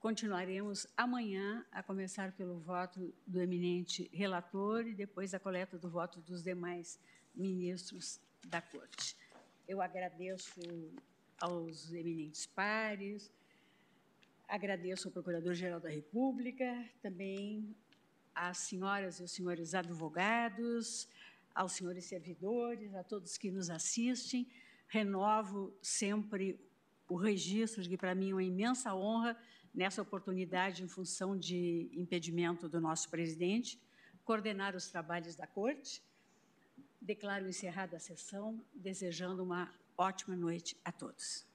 Continuaremos 0.00 0.86
amanhã, 0.96 1.66
a 1.72 1.82
começar 1.82 2.30
pelo 2.30 2.60
voto 2.60 3.12
do 3.26 3.40
eminente 3.40 4.08
relator 4.12 4.86
e 4.86 4.94
depois 4.94 5.34
a 5.34 5.40
coleta 5.40 5.76
do 5.76 5.90
voto 5.90 6.20
dos 6.20 6.40
demais 6.40 7.00
ministros 7.34 8.20
da 8.46 8.62
Corte. 8.62 9.16
Eu 9.66 9.82
agradeço 9.82 10.60
aos 11.40 11.92
eminentes 11.92 12.46
pares, 12.46 13.32
agradeço 14.46 15.08
ao 15.08 15.12
Procurador-Geral 15.12 15.80
da 15.80 15.90
República, 15.90 16.88
também 17.02 17.74
às 18.32 18.58
senhoras 18.58 19.18
e 19.18 19.24
os 19.24 19.32
senhores 19.32 19.74
advogados, 19.74 21.08
aos 21.52 21.72
senhores 21.72 22.04
servidores, 22.04 22.94
a 22.94 23.02
todos 23.02 23.36
que 23.36 23.50
nos 23.50 23.68
assistem. 23.68 24.48
Renovo 24.86 25.76
sempre 25.82 26.56
o 27.08 27.16
registro 27.16 27.82
de 27.82 27.88
que, 27.88 27.96
para 27.96 28.14
mim, 28.14 28.30
é 28.30 28.34
uma 28.34 28.44
imensa 28.44 28.94
honra, 28.94 29.36
nessa 29.78 30.02
oportunidade, 30.02 30.82
em 30.82 30.88
função 30.88 31.38
de 31.38 31.88
impedimento 31.92 32.68
do 32.68 32.80
nosso 32.80 33.08
presidente, 33.08 33.80
coordenar 34.24 34.74
os 34.74 34.88
trabalhos 34.88 35.36
da 35.36 35.46
Corte. 35.46 36.02
Declaro 37.00 37.48
encerrada 37.48 37.96
a 37.96 38.00
sessão, 38.00 38.60
desejando 38.74 39.40
uma 39.40 39.72
ótima 39.96 40.34
noite 40.34 40.76
a 40.84 40.90
todos. 40.90 41.47